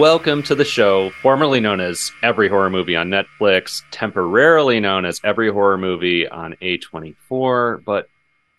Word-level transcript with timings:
Welcome 0.00 0.42
to 0.44 0.54
the 0.54 0.64
show, 0.64 1.10
formerly 1.10 1.60
known 1.60 1.78
as 1.78 2.10
Every 2.22 2.48
Horror 2.48 2.70
Movie 2.70 2.96
on 2.96 3.10
Netflix, 3.10 3.82
temporarily 3.90 4.80
known 4.80 5.04
as 5.04 5.20
Every 5.22 5.52
Horror 5.52 5.76
Movie 5.76 6.26
on 6.26 6.54
A24, 6.62 7.84
but 7.84 8.08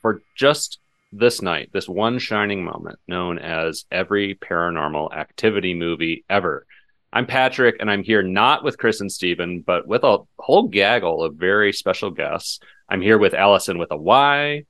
for 0.01 0.21
just 0.35 0.79
this 1.11 1.41
night, 1.41 1.69
this 1.73 1.87
one 1.87 2.19
shining 2.19 2.63
moment 2.63 2.99
known 3.07 3.37
as 3.37 3.85
Every 3.91 4.35
Paranormal 4.35 5.13
Activity 5.13 5.73
Movie 5.73 6.23
Ever. 6.29 6.65
I'm 7.13 7.25
Patrick, 7.25 7.75
and 7.79 7.91
I'm 7.91 8.03
here 8.03 8.23
not 8.23 8.63
with 8.63 8.77
Chris 8.77 9.01
and 9.01 9.11
Steven, 9.11 9.61
but 9.61 9.85
with 9.85 10.03
a 10.03 10.19
whole 10.39 10.69
gaggle 10.69 11.23
of 11.23 11.35
very 11.35 11.73
special 11.73 12.09
guests. 12.09 12.59
I'm 12.87 13.01
here 13.01 13.17
with 13.17 13.33
Allyson 13.33 13.77
with 13.77 13.91
a 13.91 13.97
Y. 13.97 14.65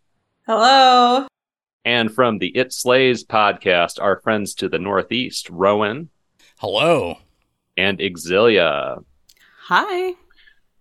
Hello. 0.47 1.27
And 1.85 2.13
from 2.13 2.39
the 2.39 2.55
It 2.57 2.73
Slays 2.73 3.23
podcast, 3.23 4.01
our 4.01 4.19
friends 4.21 4.55
to 4.55 4.69
the 4.69 4.79
Northeast, 4.79 5.49
Rowan. 5.49 6.09
Hello. 6.59 7.17
And 7.77 7.99
Xylia. 7.99 9.03
Hi. 9.65 10.13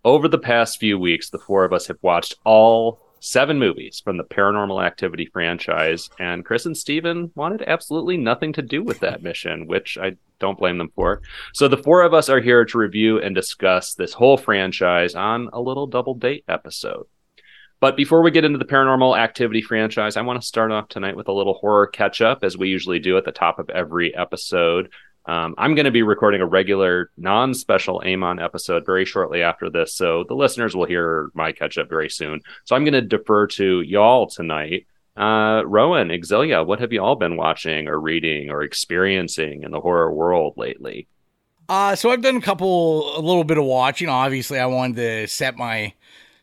Over 0.02 0.28
the 0.28 0.38
past 0.38 0.80
few 0.80 0.98
weeks, 0.98 1.28
the 1.28 1.38
four 1.38 1.64
of 1.64 1.74
us 1.74 1.86
have 1.88 1.98
watched 2.00 2.36
all 2.44 3.00
seven 3.20 3.58
movies 3.58 4.00
from 4.02 4.16
the 4.16 4.24
Paranormal 4.24 4.84
Activity 4.84 5.26
franchise, 5.26 6.10
and 6.18 6.44
Chris 6.44 6.66
and 6.66 6.76
Steven 6.76 7.30
wanted 7.34 7.62
absolutely 7.66 8.16
nothing 8.16 8.52
to 8.54 8.62
do 8.62 8.82
with 8.82 9.00
that 9.00 9.22
mission, 9.22 9.66
which 9.66 9.96
I 10.00 10.16
don't 10.38 10.58
blame 10.58 10.78
them 10.78 10.90
for. 10.94 11.22
So 11.52 11.68
the 11.68 11.76
four 11.76 12.02
of 12.02 12.14
us 12.14 12.28
are 12.28 12.40
here 12.40 12.64
to 12.64 12.78
review 12.78 13.20
and 13.20 13.34
discuss 13.34 13.94
this 13.94 14.12
whole 14.12 14.36
franchise 14.36 15.14
on 15.14 15.50
a 15.52 15.60
little 15.60 15.86
double 15.86 16.14
date 16.14 16.44
episode. 16.48 17.06
But 17.80 17.96
before 17.96 18.22
we 18.22 18.30
get 18.30 18.44
into 18.44 18.58
the 18.58 18.66
paranormal 18.66 19.18
activity 19.18 19.62
franchise, 19.62 20.18
I 20.18 20.22
want 20.22 20.40
to 20.40 20.46
start 20.46 20.70
off 20.70 20.88
tonight 20.88 21.16
with 21.16 21.28
a 21.28 21.32
little 21.32 21.54
horror 21.54 21.86
catch 21.86 22.20
up, 22.20 22.44
as 22.44 22.56
we 22.56 22.68
usually 22.68 22.98
do 22.98 23.16
at 23.16 23.24
the 23.24 23.32
top 23.32 23.58
of 23.58 23.70
every 23.70 24.14
episode. 24.14 24.90
Um, 25.26 25.54
I'm 25.58 25.74
going 25.74 25.84
to 25.84 25.90
be 25.90 26.02
recording 26.02 26.40
a 26.40 26.46
regular, 26.46 27.10
non 27.16 27.54
special 27.54 28.02
EHMON 28.04 28.42
episode 28.42 28.86
very 28.86 29.04
shortly 29.04 29.42
after 29.42 29.70
this. 29.70 29.94
So 29.94 30.24
the 30.26 30.34
listeners 30.34 30.74
will 30.74 30.86
hear 30.86 31.30
my 31.34 31.52
catch 31.52 31.78
up 31.78 31.88
very 31.88 32.08
soon. 32.08 32.40
So 32.64 32.74
I'm 32.74 32.84
going 32.84 32.94
to 32.94 33.02
defer 33.02 33.46
to 33.48 33.80
y'all 33.82 34.26
tonight. 34.26 34.86
Uh, 35.16 35.62
Rowan, 35.66 36.08
Xylia, 36.08 36.64
what 36.64 36.80
have 36.80 36.92
you 36.92 37.02
all 37.02 37.16
been 37.16 37.36
watching 37.36 37.88
or 37.88 38.00
reading 38.00 38.48
or 38.48 38.62
experiencing 38.62 39.62
in 39.62 39.70
the 39.70 39.80
horror 39.80 40.12
world 40.12 40.54
lately? 40.56 41.06
Uh, 41.68 41.94
so 41.94 42.10
I've 42.10 42.22
done 42.22 42.36
a 42.36 42.40
couple, 42.40 43.16
a 43.16 43.20
little 43.20 43.44
bit 43.44 43.58
of 43.58 43.64
watching. 43.64 44.08
Obviously, 44.08 44.58
I 44.58 44.66
wanted 44.66 44.96
to 44.96 45.26
set 45.28 45.56
my 45.56 45.92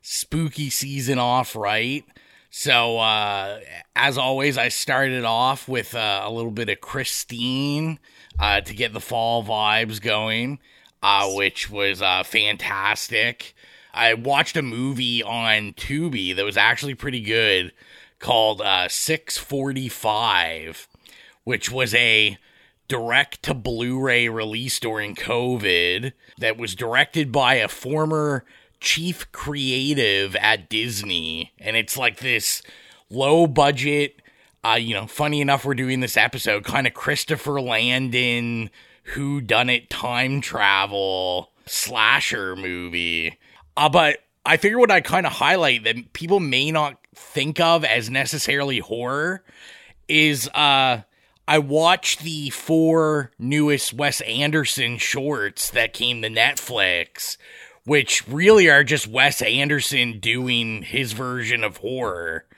spooky 0.01 0.69
season 0.69 1.17
off 1.17 1.55
right. 1.55 2.05
So, 2.49 2.97
uh, 2.99 3.59
as 3.95 4.17
always, 4.17 4.57
I 4.57 4.69
started 4.69 5.25
off 5.25 5.67
with 5.67 5.95
uh, 5.95 6.21
a 6.23 6.31
little 6.31 6.51
bit 6.51 6.69
of 6.69 6.79
Christine 6.79 7.99
uh, 8.39 8.61
to 8.61 8.73
get 8.73 8.93
the 8.93 8.99
fall 8.99 9.43
vibes 9.43 10.01
going, 10.01 10.59
uh, 11.01 11.29
which 11.31 11.69
was 11.69 12.01
uh, 12.01 12.23
fantastic. 12.23 13.55
I 13.93 14.13
watched 14.13 14.57
a 14.57 14.61
movie 14.61 15.23
on 15.23 15.73
Tubi 15.73 16.35
that 16.35 16.45
was 16.45 16.57
actually 16.57 16.95
pretty 16.95 17.21
good 17.21 17.71
called 18.19 18.61
uh, 18.61 18.87
645, 18.87 20.87
which 21.43 21.71
was 21.71 21.95
a 21.95 22.37
direct 22.87 23.43
to 23.43 23.53
Blu 23.53 23.99
ray 23.99 24.29
release 24.29 24.79
during 24.79 25.15
COVID 25.15 26.13
that 26.37 26.57
was 26.57 26.75
directed 26.75 27.31
by 27.31 27.55
a 27.55 27.67
former 27.67 28.45
chief 28.79 29.29
creative 29.31 30.35
at 30.35 30.69
Disney. 30.69 31.51
And 31.59 31.75
it's 31.75 31.97
like 31.97 32.19
this 32.19 32.61
low 33.09 33.47
budget 33.47 34.21
uh, 34.65 34.77
you 34.79 34.93
know, 34.93 35.07
funny 35.07 35.41
enough, 35.41 35.65
we're 35.65 35.73
doing 35.73 35.99
this 35.99 36.17
episode 36.17 36.63
kind 36.63 36.87
of 36.87 36.93
Christopher 36.93 37.61
Landon, 37.61 38.69
who 39.03 39.41
done 39.41 39.69
it 39.69 39.89
time 39.89 40.41
travel 40.41 41.51
slasher 41.65 42.55
movie. 42.55 43.37
Uh, 43.75 43.89
but 43.89 44.19
I 44.45 44.57
figure 44.57 44.79
what 44.79 44.91
I 44.91 45.01
kind 45.01 45.25
of 45.25 45.33
highlight 45.33 45.83
that 45.83 46.13
people 46.13 46.39
may 46.39 46.71
not 46.71 46.97
think 47.15 47.59
of 47.59 47.83
as 47.83 48.09
necessarily 48.09 48.79
horror 48.79 49.43
is 50.07 50.47
uh 50.49 51.01
I 51.49 51.59
watched 51.59 52.19
the 52.19 52.49
four 52.49 53.31
newest 53.39 53.93
Wes 53.93 54.19
Anderson 54.21 54.97
shorts 54.97 55.69
that 55.71 55.93
came 55.93 56.21
to 56.21 56.29
Netflix, 56.29 57.37
which 57.85 58.27
really 58.27 58.69
are 58.69 58.83
just 58.83 59.07
Wes 59.07 59.41
Anderson 59.41 60.19
doing 60.19 60.81
his 60.81 61.13
version 61.13 61.63
of 61.63 61.77
horror. 61.77 62.45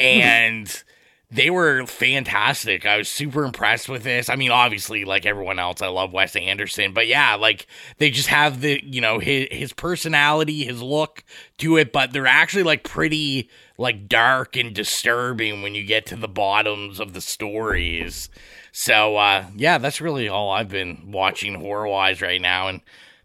And 0.00 0.84
they 1.30 1.50
were 1.50 1.84
fantastic. 1.84 2.86
I 2.86 2.96
was 2.96 3.08
super 3.08 3.44
impressed 3.44 3.88
with 3.88 4.02
this. 4.02 4.30
I 4.30 4.36
mean, 4.36 4.50
obviously, 4.50 5.04
like 5.04 5.26
everyone 5.26 5.58
else, 5.58 5.82
I 5.82 5.88
love 5.88 6.12
Wes 6.12 6.34
Anderson, 6.34 6.94
but 6.94 7.06
yeah, 7.06 7.34
like 7.34 7.66
they 7.98 8.10
just 8.10 8.28
have 8.28 8.62
the 8.62 8.80
you 8.82 9.02
know 9.02 9.18
his 9.18 9.46
his 9.50 9.72
personality, 9.74 10.64
his 10.64 10.80
look 10.80 11.22
to 11.58 11.76
it, 11.76 11.92
but 11.92 12.12
they're 12.12 12.26
actually 12.26 12.62
like 12.62 12.82
pretty 12.82 13.50
like 13.76 14.08
dark 14.08 14.56
and 14.56 14.74
disturbing 14.74 15.60
when 15.60 15.74
you 15.74 15.84
get 15.84 16.06
to 16.06 16.16
the 16.16 16.28
bottoms 16.28 16.98
of 16.98 17.12
the 17.12 17.20
stories. 17.20 18.30
So 18.72 19.16
uh 19.18 19.46
yeah, 19.54 19.76
that's 19.76 20.00
really 20.00 20.28
all 20.28 20.50
I've 20.50 20.70
been 20.70 21.10
watching 21.12 21.54
horror 21.56 21.88
wise 21.88 22.22
right 22.22 22.40
now, 22.40 22.68
and 22.68 22.80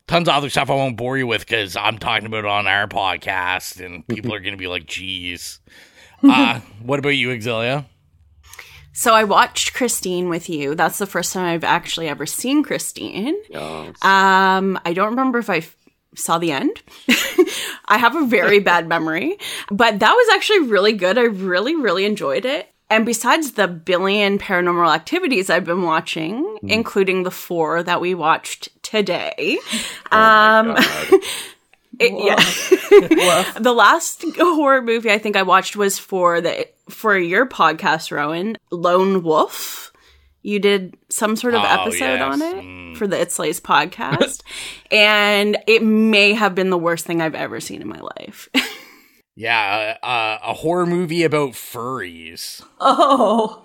tons 0.07 0.27
of 0.27 0.35
other 0.35 0.49
stuff 0.49 0.69
I 0.69 0.75
won't 0.75 0.97
bore 0.97 1.17
you 1.17 1.25
with 1.25 1.45
because 1.45 1.77
I'm 1.77 1.99
talking 1.99 2.25
about 2.25 2.39
it 2.39 2.45
on 2.47 2.67
our 2.67 2.87
podcast, 2.87 3.83
and 3.83 4.05
people 4.09 4.33
are 4.35 4.41
gonna 4.41 4.57
be 4.57 4.67
like, 4.67 4.87
"Geez." 4.87 5.61
Uh, 6.21 6.61
what 6.81 6.99
about 6.99 7.09
you, 7.09 7.29
Xylia? 7.29 7.85
So 8.93 9.13
I 9.13 9.23
watched 9.23 9.73
Christine 9.73 10.29
with 10.29 10.49
you. 10.49 10.75
That's 10.75 10.99
the 10.99 11.07
first 11.07 11.33
time 11.33 11.45
I've 11.45 11.63
actually 11.63 12.07
ever 12.07 12.25
seen 12.25 12.63
Christine. 12.63 13.35
Yes. 13.49 14.03
Um, 14.03 14.79
I 14.85 14.93
don't 14.93 15.09
remember 15.09 15.39
if 15.39 15.49
I 15.49 15.57
f- 15.57 15.75
saw 16.15 16.37
the 16.37 16.51
end. 16.51 16.81
I 17.87 17.97
have 17.97 18.15
a 18.15 18.25
very 18.25 18.59
bad 18.71 18.87
memory, 18.87 19.37
but 19.71 19.99
that 19.99 20.13
was 20.13 20.35
actually 20.35 20.69
really 20.69 20.93
good. 20.93 21.17
I 21.17 21.23
really, 21.23 21.75
really 21.75 22.05
enjoyed 22.05 22.45
it. 22.45 22.69
And 22.89 23.07
besides 23.07 23.53
the 23.53 23.67
billion 23.67 24.37
paranormal 24.37 24.93
activities 24.93 25.49
I've 25.49 25.65
been 25.65 25.81
watching, 25.81 26.43
mm. 26.43 26.69
including 26.69 27.23
the 27.23 27.31
four 27.31 27.81
that 27.81 27.99
we 27.99 28.13
watched 28.13 28.69
today, 28.83 29.57
oh 30.11 30.17
um, 30.17 30.77
It, 32.03 32.23
yeah. 32.23 33.53
the 33.59 33.73
last 33.73 34.23
horror 34.37 34.81
movie 34.81 35.11
I 35.11 35.17
think 35.17 35.35
I 35.35 35.43
watched 35.43 35.75
was 35.75 35.97
for 35.97 36.41
the 36.41 36.67
for 36.89 37.17
your 37.17 37.45
podcast, 37.45 38.11
Rowan, 38.11 38.57
Lone 38.71 39.23
Wolf. 39.23 39.91
You 40.41 40.59
did 40.59 40.97
some 41.09 41.37
sort 41.37 41.53
of 41.53 41.61
oh, 41.61 41.65
episode 41.65 42.19
yes. 42.19 42.21
on 42.21 42.41
it 42.41 42.55
mm. 42.55 42.97
for 42.97 43.07
the 43.07 43.19
It 43.19 43.31
Slays 43.31 43.61
podcast, 43.61 44.43
and 44.91 45.57
it 45.67 45.81
may 45.81 46.33
have 46.33 46.53
been 46.53 46.69
the 46.69 46.77
worst 46.77 47.05
thing 47.05 47.21
I've 47.21 47.35
ever 47.35 47.61
seen 47.61 47.81
in 47.81 47.87
my 47.87 47.99
life. 47.99 48.49
yeah, 49.35 49.95
uh, 50.03 50.05
uh, 50.05 50.39
a 50.43 50.53
horror 50.53 50.85
movie 50.85 51.23
about 51.23 51.51
furries. 51.51 52.61
Oh, 52.81 53.63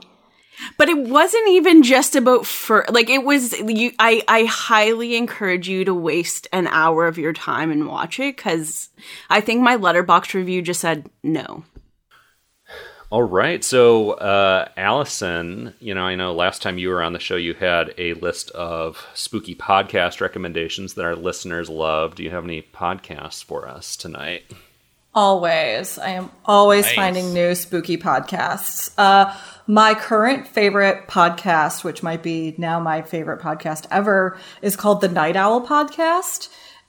but 0.77 0.89
it 0.89 0.99
wasn't 0.99 1.49
even 1.49 1.83
just 1.83 2.17
about 2.17 2.47
fur. 2.47 2.85
Like 2.89 3.11
it 3.11 3.25
was. 3.25 3.59
You, 3.59 3.93
I, 3.99 4.23
I 4.29 4.45
highly 4.45 5.17
encourage 5.17 5.69
you 5.69 5.85
to 5.85 5.95
waste 5.95 6.47
an 6.53 6.67
hour 6.67 7.07
of 7.07 7.19
your 7.19 7.33
time 7.33 7.71
and 7.71 7.89
watch 7.89 8.21
it 8.21 8.37
because 8.37 8.89
I 9.31 9.41
think 9.41 9.63
my 9.63 9.77
Letterboxd 9.77 10.35
review 10.35 10.63
just 10.63 10.81
said 10.81 11.09
no. 11.23 11.65
All 13.11 13.23
right. 13.23 13.65
So, 13.65 14.13
uh, 14.13 14.69
Allyson, 14.77 15.73
you 15.81 15.94
know, 15.94 16.03
I 16.03 16.15
know 16.15 16.35
last 16.35 16.61
time 16.61 16.77
you 16.77 16.91
were 16.91 17.03
on 17.03 17.15
the 17.15 17.19
show, 17.19 17.37
you 17.37 17.55
had 17.55 17.94
a 17.97 18.12
list 18.15 18.50
of 18.50 19.06
spooky 19.15 19.55
podcast 19.55 20.21
recommendations 20.21 20.93
that 20.94 21.06
our 21.06 21.17
listeners 21.17 21.71
love. 21.71 22.17
Do 22.17 22.23
you 22.23 22.31
have 22.31 22.44
any 22.44 22.61
podcasts 22.61 23.43
for 23.43 23.67
us 23.67 23.97
tonight? 23.97 24.43
Always. 25.15 25.99
I 25.99 26.11
am 26.11 26.31
always 26.44 26.85
nice. 26.85 26.94
finding 26.94 27.32
new 27.32 27.55
spooky 27.55 27.97
podcasts. 27.97 28.93
Uh, 28.99 29.35
my 29.69 29.94
current 29.94 30.49
favorite 30.49 31.06
podcast, 31.09 31.85
which 31.85 32.03
might 32.03 32.23
be 32.23 32.55
now 32.56 32.81
my 32.81 33.03
favorite 33.03 33.38
podcast 33.38 33.87
ever, 33.91 34.38
is 34.62 34.76
called 34.76 35.03
the 35.03 35.09
Night 35.09 35.37
Owl 35.37 35.65
Podcast. 35.65 36.49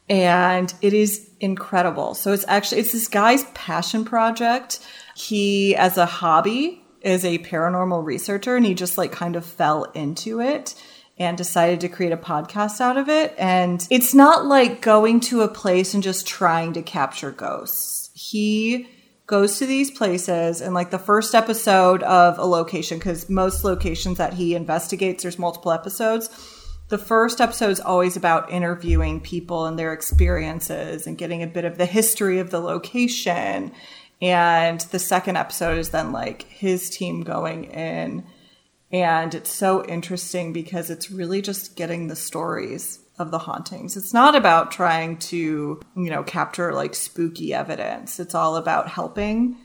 And 0.09 0.73
it 0.81 0.93
is 0.93 1.29
incredible. 1.41 2.15
So 2.15 2.31
it's 2.31 2.45
actually, 2.47 2.79
it's 2.79 2.93
this 2.93 3.09
guy's 3.09 3.43
passion 3.53 4.05
project 4.05 4.79
he, 5.13 5.75
as 5.75 5.97
a 5.97 6.05
hobby, 6.05 6.81
is 7.01 7.25
a 7.25 7.37
paranormal 7.39 8.03
researcher 8.03 8.55
and 8.55 8.65
he 8.65 8.73
just 8.73 8.97
like 8.97 9.11
kind 9.11 9.35
of 9.35 9.45
fell 9.45 9.83
into 9.83 10.39
it 10.39 10.73
and 11.17 11.37
decided 11.37 11.81
to 11.81 11.89
create 11.89 12.13
a 12.13 12.17
podcast 12.17 12.79
out 12.79 12.95
of 12.95 13.09
it. 13.09 13.35
And 13.37 13.85
it's 13.89 14.13
not 14.13 14.45
like 14.45 14.81
going 14.81 15.19
to 15.21 15.41
a 15.41 15.49
place 15.49 15.93
and 15.93 16.01
just 16.01 16.25
trying 16.25 16.73
to 16.73 16.81
capture 16.81 17.31
ghosts. 17.31 18.09
He 18.13 18.87
goes 19.29 19.59
to 19.59 19.65
these 19.67 19.91
places 19.91 20.59
and 20.59 20.73
like 20.73 20.89
the 20.89 20.97
first 20.97 21.35
episode 21.35 22.01
of 22.01 22.39
a 22.39 22.45
location 22.45 22.97
because 22.97 23.29
most 23.29 23.63
locations 23.63 24.17
that 24.17 24.33
he 24.33 24.55
investigates 24.55 25.21
there's 25.21 25.37
multiple 25.37 25.71
episodes 25.71 26.31
the 26.87 26.97
first 26.97 27.39
episode 27.39 27.69
is 27.69 27.79
always 27.79 28.17
about 28.17 28.51
interviewing 28.51 29.21
people 29.21 29.67
and 29.67 29.77
their 29.77 29.93
experiences 29.93 31.05
and 31.05 31.19
getting 31.19 31.43
a 31.43 31.47
bit 31.47 31.63
of 31.63 31.77
the 31.77 31.85
history 31.85 32.39
of 32.39 32.49
the 32.49 32.59
location 32.59 33.71
and 34.19 34.81
the 34.89 34.97
second 34.97 35.37
episode 35.37 35.77
is 35.77 35.89
then 35.89 36.11
like 36.11 36.41
his 36.43 36.89
team 36.89 37.21
going 37.21 37.65
in 37.65 38.25
and 38.91 39.35
it's 39.35 39.51
so 39.51 39.85
interesting 39.85 40.51
because 40.53 40.89
it's 40.89 41.11
really 41.11 41.43
just 41.43 41.75
getting 41.75 42.07
the 42.07 42.15
stories 42.15 42.97
of 43.19 43.31
the 43.31 43.39
hauntings. 43.39 43.97
It's 43.97 44.13
not 44.13 44.35
about 44.35 44.71
trying 44.71 45.17
to, 45.17 45.79
you 45.95 46.09
know, 46.09 46.23
capture 46.23 46.73
like 46.73 46.95
spooky 46.95 47.53
evidence. 47.53 48.19
It's 48.19 48.35
all 48.35 48.55
about 48.55 48.87
helping 48.89 49.57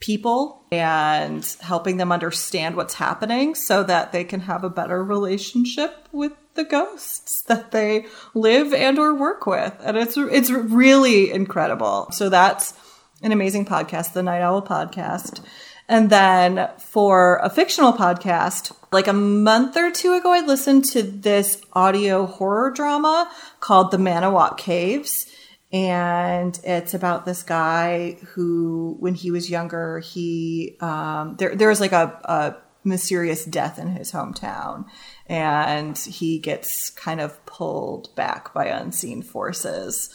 people 0.00 0.66
and 0.70 1.56
helping 1.60 1.96
them 1.96 2.12
understand 2.12 2.76
what's 2.76 2.94
happening 2.94 3.54
so 3.54 3.82
that 3.82 4.12
they 4.12 4.24
can 4.24 4.40
have 4.40 4.62
a 4.62 4.70
better 4.70 5.02
relationship 5.02 6.08
with 6.12 6.32
the 6.54 6.64
ghosts 6.64 7.42
that 7.42 7.70
they 7.70 8.06
live 8.34 8.72
and 8.72 8.98
or 8.98 9.14
work 9.14 9.46
with. 9.46 9.74
And 9.80 9.96
it's 9.96 10.16
it's 10.16 10.50
really 10.50 11.30
incredible. 11.30 12.08
So 12.12 12.28
that's 12.28 12.74
an 13.22 13.32
amazing 13.32 13.64
podcast, 13.64 14.12
the 14.12 14.22
Night 14.22 14.42
Owl 14.42 14.62
podcast. 14.62 15.40
And 15.88 16.10
then 16.10 16.68
for 16.78 17.36
a 17.42 17.50
fictional 17.50 17.92
podcast, 17.92 18.74
like 18.94 19.08
a 19.08 19.12
month 19.12 19.76
or 19.76 19.90
two 19.90 20.14
ago, 20.14 20.32
I 20.32 20.40
listened 20.40 20.84
to 20.86 21.02
this 21.02 21.60
audio 21.72 22.26
horror 22.26 22.70
drama 22.70 23.30
called 23.58 23.90
The 23.90 23.96
Manawa 23.96 24.56
Caves. 24.56 25.26
And 25.72 26.58
it's 26.62 26.94
about 26.94 27.26
this 27.26 27.42
guy 27.42 28.18
who, 28.34 28.96
when 29.00 29.14
he 29.14 29.32
was 29.32 29.50
younger, 29.50 29.98
he, 29.98 30.76
um, 30.80 31.34
there, 31.38 31.56
there 31.56 31.68
was 31.68 31.80
like 31.80 31.90
a, 31.90 32.20
a 32.24 32.56
mysterious 32.84 33.44
death 33.44 33.80
in 33.80 33.88
his 33.88 34.12
hometown. 34.12 34.84
And 35.26 35.98
he 35.98 36.38
gets 36.38 36.90
kind 36.90 37.20
of 37.20 37.44
pulled 37.46 38.14
back 38.14 38.54
by 38.54 38.66
unseen 38.66 39.22
forces 39.22 40.14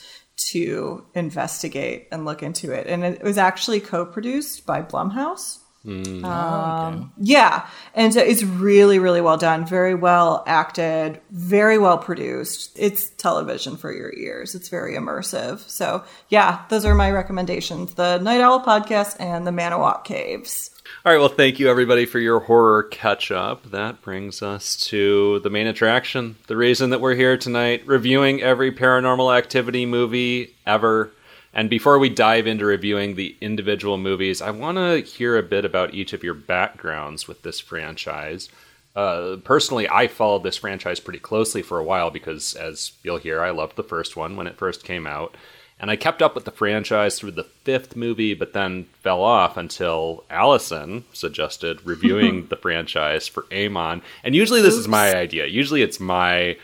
to 0.51 1.05
investigate 1.13 2.07
and 2.13 2.23
look 2.23 2.41
into 2.41 2.71
it. 2.71 2.87
And 2.87 3.03
it 3.03 3.23
was 3.23 3.37
actually 3.37 3.81
co 3.81 4.05
produced 4.05 4.65
by 4.65 4.81
Blumhouse. 4.81 5.59
Mm. 5.85 6.23
Um, 6.23 6.95
okay. 6.95 7.11
Yeah. 7.19 7.67
And 7.93 8.13
so 8.13 8.19
it's 8.19 8.43
really, 8.43 8.99
really 8.99 9.21
well 9.21 9.37
done, 9.37 9.65
very 9.65 9.95
well 9.95 10.43
acted, 10.45 11.21
very 11.31 11.77
well 11.77 11.97
produced. 11.97 12.77
It's 12.77 13.09
television 13.11 13.77
for 13.77 13.93
your 13.93 14.13
ears. 14.13 14.55
It's 14.55 14.69
very 14.69 14.95
immersive. 14.95 15.59
So, 15.69 16.03
yeah, 16.27 16.63
those 16.69 16.85
are 16.85 16.95
my 16.95 17.11
recommendations 17.11 17.93
the 17.93 18.17
Night 18.17 18.41
Owl 18.41 18.63
podcast 18.63 19.15
and 19.19 19.47
the 19.47 19.51
Manawa 19.51 20.03
Caves. 20.03 20.71
All 21.05 21.13
right. 21.13 21.19
Well, 21.19 21.29
thank 21.29 21.59
you, 21.59 21.69
everybody, 21.69 22.05
for 22.05 22.19
your 22.19 22.39
horror 22.39 22.83
catch 22.83 23.31
up. 23.31 23.71
That 23.71 24.01
brings 24.01 24.41
us 24.41 24.75
to 24.87 25.39
the 25.41 25.49
main 25.49 25.67
attraction, 25.67 26.35
the 26.47 26.57
reason 26.57 26.89
that 26.89 26.99
we're 26.99 27.15
here 27.15 27.37
tonight, 27.37 27.83
reviewing 27.85 28.41
every 28.41 28.71
paranormal 28.71 29.37
activity 29.37 29.85
movie 29.85 30.55
ever 30.65 31.11
and 31.53 31.69
before 31.69 31.97
we 31.97 32.09
dive 32.09 32.47
into 32.47 32.65
reviewing 32.65 33.15
the 33.15 33.35
individual 33.41 33.97
movies, 33.97 34.41
I 34.41 34.51
want 34.51 34.77
to 34.77 35.01
hear 35.01 35.37
a 35.37 35.43
bit 35.43 35.65
about 35.65 35.93
each 35.93 36.13
of 36.13 36.23
your 36.23 36.35
backgrounds 36.35 37.27
with 37.27 37.41
this 37.41 37.59
franchise. 37.59 38.49
Uh, 38.95 39.37
personally, 39.43 39.87
I 39.89 40.07
followed 40.07 40.43
this 40.43 40.57
franchise 40.57 40.99
pretty 40.99 41.19
closely 41.19 41.61
for 41.61 41.79
a 41.79 41.83
while 41.83 42.11
because, 42.11 42.53
as 42.55 42.91
you'll 43.03 43.17
hear, 43.17 43.41
I 43.41 43.51
loved 43.51 43.75
the 43.75 43.83
first 43.83 44.15
one 44.15 44.35
when 44.35 44.47
it 44.47 44.57
first 44.57 44.83
came 44.83 45.07
out. 45.07 45.35
And 45.79 45.89
I 45.89 45.95
kept 45.95 46.21
up 46.21 46.35
with 46.35 46.43
the 46.43 46.51
franchise 46.51 47.17
through 47.17 47.31
the 47.31 47.45
fifth 47.45 47.95
movie, 47.95 48.33
but 48.33 48.51
then 48.51 48.87
fell 49.01 49.23
off 49.23 49.55
until 49.55 50.25
Allyson 50.29 51.05
suggested 51.13 51.85
reviewing 51.85 52.47
the 52.49 52.57
franchise 52.57 53.27
for 53.27 53.43
EHMON. 53.43 54.01
And 54.23 54.35
usually, 54.35 54.61
this 54.61 54.73
Oops. 54.73 54.81
is 54.81 54.87
my 54.89 55.15
idea. 55.15 55.45
Usually, 55.45 55.81
it's 55.81 55.99
my 55.99 56.57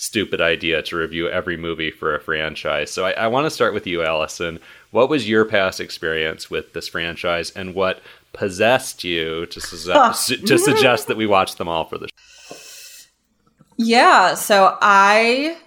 stupid 0.00 0.40
idea 0.40 0.80
to 0.80 0.96
review 0.96 1.28
every 1.28 1.58
movie 1.58 1.90
for 1.90 2.14
a 2.14 2.20
franchise. 2.20 2.90
So 2.90 3.04
I, 3.04 3.10
I 3.12 3.26
want 3.26 3.44
to 3.44 3.50
start 3.50 3.74
with 3.74 3.86
you, 3.86 4.02
Allyson. 4.02 4.58
What 4.92 5.10
was 5.10 5.28
your 5.28 5.44
past 5.44 5.78
experience 5.78 6.50
with 6.50 6.72
this 6.72 6.88
franchise, 6.88 7.50
and 7.50 7.74
what 7.74 8.00
possessed 8.32 9.04
you 9.04 9.44
to, 9.46 9.60
su- 9.60 10.36
to 10.38 10.58
suggest 10.58 11.06
that 11.08 11.18
we 11.18 11.26
watch 11.26 11.56
them 11.56 11.68
all 11.68 11.84
for 11.84 11.98
the 11.98 12.08
show? 12.08 12.56
Yeah, 13.76 14.34
so 14.34 14.78
I 14.80 15.58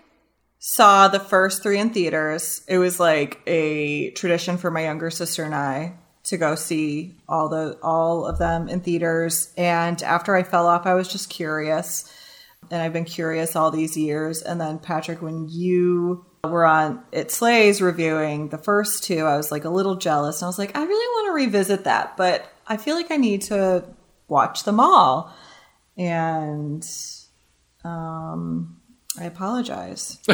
saw 0.57 1.09
the 1.09 1.19
first 1.19 1.61
three 1.61 1.77
in 1.77 1.91
theaters. 1.91 2.63
It 2.67 2.79
was 2.79 2.99
like 2.99 3.39
a 3.45 4.09
tradition 4.11 4.57
for 4.57 4.71
my 4.71 4.83
younger 4.83 5.11
sister 5.11 5.43
and 5.43 5.53
I 5.53 5.93
to 6.23 6.37
go 6.37 6.55
see 6.55 7.13
all 7.27 7.49
the 7.49 7.77
all 7.83 8.25
of 8.25 8.39
them 8.39 8.67
in 8.67 8.79
theaters. 8.79 9.53
And 9.57 10.01
after 10.01 10.35
I 10.35 10.43
fell 10.43 10.67
off, 10.67 10.85
I 10.85 10.93
was 10.95 11.07
just 11.07 11.29
curious 11.29 12.11
and 12.73 12.81
I've 12.81 12.91
been 12.91 13.05
curious 13.05 13.55
all 13.55 13.69
these 13.69 13.95
years. 13.95 14.41
And 14.41 14.59
then 14.59 14.79
Patrick, 14.79 15.21
when 15.21 15.47
you 15.47 16.25
were 16.43 16.65
on 16.65 17.03
It 17.11 17.29
Slays 17.29 17.83
reviewing 17.83 18.49
the 18.49 18.57
first 18.57 19.03
two, 19.03 19.25
I 19.25 19.37
was 19.37 19.51
like 19.51 19.63
a 19.63 19.69
little 19.69 19.95
jealous. 19.95 20.41
And 20.41 20.47
I 20.47 20.49
was 20.49 20.57
like, 20.57 20.75
I 20.75 20.83
really 20.83 21.07
want 21.07 21.27
to 21.27 21.45
revisit 21.45 21.83
that, 21.83 22.17
but 22.17 22.51
I 22.65 22.77
feel 22.77 22.95
like 22.95 23.11
I 23.11 23.17
need 23.17 23.43
to 23.43 23.83
watch 24.27 24.63
them 24.63 24.79
all. 24.79 25.31
And 25.99 26.83
um, 27.83 28.81
I 29.19 29.25
apologize. 29.25 30.17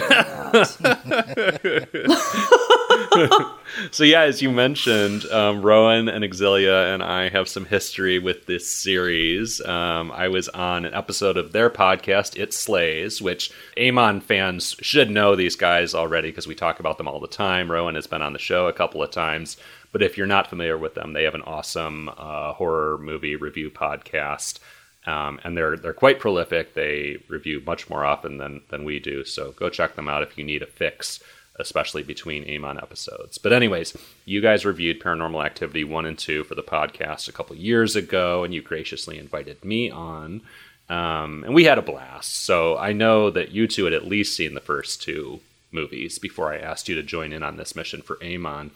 so 3.91 4.03
yeah, 4.03 4.21
as 4.21 4.41
you 4.41 4.51
mentioned, 4.51 5.25
um, 5.25 5.61
Rowan 5.61 6.07
and 6.09 6.23
Xylia 6.23 6.93
and 6.93 7.01
I 7.01 7.29
have 7.29 7.47
some 7.47 7.65
history 7.65 8.19
with 8.19 8.45
this 8.45 8.69
series. 8.73 9.61
Um, 9.61 10.11
I 10.11 10.27
was 10.27 10.49
on 10.49 10.85
an 10.85 10.93
episode 10.93 11.37
of 11.37 11.51
their 11.51 11.69
podcast, 11.69 12.39
It 12.39 12.53
Slays, 12.53 13.21
which 13.21 13.51
EHMON 13.77 14.21
fans 14.21 14.75
should 14.81 15.09
know 15.09 15.35
these 15.35 15.55
guys 15.55 15.95
already 15.95 16.29
because 16.29 16.47
we 16.47 16.55
talk 16.55 16.79
about 16.79 16.97
them 16.97 17.07
all 17.07 17.19
the 17.19 17.27
time. 17.27 17.71
Rowan 17.71 17.95
has 17.95 18.07
been 18.07 18.21
on 18.21 18.33
the 18.33 18.39
show 18.39 18.67
a 18.67 18.73
couple 18.73 19.01
of 19.01 19.11
times. 19.11 19.57
But 19.91 20.03
if 20.03 20.17
you're 20.17 20.27
not 20.27 20.47
familiar 20.47 20.77
with 20.77 20.93
them, 20.93 21.13
they 21.13 21.23
have 21.23 21.33
an 21.35 21.41
awesome 21.41 22.09
uh, 22.09 22.53
horror 22.53 22.97
movie 22.99 23.35
review 23.35 23.71
podcast. 23.71 24.59
Um, 25.07 25.39
and 25.43 25.57
they're 25.57 25.77
they're 25.77 25.93
quite 25.93 26.19
prolific. 26.19 26.75
They 26.75 27.23
review 27.27 27.63
much 27.65 27.89
more 27.89 28.05
often 28.05 28.37
than 28.37 28.61
than 28.69 28.83
we 28.83 28.99
do. 28.99 29.23
So 29.25 29.53
go 29.53 29.69
check 29.69 29.95
them 29.95 30.07
out 30.07 30.21
if 30.21 30.37
you 30.37 30.43
need 30.43 30.61
a 30.61 30.67
fix 30.67 31.21
especially 31.59 32.03
between 32.03 32.45
EHMON 32.45 32.81
episodes. 32.81 33.37
But, 33.37 33.53
anyways, 33.53 33.95
you 34.25 34.41
guys 34.41 34.65
reviewed 34.65 35.01
Paranormal 35.01 35.45
Activity 35.45 35.83
1 35.83 36.05
and 36.05 36.17
2 36.17 36.45
for 36.45 36.55
the 36.55 36.63
podcast 36.63 37.27
a 37.27 37.33
couple 37.33 37.55
years 37.55 37.95
ago, 37.95 38.43
and 38.43 38.53
you 38.53 38.61
graciously 38.61 39.19
invited 39.19 39.63
me 39.63 39.91
on. 39.91 40.41
Um, 40.89 41.43
and 41.43 41.53
we 41.53 41.65
had 41.65 41.77
a 41.77 41.83
blast. 41.83 42.35
So 42.35 42.77
I 42.77 42.93
know 42.93 43.29
that 43.29 43.51
you 43.51 43.67
two 43.67 43.85
had 43.85 43.93
at 43.93 44.07
least 44.07 44.35
seen 44.35 44.55
the 44.55 44.59
first 44.59 45.01
two 45.01 45.39
movies 45.71 46.17
before 46.17 46.51
I 46.51 46.57
asked 46.57 46.89
you 46.89 46.95
to 46.95 47.03
join 47.03 47.31
in 47.31 47.43
on 47.43 47.57
this 47.57 47.75
mission 47.75 48.01
for 48.01 48.15
EHMON. 48.17 48.71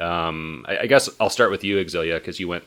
Um, 0.00 0.64
I, 0.66 0.78
I, 0.78 0.86
guess 0.86 1.10
I'll 1.20 1.28
start 1.28 1.50
with 1.50 1.64
you, 1.64 1.76
Xylia, 1.76 2.18
because 2.18 2.40
you 2.40 2.48
went 2.48 2.64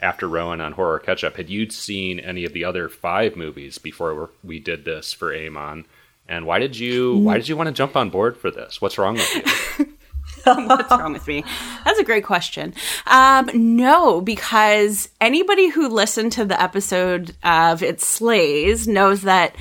after 0.00 0.26
Rowan 0.26 0.60
on 0.60 0.72
Horror 0.72 0.98
Catch 0.98 1.22
Up. 1.22 1.36
Had 1.36 1.50
you 1.50 1.70
seen 1.70 2.18
any 2.18 2.44
of 2.44 2.52
the 2.52 2.64
other 2.64 2.88
five 2.88 3.36
movies 3.36 3.78
before 3.78 4.30
we 4.42 4.58
did 4.58 4.84
this 4.84 5.12
for 5.12 5.32
EHMON? 5.32 5.84
And 6.30 6.46
why 6.46 6.60
did 6.60 6.78
you 6.78 7.18
why 7.18 7.36
did 7.36 7.48
you 7.48 7.56
want 7.56 7.66
to 7.66 7.72
jump 7.72 7.96
on 7.96 8.08
board 8.08 8.36
for 8.36 8.52
this? 8.52 8.80
What's 8.80 8.96
wrong 8.96 9.14
with 9.14 9.34
you? 9.78 9.86
What's 10.44 10.90
wrong 10.90 11.12
with 11.12 11.26
me? 11.26 11.44
That's 11.84 11.98
a 11.98 12.04
great 12.04 12.24
question. 12.24 12.72
Um, 13.08 13.50
no, 13.52 14.20
because 14.20 15.08
anybody 15.20 15.68
who 15.68 15.88
listened 15.88 16.32
to 16.32 16.44
the 16.44 16.60
episode 16.60 17.34
of 17.42 17.82
It 17.82 18.00
Slays 18.00 18.86
knows 18.86 19.22
that 19.22 19.56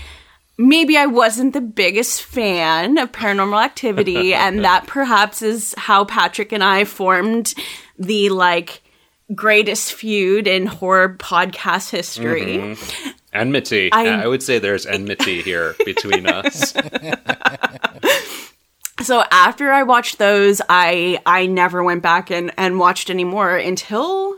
maybe 0.60 0.96
I 0.96 1.08
wasn't 1.08 1.54
the 1.54 1.62
biggest 1.62 2.22
fan 2.22 3.00
of 3.00 3.12
paranormal 3.12 3.62
activity, 3.62 4.34
and 4.36 4.64
that 4.64 4.86
perhaps 4.86 5.42
is 5.42 5.74
how 5.76 6.06
Patrick 6.06 6.52
and 6.52 6.64
I 6.64 6.86
formed 6.86 7.56
the 7.98 8.30
like 8.30 8.82
greatest 9.34 9.94
feud 9.94 10.48
in 10.48 10.68
horror 10.68 11.16
podcast 11.20 11.90
history. 11.90 12.58
Mm-hmm. 12.58 13.10
Enmity. 13.34 13.92
I, 13.92 14.24
I 14.24 14.28
would 14.28 14.42
say 14.42 14.60
there's 14.60 14.86
enmity 14.86 15.42
here 15.42 15.76
between 15.86 16.26
us. 16.26 16.74
so 19.02 19.24
after 19.32 19.72
I 19.72 19.84
watched 19.84 20.18
those, 20.18 20.62
I 20.68 21.22
I 21.26 21.46
never 21.46 21.84
went 21.84 22.02
back 22.02 22.32
and, 22.32 22.52
and 22.58 22.80
watched 22.80 23.10
anymore 23.10 23.56
until 23.56 24.38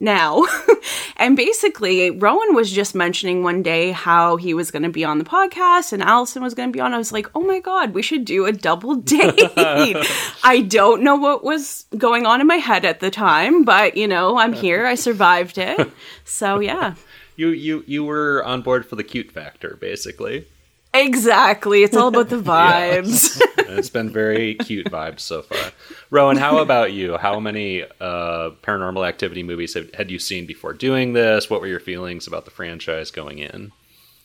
now. 0.00 0.46
and 1.16 1.36
basically, 1.36 2.10
Rowan 2.10 2.56
was 2.56 2.72
just 2.72 2.92
mentioning 2.92 3.44
one 3.44 3.62
day 3.62 3.92
how 3.92 4.36
he 4.36 4.52
was 4.52 4.72
going 4.72 4.82
to 4.82 4.88
be 4.88 5.04
on 5.04 5.18
the 5.18 5.24
podcast 5.24 5.92
and 5.92 6.02
Allyson 6.02 6.42
was 6.42 6.54
going 6.54 6.70
to 6.70 6.76
be 6.76 6.80
on. 6.80 6.94
I 6.94 6.98
was 6.98 7.12
like, 7.12 7.28
oh 7.36 7.40
my 7.40 7.60
God, 7.60 7.94
we 7.94 8.02
should 8.02 8.24
do 8.24 8.46
a 8.46 8.52
double 8.52 8.96
date. 8.96 9.52
I 9.56 10.66
don't 10.68 11.02
know 11.02 11.16
what 11.16 11.44
was 11.44 11.86
going 11.96 12.26
on 12.26 12.40
in 12.40 12.48
my 12.48 12.56
head 12.56 12.84
at 12.84 12.98
the 12.98 13.10
time, 13.10 13.64
but 13.64 13.96
you 13.96 14.08
know, 14.08 14.38
I'm 14.38 14.52
here. 14.52 14.86
I 14.86 14.96
survived 14.96 15.58
it. 15.58 15.88
So 16.24 16.58
yeah 16.58 16.94
you 17.38 17.48
you 17.50 17.84
you 17.86 18.04
were 18.04 18.44
on 18.44 18.60
board 18.60 18.84
for 18.84 18.96
the 18.96 19.04
cute 19.04 19.30
factor, 19.30 19.78
basically. 19.80 20.46
Exactly. 20.92 21.84
It's 21.84 21.96
all 21.96 22.08
about 22.08 22.28
the 22.28 22.36
vibes. 22.42 23.40
it's 23.58 23.90
been 23.90 24.10
very 24.10 24.54
cute 24.56 24.86
vibes 24.86 25.20
so 25.20 25.42
far. 25.42 25.70
Rowan, 26.10 26.36
how 26.36 26.58
about 26.58 26.92
you? 26.92 27.16
How 27.16 27.38
many 27.38 27.84
uh, 27.84 28.50
paranormal 28.62 29.06
activity 29.06 29.42
movies 29.42 29.74
have, 29.74 29.92
had 29.94 30.10
you 30.10 30.18
seen 30.18 30.46
before 30.46 30.72
doing 30.72 31.12
this? 31.12 31.48
What 31.48 31.60
were 31.60 31.66
your 31.66 31.80
feelings 31.80 32.26
about 32.26 32.44
the 32.44 32.50
franchise 32.50 33.10
going 33.10 33.38
in? 33.38 33.72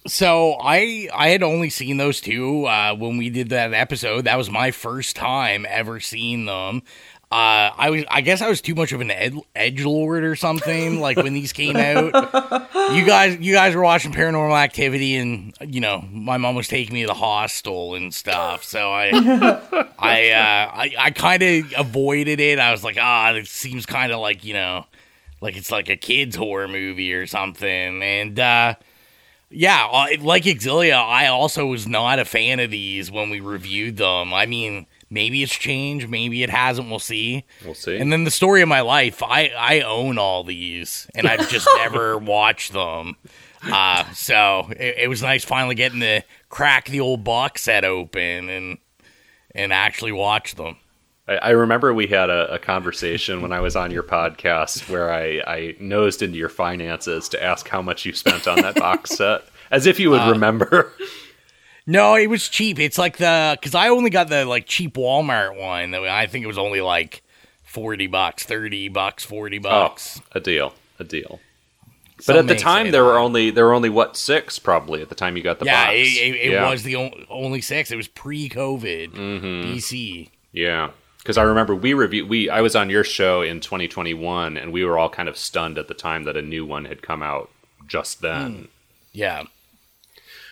So 0.05 0.57
I 0.61 1.07
I 1.13 1.29
had 1.29 1.43
only 1.43 1.69
seen 1.69 1.97
those 1.97 2.19
two 2.19 2.65
uh, 2.65 2.95
when 2.95 3.17
we 3.17 3.29
did 3.29 3.49
that 3.49 3.73
episode. 3.73 4.25
That 4.25 4.37
was 4.37 4.49
my 4.49 4.71
first 4.71 5.15
time 5.15 5.65
ever 5.69 5.99
seeing 5.99 6.45
them. 6.45 6.81
Uh, 7.33 7.73
I 7.75 7.89
was, 7.89 8.03
I 8.11 8.21
guess 8.21 8.43
I 8.43 8.47
was 8.47 8.61
too 8.61 8.75
much 8.75 8.91
of 8.91 9.01
an 9.01 9.09
ed- 9.09 9.33
edge 9.55 9.83
lord 9.83 10.23
or 10.23 10.35
something. 10.35 10.99
like 10.99 11.17
when 11.17 11.33
these 11.33 11.51
came 11.51 11.75
out, 11.75 12.13
you 12.93 13.03
guys, 13.07 13.39
you 13.39 13.53
guys 13.55 13.73
were 13.73 13.81
watching 13.81 14.11
Paranormal 14.11 14.55
Activity, 14.55 15.15
and 15.15 15.51
you 15.59 15.81
know, 15.81 16.05
my 16.11 16.37
mom 16.37 16.53
was 16.53 16.67
taking 16.67 16.93
me 16.93 17.01
to 17.01 17.07
the 17.07 17.15
hostel 17.15 17.95
and 17.95 18.13
stuff. 18.13 18.63
So 18.63 18.93
I, 18.93 19.09
I, 19.97 20.29
uh, 20.29 20.71
I, 20.75 20.93
I 20.99 21.09
kind 21.09 21.41
of 21.41 21.73
avoided 21.75 22.39
it. 22.39 22.59
I 22.59 22.71
was 22.71 22.83
like, 22.83 22.97
ah, 23.01 23.31
it 23.31 23.47
seems 23.47 23.87
kind 23.87 24.11
of 24.11 24.19
like 24.19 24.43
you 24.43 24.53
know, 24.53 24.85
like 25.41 25.57
it's 25.57 25.71
like 25.71 25.89
a 25.89 25.95
kids 25.95 26.35
horror 26.35 26.67
movie 26.67 27.15
or 27.15 27.25
something. 27.25 28.03
And 28.03 28.39
uh, 28.39 28.75
yeah, 29.49 29.87
uh, 29.91 30.05
like 30.19 30.43
Xylia, 30.43 31.03
I 31.03 31.25
also 31.25 31.65
was 31.65 31.87
not 31.87 32.19
a 32.19 32.25
fan 32.25 32.59
of 32.59 32.69
these 32.69 33.09
when 33.09 33.31
we 33.31 33.39
reviewed 33.39 33.97
them. 33.97 34.35
I 34.35 34.45
mean 34.45 34.85
Maybe 35.13 35.43
it's 35.43 35.53
changed. 35.53 36.09
Maybe 36.09 36.41
it 36.41 36.49
hasn't. 36.49 36.89
We'll 36.89 36.97
see. 36.97 37.45
We'll 37.63 37.75
see. 37.75 37.97
And 37.97 38.11
then 38.11 38.23
the 38.23 38.31
story 38.31 38.63
of 38.63 38.67
my 38.67 38.81
life. 38.81 39.21
I 39.21 39.51
I 39.55 39.81
own 39.81 40.17
all 40.17 40.43
these, 40.43 41.07
and 41.13 41.27
I've 41.27 41.47
just 41.49 41.67
never 41.77 42.17
watched 42.17 42.73
them. 42.73 43.15
Uh, 43.61 44.11
so 44.13 44.67
it, 44.71 44.95
it, 45.03 45.07
was 45.07 45.21
nice 45.21 45.45
finally 45.45 45.75
getting 45.75 45.99
to 45.99 46.21
crack 46.49 46.85
the 46.85 46.99
old 46.99 47.23
box 47.23 47.61
set 47.61 47.85
open 47.85 48.49
and 48.49 48.77
and 49.53 49.71
actually 49.71 50.11
watch 50.11 50.55
them. 50.55 50.77
I, 51.27 51.35
I 51.35 51.49
remember 51.51 51.93
we 51.93 52.07
had 52.07 52.31
a, 52.31 52.55
a, 52.55 52.59
conversation 52.59 53.41
when 53.41 53.53
I 53.53 53.61
was 53.61 53.75
on 53.75 53.91
your 53.91 54.03
podcast 54.03 54.89
where 54.89 55.13
I, 55.13 55.41
I 55.45 55.75
nosed 55.79 56.21
into 56.23 56.37
your 56.37 56.49
finances 56.49 57.29
to 57.29 57.41
ask 57.41 57.67
how 57.69 57.81
much 57.81 58.03
you 58.03 58.13
spent 58.13 58.47
on 58.47 58.61
that 58.61 58.75
box 58.75 59.11
set, 59.17 59.43
as 59.71 59.85
if 59.85 59.99
you 59.99 60.09
would 60.09 60.21
uh, 60.21 60.31
remember. 60.31 60.91
No, 61.85 62.15
it 62.15 62.27
was 62.27 62.47
cheap. 62.47 62.79
It's 62.79 62.97
like 62.97 63.17
the 63.17 63.57
because 63.59 63.75
I 63.75 63.89
only 63.89 64.09
got 64.09 64.29
the 64.29 64.45
like 64.45 64.65
cheap 64.65 64.95
Walmart 64.95 65.59
one. 65.59 65.93
I 65.93 66.27
think 66.27 66.43
it 66.43 66.47
was 66.47 66.57
only 66.57 66.81
like 66.81 67.23
forty 67.63 68.07
bucks, 68.07 68.43
thirty 68.43 68.87
bucks, 68.87 69.23
forty 69.23 69.59
bucks. 69.59 70.21
Oh, 70.23 70.37
a 70.37 70.39
deal, 70.39 70.73
a 70.99 71.03
deal. 71.03 71.39
Some 72.19 72.35
but 72.35 72.39
at 72.39 72.47
the 72.47 72.55
time, 72.55 72.91
there 72.91 73.03
were 73.03 73.17
only 73.17 73.51
there 73.51 73.65
were 73.65 73.73
only 73.73 73.89
what 73.89 74.15
six 74.15 74.59
probably 74.59 75.01
at 75.01 75.09
the 75.09 75.15
time 75.15 75.35
you 75.35 75.43
got 75.43 75.59
the 75.59 75.65
yeah, 75.65 75.87
box. 75.87 75.95
It, 75.97 76.35
it, 76.35 76.53
it 76.53 76.61
was 76.61 76.83
the 76.83 76.95
only 77.29 77.59
six. 77.59 77.91
It 77.91 77.97
was 77.97 78.07
pre-COVID 78.07 79.11
mm-hmm. 79.11 79.71
BC. 79.71 80.29
Yeah, 80.53 80.91
because 81.17 81.37
I 81.37 81.43
remember 81.43 81.75
we 81.75 81.93
reviewed 81.93 82.29
we 82.29 82.49
I 82.49 82.61
was 82.61 82.77
on 82.77 82.89
your 82.89 83.03
show 83.03 83.41
in 83.41 83.59
2021, 83.59 84.55
and 84.55 84.71
we 84.71 84.85
were 84.85 84.97
all 84.97 85.09
kind 85.09 85.27
of 85.27 85.37
stunned 85.37 85.77
at 85.77 85.89
the 85.89 85.93
time 85.93 86.23
that 86.23 86.37
a 86.37 86.41
new 86.41 86.65
one 86.65 86.85
had 86.85 87.01
come 87.01 87.21
out 87.21 87.49
just 87.87 88.21
then. 88.21 88.53
Mm. 88.53 88.67
Yeah. 89.11 89.43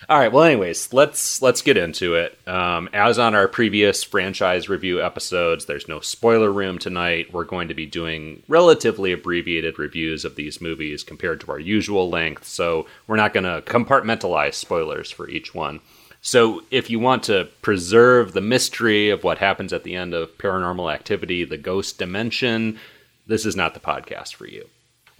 All 0.08 0.18
right. 0.18 0.32
Well, 0.32 0.44
anyways, 0.44 0.92
let's 0.92 1.40
let's 1.40 1.62
get 1.62 1.76
into 1.76 2.16
it. 2.16 2.36
Um, 2.48 2.88
as 2.92 3.18
on 3.18 3.34
our 3.34 3.46
previous 3.46 4.02
franchise 4.02 4.68
review 4.68 5.00
episodes, 5.00 5.66
there's 5.66 5.86
no 5.86 6.00
spoiler 6.00 6.50
room 6.50 6.78
tonight. 6.78 7.32
We're 7.32 7.44
going 7.44 7.68
to 7.68 7.74
be 7.74 7.86
doing 7.86 8.42
relatively 8.48 9.12
abbreviated 9.12 9.78
reviews 9.78 10.24
of 10.24 10.34
these 10.34 10.60
movies 10.60 11.04
compared 11.04 11.40
to 11.42 11.52
our 11.52 11.60
usual 11.60 12.10
length, 12.10 12.44
so 12.44 12.86
we're 13.06 13.16
not 13.16 13.32
going 13.32 13.44
to 13.44 13.62
compartmentalize 13.62 14.54
spoilers 14.54 15.10
for 15.10 15.28
each 15.28 15.54
one. 15.54 15.80
So, 16.20 16.62
if 16.70 16.90
you 16.90 16.98
want 16.98 17.24
to 17.24 17.48
preserve 17.62 18.32
the 18.32 18.40
mystery 18.40 19.10
of 19.10 19.24
what 19.24 19.38
happens 19.38 19.72
at 19.72 19.84
the 19.84 19.94
end 19.94 20.14
of 20.14 20.36
Paranormal 20.36 20.92
Activity: 20.92 21.44
The 21.44 21.58
Ghost 21.58 21.98
Dimension, 21.98 22.78
this 23.26 23.46
is 23.46 23.54
not 23.54 23.74
the 23.74 23.80
podcast 23.80 24.34
for 24.34 24.46
you. 24.46 24.68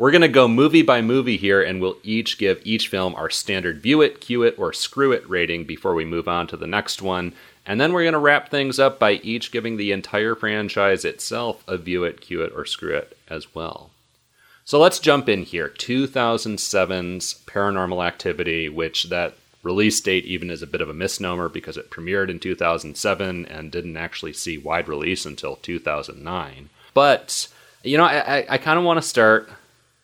We're 0.03 0.11
going 0.11 0.23
to 0.23 0.29
go 0.29 0.49
movie 0.49 0.83
by 0.83 1.01
movie 1.01 1.37
here, 1.37 1.63
and 1.63 1.81
we'll 1.81 1.97
each 2.03 2.37
give 2.37 2.61
each 2.65 2.89
film 2.89 3.15
our 3.15 3.31
standard 3.31 3.81
view 3.81 4.03
it, 4.03 4.21
cue 4.21 4.43
it, 4.43 4.57
or 4.59 4.73
screw 4.73 5.13
it 5.13 5.31
rating 5.31 5.63
before 5.63 5.95
we 5.95 6.05
move 6.05 6.27
on 6.27 6.49
to 6.49 6.57
the 6.57 6.67
next 6.67 7.01
one. 7.01 7.35
And 7.65 7.81
then 7.81 7.93
we're 7.93 8.03
going 8.03 8.15
to 8.15 8.19
wrap 8.19 8.49
things 8.49 8.81
up 8.81 8.99
by 8.99 9.13
each 9.13 9.53
giving 9.53 9.77
the 9.77 9.93
entire 9.93 10.35
franchise 10.35 11.05
itself 11.05 11.63
a 11.69 11.77
view 11.77 12.03
it, 12.03 12.21
cue 12.21 12.43
it, 12.43 12.53
or 12.53 12.65
screw 12.65 12.97
it 12.97 13.17
as 13.29 13.55
well. 13.55 13.91
So 14.65 14.81
let's 14.81 14.99
jump 14.99 15.29
in 15.29 15.45
here. 15.45 15.69
2007's 15.69 17.41
Paranormal 17.47 18.05
Activity, 18.05 18.69
which 18.69 19.05
that 19.05 19.37
release 19.63 20.01
date 20.01 20.25
even 20.25 20.51
is 20.51 20.63
a 20.63 20.67
bit 20.67 20.81
of 20.81 20.89
a 20.89 20.95
misnomer 20.95 21.49
because 21.49 21.77
it 21.77 21.91
premiered 21.91 22.29
in 22.29 22.41
2007 22.41 23.47
and 23.47 23.71
didn't 23.71 23.97
actually 23.97 24.33
see 24.33 24.59
wide 24.59 24.89
release 24.89 25.25
until 25.25 25.55
2009. 25.55 26.71
But, 26.93 27.47
you 27.85 27.97
know, 27.97 28.05
I, 28.05 28.39
I, 28.39 28.47
I 28.49 28.59
kind 28.59 28.81
of 28.81 28.85
want 28.85 29.01
to 29.01 29.09
start 29.09 29.49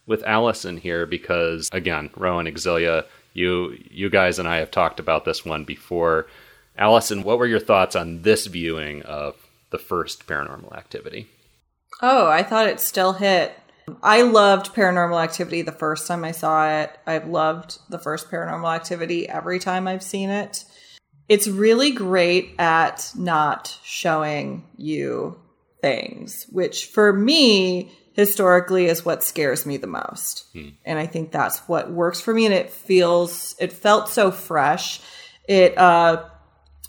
with 0.08 0.24
Allyson 0.24 0.78
here 0.78 1.06
because 1.06 1.68
again, 1.72 2.10
Rowan 2.16 2.46
Xylia, 2.46 3.04
you 3.34 3.78
you 3.90 4.10
guys 4.10 4.38
and 4.38 4.48
I 4.48 4.56
have 4.56 4.70
talked 4.70 4.98
about 4.98 5.24
this 5.24 5.44
one 5.44 5.64
before. 5.64 6.26
Allyson, 6.76 7.22
what 7.22 7.38
were 7.38 7.46
your 7.46 7.60
thoughts 7.60 7.94
on 7.94 8.22
this 8.22 8.46
viewing 8.46 9.02
of 9.02 9.36
the 9.70 9.78
first 9.78 10.26
Paranormal 10.26 10.76
Activity? 10.76 11.28
Oh, 12.00 12.28
I 12.28 12.42
thought 12.42 12.68
it 12.68 12.80
still 12.80 13.12
hit. 13.12 13.52
I 14.02 14.22
loved 14.22 14.74
Paranormal 14.74 15.22
Activity 15.22 15.62
the 15.62 15.72
first 15.72 16.06
time 16.06 16.24
I 16.24 16.32
saw 16.32 16.82
it. 16.82 16.96
I've 17.06 17.26
loved 17.26 17.78
the 17.88 17.98
first 17.98 18.30
Paranormal 18.30 18.74
Activity 18.74 19.28
every 19.28 19.58
time 19.58 19.88
I've 19.88 20.02
seen 20.02 20.30
it. 20.30 20.64
It's 21.28 21.48
really 21.48 21.90
great 21.90 22.54
at 22.58 23.10
not 23.16 23.78
showing 23.82 24.66
you 24.76 25.38
things, 25.82 26.46
which 26.50 26.86
for 26.86 27.12
me 27.12 27.92
historically 28.18 28.86
is 28.86 29.04
what 29.04 29.22
scares 29.22 29.64
me 29.64 29.76
the 29.76 29.86
most. 29.86 30.46
Hmm. 30.52 30.70
And 30.84 30.98
I 30.98 31.06
think 31.06 31.30
that's 31.30 31.60
what 31.68 31.92
works 31.92 32.20
for 32.20 32.34
me. 32.34 32.46
And 32.46 32.54
it 32.54 32.68
feels, 32.68 33.54
it 33.60 33.72
felt 33.72 34.08
so 34.08 34.32
fresh. 34.32 35.00
It, 35.44 35.78
uh, 35.78 36.24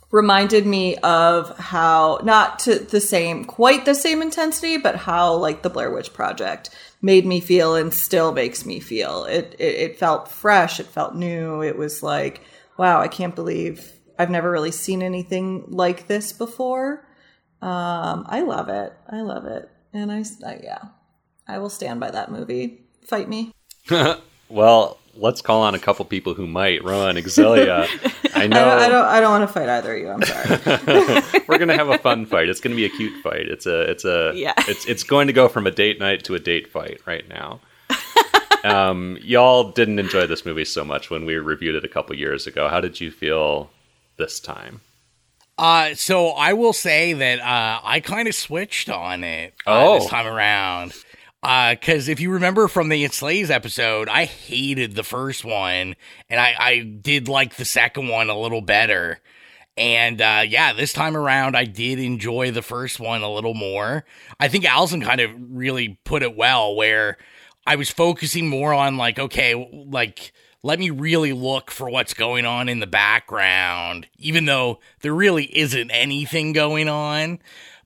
reminded 0.10 0.66
me 0.66 0.96
of 0.98 1.56
how 1.60 2.20
not 2.24 2.58
to 2.58 2.80
the 2.80 3.00
same 3.00 3.46
quite 3.46 3.86
the 3.86 3.94
same 3.94 4.24
intensity 4.24 4.76
but 4.76 4.96
how 4.96 5.36
like 5.36 5.62
the 5.62 5.70
blair 5.70 5.92
witch 5.92 6.12
project 6.14 6.72
made 7.00 7.28
me 7.28 7.40
feel 7.40 7.76
and 7.76 7.94
still 7.94 8.32
makes 8.32 8.66
me 8.66 8.80
feel 8.80 9.26
it, 9.26 9.56
it 9.60 9.76
it, 9.76 10.00
felt 10.00 10.28
fresh 10.28 10.80
it 10.80 10.88
felt 10.88 11.14
new 11.14 11.62
it 11.62 11.78
was 11.78 12.02
like 12.02 12.42
wow 12.76 13.00
i 13.00 13.08
can't 13.08 13.36
believe 13.36 13.94
i've 14.18 14.32
never 14.32 14.50
really 14.50 14.72
seen 14.72 15.04
anything 15.04 15.64
like 15.68 16.08
this 16.08 16.34
before 16.34 17.08
um 17.62 18.26
i 18.28 18.42
love 18.42 18.68
it 18.68 18.92
i 19.12 19.22
love 19.22 19.46
it 19.46 19.70
and 19.94 20.12
i, 20.12 20.24
I 20.44 20.60
yeah 20.64 20.86
I 21.50 21.58
will 21.58 21.72
stand 21.72 22.00
by 22.00 22.12
that 22.12 22.32
movie. 22.32 22.80
Fight 23.04 23.28
me. 23.28 23.52
well, 24.50 25.00
let's 25.16 25.42
call 25.42 25.64
on 25.64 25.74
a 25.74 25.80
couple 25.80 26.06
people 26.06 26.36
who 26.36 26.46
might. 26.46 26.84
Rowan, 26.84 27.16
Xylia. 27.16 27.88
I 28.36 28.46
know. 28.48 28.68
I 28.70 28.70
don't. 28.70 28.80
I 28.80 28.88
don't, 28.88 29.06
I 29.06 29.20
don't 29.20 29.32
want 29.32 29.50
to 29.50 29.54
fight 29.54 29.68
either 29.68 29.96
of 29.96 30.00
you. 30.00 30.10
I'm 30.10 30.22
sorry. 30.22 31.44
We're 31.48 31.58
gonna 31.58 31.76
have 31.76 31.90
a 31.90 31.98
fun 31.98 32.28
fight. 32.28 32.50
It's 32.50 32.60
gonna 32.62 32.76
be 32.76 32.86
a 32.86 32.90
cute 32.90 33.24
fight. 33.24 33.48
It's 33.48 33.66
a. 33.66 33.82
It's 33.90 34.06
a. 34.06 34.32
Yeah. 34.36 34.54
It's 34.60 34.86
it's 34.86 35.02
going 35.02 35.26
to 35.26 35.34
go 35.34 35.48
from 35.48 35.66
a 35.66 35.72
date 35.72 36.00
night 36.00 36.24
to 36.26 36.36
a 36.36 36.40
date 36.40 36.72
fight 36.72 37.02
right 37.08 37.28
now. 37.28 37.62
um, 38.64 39.18
y'all 39.22 39.72
didn't 39.72 39.98
enjoy 39.98 40.28
this 40.28 40.46
movie 40.46 40.66
so 40.66 40.86
much 40.86 41.10
when 41.10 41.26
we 41.26 41.34
reviewed 41.38 41.74
it 41.74 41.84
a 41.84 41.90
couple 41.90 42.16
years 42.16 42.46
ago. 42.46 42.70
How 42.70 42.80
did 42.80 43.02
you 43.02 43.10
feel 43.10 43.72
this 44.18 44.40
time? 44.40 44.82
Uh, 45.58 45.96
so 45.96 46.30
I 46.30 46.54
will 46.54 46.74
say 46.74 47.14
that 47.14 47.40
uh, 47.40 47.82
I 47.84 48.00
kind 48.02 48.28
of 48.28 48.36
switched 48.36 48.88
on 48.88 49.24
it 49.24 49.56
uh, 49.66 49.90
oh. 49.90 50.00
this 50.00 50.08
time 50.08 50.28
around. 50.28 50.94
Because 51.42 52.10
uh, 52.10 52.12
if 52.12 52.20
you 52.20 52.32
remember 52.32 52.68
from 52.68 52.90
the 52.90 53.08
Slays 53.08 53.50
episode, 53.50 54.10
I 54.10 54.26
hated 54.26 54.96
the 54.96 55.04
first 55.04 55.46
one, 55.46 55.96
and 56.30 56.40
I, 56.40 56.56
I 56.60 56.80
did 56.80 57.30
like 57.30 57.56
the 57.56 57.66
second 57.66 58.10
one 58.10 58.30
a 58.30 58.38
little 58.38 58.62
better. 58.62 59.20
And 59.78 60.22
uh, 60.22 60.44
yeah, 60.46 60.74
this 60.74 60.92
time 60.92 61.16
around, 61.16 61.56
I 61.56 61.64
did 61.64 62.00
enjoy 62.00 62.52
the 62.52 62.62
first 62.62 63.00
one 63.00 63.22
a 63.22 63.32
little 63.32 63.54
more. 63.54 64.04
I 64.38 64.50
think 64.50 64.66
Allyson 64.66 65.02
kind 65.02 65.22
of 65.22 65.32
really 65.38 66.00
put 66.04 66.24
it 66.24 66.36
well, 66.36 66.76
where 66.76 67.18
I 67.66 67.78
was 67.78 67.90
focusing 67.90 68.50
more 68.50 68.74
on 68.74 68.98
like, 68.98 69.18
okay, 69.18 69.56
like 69.72 70.34
let 70.62 70.80
me 70.80 70.90
really 70.90 71.32
look 71.32 71.72
for 71.72 71.90
what's 71.90 72.14
going 72.14 72.46
on 72.46 72.68
in 72.68 72.82
the 72.82 72.88
background, 72.88 74.08
even 74.18 74.44
though 74.44 74.80
there 75.02 75.14
really 75.14 75.46
isn't 75.58 75.90
anything 75.92 76.52
going 76.52 76.90
on. 76.90 77.40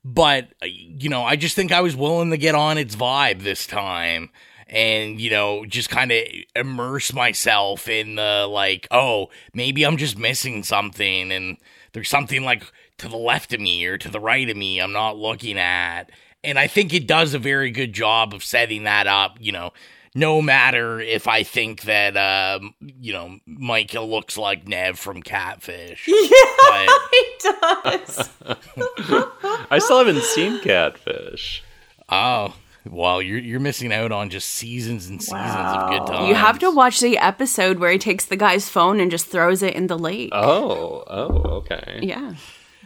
But, 0.04 0.48
uh, 0.62 0.66
you 0.66 1.08
know, 1.08 1.22
I 1.22 1.36
just 1.36 1.56
think 1.56 1.72
I 1.72 1.80
was 1.80 1.96
willing 1.96 2.30
to 2.30 2.36
get 2.36 2.54
on 2.54 2.76
its 2.76 2.94
vibe 2.94 3.42
this 3.42 3.66
time 3.66 4.30
and, 4.68 5.20
you 5.20 5.30
know, 5.30 5.64
just 5.64 5.88
kind 5.88 6.12
of 6.12 6.22
immerse 6.54 7.12
myself 7.12 7.88
in 7.88 8.16
the 8.16 8.46
like, 8.50 8.86
oh, 8.90 9.30
maybe 9.54 9.84
I'm 9.84 9.96
just 9.96 10.18
missing 10.18 10.62
something 10.62 11.32
and 11.32 11.56
there's 11.92 12.08
something 12.10 12.42
like 12.42 12.64
to 12.98 13.08
the 13.08 13.16
left 13.16 13.54
of 13.54 13.60
me 13.60 13.84
or 13.86 13.96
to 13.98 14.10
the 14.10 14.20
right 14.20 14.48
of 14.48 14.56
me 14.56 14.78
I'm 14.78 14.92
not 14.92 15.16
looking 15.16 15.58
at. 15.58 16.10
And 16.42 16.58
I 16.58 16.66
think 16.66 16.92
it 16.92 17.06
does 17.06 17.32
a 17.32 17.38
very 17.38 17.70
good 17.70 17.94
job 17.94 18.34
of 18.34 18.44
setting 18.44 18.84
that 18.84 19.06
up, 19.06 19.38
you 19.40 19.52
know, 19.52 19.72
no 20.14 20.40
matter 20.40 21.00
if 21.00 21.26
I 21.26 21.42
think 21.42 21.82
that 21.82 22.16
um, 22.16 22.74
you 22.80 23.12
know 23.12 23.38
Micah 23.46 24.00
looks 24.00 24.38
like 24.38 24.66
Nev 24.66 24.98
from 24.98 25.22
Catfish. 25.22 26.08
Yeah, 26.24 26.86
but... 26.86 27.00
he 27.10 27.24
does. 27.42 28.30
I 29.70 29.78
still 29.78 29.98
haven't 29.98 30.22
seen 30.22 30.60
Catfish. 30.60 31.62
Oh. 32.08 32.54
Well, 32.86 33.22
you're 33.22 33.38
you're 33.38 33.60
missing 33.60 33.92
out 33.94 34.12
on 34.12 34.28
just 34.28 34.48
seasons 34.48 35.08
and 35.08 35.22
seasons 35.22 35.40
wow. 35.40 35.86
of 35.86 35.90
good 35.90 36.12
times. 36.12 36.28
You 36.28 36.34
have 36.34 36.58
to 36.58 36.70
watch 36.70 37.00
the 37.00 37.16
episode 37.16 37.78
where 37.78 37.90
he 37.90 37.98
takes 37.98 38.26
the 38.26 38.36
guy's 38.36 38.68
phone 38.68 39.00
and 39.00 39.10
just 39.10 39.26
throws 39.26 39.62
it 39.62 39.74
in 39.74 39.86
the 39.86 39.98
lake. 39.98 40.30
Oh, 40.32 41.02
oh, 41.06 41.26
okay. 41.60 42.00
Yeah, 42.02 42.34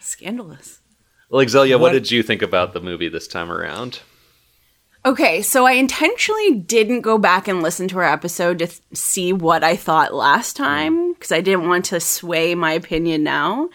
scandalous. 0.00 0.80
Well, 1.30 1.44
Xylia, 1.44 1.72
what, 1.72 1.80
what 1.80 1.92
did 1.92 2.12
you 2.12 2.22
think 2.22 2.42
about 2.42 2.74
the 2.74 2.80
movie 2.80 3.08
this 3.08 3.26
time 3.26 3.50
around? 3.50 4.00
Okay, 5.06 5.42
so 5.42 5.64
I 5.64 5.72
intentionally 5.72 6.54
didn't 6.54 7.02
go 7.02 7.18
back 7.18 7.48
and 7.48 7.62
listen 7.62 7.88
to 7.88 7.98
our 7.98 8.04
episode 8.04 8.58
to 8.58 8.66
th- 8.66 8.80
see 8.92 9.32
what 9.32 9.62
I 9.62 9.76
thought 9.76 10.12
last 10.12 10.56
time 10.56 10.96
mm. 10.96 11.14
because 11.14 11.32
I 11.32 11.40
didn't 11.40 11.68
want 11.68 11.86
to 11.86 12.00
sway 12.00 12.54
my 12.54 12.72
opinion 12.72 13.22
now. 13.22 13.70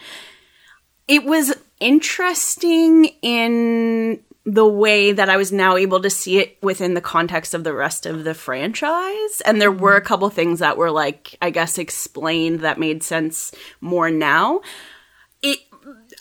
It 1.08 1.24
was 1.24 1.54
interesting 1.80 3.06
in 3.22 4.22
the 4.46 4.66
way 4.66 5.12
that 5.12 5.30
I 5.30 5.38
was 5.38 5.50
now 5.50 5.76
able 5.76 6.00
to 6.02 6.10
see 6.10 6.38
it 6.38 6.58
within 6.62 6.92
the 6.92 7.00
context 7.00 7.54
of 7.54 7.64
the 7.64 7.72
rest 7.72 8.04
of 8.04 8.24
the 8.24 8.34
franchise. 8.34 9.40
And 9.46 9.60
there 9.60 9.72
were 9.72 9.94
mm. 9.94 9.98
a 9.98 10.02
couple 10.02 10.28
things 10.28 10.58
that 10.58 10.76
were 10.76 10.90
like, 10.90 11.36
I 11.40 11.48
guess, 11.48 11.78
explained 11.78 12.60
that 12.60 12.78
made 12.78 13.02
sense 13.02 13.52
more 13.80 14.10
now. 14.10 14.60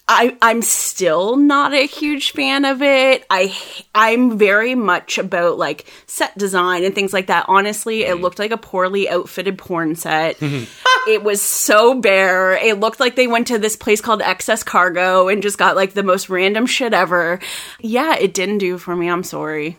I 0.07 0.36
I'm 0.41 0.62
still 0.62 1.38
not 1.38 1.74
a 1.74 1.88
huge 1.88 2.31
fan 2.31 2.65
of 2.65 2.81
it. 2.81 3.25
I 3.29 3.55
I'm 3.95 4.38
very 4.38 4.75
much 4.75 5.17
about 5.17 5.57
like 5.57 5.86
set 6.07 6.38
design 6.38 6.83
and 6.83 6.93
things 6.93 7.13
like 7.13 7.27
that. 7.27 7.45
Honestly, 7.48 8.03
it 8.03 8.15
looked 8.15 8.38
like 8.38 8.51
a 8.51 8.57
poorly 8.57 9.10
outfitted 9.10 9.57
porn 9.57 9.95
set. 9.95 10.38
it 11.07 11.24
was 11.24 11.41
so 11.41 12.00
bare. 12.00 12.53
It 12.53 12.81
looked 12.81 13.00
like 13.00 13.15
they 13.15 13.27
went 13.27 13.48
to 13.48 13.57
this 13.57 13.77
place 13.77 14.01
called 14.01 14.22
Excess 14.22 14.62
Cargo 14.62 15.29
and 15.29 15.41
just 15.41 15.57
got 15.57 15.77
like 15.77 15.93
the 15.93 16.03
most 16.03 16.29
random 16.29 16.65
shit 16.65 16.93
ever. 16.93 17.39
Yeah, 17.79 18.17
it 18.17 18.33
didn't 18.33 18.57
do 18.57 18.77
for 18.77 18.95
me. 18.95 19.10
I'm 19.10 19.24
sorry. 19.24 19.77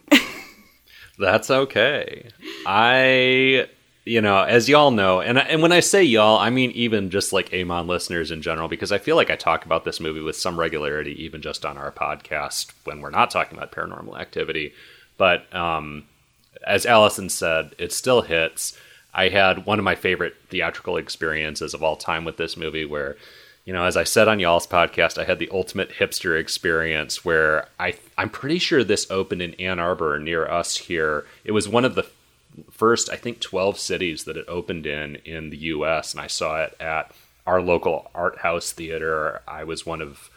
That's 1.18 1.50
okay. 1.50 2.30
I 2.66 3.68
you 4.04 4.20
know, 4.20 4.42
as 4.42 4.68
y'all 4.68 4.90
know, 4.90 5.20
and 5.20 5.38
and 5.38 5.62
when 5.62 5.72
I 5.72 5.80
say 5.80 6.02
y'all, 6.02 6.38
I 6.38 6.50
mean 6.50 6.70
even 6.72 7.10
just 7.10 7.32
like 7.32 7.50
EHMON 7.50 7.86
listeners 7.86 8.30
in 8.30 8.42
general, 8.42 8.68
because 8.68 8.92
I 8.92 8.98
feel 8.98 9.16
like 9.16 9.30
I 9.30 9.36
talk 9.36 9.64
about 9.64 9.84
this 9.84 9.98
movie 9.98 10.20
with 10.20 10.36
some 10.36 10.60
regularity, 10.60 11.22
even 11.24 11.40
just 11.40 11.64
on 11.64 11.78
our 11.78 11.90
podcast 11.90 12.72
when 12.84 13.00
we're 13.00 13.10
not 13.10 13.30
talking 13.30 13.56
about 13.56 13.72
paranormal 13.72 14.20
activity. 14.20 14.74
But 15.16 15.52
um, 15.54 16.04
as 16.66 16.84
Allyson 16.84 17.30
said, 17.30 17.74
it 17.78 17.92
still 17.92 18.22
hits. 18.22 18.78
I 19.14 19.28
had 19.28 19.64
one 19.64 19.78
of 19.78 19.84
my 19.84 19.94
favorite 19.94 20.34
theatrical 20.48 20.96
experiences 20.96 21.72
of 21.72 21.82
all 21.82 21.96
time 21.96 22.24
with 22.24 22.36
this 22.36 22.58
movie, 22.58 22.84
where 22.84 23.16
you 23.64 23.72
know, 23.72 23.84
as 23.84 23.96
I 23.96 24.04
said 24.04 24.28
on 24.28 24.38
y'all's 24.38 24.66
podcast, 24.66 25.16
I 25.16 25.24
had 25.24 25.38
the 25.38 25.48
ultimate 25.50 25.92
hipster 25.92 26.38
experience 26.38 27.24
where 27.24 27.68
I 27.80 27.94
I'm 28.18 28.28
pretty 28.28 28.58
sure 28.58 28.84
this 28.84 29.10
opened 29.10 29.40
in 29.40 29.54
Ann 29.54 29.78
Arbor 29.78 30.18
near 30.18 30.46
us 30.46 30.76
here. 30.76 31.24
It 31.42 31.52
was 31.52 31.66
one 31.66 31.86
of 31.86 31.94
the 31.94 32.06
first, 32.70 33.10
I 33.10 33.16
think, 33.16 33.40
12 33.40 33.78
cities 33.78 34.24
that 34.24 34.36
it 34.36 34.46
opened 34.48 34.86
in 34.86 35.16
in 35.24 35.50
the 35.50 35.56
U.S. 35.56 36.12
And 36.12 36.20
I 36.20 36.26
saw 36.26 36.62
it 36.62 36.76
at 36.80 37.12
our 37.46 37.60
local 37.60 38.10
art 38.14 38.38
house 38.38 38.72
theater. 38.72 39.42
I 39.46 39.64
was 39.64 39.86
one 39.86 40.00
of 40.00 40.30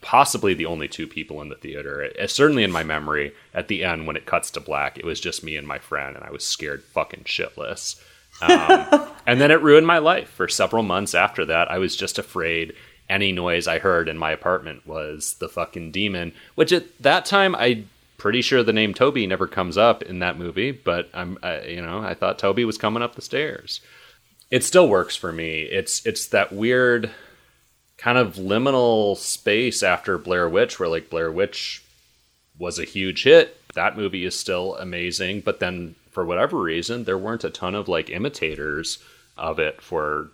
possibly 0.00 0.54
the 0.54 0.66
only 0.66 0.88
two 0.88 1.06
people 1.06 1.42
in 1.42 1.48
the 1.48 1.56
theater. 1.56 2.02
It, 2.02 2.30
certainly 2.30 2.64
in 2.64 2.72
my 2.72 2.84
memory, 2.84 3.32
at 3.52 3.68
the 3.68 3.84
end 3.84 4.06
when 4.06 4.16
it 4.16 4.26
cuts 4.26 4.50
to 4.52 4.60
black, 4.60 4.98
it 4.98 5.04
was 5.04 5.20
just 5.20 5.44
me 5.44 5.56
and 5.56 5.66
my 5.66 5.78
friend, 5.78 6.16
and 6.16 6.24
I 6.24 6.30
was 6.30 6.44
scared 6.44 6.82
fucking 6.82 7.24
shitless. 7.24 8.00
Um, 8.40 9.08
and 9.26 9.40
then 9.40 9.50
it 9.50 9.62
ruined 9.62 9.86
my 9.86 9.98
life 9.98 10.28
for 10.28 10.48
several 10.48 10.82
months 10.82 11.14
after 11.14 11.44
that. 11.46 11.70
I 11.70 11.78
was 11.78 11.96
just 11.96 12.18
afraid 12.18 12.74
any 13.08 13.32
noise 13.32 13.66
I 13.66 13.78
heard 13.78 14.08
in 14.08 14.16
my 14.16 14.30
apartment 14.30 14.86
was 14.86 15.34
the 15.34 15.48
fucking 15.48 15.90
demon, 15.90 16.32
which 16.54 16.72
at 16.72 16.86
that 17.00 17.26
time 17.26 17.54
I 17.54 17.84
pretty 18.18 18.42
sure 18.42 18.62
the 18.62 18.72
name 18.72 18.94
Toby 18.94 19.26
never 19.26 19.46
comes 19.46 19.76
up 19.76 20.02
in 20.02 20.20
that 20.20 20.38
movie, 20.38 20.72
but 20.72 21.08
I'm, 21.14 21.38
I, 21.42 21.62
you 21.62 21.82
know, 21.82 22.00
I 22.00 22.14
thought 22.14 22.38
Toby 22.38 22.64
was 22.64 22.78
coming 22.78 23.02
up 23.02 23.14
the 23.14 23.22
stairs. 23.22 23.80
It 24.50 24.64
still 24.64 24.88
works 24.88 25.16
for 25.16 25.32
me. 25.32 25.62
It's 25.62 26.04
it's 26.06 26.26
that 26.28 26.52
weird 26.52 27.10
kind 27.96 28.18
of 28.18 28.34
liminal 28.34 29.16
space 29.16 29.82
after 29.82 30.18
Blair 30.18 30.48
Witch, 30.48 30.78
where 30.78 30.88
like 30.88 31.10
Blair 31.10 31.32
Witch 31.32 31.82
was 32.58 32.78
a 32.78 32.84
huge 32.84 33.24
hit. 33.24 33.56
That 33.74 33.96
movie 33.96 34.24
is 34.24 34.38
still 34.38 34.76
amazing, 34.76 35.40
but 35.40 35.60
then 35.60 35.96
for 36.10 36.24
whatever 36.24 36.58
reason, 36.58 37.04
there 37.04 37.18
weren't 37.18 37.44
a 37.44 37.50
ton 37.50 37.74
of 37.74 37.88
like 37.88 38.10
imitators 38.10 38.98
of 39.36 39.58
it 39.58 39.80
for 39.80 40.30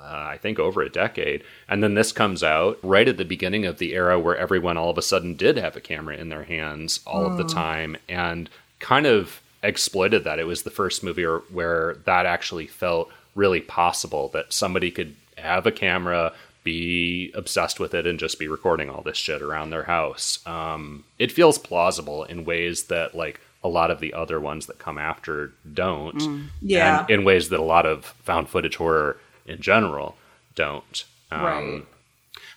uh, 0.00 0.26
I 0.30 0.38
think 0.38 0.58
over 0.58 0.82
a 0.82 0.88
decade. 0.88 1.42
And 1.68 1.82
then 1.82 1.94
this 1.94 2.12
comes 2.12 2.42
out 2.42 2.78
right 2.82 3.08
at 3.08 3.16
the 3.16 3.24
beginning 3.24 3.66
of 3.66 3.78
the 3.78 3.94
era 3.94 4.18
where 4.18 4.36
everyone 4.36 4.76
all 4.76 4.90
of 4.90 4.98
a 4.98 5.02
sudden 5.02 5.34
did 5.34 5.56
have 5.56 5.76
a 5.76 5.80
camera 5.80 6.16
in 6.16 6.28
their 6.28 6.44
hands 6.44 7.00
all 7.06 7.24
mm. 7.24 7.30
of 7.30 7.36
the 7.36 7.42
hmm. 7.42 7.48
time 7.48 7.96
and 8.08 8.48
kind 8.78 9.06
of 9.06 9.40
exploited 9.62 10.24
that. 10.24 10.38
It 10.38 10.46
was 10.46 10.62
the 10.62 10.70
first 10.70 11.02
movie 11.02 11.24
where 11.24 11.96
that 12.04 12.26
actually 12.26 12.66
felt 12.66 13.10
really 13.34 13.60
possible 13.60 14.28
that 14.28 14.52
somebody 14.52 14.90
could 14.90 15.14
have 15.36 15.66
a 15.66 15.72
camera, 15.72 16.32
be 16.64 17.32
obsessed 17.34 17.80
with 17.80 17.94
it, 17.94 18.06
and 18.06 18.18
just 18.18 18.38
be 18.38 18.48
recording 18.48 18.90
all 18.90 19.02
this 19.02 19.16
shit 19.16 19.42
around 19.42 19.70
their 19.70 19.84
house. 19.84 20.44
Um, 20.46 21.04
it 21.18 21.32
feels 21.32 21.58
plausible 21.58 22.24
in 22.24 22.44
ways 22.44 22.84
that, 22.84 23.14
like, 23.14 23.40
a 23.64 23.68
lot 23.68 23.90
of 23.90 24.00
the 24.00 24.14
other 24.14 24.38
ones 24.38 24.66
that 24.66 24.78
come 24.78 24.98
after 24.98 25.52
don't. 25.72 26.18
Mm. 26.18 26.46
Yeah. 26.62 27.00
And 27.00 27.10
in 27.10 27.24
ways 27.24 27.48
that 27.48 27.58
a 27.58 27.62
lot 27.62 27.86
of 27.86 28.04
found 28.04 28.48
footage 28.48 28.76
horror 28.76 29.18
in 29.48 29.60
general 29.60 30.16
don't. 30.54 31.04
Um, 31.30 31.42
right. 31.42 31.84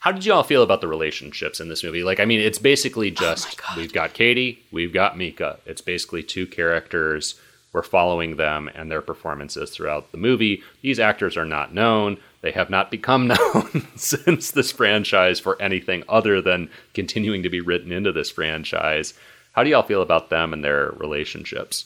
How 0.02 0.12
did 0.12 0.26
you 0.26 0.34
all 0.34 0.44
feel 0.44 0.64
about 0.64 0.82
the 0.82 0.88
relationships 0.88 1.60
in 1.60 1.70
this 1.70 1.84
movie? 1.84 2.04
Like, 2.04 2.20
I 2.20 2.26
mean, 2.26 2.40
it's 2.40 2.58
basically 2.58 3.12
oh 3.12 3.16
just 3.16 3.60
oh 3.70 3.74
we've 3.78 3.94
got 3.94 4.14
Katie, 4.14 4.64
we've 4.72 4.94
got 4.94 5.18
Micah. 5.18 5.60
It's 5.66 5.82
basically 5.82 6.24
two 6.24 6.48
characters. 6.48 7.36
We're 7.72 7.84
following 7.84 8.36
them 8.36 8.70
and 8.74 8.92
their 8.92 9.02
performances 9.02 9.70
throughout 9.70 10.12
the 10.12 10.18
movie. 10.18 10.64
These 10.82 11.00
actors 11.00 11.38
are 11.38 11.46
not 11.46 11.74
known. 11.74 12.18
They 12.42 12.52
have 12.52 12.70
not 12.70 12.92
become 12.92 13.28
known 13.54 13.88
since 13.96 14.52
this 14.52 14.72
franchise 14.72 15.40
for 15.40 15.62
anything 15.62 16.04
other 16.10 16.42
than 16.42 16.70
continuing 16.94 17.44
to 17.44 17.50
be 17.50 17.62
written 17.62 17.92
into 17.92 18.12
this 18.12 18.32
franchise. 18.32 19.14
How 19.54 19.64
do 19.64 19.70
y'all 19.70 19.84
feel 19.84 20.02
about 20.02 20.30
them 20.30 20.52
and 20.52 20.64
their 20.64 20.92
relationships? 20.98 21.86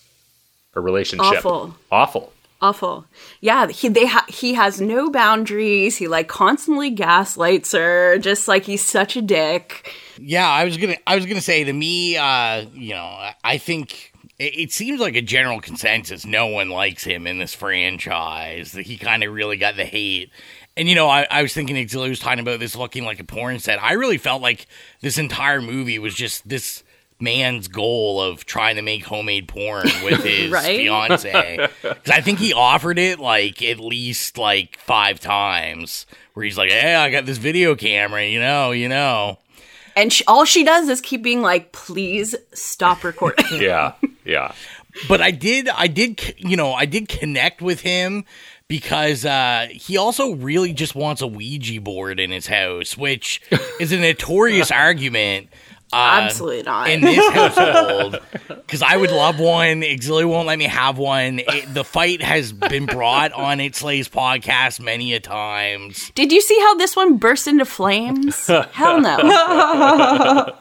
Or 0.74 0.82
relationship? 0.82 1.38
Awful. 1.38 1.76
Awful 1.92 2.34
awful. 2.62 3.06
Yeah, 3.42 3.68
he 3.68 3.90
they 3.90 4.06
ha- 4.06 4.26
he 4.28 4.54
has 4.54 4.82
no 4.82 5.10
boundaries. 5.10 5.98
He 5.98 6.08
like 6.08 6.28
constantly 6.28 6.90
gaslights 6.90 7.72
her, 7.74 8.18
just 8.18 8.48
like 8.48 8.66
he's 8.66 8.84
such 8.84 9.16
a 9.16 9.22
dick. 9.22 9.94
Yeah, 10.20 10.48
I 10.48 10.66
was 10.66 10.78
gonna 10.78 10.98
I 11.06 11.16
was 11.16 11.26
gonna 11.26 11.42
say 11.42 11.64
to 11.64 11.74
me, 11.74 12.18
uh, 12.18 12.66
you 12.74 12.94
know, 12.94 13.32
I 13.44 13.58
think 13.58 14.14
it, 14.40 14.58
it 14.58 14.72
seems 14.72 15.00
like 15.00 15.16
a 15.16 15.22
general 15.22 15.60
consensus. 15.60 16.26
No 16.26 16.48
one 16.48 16.70
likes 16.70 17.04
him 17.04 17.28
in 17.28 17.38
this 17.40 17.54
franchise. 17.54 18.72
That 18.74 18.86
he 18.86 18.98
kind 18.98 19.24
of 19.24 19.34
really 19.34 19.58
got 19.58 19.76
the 19.76 19.86
hate. 19.86 20.32
And 20.78 20.90
you 20.90 20.96
know, 20.96 21.08
I, 21.08 21.26
I 21.32 21.42
was 21.42 21.54
thinking 21.54 21.76
Xylia 21.76 22.10
was 22.10 22.20
talking 22.20 22.40
about 22.40 22.60
this 22.60 22.76
looking 22.76 23.06
like 23.06 23.20
a 23.20 23.24
porn 23.24 23.60
set. 23.60 23.82
I 23.82 23.94
really 23.94 24.18
felt 24.18 24.42
like 24.42 24.68
this 25.02 25.18
entire 25.18 25.62
movie 25.62 26.00
was 26.00 26.14
just 26.14 26.48
this 26.48 26.84
man's 27.20 27.68
goal 27.68 28.22
of 28.22 28.46
trying 28.46 28.76
to 28.76 28.82
make 28.82 29.06
homemade 29.06 29.48
porn 29.48 29.88
with 30.04 30.24
his 30.24 30.52
right? 30.52 30.78
fiance. 30.78 31.70
Because 31.82 32.12
I 32.12 32.22
think 32.22 32.40
he 32.40 32.54
offered 32.54 33.00
it 33.00 33.20
like 33.20 33.62
at 33.62 33.80
least 33.80 34.38
like 34.38 34.78
five 34.80 35.20
times, 35.20 36.06
where 36.34 36.44
he's 36.44 36.58
like, 36.58 36.72
"Hey, 36.72 36.96
I 36.96 37.10
got 37.10 37.26
this 37.26 37.38
video 37.38 37.76
camera, 37.76 38.26
you 38.26 38.40
know, 38.40 38.72
you 38.72 38.90
know." 38.90 39.40
And 39.96 40.12
she, 40.12 40.26
all 40.26 40.44
she 40.44 40.64
does 40.64 40.90
is 40.90 41.00
keep 41.02 41.24
being 41.24 41.42
like, 41.42 41.72
"Please 41.72 42.36
stop 42.54 43.04
recording." 43.04 43.46
yeah, 43.62 43.94
yeah. 44.26 44.54
But 45.08 45.22
I 45.22 45.32
did, 45.32 45.70
I 45.70 45.88
did, 45.88 46.36
you 46.38 46.56
know, 46.58 46.74
I 46.74 46.86
did 46.86 47.10
connect 47.10 47.62
with 47.62 47.82
him 47.82 48.24
because 48.68 49.26
uh, 49.26 49.68
he 49.72 49.98
also 49.98 50.36
really 50.36 50.74
just 50.74 50.96
wants 50.96 51.22
a 51.22 51.28
Ouija 51.28 51.82
board 51.82 52.20
in 52.20 52.32
his 52.32 52.48
house, 52.48 52.98
which 52.98 53.42
is 53.80 53.92
a 53.92 53.98
notorious 53.98 54.72
argument 54.72 55.50
Absolutely 55.96 56.64
not. 56.64 56.90
In 56.90 57.02
this 57.02 57.30
household, 57.34 58.20
because 58.48 58.82
I 58.82 58.98
would 58.98 59.12
love 59.12 59.40
one. 59.40 59.82
Xylia 59.82 60.26
won't 60.26 60.48
let 60.48 60.60
me 60.60 60.66
have 60.66 60.98
one. 60.98 61.40
It, 61.40 61.74
the 61.74 61.84
fight 61.84 62.22
has 62.22 62.52
been 62.52 62.86
brought 62.86 63.32
on 63.32 63.60
It 63.60 63.76
Slays 63.76 64.08
podcast 64.08 64.80
many 64.80 65.14
a 65.14 65.20
times. 65.20 66.12
Did 66.16 66.32
you 66.32 66.42
see 66.42 66.60
how 66.60 66.76
this 66.76 66.96
one 66.96 67.18
burst 67.18 67.48
into 67.48 67.66
flames? 67.66 68.48
Hell 68.48 69.02
no. 69.02 69.18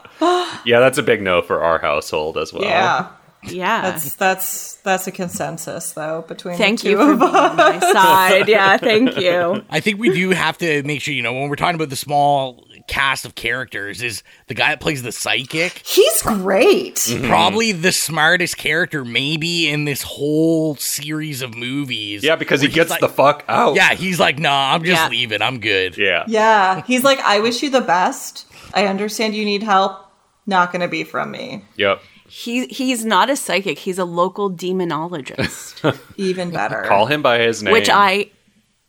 yeah, 0.65 0.79
that's 0.79 0.97
a 0.97 1.03
big 1.03 1.21
no 1.21 1.41
for 1.41 1.61
our 1.61 1.79
household 1.79 2.37
as 2.37 2.53
well. 2.53 2.63
Yeah. 2.63 3.09
Yeah, 3.47 3.81
that's 3.81 4.15
that's 4.15 4.75
that's 4.77 5.05
a 5.05 5.11
consensus 5.11 5.91
though 5.91 6.23
between. 6.27 6.57
Thank 6.57 6.83
you 6.83 6.97
for 6.97 7.15
being 7.15 7.35
on 7.35 7.55
my 7.55 7.79
side. 7.79 8.47
Yeah, 8.47 8.77
thank 8.77 9.17
you. 9.17 9.63
I 9.69 9.79
think 9.81 9.99
we 9.99 10.09
do 10.09 10.31
have 10.31 10.57
to 10.59 10.81
make 10.83 11.01
sure 11.01 11.13
you 11.13 11.21
know 11.21 11.33
when 11.33 11.49
we're 11.49 11.55
talking 11.55 11.75
about 11.75 11.89
the 11.89 11.95
small 11.95 12.64
cast 12.87 13.25
of 13.25 13.35
characters 13.35 14.01
is 14.01 14.23
the 14.47 14.53
guy 14.53 14.69
that 14.69 14.79
plays 14.79 15.03
the 15.03 15.11
psychic. 15.11 15.81
He's 15.85 16.21
great. 16.21 16.95
Mm-hmm. 16.95 17.27
Probably 17.27 17.71
the 17.71 17.91
smartest 17.91 18.57
character, 18.57 19.03
maybe 19.03 19.69
in 19.69 19.85
this 19.85 20.01
whole 20.01 20.75
series 20.75 21.41
of 21.41 21.55
movies. 21.55 22.23
Yeah, 22.23 22.35
because 22.35 22.61
he 22.61 22.67
gets 22.67 22.89
like, 22.89 23.01
the 23.01 23.09
fuck 23.09 23.43
out. 23.47 23.75
Yeah, 23.75 23.93
he's 23.93 24.19
like, 24.19 24.39
nah, 24.39 24.73
I'm 24.73 24.83
just 24.83 25.01
yeah. 25.01 25.09
leaving. 25.09 25.41
I'm 25.41 25.59
good. 25.59 25.97
Yeah. 25.97 26.23
Yeah. 26.27 26.81
He's 26.85 27.03
like, 27.03 27.19
I 27.19 27.39
wish 27.39 27.63
you 27.63 27.69
the 27.69 27.81
best. 27.81 28.45
I 28.73 28.87
understand 28.87 29.35
you 29.35 29.45
need 29.45 29.63
help. 29.63 30.11
Not 30.45 30.71
going 30.71 30.81
to 30.81 30.87
be 30.87 31.03
from 31.03 31.31
me. 31.31 31.63
Yep. 31.77 32.01
He 32.27 32.65
he's 32.67 33.05
not 33.05 33.29
a 33.29 33.35
psychic. 33.35 33.77
He's 33.79 33.99
a 33.99 34.05
local 34.05 34.51
demonologist. 34.51 35.99
Even 36.17 36.49
better. 36.51 36.83
Call 36.83 37.05
him 37.05 37.21
by 37.21 37.39
his 37.39 37.61
name. 37.61 37.71
Which 37.71 37.89
I 37.89 38.31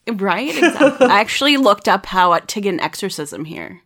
Right, 0.08 0.56
exactly. 0.56 1.06
I 1.06 1.20
actually 1.20 1.56
looked 1.56 1.88
up 1.88 2.06
how 2.06 2.38
to 2.38 2.60
get 2.60 2.72
an 2.72 2.80
exorcism 2.80 3.44
here. 3.44 3.82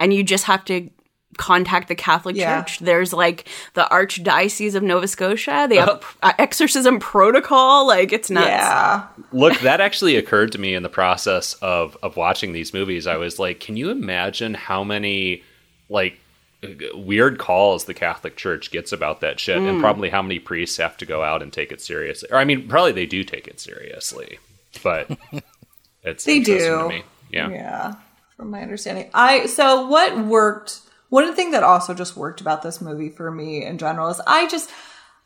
And 0.00 0.12
you 0.12 0.24
just 0.24 0.44
have 0.44 0.64
to 0.64 0.90
contact 1.36 1.88
the 1.88 1.94
Catholic 1.94 2.34
yeah. 2.34 2.62
Church. 2.62 2.80
There's 2.80 3.12
like 3.12 3.46
the 3.74 3.86
Archdiocese 3.90 4.74
of 4.74 4.82
Nova 4.82 5.06
Scotia. 5.06 5.66
They 5.68 5.76
have 5.76 6.16
uh, 6.22 6.32
exorcism 6.38 6.98
protocol. 6.98 7.86
Like 7.86 8.12
it's 8.12 8.30
nuts. 8.30 8.48
Yeah. 8.48 9.06
Look, 9.32 9.60
that 9.60 9.80
actually 9.80 10.16
occurred 10.16 10.50
to 10.52 10.58
me 10.58 10.74
in 10.74 10.82
the 10.82 10.88
process 10.88 11.54
of 11.54 11.96
of 12.02 12.16
watching 12.16 12.52
these 12.52 12.74
movies. 12.74 13.06
I 13.06 13.16
was 13.16 13.38
like, 13.38 13.60
can 13.60 13.76
you 13.76 13.90
imagine 13.90 14.54
how 14.54 14.82
many 14.82 15.44
like 15.88 16.18
weird 16.94 17.38
calls 17.38 17.84
the 17.84 17.94
Catholic 17.94 18.36
Church 18.36 18.70
gets 18.70 18.92
about 18.92 19.20
that 19.20 19.40
shit, 19.40 19.58
mm. 19.58 19.68
and 19.68 19.80
probably 19.80 20.10
how 20.10 20.20
many 20.20 20.38
priests 20.38 20.76
have 20.78 20.96
to 20.98 21.06
go 21.06 21.22
out 21.22 21.42
and 21.42 21.52
take 21.52 21.70
it 21.70 21.80
seriously. 21.80 22.28
Or 22.32 22.38
I 22.38 22.44
mean, 22.44 22.68
probably 22.68 22.92
they 22.92 23.06
do 23.06 23.22
take 23.24 23.46
it 23.46 23.60
seriously 23.60 24.38
but 24.82 25.10
it's 26.02 26.24
they 26.24 26.40
do. 26.40 27.02
Yeah, 27.30 27.48
yeah. 27.48 27.94
From 28.40 28.52
my 28.52 28.62
understanding, 28.62 29.10
I 29.12 29.44
so 29.44 29.86
what 29.86 30.16
worked. 30.24 30.80
One 31.10 31.34
thing 31.34 31.50
that 31.50 31.62
also 31.62 31.92
just 31.92 32.16
worked 32.16 32.40
about 32.40 32.62
this 32.62 32.80
movie 32.80 33.10
for 33.10 33.30
me 33.30 33.66
in 33.66 33.76
general 33.76 34.08
is 34.08 34.18
I 34.26 34.48
just, 34.48 34.70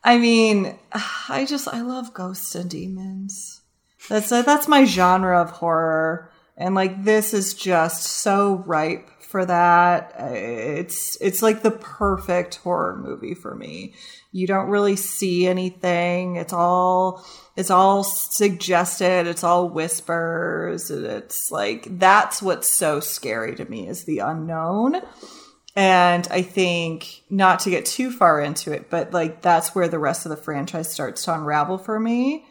I 0.02 0.18
mean, 0.18 0.76
I 0.92 1.46
just 1.48 1.68
I 1.68 1.82
love 1.82 2.12
ghosts 2.12 2.56
and 2.56 2.68
demons. 2.68 3.60
That's 4.08 4.30
that's 4.30 4.66
my 4.66 4.84
genre 4.84 5.40
of 5.40 5.50
horror, 5.50 6.28
and 6.56 6.74
like 6.74 7.04
this 7.04 7.32
is 7.32 7.54
just 7.54 8.02
so 8.02 8.64
ripe 8.66 9.08
for 9.34 9.44
that. 9.44 10.14
It's 10.20 11.18
it's 11.20 11.42
like 11.42 11.62
the 11.62 11.72
perfect 11.72 12.54
horror 12.54 12.96
movie 12.96 13.34
for 13.34 13.56
me. 13.56 13.94
You 14.30 14.46
don't 14.46 14.68
really 14.68 14.94
see 14.94 15.48
anything. 15.48 16.36
It's 16.36 16.52
all 16.52 17.24
it's 17.56 17.70
all 17.70 18.04
suggested 18.04 19.26
it's 19.26 19.42
all 19.44 19.68
whispers 19.68 20.90
it's 20.90 21.50
like 21.50 21.86
that's 21.98 22.42
what's 22.42 22.68
so 22.68 23.00
scary 23.00 23.56
to 23.56 23.64
me 23.64 23.88
is 23.88 24.04
the 24.04 24.18
unknown 24.18 25.00
and 25.76 26.26
i 26.30 26.42
think 26.42 27.22
not 27.30 27.60
to 27.60 27.70
get 27.70 27.84
too 27.86 28.10
far 28.10 28.40
into 28.40 28.72
it 28.72 28.90
but 28.90 29.12
like 29.12 29.40
that's 29.42 29.74
where 29.74 29.88
the 29.88 29.98
rest 29.98 30.26
of 30.26 30.30
the 30.30 30.36
franchise 30.36 30.92
starts 30.92 31.24
to 31.24 31.34
unravel 31.34 31.78
for 31.78 32.00
me 32.00 32.44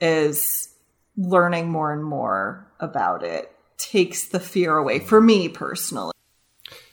is 0.00 0.68
learning 1.16 1.70
more 1.70 1.92
and 1.92 2.04
more 2.04 2.70
about 2.80 3.22
it 3.22 3.50
takes 3.78 4.28
the 4.28 4.40
fear 4.40 4.76
away 4.76 4.98
for 4.98 5.20
me 5.20 5.48
personally 5.48 6.11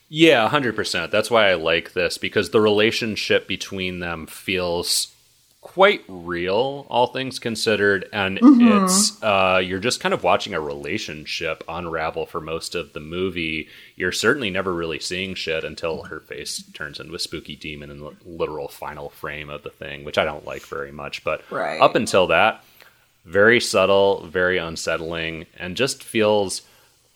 yeah 0.09 0.49
100% 0.49 1.11
that's 1.11 1.31
why 1.31 1.49
i 1.49 1.53
like 1.53 1.93
this 1.93 2.17
because 2.17 2.49
the 2.49 2.61
relationship 2.61 3.47
between 3.47 3.99
them 3.99 4.27
feels 4.27 5.13
quite 5.61 6.03
real, 6.07 6.85
all 6.89 7.07
things 7.07 7.37
considered, 7.37 8.07
and 8.13 8.39
mm-hmm. 8.39 8.85
it's 8.85 9.21
uh, 9.21 9.61
you're 9.63 9.79
just 9.79 9.99
kind 9.99 10.13
of 10.13 10.23
watching 10.23 10.53
a 10.53 10.59
relationship 10.59 11.63
unravel 11.67 12.25
for 12.25 12.39
most 12.39 12.75
of 12.75 12.93
the 12.93 12.99
movie. 12.99 13.67
You're 13.95 14.11
certainly 14.11 14.49
never 14.49 14.73
really 14.73 14.99
seeing 14.99 15.35
shit 15.35 15.63
until 15.63 16.03
her 16.03 16.21
face 16.21 16.63
turns 16.73 16.99
into 16.99 17.13
a 17.13 17.19
spooky 17.19 17.55
demon 17.55 17.91
in 17.91 17.99
the 17.99 18.15
literal 18.25 18.67
final 18.67 19.09
frame 19.09 19.49
of 19.49 19.63
the 19.63 19.69
thing, 19.69 20.05
which 20.05 20.17
I 20.17 20.25
don't 20.25 20.45
like 20.45 20.63
very 20.63 20.91
much. 20.91 21.23
But 21.23 21.43
right. 21.51 21.81
up 21.81 21.95
until 21.95 22.27
that, 22.27 22.63
very 23.25 23.59
subtle, 23.59 24.25
very 24.27 24.57
unsettling, 24.57 25.45
and 25.57 25.75
just 25.75 26.03
feels 26.03 26.61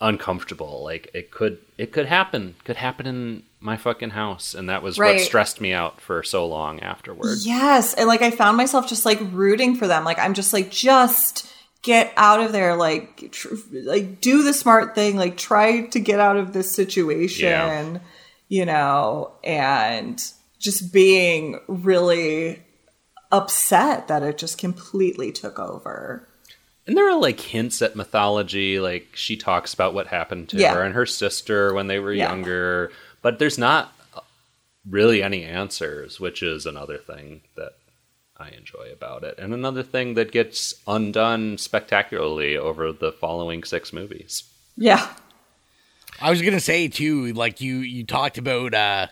uncomfortable. 0.03 0.83
Like 0.83 1.09
it 1.15 1.31
could 1.31 1.57
it 1.77 1.91
could 1.91 2.05
happen. 2.05 2.55
Could 2.63 2.75
happen 2.75 3.07
in 3.07 3.43
my 3.63 3.77
fucking 3.77 4.09
house 4.09 4.53
and 4.53 4.67
that 4.67 4.83
was 4.83 4.99
right. 4.99 5.15
what 5.15 5.23
stressed 5.23 5.61
me 5.61 5.71
out 5.71 6.01
for 6.01 6.21
so 6.21 6.45
long 6.45 6.81
afterwards 6.81 7.47
yes 7.47 7.93
and 7.93 8.09
like 8.09 8.21
i 8.21 8.29
found 8.29 8.57
myself 8.57 8.89
just 8.89 9.05
like 9.05 9.19
rooting 9.31 9.73
for 9.73 9.87
them 9.87 10.03
like 10.03 10.19
i'm 10.19 10.33
just 10.33 10.51
like 10.51 10.69
just 10.69 11.49
get 11.81 12.11
out 12.17 12.41
of 12.41 12.51
there 12.51 12.75
like 12.75 13.31
tr- 13.31 13.55
like 13.71 14.19
do 14.19 14.43
the 14.43 14.53
smart 14.53 14.93
thing 14.95 15.15
like 15.15 15.37
try 15.37 15.85
to 15.87 15.99
get 16.01 16.19
out 16.19 16.35
of 16.35 16.51
this 16.51 16.75
situation 16.75 17.45
yeah. 17.95 17.99
you 18.49 18.65
know 18.65 19.31
and 19.45 20.33
just 20.59 20.91
being 20.91 21.57
really 21.67 22.61
upset 23.31 24.09
that 24.09 24.23
it 24.23 24.37
just 24.37 24.57
completely 24.57 25.31
took 25.31 25.57
over 25.57 26.27
and 26.85 26.97
there 26.97 27.09
are 27.09 27.19
like 27.19 27.39
hints 27.39 27.81
at 27.81 27.95
mythology 27.95 28.79
like 28.79 29.07
she 29.13 29.37
talks 29.37 29.73
about 29.73 29.93
what 29.93 30.07
happened 30.07 30.49
to 30.49 30.57
yeah. 30.57 30.73
her 30.73 30.83
and 30.83 30.95
her 30.95 31.05
sister 31.05 31.73
when 31.73 31.87
they 31.87 31.99
were 31.99 32.13
yeah. 32.13 32.29
younger 32.29 32.91
but 33.21 33.39
there's 33.39 33.57
not 33.57 33.93
really 34.87 35.23
any 35.23 35.43
answers, 35.43 36.19
which 36.19 36.43
is 36.43 36.65
another 36.65 36.97
thing 36.97 37.41
that 37.55 37.73
I 38.37 38.49
enjoy 38.49 38.91
about 38.91 39.23
it. 39.23 39.35
And 39.37 39.53
another 39.53 39.83
thing 39.83 40.15
that 40.15 40.31
gets 40.31 40.73
undone 40.87 41.57
spectacularly 41.57 42.57
over 42.57 42.91
the 42.91 43.11
following 43.11 43.63
six 43.63 43.93
movies. 43.93 44.43
Yeah. 44.75 45.07
I 46.21 46.29
was 46.29 46.41
going 46.41 46.53
to 46.53 46.59
say 46.59 46.87
too 46.87 47.33
like 47.33 47.61
you 47.61 47.77
you 47.77 48.05
talked 48.05 48.37
about 48.37 48.73
uh 48.73 49.07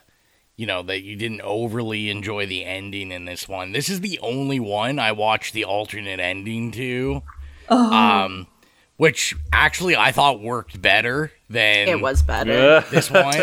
you 0.56 0.68
know 0.68 0.84
that 0.84 1.02
you 1.02 1.16
didn't 1.16 1.42
overly 1.42 2.10
enjoy 2.10 2.46
the 2.46 2.64
ending 2.64 3.12
in 3.12 3.26
this 3.26 3.48
one. 3.48 3.72
This 3.72 3.90
is 3.90 4.02
the 4.02 4.20
only 4.20 4.60
one 4.60 5.00
I 5.00 5.12
watched 5.12 5.54
the 5.54 5.66
alternate 5.66 6.20
ending 6.20 6.72
to. 6.72 7.24
Oh. 7.72 7.92
Um 7.92 8.48
which 9.02 9.36
actually 9.52 9.96
I 9.96 10.12
thought 10.12 10.44
worked 10.44 10.80
better 10.80 11.32
than 11.50 11.88
it 11.88 12.00
was 12.00 12.22
better. 12.22 12.82
This 12.92 13.10
one. 13.12 13.36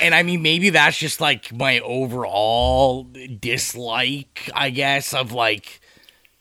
and 0.00 0.14
I 0.14 0.22
mean, 0.22 0.40
maybe 0.40 0.70
that's 0.70 0.96
just 0.96 1.20
like 1.20 1.52
my 1.52 1.80
overall 1.80 3.08
dislike, 3.40 4.48
I 4.54 4.70
guess, 4.70 5.14
of 5.14 5.32
like, 5.32 5.80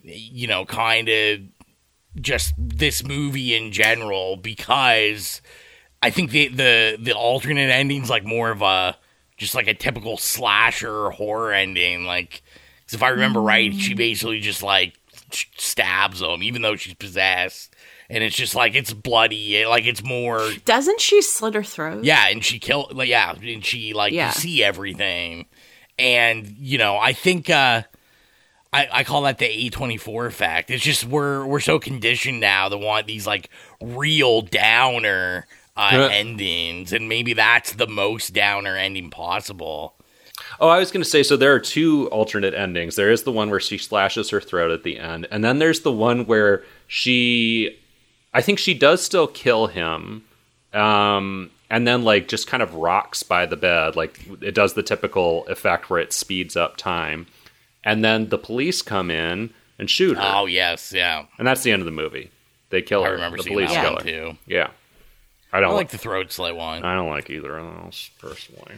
you 0.04 0.46
know, 0.46 0.66
kind 0.66 1.10
of 1.10 1.40
just 2.20 2.54
this 2.60 3.04
movie 3.04 3.56
in 3.56 3.72
general 3.72 4.38
because 4.38 5.42
I 6.04 6.12
think 6.12 6.30
the 6.30 6.48
the 6.50 6.98
the 7.02 7.14
alternate 7.14 7.72
ending's 7.72 8.12
like 8.12 8.24
more 8.24 8.52
of 8.52 8.62
a 8.62 8.98
just 9.38 9.56
like 9.56 9.68
a 9.68 9.74
typical 9.74 10.18
slasher 10.18 11.10
horror 11.10 11.54
ending. 11.54 12.06
Like, 12.06 12.44
cause 12.86 12.94
if 12.94 13.02
I 13.02 13.10
remember 13.10 13.42
right, 13.42 13.74
she 13.74 13.96
basically 13.96 14.42
just 14.42 14.62
like 14.62 14.94
stabs 15.58 16.22
him, 16.22 16.44
even 16.44 16.62
though 16.62 16.76
she's 16.76 16.94
possessed 16.94 17.76
and 18.12 18.26
it's 18.26 18.36
just 18.36 18.56
like 18.56 18.76
it's 18.76 18.92
bloody, 18.92 19.66
like 19.66 19.86
it's 19.86 20.04
more. 20.04 20.52
Doesn't 20.66 21.00
she 21.00 21.22
slit 21.22 21.54
her 21.54 21.64
throat? 21.64 22.04
Yeah, 22.04 22.28
and 22.28 22.44
she 22.44 22.60
kill. 22.60 22.90
Like, 22.92 23.08
yeah, 23.08 23.34
and 23.34 23.64
she 23.64 23.94
like 23.94 24.12
yeah. 24.12 24.28
you 24.28 24.34
see 24.34 24.64
everything, 24.64 25.46
and 25.98 26.46
you 26.58 26.78
know 26.78 26.98
I 26.98 27.14
think 27.14 27.50
uh, 27.50 27.84
I 28.74 28.88
I 28.92 29.04
call 29.06 29.22
that 29.22 29.38
the 29.38 29.46
A 29.46 29.70
twenty 29.70 29.96
four 29.96 30.26
effect. 30.26 30.70
It's 30.70 30.84
just 30.84 31.06
we're 31.06 31.46
we're 31.46 31.62
so 31.62 31.80
conditioned 31.80 32.42
now 32.42 32.68
to 32.68 32.78
want 32.78 33.08
these 33.08 33.26
like 33.26 33.50
real 33.82 34.42
downer 34.42 35.48
uh, 35.78 36.10
endings, 36.12 36.92
and 36.92 37.08
maybe 37.08 37.34
that's 37.34 37.72
the 37.72 37.88
most 37.88 38.34
downer 38.34 38.76
ending 38.76 39.10
possible. 39.10 39.96
Oh, 40.62 40.68
I 40.70 40.78
was 40.78 40.92
going 40.92 41.04
to 41.04 41.10
say 41.10 41.24
so 41.24 41.36
there 41.36 41.54
are 41.56 41.60
two 41.60 42.08
alternate 42.10 42.54
endings. 42.54 42.96
There 42.96 43.12
is 43.12 43.24
the 43.24 43.32
one 43.32 43.50
where 43.50 43.60
she 43.60 43.80
slashes 43.80 44.30
her 44.30 44.40
throat 44.40 44.70
at 44.72 44.84
the 44.84 45.00
end, 45.00 45.28
and 45.32 45.44
then 45.44 45.58
there's 45.58 45.82
the 45.82 45.92
one 45.92 46.28
where 46.28 46.64
she 46.88 47.80
I 48.34 48.42
think 48.42 48.60
she 48.60 48.74
does 48.74 49.04
still 49.04 49.28
kill 49.28 49.68
him. 49.68 50.24
Um, 50.72 51.50
and 51.70 51.88
then 51.88 52.04
like 52.04 52.28
just 52.28 52.48
kind 52.48 52.62
of 52.62 52.76
rocks 52.76 53.24
by 53.24 53.46
the 53.46 53.58
bed. 53.58 53.96
Like 53.96 54.20
it 54.42 54.54
does 54.54 54.74
the 54.74 54.84
typical 54.84 55.46
effect 55.48 55.90
where 55.90 56.00
it 56.00 56.14
speeds 56.14 56.56
up 56.56 56.78
time. 56.78 57.26
And 57.84 58.06
then 58.06 58.30
the 58.30 58.38
police 58.38 58.82
come 58.84 59.10
in 59.10 59.52
and 59.80 59.90
shoot 59.90 60.16
her. 60.16 60.24
Oh 60.24 60.46
yes 60.46 60.94
yeah. 60.94 61.26
And 61.40 61.48
that's 61.48 61.64
the 61.64 61.72
end 61.72 61.82
of 61.82 61.88
the 61.88 61.92
movie. 61.92 62.30
They 62.70 62.82
kill 62.82 63.04
I 63.04 63.08
her. 63.08 63.14
remember 63.14 63.38
the 63.38 63.44
police 63.44 63.72
kill 63.72 63.96
her. 63.96 64.02
too. 64.02 64.38
Yeah. 64.46 64.70
I 65.52 65.60
don't 65.60 65.72
I 65.72 65.74
like 65.74 65.90
the 65.90 65.98
throat 65.98 66.32
slit 66.32 66.56
one 66.56 66.86
i 66.86 66.96
don't 66.96 67.10
like 67.10 67.30
either 67.30 67.58
of 67.58 67.84
those 67.84 68.10
personally 68.20 68.76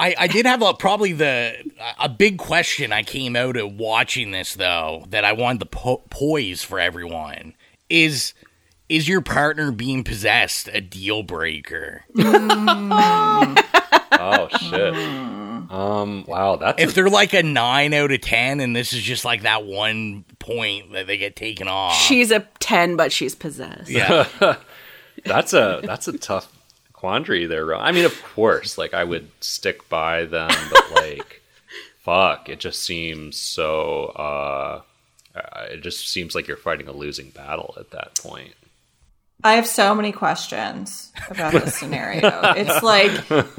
I, 0.00 0.14
I 0.18 0.26
did 0.28 0.46
have 0.46 0.62
a 0.62 0.72
probably 0.72 1.12
the 1.12 1.54
a 1.98 2.08
big 2.08 2.38
question 2.38 2.90
I 2.92 3.02
came 3.02 3.36
out 3.36 3.58
of 3.58 3.74
watching 3.74 4.30
this 4.30 4.54
though 4.54 5.04
that 5.10 5.26
I 5.26 5.32
wanted 5.32 5.60
to 5.60 5.66
po- 5.66 6.02
poise 6.08 6.62
for 6.62 6.80
everyone 6.80 7.54
is 7.90 8.32
is 8.88 9.06
your 9.06 9.20
partner 9.20 9.70
being 9.70 10.02
possessed 10.02 10.68
a 10.72 10.80
deal 10.80 11.22
breaker? 11.22 12.04
oh 12.18 13.54
shit. 14.58 14.94
Um 14.94 16.24
wow, 16.26 16.56
that's 16.56 16.82
if 16.82 16.90
a- 16.90 16.94
they're 16.94 17.10
like 17.10 17.34
a 17.34 17.42
9 17.42 17.94
out 17.94 18.10
of 18.10 18.20
10 18.20 18.60
and 18.60 18.74
this 18.74 18.92
is 18.92 19.02
just 19.02 19.24
like 19.24 19.42
that 19.42 19.66
one 19.66 20.24
point 20.38 20.92
that 20.92 21.06
they 21.06 21.18
get 21.18 21.36
taken 21.36 21.68
off. 21.68 21.94
She's 21.94 22.30
a 22.30 22.40
10 22.60 22.96
but 22.96 23.12
she's 23.12 23.34
possessed. 23.34 23.90
Yeah. 23.90 24.26
that's 25.24 25.52
a 25.52 25.80
that's 25.84 26.08
a 26.08 26.16
tough 26.16 26.50
quandary 27.00 27.46
there. 27.46 27.74
I 27.74 27.92
mean, 27.92 28.04
of 28.04 28.22
course, 28.22 28.76
like 28.76 28.92
I 28.94 29.04
would 29.04 29.30
stick 29.42 29.88
by 29.88 30.26
them, 30.26 30.50
but 30.70 30.90
like, 30.92 31.42
fuck, 32.00 32.48
it 32.48 32.60
just 32.60 32.82
seems 32.82 33.36
so. 33.36 34.06
uh 34.06 34.82
It 35.70 35.80
just 35.82 36.08
seems 36.08 36.34
like 36.34 36.46
you're 36.46 36.56
fighting 36.68 36.88
a 36.88 36.92
losing 36.92 37.30
battle 37.30 37.74
at 37.78 37.90
that 37.90 38.16
point. 38.18 38.54
I 39.42 39.54
have 39.54 39.66
so 39.66 39.94
many 39.94 40.12
questions 40.12 41.12
about 41.30 41.52
this 41.52 41.74
scenario. 41.74 42.20
it's 42.56 42.82
like, 42.82 43.10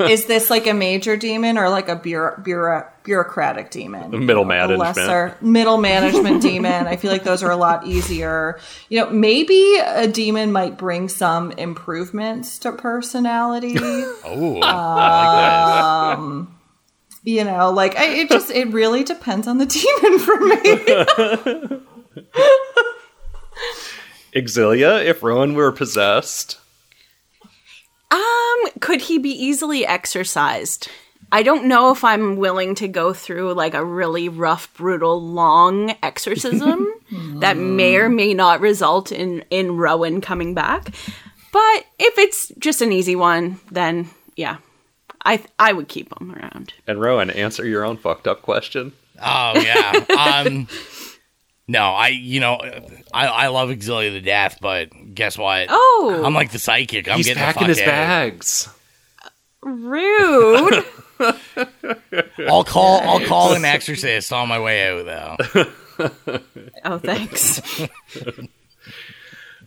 is 0.10 0.26
this 0.26 0.50
like 0.50 0.68
a 0.68 0.74
major 0.74 1.18
demon 1.18 1.58
or 1.58 1.70
like 1.70 1.90
a 1.90 1.96
bureau, 1.96 2.40
bureau, 2.40 2.88
bureaucratic 3.04 3.72
demon? 3.72 4.26
Middle 4.26 4.46
management. 4.46 4.80
Lesser 4.80 5.36
middle 5.42 5.78
management 5.78 6.42
demon. 6.44 6.88
I 6.88 6.98
feel 6.98 7.12
like 7.12 7.24
those 7.24 7.42
are 7.42 7.50
a 7.52 7.56
lot 7.56 7.88
easier. 7.88 8.60
You 8.90 9.00
know, 9.00 9.10
maybe 9.10 9.78
a 9.78 10.08
demon 10.08 10.52
might 10.52 10.78
bring 10.78 11.10
some 11.10 11.52
improvements 11.52 12.60
to 12.60 12.72
personality. 12.74 13.76
oh, 13.80 14.62
um, 14.62 16.56
you 17.24 17.44
know, 17.44 17.72
like 17.72 17.96
I, 17.98 18.06
it 18.20 18.30
just 18.30 18.52
it 18.52 18.68
really 18.68 19.04
depends 19.04 19.48
on 19.48 19.58
the 19.58 19.66
demon 19.66 20.20
for 20.20 20.40
me. 20.40 21.82
Xylia, 24.34 25.04
if 25.04 25.24
Rowan 25.24 25.54
were 25.54 25.72
possessed? 25.72 26.58
Um, 28.10 28.72
could 28.80 29.02
he 29.02 29.18
be 29.18 29.32
easily 29.32 29.86
exorcised? 29.86 30.90
I 31.32 31.44
don't 31.44 31.66
know 31.66 31.92
if 31.92 32.04
I'm 32.04 32.36
willing 32.36 32.76
to 32.76 32.88
go 32.88 33.14
through 33.14 33.54
like 33.54 33.74
a 33.74 33.86
really 33.86 34.28
rough, 34.28 34.74
brutal, 34.74 35.22
long 35.22 35.96
exorcism 36.04 36.88
that 37.40 37.56
may 37.56 37.96
or 37.96 38.10
may 38.10 38.34
not 38.34 38.60
result 38.60 39.12
in 39.12 39.46
in 39.50 39.78
Rowan 39.78 40.20
coming 40.20 40.54
back. 40.54 40.94
But 41.54 41.86
if 42.00 42.18
it's 42.18 42.50
just 42.60 42.82
an 42.82 42.92
easy 42.92 43.16
one, 43.16 43.60
then 43.72 44.10
yeah, 44.36 44.58
I 45.24 45.42
I 45.58 45.72
would 45.72 45.88
keep 45.88 46.12
him 46.20 46.34
around. 46.34 46.74
And 46.86 47.00
Rowan, 47.00 47.30
answer 47.30 47.66
your 47.66 47.86
own 47.86 47.98
fucked 47.98 48.28
up 48.28 48.42
question. 48.42 48.92
Oh 49.22 49.58
yeah. 49.58 50.44
um 50.46 50.68
no, 51.72 51.84
I 51.84 52.10
you 52.10 52.40
know 52.40 52.60
I, 53.14 53.28
I 53.28 53.48
love 53.48 53.70
Xylia 53.70 54.12
to 54.12 54.22
death, 54.22 54.58
but 54.62 54.90
guess 55.14 55.38
what? 55.38 55.68
Oh, 55.70 56.22
I'm 56.26 56.34
like 56.34 56.52
the 56.52 56.60
psychic. 56.60 57.08
I'm 57.08 57.18
He's 57.18 57.28
getting 57.28 57.42
packing 57.42 57.68
his 57.68 57.80
out. 57.80 57.86
bags. 57.86 58.70
Rude. 59.62 60.84
I'll 62.48 62.64
call 62.64 63.00
I'll 63.02 63.26
call 63.26 63.54
an 63.54 63.64
exorcist 63.64 64.34
on 64.34 64.48
my 64.50 64.60
way 64.60 64.90
out 64.90 65.06
though. 65.06 65.70
oh, 66.86 66.98
thanks. 66.98 67.62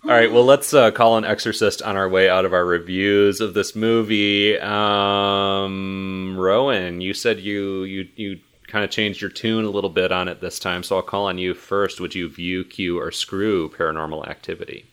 All 0.03 0.11
right, 0.11 0.31
well, 0.31 0.45
let's 0.45 0.71
uh, 0.71 0.91
call 0.91 1.17
an 1.17 1.25
exorcist 1.25 1.81
on 1.81 1.97
our 1.97 2.07
way 2.07 2.29
out 2.29 2.45
of 2.45 2.53
our 2.53 2.63
reviews 2.63 3.41
of 3.41 3.55
this 3.55 3.75
movie. 3.75 4.55
Um, 4.59 6.35
Rowan, 6.37 7.01
you 7.01 7.15
said 7.15 7.39
you 7.39 7.83
you 7.85 8.07
you 8.15 8.39
kind 8.67 8.83
of 8.83 8.91
changed 8.91 9.21
your 9.21 9.29
tune 9.29 9.65
a 9.65 9.69
little 9.69 9.89
bit 9.89 10.11
on 10.11 10.27
it 10.27 10.41
this 10.41 10.59
time, 10.59 10.83
so 10.83 10.97
I'll 10.97 11.01
call 11.01 11.25
on 11.25 11.37
you 11.37 11.53
first. 11.53 11.99
Would 11.99 12.15
you 12.15 12.29
view, 12.29 12.63
cue, 12.63 12.99
or 12.99 13.11
screw 13.11 13.69
paranormal 13.69 14.27
activity? 14.27 14.85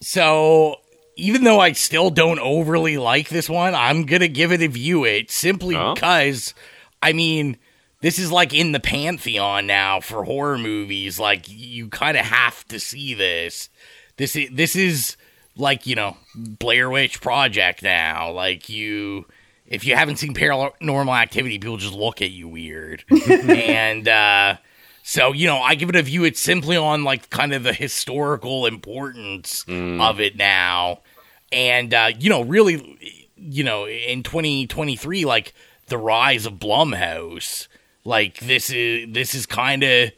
So, 0.00 0.76
even 1.16 1.44
though 1.44 1.60
I 1.60 1.72
still 1.72 2.10
don't 2.10 2.38
overly 2.38 2.98
like 2.98 3.28
this 3.28 3.48
one, 3.48 3.74
I'm 3.74 4.04
going 4.04 4.20
to 4.20 4.28
give 4.28 4.52
it 4.52 4.62
a 4.62 4.68
view 4.68 5.04
it 5.04 5.30
simply 5.30 5.76
oh. 5.76 5.94
because, 5.94 6.54
I 7.02 7.12
mean, 7.12 7.58
this 8.00 8.18
is 8.18 8.32
like 8.32 8.52
in 8.52 8.72
the 8.72 8.80
pantheon 8.80 9.66
now 9.66 10.00
for 10.00 10.24
horror 10.24 10.58
movies. 10.58 11.20
Like, 11.20 11.44
you 11.48 11.88
kind 11.88 12.16
of 12.16 12.24
have 12.26 12.66
to 12.68 12.80
see 12.80 13.14
this. 13.14 13.68
This 14.16 14.34
is, 14.36 14.48
this 14.52 14.74
is 14.74 15.16
like, 15.56 15.86
you 15.86 15.94
know, 15.94 16.16
Blair 16.34 16.90
Witch 16.90 17.20
Project 17.20 17.82
now. 17.82 18.32
Like, 18.32 18.68
you 18.68 19.26
if 19.72 19.86
you 19.86 19.96
haven't 19.96 20.16
seen 20.16 20.34
Paranormal 20.34 21.18
Activity, 21.18 21.58
people 21.58 21.78
just 21.78 21.94
look 21.94 22.20
at 22.20 22.30
you 22.30 22.46
weird. 22.46 23.04
and 23.30 24.06
uh, 24.06 24.58
so, 25.02 25.32
you 25.32 25.46
know, 25.46 25.60
I 25.60 25.76
give 25.76 25.88
it 25.88 25.96
a 25.96 26.02
view. 26.02 26.24
It's 26.24 26.40
simply 26.40 26.76
on 26.76 27.04
like 27.04 27.30
kind 27.30 27.54
of 27.54 27.62
the 27.62 27.72
historical 27.72 28.66
importance 28.66 29.64
mm. 29.64 29.98
of 29.98 30.20
it 30.20 30.36
now. 30.36 31.00
And, 31.50 31.94
uh, 31.94 32.10
you 32.18 32.28
know, 32.28 32.42
really, 32.42 33.24
you 33.34 33.64
know, 33.64 33.88
in 33.88 34.22
2023, 34.22 35.24
like 35.24 35.54
the 35.86 35.96
rise 35.96 36.44
of 36.44 36.54
Blumhouse, 36.54 37.66
like 38.04 38.40
this 38.40 38.68
is, 38.68 39.10
this 39.10 39.34
is 39.34 39.46
kind 39.46 39.82
of 39.82 40.10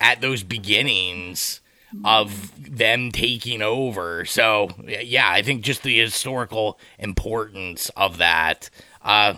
at 0.00 0.20
those 0.20 0.44
beginnings 0.44 1.60
of 2.04 2.52
them 2.58 3.12
taking 3.12 3.62
over. 3.62 4.24
So, 4.24 4.70
yeah, 4.86 5.28
I 5.28 5.42
think 5.42 5.62
just 5.62 5.82
the 5.82 5.98
historical 5.98 6.78
importance 6.98 7.90
of 7.96 8.18
that 8.18 8.70
uh, 9.04 9.34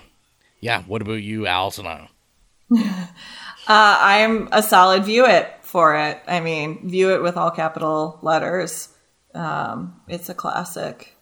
yeah. 0.61 0.83
What 0.83 1.03
about 1.03 1.22
you, 1.22 1.46
Allyson? 1.46 1.87
uh, 2.77 3.09
I'm 3.68 4.48
a 4.53 4.62
solid 4.62 5.05
view 5.05 5.27
it 5.27 5.53
for 5.62 5.96
it. 5.96 6.20
I 6.27 6.40
mean, 6.40 6.88
view 6.88 7.14
it 7.14 7.22
with 7.22 7.37
all 7.37 7.50
capital 7.50 8.18
letters. 8.22 8.88
Um, 9.35 10.00
it's 10.09 10.29
a 10.29 10.35
classic. 10.35 11.14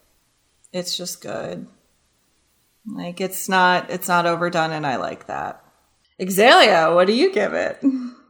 It's 0.73 0.97
just 0.97 1.21
good. 1.21 1.67
Like 2.87 3.21
it's 3.21 3.49
not 3.49 3.91
it's 3.91 4.09
not 4.09 4.27
overdone, 4.27 4.73
and 4.73 4.87
I 4.87 4.97
like 4.97 5.27
that. 5.27 5.65
Xylia, 6.21 6.95
what 6.95 7.07
do 7.07 7.13
you 7.13 7.33
give 7.33 7.55
it? 7.55 7.83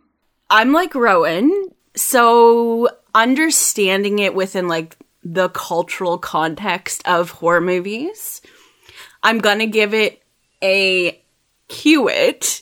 I'm 0.51 0.73
like 0.73 0.95
Rowan, 0.95 1.71
so 1.97 2.89
understanding 3.15 4.19
it 4.19 4.35
within 4.35 4.69
like 4.69 4.97
the 5.25 5.49
cultural 5.51 6.19
context 6.19 7.03
of 7.07 7.31
horror 7.31 7.61
movies 7.61 8.43
I'm 9.23 9.39
gonna 9.39 9.67
give 9.67 9.95
it 9.95 10.23
a 10.63 11.21
cue 11.69 12.09
it. 12.09 12.61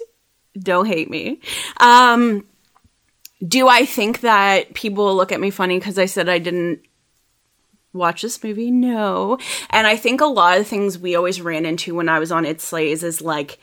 Don't 0.58 0.86
hate 0.86 1.10
me. 1.10 1.40
Um, 1.78 2.46
do 3.46 3.68
I 3.68 3.86
think 3.86 4.20
that 4.20 4.74
people 4.74 5.04
will 5.04 5.16
look 5.16 5.32
at 5.32 5.40
me 5.40 5.50
funny 5.50 5.78
because 5.78 5.98
I 5.98 6.06
said 6.06 6.28
I 6.28 6.38
didn't 6.38 6.80
watch 7.92 8.22
this 8.22 8.42
movie? 8.42 8.70
No. 8.70 9.38
And 9.70 9.86
I 9.86 9.96
think 9.96 10.20
a 10.20 10.26
lot 10.26 10.58
of 10.58 10.66
things 10.66 10.98
we 10.98 11.16
always 11.16 11.40
ran 11.40 11.64
into 11.64 11.94
when 11.94 12.08
I 12.08 12.18
was 12.18 12.32
on 12.32 12.44
It 12.44 12.60
Slays 12.60 13.02
is 13.02 13.20
like 13.20 13.58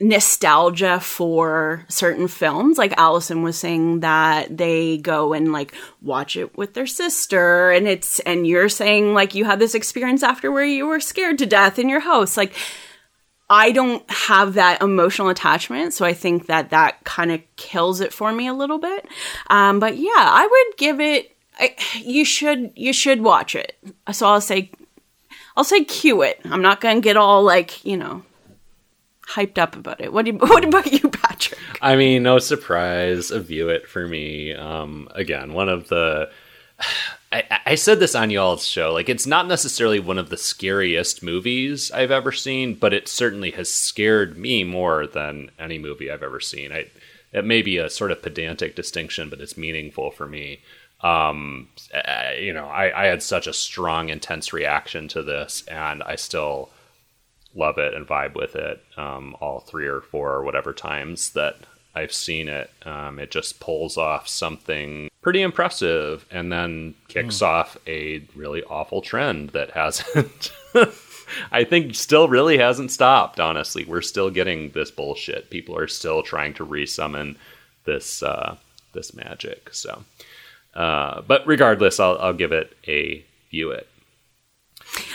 nostalgia 0.00 1.00
for 1.00 1.84
certain 1.88 2.28
films. 2.28 2.78
Like 2.78 2.96
Allyson 2.96 3.42
was 3.42 3.58
saying 3.58 4.00
that 4.00 4.56
they 4.56 4.98
go 4.98 5.32
and 5.32 5.52
like 5.52 5.74
watch 6.02 6.36
it 6.36 6.56
with 6.56 6.74
their 6.74 6.86
sister 6.86 7.70
and 7.70 7.88
it's 7.88 8.20
and 8.20 8.46
you're 8.46 8.68
saying 8.68 9.14
like 9.14 9.34
you 9.34 9.44
had 9.44 9.58
this 9.58 9.74
experience 9.74 10.22
after 10.22 10.52
where 10.52 10.64
you 10.64 10.86
were 10.86 11.00
scared 11.00 11.38
to 11.38 11.46
death 11.46 11.78
in 11.78 11.88
your 11.88 12.00
house. 12.00 12.36
Like 12.36 12.54
I 13.50 13.72
don't 13.72 14.08
have 14.10 14.54
that 14.54 14.82
emotional 14.82 15.30
attachment, 15.30 15.94
so 15.94 16.04
I 16.04 16.12
think 16.12 16.46
that 16.46 16.70
that 16.70 17.02
kind 17.04 17.32
of 17.32 17.40
kills 17.56 18.00
it 18.00 18.12
for 18.12 18.30
me 18.30 18.46
a 18.46 18.52
little 18.52 18.78
bit. 18.78 19.08
Um, 19.48 19.80
but 19.80 19.96
yeah, 19.96 20.10
I 20.14 20.46
would 20.46 20.76
give 20.76 21.00
it. 21.00 21.34
I, 21.58 21.74
you 21.94 22.24
should 22.24 22.72
you 22.76 22.92
should 22.92 23.22
watch 23.22 23.54
it. 23.54 23.76
So 24.12 24.28
I'll 24.28 24.40
say 24.40 24.70
I'll 25.56 25.64
say 25.64 25.82
cue 25.82 26.22
it. 26.22 26.40
I'm 26.44 26.62
not 26.62 26.80
gonna 26.80 27.00
get 27.00 27.16
all 27.16 27.42
like 27.42 27.84
you 27.84 27.96
know 27.96 28.22
hyped 29.28 29.58
up 29.58 29.76
about 29.76 30.00
it. 30.00 30.12
What, 30.12 30.24
do 30.24 30.32
you, 30.32 30.38
what 30.38 30.64
about 30.64 30.92
you, 30.92 31.08
Patrick? 31.08 31.60
I 31.82 31.96
mean, 31.96 32.22
no 32.22 32.38
surprise, 32.38 33.30
a 33.30 33.40
view 33.40 33.68
it 33.68 33.88
for 33.88 34.06
me. 34.06 34.54
Um, 34.54 35.08
again, 35.14 35.52
one 35.52 35.68
of 35.68 35.88
the. 35.88 36.30
I, 37.30 37.60
I 37.66 37.74
said 37.74 38.00
this 38.00 38.14
on 38.14 38.30
y'all's 38.30 38.66
show. 38.66 38.92
Like, 38.92 39.08
it's 39.10 39.26
not 39.26 39.48
necessarily 39.48 40.00
one 40.00 40.16
of 40.16 40.30
the 40.30 40.38
scariest 40.38 41.22
movies 41.22 41.90
I've 41.90 42.10
ever 42.10 42.32
seen, 42.32 42.74
but 42.74 42.94
it 42.94 43.06
certainly 43.06 43.50
has 43.50 43.70
scared 43.70 44.38
me 44.38 44.64
more 44.64 45.06
than 45.06 45.50
any 45.58 45.78
movie 45.78 46.10
I've 46.10 46.22
ever 46.22 46.40
seen. 46.40 46.72
I, 46.72 46.86
it 47.32 47.44
may 47.44 47.60
be 47.60 47.76
a 47.76 47.90
sort 47.90 48.12
of 48.12 48.22
pedantic 48.22 48.74
distinction, 48.74 49.28
but 49.28 49.40
it's 49.40 49.58
meaningful 49.58 50.10
for 50.10 50.26
me. 50.26 50.60
Um, 51.02 51.68
you 52.40 52.52
know, 52.52 52.66
I, 52.66 53.04
I 53.04 53.06
had 53.06 53.22
such 53.22 53.46
a 53.46 53.52
strong, 53.52 54.08
intense 54.08 54.52
reaction 54.52 55.06
to 55.08 55.22
this, 55.22 55.64
and 55.68 56.02
I 56.02 56.16
still 56.16 56.70
love 57.54 57.78
it 57.78 57.94
and 57.94 58.06
vibe 58.06 58.34
with 58.34 58.54
it 58.54 58.84
um, 58.96 59.36
all 59.40 59.60
three 59.60 59.86
or 59.86 60.00
four 60.00 60.32
or 60.32 60.44
whatever 60.44 60.72
times 60.72 61.30
that 61.30 61.56
I've 61.94 62.12
seen 62.12 62.48
it. 62.48 62.70
Um, 62.84 63.18
it 63.18 63.30
just 63.30 63.60
pulls 63.60 63.96
off 63.96 64.28
something 64.28 65.10
pretty 65.22 65.42
impressive 65.42 66.26
and 66.30 66.52
then 66.52 66.94
kicks 67.08 67.38
mm. 67.38 67.46
off 67.46 67.76
a 67.86 68.22
really 68.36 68.62
awful 68.64 69.02
trend 69.02 69.50
that 69.50 69.72
hasn't. 69.72 70.52
I 71.52 71.64
think 71.64 71.94
still 71.94 72.28
really 72.28 72.58
hasn't 72.58 72.90
stopped. 72.90 73.40
Honestly, 73.40 73.84
we're 73.84 74.02
still 74.02 74.30
getting 74.30 74.70
this 74.70 74.90
bullshit. 74.90 75.50
People 75.50 75.76
are 75.76 75.88
still 75.88 76.22
trying 76.22 76.54
to 76.54 76.66
resummon 76.66 77.36
this 77.84 78.22
uh, 78.22 78.56
this 78.92 79.14
magic. 79.14 79.74
So, 79.74 80.04
uh, 80.74 81.22
but 81.22 81.46
regardless, 81.46 82.00
I'll, 82.00 82.18
I'll 82.18 82.32
give 82.32 82.52
it 82.52 82.76
a 82.86 83.24
view 83.50 83.70
it. 83.72 83.88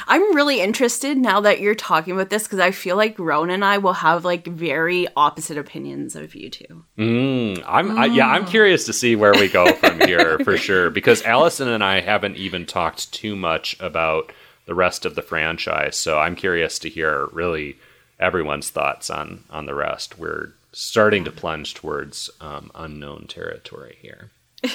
I'm 0.08 0.36
really 0.36 0.62
interested 0.62 1.18
now 1.18 1.42
that 1.42 1.60
you're 1.60 1.76
talking 1.76 2.14
about 2.14 2.30
this 2.30 2.44
because 2.44 2.60
I 2.60 2.72
feel 2.72 2.96
like 2.96 3.18
Rowan 3.18 3.50
and 3.50 3.64
I 3.64 3.78
will 3.78 3.94
have 3.94 4.26
like 4.26 4.46
very 4.46 5.08
opposite 5.16 5.58
opinions 5.58 6.16
of 6.16 6.36
you 6.36 6.50
two. 6.50 6.86
Mm, 6.98 7.64
I'm. 7.66 7.98
I, 7.98 8.06
yeah, 8.06 8.28
I'm 8.28 8.46
curious 8.46 8.86
to 8.86 8.94
see 8.94 9.16
where 9.16 9.34
we 9.34 9.48
go 9.48 9.74
from 9.74 10.00
here 10.06 10.40
for 10.40 10.58
sure 10.58 10.90
because 10.90 11.24
Allyson 11.24 11.68
and 11.68 11.84
I 11.84 12.02
haven't 12.02 12.38
even 12.38 12.66
talked 12.66 13.12
too 13.14 13.36
much 13.36 13.80
about 13.80 14.32
the 14.66 14.76
rest 14.76 15.06
of 15.06 15.16
the 15.16 15.22
franchise. 15.22 15.96
So 15.96 16.20
I'm 16.20 16.36
curious 16.36 16.80
to 16.80 16.90
hear 16.90 17.28
really 17.32 17.78
everyone's 18.20 18.70
thoughts 18.70 19.10
on 19.10 19.44
on 19.50 19.66
the 19.66 19.76
rest. 19.76 20.20
We're 20.20 20.54
starting 20.72 21.24
to 21.24 21.32
plunge 21.32 21.74
towards 21.74 22.30
um, 22.42 22.72
unknown 22.76 23.28
territory 23.28 23.98
here. 24.02 24.32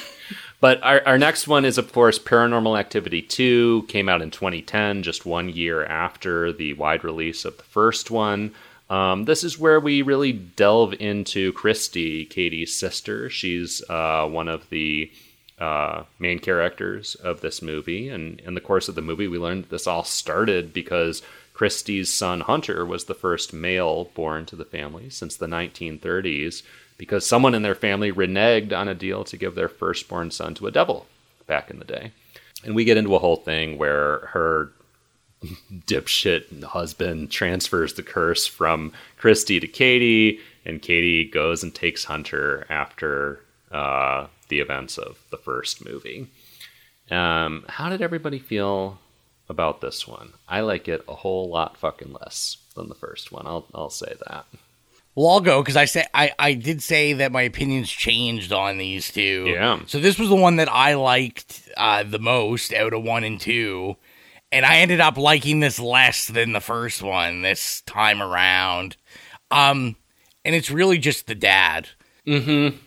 but 0.60 0.82
our, 0.82 1.02
our 1.06 1.18
next 1.18 1.46
one 1.46 1.64
is, 1.64 1.78
of 1.78 1.92
course, 1.92 2.18
Paranormal 2.18 2.78
Activity 2.78 3.22
2. 3.22 3.84
Came 3.88 4.08
out 4.08 4.22
in 4.22 4.30
2010, 4.30 5.02
just 5.02 5.24
one 5.24 5.48
year 5.48 5.84
after 5.84 6.52
the 6.52 6.72
wide 6.74 7.04
release 7.04 7.44
of 7.44 7.56
the 7.56 7.62
first 7.62 8.10
one. 8.10 8.52
Um, 8.90 9.26
this 9.26 9.44
is 9.44 9.58
where 9.58 9.78
we 9.78 10.02
really 10.02 10.32
delve 10.32 10.94
into 10.94 11.52
Kristi, 11.52 12.28
Katie's 12.28 12.74
sister. 12.74 13.28
She's 13.28 13.82
uh, 13.88 14.26
one 14.26 14.48
of 14.48 14.68
the 14.70 15.12
uh, 15.58 16.04
main 16.18 16.38
characters 16.38 17.14
of 17.16 17.40
this 17.40 17.60
movie. 17.60 18.08
And 18.08 18.40
in 18.40 18.54
the 18.54 18.60
course 18.60 18.88
of 18.88 18.94
the 18.94 19.02
movie, 19.02 19.28
we 19.28 19.38
learned 19.38 19.66
this 19.66 19.86
all 19.86 20.04
started 20.04 20.72
because 20.72 21.22
Kristi's 21.54 22.12
son 22.12 22.40
Hunter 22.40 22.86
was 22.86 23.04
the 23.04 23.14
first 23.14 23.52
male 23.52 24.06
born 24.14 24.46
to 24.46 24.56
the 24.56 24.64
family 24.64 25.10
since 25.10 25.36
the 25.36 25.46
1930s 25.46 26.62
because 26.98 27.26
someone 27.26 27.54
in 27.54 27.62
their 27.62 27.74
family 27.74 28.12
reneged 28.12 28.76
on 28.76 28.88
a 28.88 28.94
deal 28.94 29.24
to 29.24 29.36
give 29.36 29.54
their 29.54 29.68
firstborn 29.68 30.30
son 30.30 30.54
to 30.54 30.66
a 30.66 30.70
devil 30.70 31.06
back 31.46 31.70
in 31.70 31.78
the 31.78 31.84
day. 31.84 32.12
And 32.64 32.74
we 32.74 32.84
get 32.84 32.96
into 32.96 33.14
a 33.14 33.20
whole 33.20 33.36
thing 33.36 33.78
where 33.78 34.18
her 34.26 34.72
dipshit 35.72 36.62
husband 36.62 37.30
transfers 37.30 37.94
the 37.94 38.02
curse 38.02 38.46
from 38.46 38.92
Kristi 39.18 39.60
to 39.60 39.68
Katie, 39.68 40.40
and 40.66 40.82
Katie 40.82 41.24
goes 41.24 41.62
and 41.62 41.74
takes 41.74 42.04
Hunter 42.04 42.66
after 42.68 43.40
uh, 43.72 44.26
the 44.48 44.60
events 44.60 44.98
of 44.98 45.18
the 45.30 45.38
first 45.38 45.84
movie. 45.84 46.26
Um, 47.10 47.64
how 47.68 47.88
did 47.88 48.02
everybody 48.02 48.38
feel 48.38 48.98
about 49.48 49.80
this 49.80 50.06
one. 50.06 50.32
I 50.48 50.60
like 50.60 50.88
it 50.88 51.04
a 51.08 51.14
whole 51.14 51.48
lot 51.48 51.76
fucking 51.76 52.12
less 52.12 52.58
than 52.74 52.88
the 52.88 52.94
first 52.94 53.32
one. 53.32 53.46
I'll 53.46 53.66
I'll 53.74 53.90
say 53.90 54.14
that. 54.28 54.46
Well, 55.18 55.30
I'll 55.30 55.40
go 55.40 55.60
because 55.60 55.76
I 55.76 55.86
say 55.86 56.06
I, 56.14 56.30
I 56.38 56.54
did 56.54 56.80
say 56.80 57.12
that 57.14 57.32
my 57.32 57.42
opinions 57.42 57.90
changed 57.90 58.52
on 58.52 58.78
these 58.78 59.10
two. 59.10 59.46
Yeah. 59.48 59.80
So 59.88 59.98
this 59.98 60.16
was 60.16 60.28
the 60.28 60.36
one 60.36 60.56
that 60.56 60.70
I 60.70 60.94
liked 60.94 61.68
uh, 61.76 62.04
the 62.04 62.20
most 62.20 62.72
out 62.72 62.92
of 62.92 63.02
one 63.02 63.24
and 63.24 63.40
two, 63.40 63.96
and 64.52 64.64
I 64.64 64.76
ended 64.76 65.00
up 65.00 65.16
liking 65.16 65.58
this 65.58 65.80
less 65.80 66.28
than 66.28 66.52
the 66.52 66.60
first 66.60 67.02
one 67.02 67.42
this 67.42 67.80
time 67.80 68.22
around. 68.22 68.96
Um, 69.50 69.96
and 70.44 70.54
it's 70.54 70.70
really 70.70 70.98
just 70.98 71.26
the 71.26 71.34
dad. 71.34 71.88
Mm-hmm. 72.24 72.78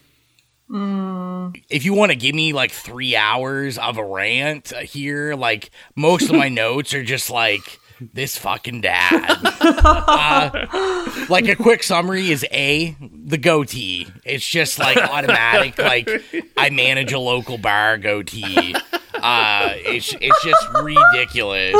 Mm. 0.73 1.61
If 1.69 1.83
you 1.83 1.93
want 1.93 2.13
to 2.13 2.17
give 2.17 2.33
me 2.33 2.53
like 2.53 2.71
three 2.71 3.13
hours 3.13 3.77
of 3.77 3.97
a 3.97 4.05
rant 4.05 4.69
here, 4.69 5.35
like 5.35 5.69
most 5.97 6.29
of 6.29 6.37
my 6.37 6.47
notes 6.63 6.93
are 6.93 7.03
just 7.03 7.29
like 7.29 7.77
this 8.13 8.37
fucking 8.37 8.81
dad. 8.81 9.37
uh, 9.61 11.25
like 11.29 11.47
a 11.47 11.55
quick 11.55 11.83
summary 11.83 12.31
is 12.31 12.45
a 12.51 12.95
the 12.99 13.37
goatee. 13.37 14.07
It's 14.23 14.47
just 14.47 14.79
like 14.79 14.97
automatic. 14.97 15.77
Like 15.77 16.09
I 16.57 16.69
manage 16.69 17.13
a 17.13 17.19
local 17.19 17.57
bar 17.57 17.97
goatee. 17.97 18.75
Uh, 19.13 19.73
it's 19.75 20.13
it's 20.19 20.43
just 20.43 20.67
ridiculous. 20.81 21.75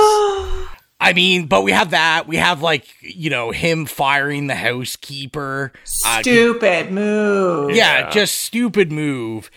I 1.00 1.14
mean, 1.16 1.48
but 1.48 1.64
we 1.64 1.72
have 1.72 1.92
that. 1.92 2.28
We 2.28 2.38
have 2.38 2.62
like 2.62 2.86
you 3.02 3.30
know 3.30 3.52
him 3.52 3.86
firing 3.88 4.48
the 4.48 4.56
housekeeper. 4.56 5.74
Uh, 6.06 6.22
stupid 6.22 6.88
uh, 6.88 6.92
move. 6.92 7.72
Yeah, 7.72 8.00
yeah, 8.00 8.10
just 8.12 8.42
stupid 8.42 8.92
move. 8.92 9.50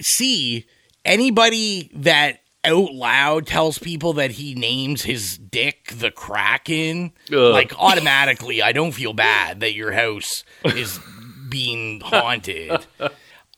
See 0.00 0.66
anybody 1.04 1.90
that 1.94 2.39
out 2.64 2.92
loud 2.92 3.46
tells 3.46 3.78
people 3.78 4.14
that 4.14 4.32
he 4.32 4.54
names 4.54 5.02
his 5.02 5.38
dick 5.38 5.92
the 5.96 6.10
Kraken, 6.10 7.12
Ugh. 7.32 7.38
like 7.38 7.72
automatically, 7.78 8.62
I 8.62 8.72
don't 8.72 8.92
feel 8.92 9.12
bad 9.12 9.60
that 9.60 9.74
your 9.74 9.92
house 9.92 10.44
is 10.64 10.98
being 11.48 12.00
haunted. 12.00 12.86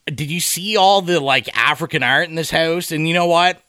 Did 0.06 0.30
you 0.30 0.40
see 0.40 0.76
all 0.76 1.02
the 1.02 1.20
like 1.20 1.54
African 1.56 2.02
art 2.02 2.28
in 2.28 2.34
this 2.34 2.50
house? 2.50 2.92
And 2.92 3.06
you 3.06 3.14
know 3.14 3.26
what? 3.26 3.60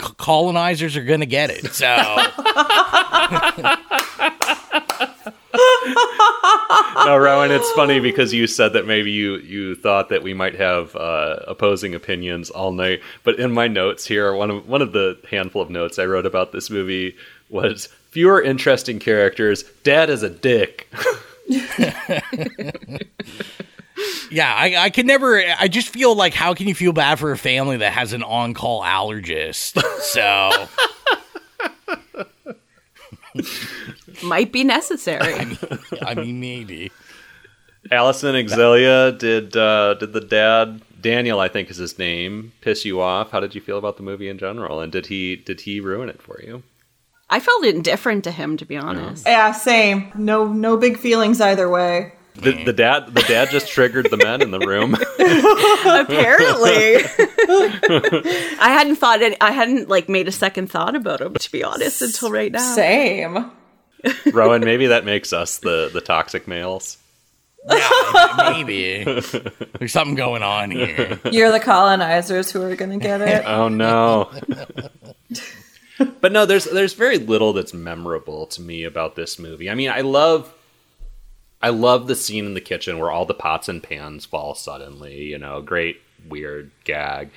colonizers 0.00 0.96
are 0.96 1.04
going 1.04 1.20
to 1.20 1.26
get 1.26 1.50
it. 1.50 1.74
So. 1.74 1.86
no, 7.06 7.16
Rowan, 7.16 7.50
it's 7.50 7.70
funny 7.72 8.00
because 8.00 8.32
you 8.32 8.46
said 8.46 8.72
that 8.74 8.86
maybe 8.86 9.10
you 9.10 9.36
you 9.38 9.74
thought 9.74 10.08
that 10.10 10.22
we 10.22 10.34
might 10.34 10.54
have 10.54 10.94
uh, 10.96 11.40
opposing 11.46 11.94
opinions 11.94 12.50
all 12.50 12.72
night. 12.72 13.00
But 13.24 13.38
in 13.38 13.52
my 13.52 13.68
notes 13.68 14.06
here, 14.06 14.34
one 14.34 14.50
of 14.50 14.68
one 14.68 14.82
of 14.82 14.92
the 14.92 15.18
handful 15.30 15.62
of 15.62 15.70
notes 15.70 15.98
I 15.98 16.06
wrote 16.06 16.26
about 16.26 16.52
this 16.52 16.70
movie 16.70 17.16
was 17.48 17.86
fewer 18.10 18.42
interesting 18.42 18.98
characters. 18.98 19.64
Dad 19.84 20.10
is 20.10 20.22
a 20.22 20.30
dick. 20.30 20.92
yeah, 24.30 24.54
I, 24.54 24.76
I 24.78 24.90
can 24.90 25.06
never. 25.06 25.42
I 25.58 25.68
just 25.68 25.88
feel 25.88 26.14
like, 26.14 26.34
how 26.34 26.54
can 26.54 26.68
you 26.68 26.74
feel 26.74 26.92
bad 26.92 27.18
for 27.18 27.32
a 27.32 27.38
family 27.38 27.78
that 27.78 27.92
has 27.92 28.12
an 28.12 28.22
on-call 28.22 28.82
allergist? 28.82 29.82
So. 30.00 30.68
Might 34.22 34.52
be 34.52 34.64
necessary. 34.64 35.34
I 35.34 35.44
mean, 35.44 35.58
I 36.02 36.14
mean, 36.14 36.40
maybe. 36.40 36.90
Allyson 37.90 38.34
Xylia, 38.34 39.16
did 39.18 39.56
uh, 39.56 39.94
did 39.94 40.12
the 40.12 40.20
dad 40.20 40.82
Daniel, 41.00 41.40
I 41.40 41.48
think 41.48 41.70
is 41.70 41.78
his 41.78 41.98
name, 41.98 42.52
piss 42.60 42.84
you 42.84 43.00
off? 43.00 43.30
How 43.30 43.40
did 43.40 43.54
you 43.54 43.60
feel 43.60 43.78
about 43.78 43.96
the 43.96 44.02
movie 44.02 44.28
in 44.28 44.38
general? 44.38 44.80
And 44.80 44.92
did 44.92 45.06
he 45.06 45.36
did 45.36 45.62
he 45.62 45.80
ruin 45.80 46.08
it 46.08 46.20
for 46.20 46.40
you? 46.42 46.62
I 47.28 47.40
felt 47.40 47.64
indifferent 47.64 48.24
to 48.24 48.32
him, 48.32 48.56
to 48.56 48.64
be 48.64 48.76
honest. 48.76 49.24
Yeah, 49.24 49.52
same. 49.52 50.10
No, 50.16 50.52
no 50.52 50.76
big 50.76 50.98
feelings 50.98 51.40
either 51.40 51.70
way. 51.70 52.12
The, 52.34 52.64
the, 52.64 52.72
dad 52.72 53.14
the 53.14 53.22
dad 53.22 53.50
just 53.50 53.68
triggered 53.68 54.10
the 54.10 54.16
men 54.16 54.40
in 54.40 54.50
the 54.50 54.60
room. 54.60 54.94
Apparently, 55.84 56.96
I 58.58 58.70
hadn't 58.70 58.96
thought 58.96 59.20
it. 59.20 59.36
I 59.40 59.52
hadn't 59.52 59.88
like 59.88 60.08
made 60.08 60.28
a 60.28 60.32
second 60.32 60.70
thought 60.70 60.94
about 60.94 61.20
him 61.20 61.34
to 61.34 61.52
be 61.52 61.62
honest 61.62 62.02
until 62.02 62.30
right 62.30 62.50
now. 62.50 62.74
Same. 62.74 63.50
Rowan, 64.32 64.62
maybe 64.62 64.88
that 64.88 65.04
makes 65.04 65.32
us 65.32 65.58
the 65.58 65.90
the 65.92 66.00
toxic 66.00 66.46
males. 66.48 66.98
Yeah, 67.68 68.52
maybe 68.52 69.04
there's 69.78 69.92
something 69.92 70.14
going 70.14 70.42
on 70.42 70.70
here. 70.70 71.20
You're 71.30 71.52
the 71.52 71.60
colonizers 71.60 72.50
who 72.50 72.62
are 72.62 72.74
going 72.74 72.98
to 72.98 73.02
get 73.04 73.20
it. 73.20 73.44
oh 73.46 73.68
no. 73.68 74.30
but 76.20 76.32
no, 76.32 76.46
there's 76.46 76.64
there's 76.64 76.94
very 76.94 77.18
little 77.18 77.52
that's 77.52 77.74
memorable 77.74 78.46
to 78.46 78.62
me 78.62 78.84
about 78.84 79.14
this 79.14 79.38
movie. 79.38 79.68
I 79.68 79.74
mean, 79.74 79.90
I 79.90 80.00
love 80.00 80.52
I 81.60 81.68
love 81.68 82.06
the 82.06 82.16
scene 82.16 82.46
in 82.46 82.54
the 82.54 82.60
kitchen 82.60 82.98
where 82.98 83.10
all 83.10 83.26
the 83.26 83.34
pots 83.34 83.68
and 83.68 83.82
pans 83.82 84.24
fall 84.24 84.54
suddenly. 84.54 85.24
You 85.24 85.38
know, 85.38 85.60
great 85.60 86.00
weird 86.28 86.70
gag. 86.84 87.30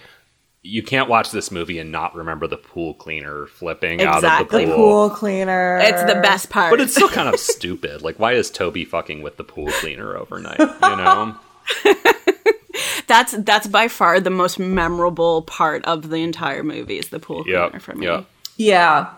You 0.66 0.82
can't 0.82 1.10
watch 1.10 1.32
this 1.32 1.52
movie 1.52 1.78
and 1.78 1.92
not 1.92 2.16
remember 2.16 2.48
the 2.48 2.58
pool 2.58 2.94
cleaner 2.94 3.48
flipping 3.48 4.00
exactly. 4.00 4.30
out 4.30 4.42
of 4.42 4.50
the 4.50 4.66
pool. 4.66 4.76
pool 4.76 5.10
cleaner. 5.10 5.78
It's 5.80 6.04
the 6.04 6.20
best 6.22 6.50
part. 6.50 6.72
But 6.72 6.80
it's 6.80 6.94
still 6.94 7.10
kind 7.10 7.28
of 7.28 7.40
stupid. 7.40 8.02
Like, 8.02 8.18
why 8.18 8.34
is 8.34 8.50
Toby 8.50 8.86
fucking 8.86 9.22
with 9.22 9.36
the 9.36 9.44
pool 9.44 9.70
cleaner 9.74 10.16
overnight? 10.16 10.60
You 10.60 10.66
know. 10.96 11.36
that's 13.08 13.34
that's 13.40 13.68
by 13.68 13.88
far 13.88 14.20
the 14.20 14.30
most 14.30 14.58
memorable 14.58 15.42
part 15.44 15.84
of 15.86 16.10
the 16.10 16.18
entire 16.18 16.64
movie 16.64 16.98
is 16.98 17.10
the 17.10 17.20
pool 17.20 17.44
cleaner 17.44 17.70
yep, 17.74 17.82
for 17.82 17.96
me. 17.96 18.06
Yep. 18.06 18.26
Yeah. 18.58 19.14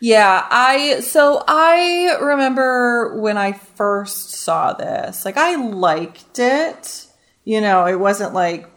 Yeah, 0.00 0.46
I 0.50 1.00
so 1.00 1.42
I 1.48 2.18
remember 2.20 3.16
when 3.18 3.38
I 3.38 3.52
first 3.52 4.32
saw 4.32 4.74
this. 4.74 5.24
Like 5.24 5.38
I 5.38 5.56
liked 5.56 6.38
it. 6.38 7.06
You 7.44 7.60
know, 7.60 7.86
it 7.86 7.98
wasn't 7.98 8.34
like 8.34 8.68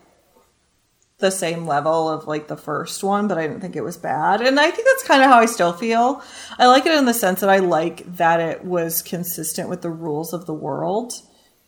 the 1.19 1.31
same 1.31 1.65
level 1.65 2.07
of 2.07 2.27
like 2.27 2.47
the 2.47 2.57
first 2.57 3.03
one, 3.03 3.27
but 3.27 3.37
I 3.37 3.47
didn't 3.47 3.61
think 3.61 3.75
it 3.75 3.83
was 3.83 3.97
bad. 3.97 4.41
And 4.41 4.59
I 4.59 4.69
think 4.69 4.87
that's 4.87 5.07
kind 5.07 5.23
of 5.23 5.29
how 5.29 5.39
I 5.39 5.47
still 5.47 5.73
feel. 5.73 6.21
I 6.59 6.67
like 6.67 6.85
it 6.85 6.93
in 6.93 7.05
the 7.05 7.13
sense 7.13 7.41
that 7.41 7.49
I 7.49 7.57
like 7.57 8.05
that 8.17 8.39
it 8.39 8.63
was 8.63 9.01
consistent 9.01 9.67
with 9.69 9.81
the 9.81 9.89
rules 9.89 10.31
of 10.31 10.45
the 10.45 10.53
world. 10.53 11.13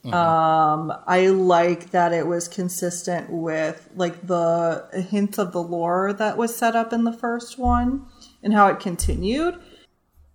Mm-hmm. 0.05 0.13
Um, 0.13 0.93
I 1.07 1.27
like 1.27 1.89
that 1.91 2.13
it 2.13 2.27
was 2.27 2.47
consistent 2.47 3.29
with 3.31 3.89
like 3.95 4.25
the 4.25 4.87
hint 5.09 5.39
of 5.39 5.51
the 5.51 5.63
lore 5.63 6.13
that 6.13 6.37
was 6.37 6.55
set 6.55 6.75
up 6.75 6.93
in 6.93 7.03
the 7.03 7.11
first 7.11 7.57
one 7.57 8.05
and 8.43 8.53
how 8.53 8.67
it 8.67 8.79
continued. 8.79 9.59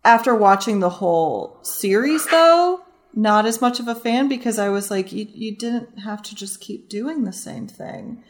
After 0.04 0.34
watching 0.34 0.80
the 0.80 0.90
whole 0.90 1.60
series, 1.62 2.26
though, 2.26 2.84
not 3.14 3.46
as 3.46 3.60
much 3.60 3.80
of 3.80 3.88
a 3.88 3.94
fan 3.94 4.28
because 4.28 4.58
I 4.58 4.68
was 4.68 4.90
like, 4.90 5.12
you, 5.12 5.26
you 5.32 5.56
didn't 5.56 6.00
have 6.00 6.20
to 6.24 6.34
just 6.34 6.60
keep 6.60 6.90
doing 6.90 7.24
the 7.24 7.32
same 7.32 7.66
thing. 7.66 8.22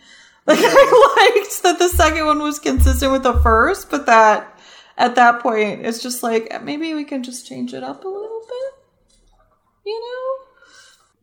Like, 0.46 0.58
I 0.60 1.32
liked 1.40 1.62
that 1.62 1.78
the 1.78 1.88
second 1.88 2.26
one 2.26 2.40
was 2.40 2.58
consistent 2.58 3.12
with 3.12 3.22
the 3.22 3.40
first, 3.40 3.90
but 3.90 4.04
that 4.06 4.58
at 4.98 5.14
that 5.14 5.40
point, 5.40 5.86
it's 5.86 6.02
just 6.02 6.22
like, 6.22 6.62
maybe 6.62 6.92
we 6.92 7.04
can 7.04 7.22
just 7.22 7.46
change 7.46 7.72
it 7.72 7.82
up 7.82 8.04
a 8.04 8.08
little 8.08 8.42
bit, 8.46 8.74
you 9.86 9.98
know? 9.98 10.44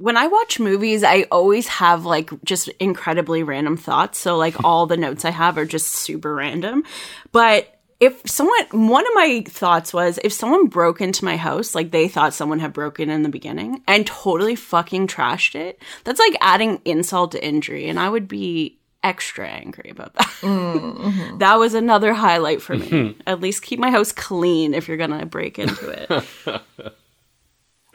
when 0.01 0.17
I 0.17 0.25
watch 0.25 0.59
movies, 0.59 1.03
I 1.03 1.27
always 1.31 1.67
have 1.67 2.05
like 2.05 2.31
just 2.43 2.69
incredibly 2.79 3.43
random 3.43 3.77
thoughts. 3.77 4.17
So 4.17 4.35
like 4.35 4.55
all 4.63 4.87
the 4.87 4.97
notes 4.97 5.23
I 5.25 5.29
have 5.29 5.57
are 5.57 5.65
just 5.65 5.87
super 5.87 6.33
random. 6.33 6.83
But 7.31 7.77
if 7.99 8.19
someone 8.27 8.65
one 8.71 9.05
of 9.05 9.13
my 9.13 9.43
thoughts 9.47 9.93
was 9.93 10.19
if 10.23 10.33
someone 10.33 10.65
broke 10.65 11.01
into 11.01 11.23
my 11.23 11.37
house 11.37 11.75
like 11.75 11.91
they 11.91 12.07
thought 12.07 12.33
someone 12.33 12.57
had 12.57 12.73
broken 12.73 13.11
in 13.11 13.21
the 13.21 13.29
beginning 13.29 13.83
and 13.87 14.07
totally 14.07 14.55
fucking 14.55 15.05
trashed 15.05 15.53
it 15.53 15.79
that's 16.03 16.19
like 16.19 16.35
adding 16.41 16.81
insult 16.83 17.33
to 17.33 17.45
injury 17.45 17.87
and 17.87 17.99
i 17.99 18.09
would 18.09 18.27
be 18.27 18.80
extra 19.03 19.47
angry 19.47 19.89
about 19.89 20.13
that 20.13 20.27
mm-hmm. 20.41 21.37
that 21.39 21.55
was 21.55 21.73
another 21.73 22.13
highlight 22.13 22.61
for 22.61 22.75
me 22.75 23.17
at 23.27 23.41
least 23.41 23.63
keep 23.63 23.79
my 23.79 23.89
house 23.89 24.11
clean 24.11 24.73
if 24.73 24.87
you're 24.87 24.97
gonna 24.97 25.25
break 25.25 25.57
into 25.57 25.89
it 25.89 26.09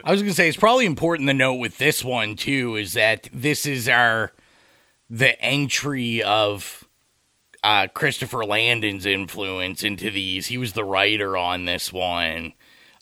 i 0.03 0.11
was 0.11 0.21
gonna 0.21 0.33
say 0.33 0.47
it's 0.47 0.57
probably 0.57 0.85
important 0.85 1.27
to 1.27 1.33
note 1.33 1.55
with 1.55 1.77
this 1.77 2.03
one 2.03 2.35
too 2.35 2.75
is 2.75 2.93
that 2.93 3.29
this 3.33 3.65
is 3.65 3.87
our 3.87 4.33
the 5.09 5.39
entry 5.41 6.21
of 6.21 6.83
uh, 7.63 7.87
Christopher 7.93 8.45
Landon's 8.45 9.05
influence 9.05 9.83
into 9.83 10.11
these. 10.11 10.47
He 10.47 10.57
was 10.57 10.73
the 10.73 10.83
writer 10.83 11.35
on 11.35 11.65
this 11.65 11.91
one, 11.91 12.53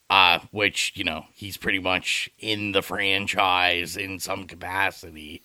uh, 0.09 0.39
which, 0.51 0.93
you 0.95 1.03
know, 1.03 1.25
he's 1.33 1.57
pretty 1.57 1.79
much 1.79 2.29
in 2.39 2.71
the 2.71 2.81
franchise 2.81 3.97
in 3.97 4.19
some 4.19 4.47
capacity 4.47 5.43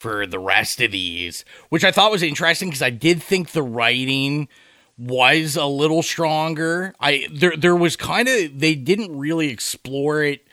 for 0.00 0.26
the 0.26 0.38
rest 0.38 0.80
of 0.80 0.90
these, 0.90 1.44
which 1.68 1.84
I 1.84 1.92
thought 1.92 2.10
was 2.10 2.22
interesting 2.22 2.70
because 2.70 2.82
I 2.82 2.90
did 2.90 3.22
think 3.22 3.50
the 3.50 3.62
writing 3.62 4.48
was 4.96 5.56
a 5.56 5.66
little 5.66 6.02
stronger. 6.02 6.94
I 6.98 7.26
there 7.32 7.56
there 7.56 7.76
was 7.76 7.96
kind 7.96 8.26
of 8.26 8.58
they 8.58 8.74
didn't 8.74 9.16
really 9.16 9.48
explore 9.48 10.22
it 10.22 10.46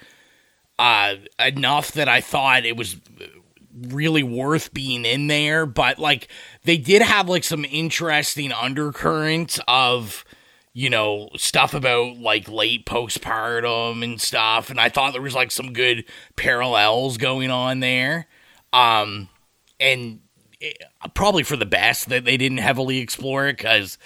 uh 0.78 1.16
enough 1.40 1.94
that 1.94 2.08
I 2.08 2.22
thought 2.22 2.66
it 2.66 2.78
was 2.78 2.98
really 3.74 4.24
worth 4.24 4.74
being 4.74 5.06
in 5.06 5.28
there, 5.28 5.66
but 5.66 5.98
like 5.98 6.28
they 6.64 6.78
did 6.78 7.02
have 7.02 7.30
like 7.30 7.44
some 7.44 7.66
interesting 7.66 8.52
undercurrents 8.52 9.60
of 9.68 10.26
you 10.74 10.90
know 10.90 11.30
stuff 11.38 11.74
about 11.74 12.18
like 12.18 12.50
late 12.50 12.86
postpartum 12.86 14.04
and 14.04 14.20
stuff 14.20 14.70
and 14.70 14.80
I 14.80 14.90
thought 14.90 15.14
there 15.14 15.22
was 15.22 15.36
like 15.36 15.52
some 15.52 15.72
good 15.74 16.04
parallels 16.36 17.18
going 17.18 17.50
on 17.50 17.80
there. 17.80 18.28
Um 18.74 19.30
and 19.80 20.20
it, 20.60 20.82
probably 21.14 21.44
for 21.44 21.56
the 21.56 21.66
best 21.66 22.10
that 22.10 22.26
they 22.26 22.38
didn't 22.38 22.58
heavily 22.60 23.00
explore 23.00 23.48
it 23.48 23.58
cuz 23.58 23.98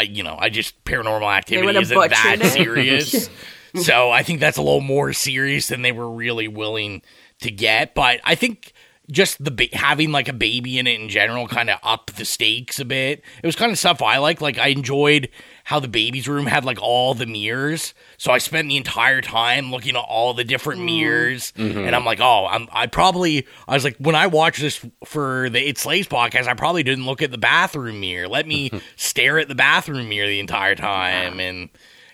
you 0.00 0.22
know, 0.22 0.36
I 0.38 0.48
just 0.48 0.84
paranormal 0.84 1.32
activity 1.36 1.76
isn't 1.76 1.96
that 2.10 2.44
serious. 2.52 3.28
so 3.74 4.10
I 4.10 4.22
think 4.22 4.40
that's 4.40 4.56
a 4.56 4.62
little 4.62 4.80
more 4.80 5.12
serious 5.12 5.68
than 5.68 5.82
they 5.82 5.92
were 5.92 6.10
really 6.10 6.48
willing 6.48 7.02
to 7.40 7.50
get, 7.50 7.94
but 7.94 8.20
I 8.24 8.34
think 8.34 8.72
just 9.10 9.42
the 9.42 9.50
ba- 9.50 9.68
having 9.72 10.12
like 10.12 10.28
a 10.28 10.32
baby 10.32 10.78
in 10.78 10.86
it 10.86 11.00
in 11.00 11.08
general 11.08 11.48
kind 11.48 11.70
of 11.70 11.78
up 11.82 12.10
the 12.16 12.24
stakes 12.24 12.78
a 12.78 12.84
bit. 12.84 13.22
It 13.42 13.46
was 13.46 13.56
kind 13.56 13.72
of 13.72 13.78
stuff 13.78 14.02
I 14.02 14.18
like. 14.18 14.40
Like 14.40 14.58
I 14.58 14.68
enjoyed 14.68 15.30
how 15.64 15.80
the 15.80 15.88
baby's 15.88 16.28
room 16.28 16.46
had 16.46 16.64
like 16.64 16.80
all 16.80 17.14
the 17.14 17.26
mirrors. 17.26 17.94
So 18.18 18.32
I 18.32 18.38
spent 18.38 18.68
the 18.68 18.76
entire 18.76 19.20
time 19.20 19.70
looking 19.70 19.96
at 19.96 20.04
all 20.06 20.34
the 20.34 20.44
different 20.44 20.82
mm. 20.82 20.86
mirrors, 20.86 21.52
mm-hmm. 21.52 21.78
and 21.78 21.96
I'm 21.96 22.04
like, 22.04 22.20
oh, 22.20 22.46
I'm 22.46 22.68
I 22.70 22.86
probably 22.86 23.46
I 23.66 23.74
was 23.74 23.84
like 23.84 23.96
when 23.96 24.14
I 24.14 24.26
watched 24.26 24.60
this 24.60 24.84
for 25.04 25.48
the 25.50 25.66
It 25.66 25.78
Slays 25.78 26.06
podcast, 26.06 26.46
I 26.46 26.54
probably 26.54 26.82
didn't 26.82 27.06
look 27.06 27.22
at 27.22 27.30
the 27.30 27.38
bathroom 27.38 28.00
mirror. 28.00 28.28
Let 28.28 28.46
me 28.46 28.70
stare 28.96 29.38
at 29.38 29.48
the 29.48 29.54
bathroom 29.54 30.08
mirror 30.08 30.28
the 30.28 30.40
entire 30.40 30.74
time 30.74 31.40
and 31.40 31.70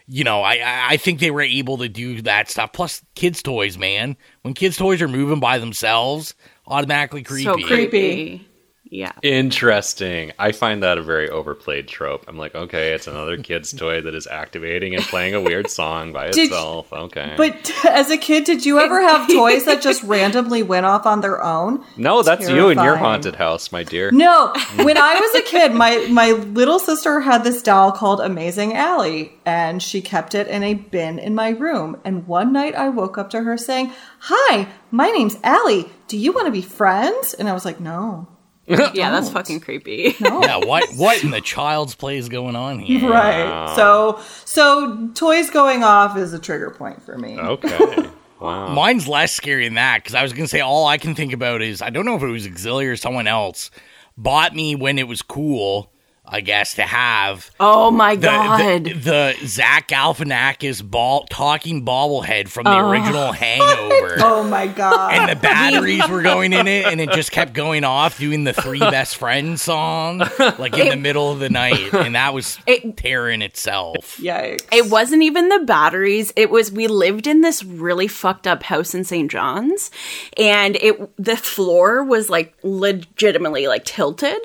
you 0.06 0.22
know, 0.22 0.42
I 0.42 0.60
I 0.62 0.96
think 0.96 1.18
they 1.18 1.30
were 1.30 1.40
able 1.40 1.78
to 1.78 1.88
do 1.88 2.22
that 2.22 2.50
stuff. 2.50 2.72
Plus, 2.72 3.02
kids' 3.14 3.42
toys, 3.42 3.78
man. 3.78 4.16
When 4.42 4.52
kids' 4.54 4.76
toys 4.76 5.00
are 5.00 5.08
moving 5.08 5.40
by 5.40 5.58
themselves, 5.58 6.34
automatically 6.66 7.22
creepy. 7.22 7.44
So 7.44 7.56
creepy. 7.56 8.48
Yeah. 8.94 9.10
Interesting. 9.22 10.30
I 10.38 10.52
find 10.52 10.84
that 10.84 10.98
a 10.98 11.02
very 11.02 11.28
overplayed 11.28 11.88
trope. 11.88 12.26
I'm 12.28 12.38
like, 12.38 12.54
okay, 12.54 12.92
it's 12.92 13.08
another 13.08 13.36
kid's 13.38 13.72
toy 13.72 14.00
that 14.02 14.14
is 14.14 14.28
activating 14.28 14.94
and 14.94 15.02
playing 15.02 15.34
a 15.34 15.40
weird 15.40 15.68
song 15.68 16.12
by 16.12 16.30
did, 16.30 16.44
itself. 16.44 16.92
Okay. 16.92 17.34
But 17.36 17.72
as 17.86 18.12
a 18.12 18.16
kid, 18.16 18.44
did 18.44 18.64
you 18.64 18.78
ever 18.78 19.00
have 19.00 19.28
toys 19.28 19.64
that 19.64 19.82
just 19.82 20.02
randomly 20.04 20.62
went 20.62 20.86
off 20.86 21.06
on 21.06 21.22
their 21.22 21.42
own? 21.42 21.84
No, 21.96 22.22
that's 22.22 22.42
Terrifying. 22.42 22.62
you 22.62 22.68
in 22.68 22.78
your 22.78 22.96
haunted 22.96 23.34
house, 23.34 23.72
my 23.72 23.82
dear. 23.82 24.12
No. 24.12 24.52
When 24.76 24.96
I 24.96 25.18
was 25.18 25.34
a 25.34 25.42
kid, 25.42 25.72
my 25.72 26.06
my 26.10 26.30
little 26.30 26.78
sister 26.78 27.20
had 27.20 27.42
this 27.42 27.62
doll 27.62 27.90
called 27.90 28.20
Amazing 28.20 28.74
Allie, 28.74 29.32
and 29.44 29.82
she 29.82 30.02
kept 30.02 30.36
it 30.36 30.46
in 30.46 30.62
a 30.62 30.74
bin 30.74 31.18
in 31.18 31.34
my 31.34 31.48
room. 31.48 32.00
And 32.04 32.28
one 32.28 32.52
night 32.52 32.76
I 32.76 32.90
woke 32.90 33.18
up 33.18 33.30
to 33.30 33.42
her 33.42 33.56
saying, 33.56 33.90
"Hi, 34.20 34.68
my 34.92 35.10
name's 35.10 35.36
Allie. 35.42 35.90
Do 36.08 36.18
you 36.18 36.32
want 36.32 36.46
to 36.46 36.52
be 36.52 36.62
friends?" 36.62 37.34
And 37.34 37.48
I 37.48 37.52
was 37.52 37.64
like, 37.64 37.80
"No." 37.80 38.28
yeah, 38.66 39.10
that's 39.10 39.28
fucking 39.28 39.60
creepy. 39.60 40.14
No. 40.20 40.40
Yeah, 40.40 40.56
what 40.56 40.88
what 40.94 41.22
in 41.22 41.30
the 41.30 41.40
child's 41.40 41.94
play 41.94 42.16
is 42.16 42.28
going 42.28 42.56
on 42.56 42.78
here? 42.80 43.10
Right. 43.14 43.74
So 43.76 44.20
so 44.44 45.08
toys 45.14 45.50
going 45.50 45.84
off 45.84 46.16
is 46.16 46.32
a 46.32 46.38
trigger 46.38 46.70
point 46.70 47.02
for 47.02 47.18
me. 47.18 47.38
Okay. 47.38 48.08
Wow. 48.40 48.68
Mine's 48.74 49.08
less 49.08 49.32
scary 49.32 49.64
than 49.64 49.74
that 49.74 50.02
because 50.02 50.14
I 50.14 50.22
was 50.22 50.34
gonna 50.34 50.48
say 50.48 50.60
all 50.60 50.86
I 50.86 50.98
can 50.98 51.14
think 51.14 51.32
about 51.32 51.62
is 51.62 51.80
I 51.80 51.88
don't 51.88 52.04
know 52.04 52.16
if 52.16 52.22
it 52.22 52.26
was 52.26 52.46
Xylia 52.46 52.92
or 52.92 52.96
someone 52.96 53.26
else 53.26 53.70
bought 54.18 54.54
me 54.54 54.74
when 54.74 54.98
it 54.98 55.08
was 55.08 55.22
cool 55.22 55.90
I 56.26 56.40
guess, 56.40 56.74
to 56.74 56.82
have. 56.82 57.50
Oh 57.60 57.90
my 57.90 58.16
the, 58.16 58.26
god! 58.26 58.84
The, 58.84 58.92
the, 58.94 59.46
Zach 59.46 59.88
Galifianakis 59.88 60.82
ball 60.82 61.26
talking 61.26 61.84
bobblehead 61.84 62.48
from 62.48 62.64
the 62.64 62.78
oh. 62.78 62.88
original 62.88 63.32
Hangover. 63.32 64.16
oh 64.20 64.42
my 64.42 64.66
god! 64.66 65.12
And 65.12 65.28
the 65.28 65.36
batteries 65.36 66.08
were 66.08 66.22
going 66.22 66.54
in 66.54 66.66
it, 66.66 66.86
and 66.86 66.98
it 66.98 67.10
just 67.10 67.30
kept 67.30 67.52
going 67.52 67.84
off, 67.84 68.18
doing 68.18 68.44
the 68.44 68.54
Three 68.54 68.78
Best 68.78 69.16
Friends 69.16 69.60
song, 69.60 70.18
like 70.58 70.72
in 70.78 70.86
it, 70.86 70.90
the 70.90 70.96
middle 70.96 71.30
of 71.30 71.40
the 71.40 71.50
night, 71.50 71.92
and 71.92 72.14
that 72.14 72.32
was 72.32 72.58
it, 72.66 72.96
terror 72.96 73.28
in 73.28 73.42
itself. 73.42 74.16
Yikes! 74.16 74.64
It 74.72 74.90
wasn't 74.90 75.22
even 75.22 75.50
the 75.50 75.60
batteries. 75.60 76.32
It 76.36 76.48
was 76.48 76.72
we 76.72 76.86
lived 76.86 77.26
in 77.26 77.42
this 77.42 77.62
really 77.62 78.08
fucked 78.08 78.46
up 78.46 78.62
house 78.62 78.94
in 78.94 79.04
St. 79.04 79.30
John's, 79.30 79.90
and 80.38 80.76
it 80.76 81.10
the 81.18 81.36
floor 81.36 82.02
was 82.02 82.30
like 82.30 82.54
legitimately 82.62 83.68
like 83.68 83.84
tilted 83.84 84.40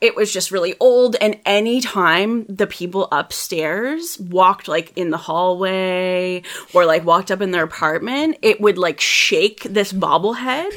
it 0.00 0.14
was 0.14 0.32
just 0.32 0.50
really 0.50 0.74
old 0.78 1.16
and 1.20 1.40
anytime 1.46 2.44
the 2.46 2.66
people 2.66 3.08
upstairs 3.10 4.18
walked 4.20 4.68
like 4.68 4.92
in 4.96 5.10
the 5.10 5.16
hallway 5.16 6.42
or 6.74 6.84
like 6.84 7.04
walked 7.04 7.30
up 7.30 7.40
in 7.40 7.50
their 7.50 7.64
apartment 7.64 8.36
it 8.42 8.60
would 8.60 8.76
like 8.76 9.00
shake 9.00 9.62
this 9.62 9.92
bobblehead 9.92 10.70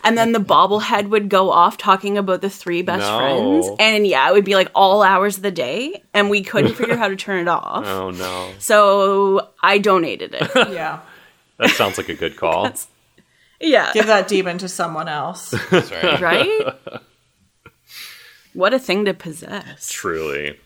and 0.04 0.18
then 0.18 0.32
the 0.32 0.40
bobblehead 0.40 1.08
would 1.08 1.28
go 1.28 1.50
off 1.50 1.76
talking 1.76 2.18
about 2.18 2.40
the 2.40 2.50
three 2.50 2.82
best 2.82 3.00
no. 3.00 3.18
friends 3.18 3.76
and 3.78 4.06
yeah 4.06 4.28
it 4.28 4.32
would 4.32 4.44
be 4.44 4.56
like 4.56 4.70
all 4.74 5.02
hours 5.02 5.36
of 5.36 5.42
the 5.42 5.50
day 5.50 6.02
and 6.12 6.30
we 6.30 6.42
couldn't 6.42 6.74
figure 6.76 6.94
out 6.94 6.98
how 6.98 7.08
to 7.08 7.16
turn 7.16 7.40
it 7.40 7.48
off. 7.48 7.84
Oh 7.86 8.10
no. 8.10 8.52
So 8.58 9.50
i 9.62 9.78
donated 9.78 10.34
it. 10.34 10.50
Yeah. 10.74 11.00
That 11.58 11.70
sounds 11.70 11.98
like 11.98 12.08
a 12.08 12.14
good 12.14 12.36
call. 12.36 12.72
Yeah. 13.60 13.92
Give 13.92 14.06
that 14.06 14.26
demon 14.26 14.58
to 14.58 14.68
someone 14.68 15.08
else. 15.08 15.54
Right, 15.70 16.20
right? 16.20 17.02
What 18.54 18.72
a 18.72 18.78
thing 18.78 19.04
to 19.04 19.14
possess. 19.14 19.90
Truly. 19.90 20.58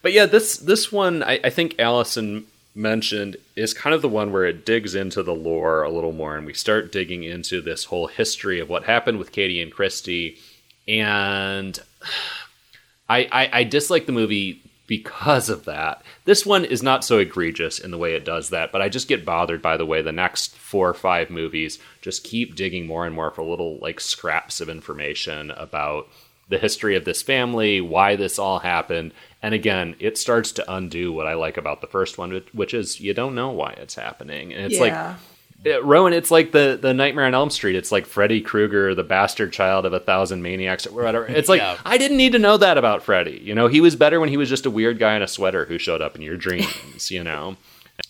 But 0.00 0.12
yeah, 0.12 0.26
this 0.26 0.56
this 0.56 0.90
one 0.90 1.22
I, 1.22 1.40
I 1.44 1.50
think 1.50 1.78
Allyson 1.78 2.46
mentioned 2.74 3.36
is 3.56 3.74
kind 3.74 3.94
of 3.94 4.02
the 4.02 4.08
one 4.08 4.32
where 4.32 4.44
it 4.44 4.64
digs 4.64 4.94
into 4.94 5.22
the 5.22 5.34
lore 5.34 5.82
a 5.82 5.90
little 5.90 6.12
more 6.12 6.36
and 6.36 6.46
we 6.46 6.54
start 6.54 6.92
digging 6.92 7.24
into 7.24 7.60
this 7.60 7.84
whole 7.84 8.06
history 8.06 8.60
of 8.60 8.68
what 8.68 8.84
happened 8.84 9.18
with 9.18 9.32
Katie 9.32 9.60
and 9.60 9.72
Kristi. 9.72 10.38
And 10.86 11.78
I, 13.10 13.28
I, 13.32 13.50
I 13.60 13.64
dislike 13.64 14.06
the 14.06 14.12
movie 14.12 14.62
because 14.86 15.48
of 15.48 15.64
that. 15.64 16.02
This 16.24 16.46
one 16.46 16.64
is 16.64 16.82
not 16.82 17.04
so 17.04 17.18
egregious 17.18 17.78
in 17.78 17.90
the 17.90 17.98
way 17.98 18.14
it 18.14 18.24
does 18.24 18.50
that, 18.50 18.70
but 18.70 18.80
I 18.82 18.88
just 18.88 19.08
get 19.08 19.24
bothered 19.24 19.62
by 19.62 19.76
the 19.76 19.86
way 19.86 20.02
the 20.02 20.12
next 20.12 20.56
four 20.56 20.88
or 20.88 20.94
five 20.94 21.30
movies 21.30 21.78
just 22.00 22.24
keep 22.24 22.54
digging 22.54 22.86
more 22.86 23.06
and 23.06 23.14
more 23.14 23.30
for 23.30 23.42
little 23.42 23.78
like 23.78 24.00
scraps 24.00 24.60
of 24.60 24.68
information 24.68 25.50
about 25.52 26.08
the 26.48 26.58
history 26.58 26.96
of 26.96 27.04
this 27.04 27.22
family, 27.22 27.80
why 27.80 28.16
this 28.16 28.38
all 28.38 28.58
happened. 28.58 29.12
And 29.42 29.54
again, 29.54 29.94
it 29.98 30.18
starts 30.18 30.52
to 30.52 30.72
undo 30.72 31.12
what 31.12 31.26
I 31.26 31.34
like 31.34 31.56
about 31.56 31.80
the 31.80 31.86
first 31.86 32.18
one, 32.18 32.42
which 32.52 32.74
is 32.74 33.00
you 33.00 33.14
don't 33.14 33.34
know 33.34 33.50
why 33.50 33.72
it's 33.72 33.94
happening. 33.94 34.52
And 34.52 34.64
it's 34.64 34.76
yeah. 34.76 35.08
like, 35.08 35.16
it, 35.64 35.84
Rowan, 35.84 36.12
it's 36.12 36.30
like 36.30 36.52
the, 36.52 36.78
the 36.80 36.94
Nightmare 36.94 37.26
on 37.26 37.34
Elm 37.34 37.50
Street. 37.50 37.76
It's 37.76 37.92
like 37.92 38.06
Freddy 38.06 38.40
Krueger, 38.40 38.94
the 38.94 39.04
bastard 39.04 39.52
child 39.52 39.86
of 39.86 39.92
a 39.92 40.00
thousand 40.00 40.42
maniacs, 40.42 40.86
or 40.86 40.92
whatever. 40.92 41.26
It's 41.28 41.48
like, 41.48 41.60
yeah. 41.60 41.76
I 41.84 41.98
didn't 41.98 42.16
need 42.16 42.32
to 42.32 42.38
know 42.38 42.56
that 42.56 42.78
about 42.78 43.02
Freddy. 43.02 43.40
You 43.42 43.54
know, 43.54 43.66
he 43.66 43.80
was 43.80 43.96
better 43.96 44.20
when 44.20 44.28
he 44.28 44.36
was 44.36 44.48
just 44.48 44.66
a 44.66 44.70
weird 44.70 44.98
guy 44.98 45.16
in 45.16 45.22
a 45.22 45.28
sweater 45.28 45.64
who 45.64 45.78
showed 45.78 46.00
up 46.00 46.16
in 46.16 46.22
your 46.22 46.36
dreams, 46.36 47.10
you 47.10 47.24
know? 47.24 47.56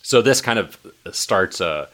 So 0.01 0.21
this 0.21 0.41
kind 0.41 0.59
of 0.59 0.77
starts 1.11 1.59
a 1.59 1.89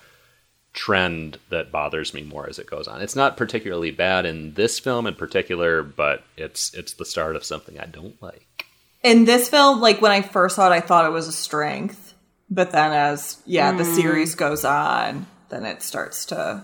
trend 0.76 1.40
that 1.50 1.72
bothers 1.72 2.14
me 2.14 2.22
more 2.22 2.48
as 2.48 2.60
it 2.60 2.70
goes 2.70 2.88
on. 2.88 3.02
It's 3.02 3.16
not 3.16 3.38
particularly 3.38 3.92
bad 3.92 4.26
in 4.26 4.54
this 4.54 4.78
film 4.78 5.08
in 5.08 5.16
particular, 5.16 5.82
but 5.82 6.24
it's 6.38 6.74
it's 6.76 6.94
the 6.94 7.06
start 7.06 7.36
of 7.36 7.44
something 7.44 7.80
I 7.80 7.86
don't 7.86 8.22
like. 8.22 8.68
In 9.02 9.26
this 9.26 9.50
film, 9.50 9.82
like 9.82 10.02
when 10.02 10.12
I 10.12 10.22
first 10.22 10.58
saw 10.58 10.72
it, 10.72 10.76
I 10.76 10.82
thought 10.82 11.06
it 11.06 11.14
was 11.14 11.28
a 11.28 11.32
strength, 11.32 12.14
but 12.50 12.72
then 12.72 12.92
as 12.92 13.42
yeah, 13.46 13.74
mm. 13.74 13.78
the 13.80 13.86
series 13.86 14.36
goes 14.36 14.66
on, 14.66 15.26
then 15.50 15.66
it 15.66 15.82
starts 15.82 16.26
to 16.26 16.64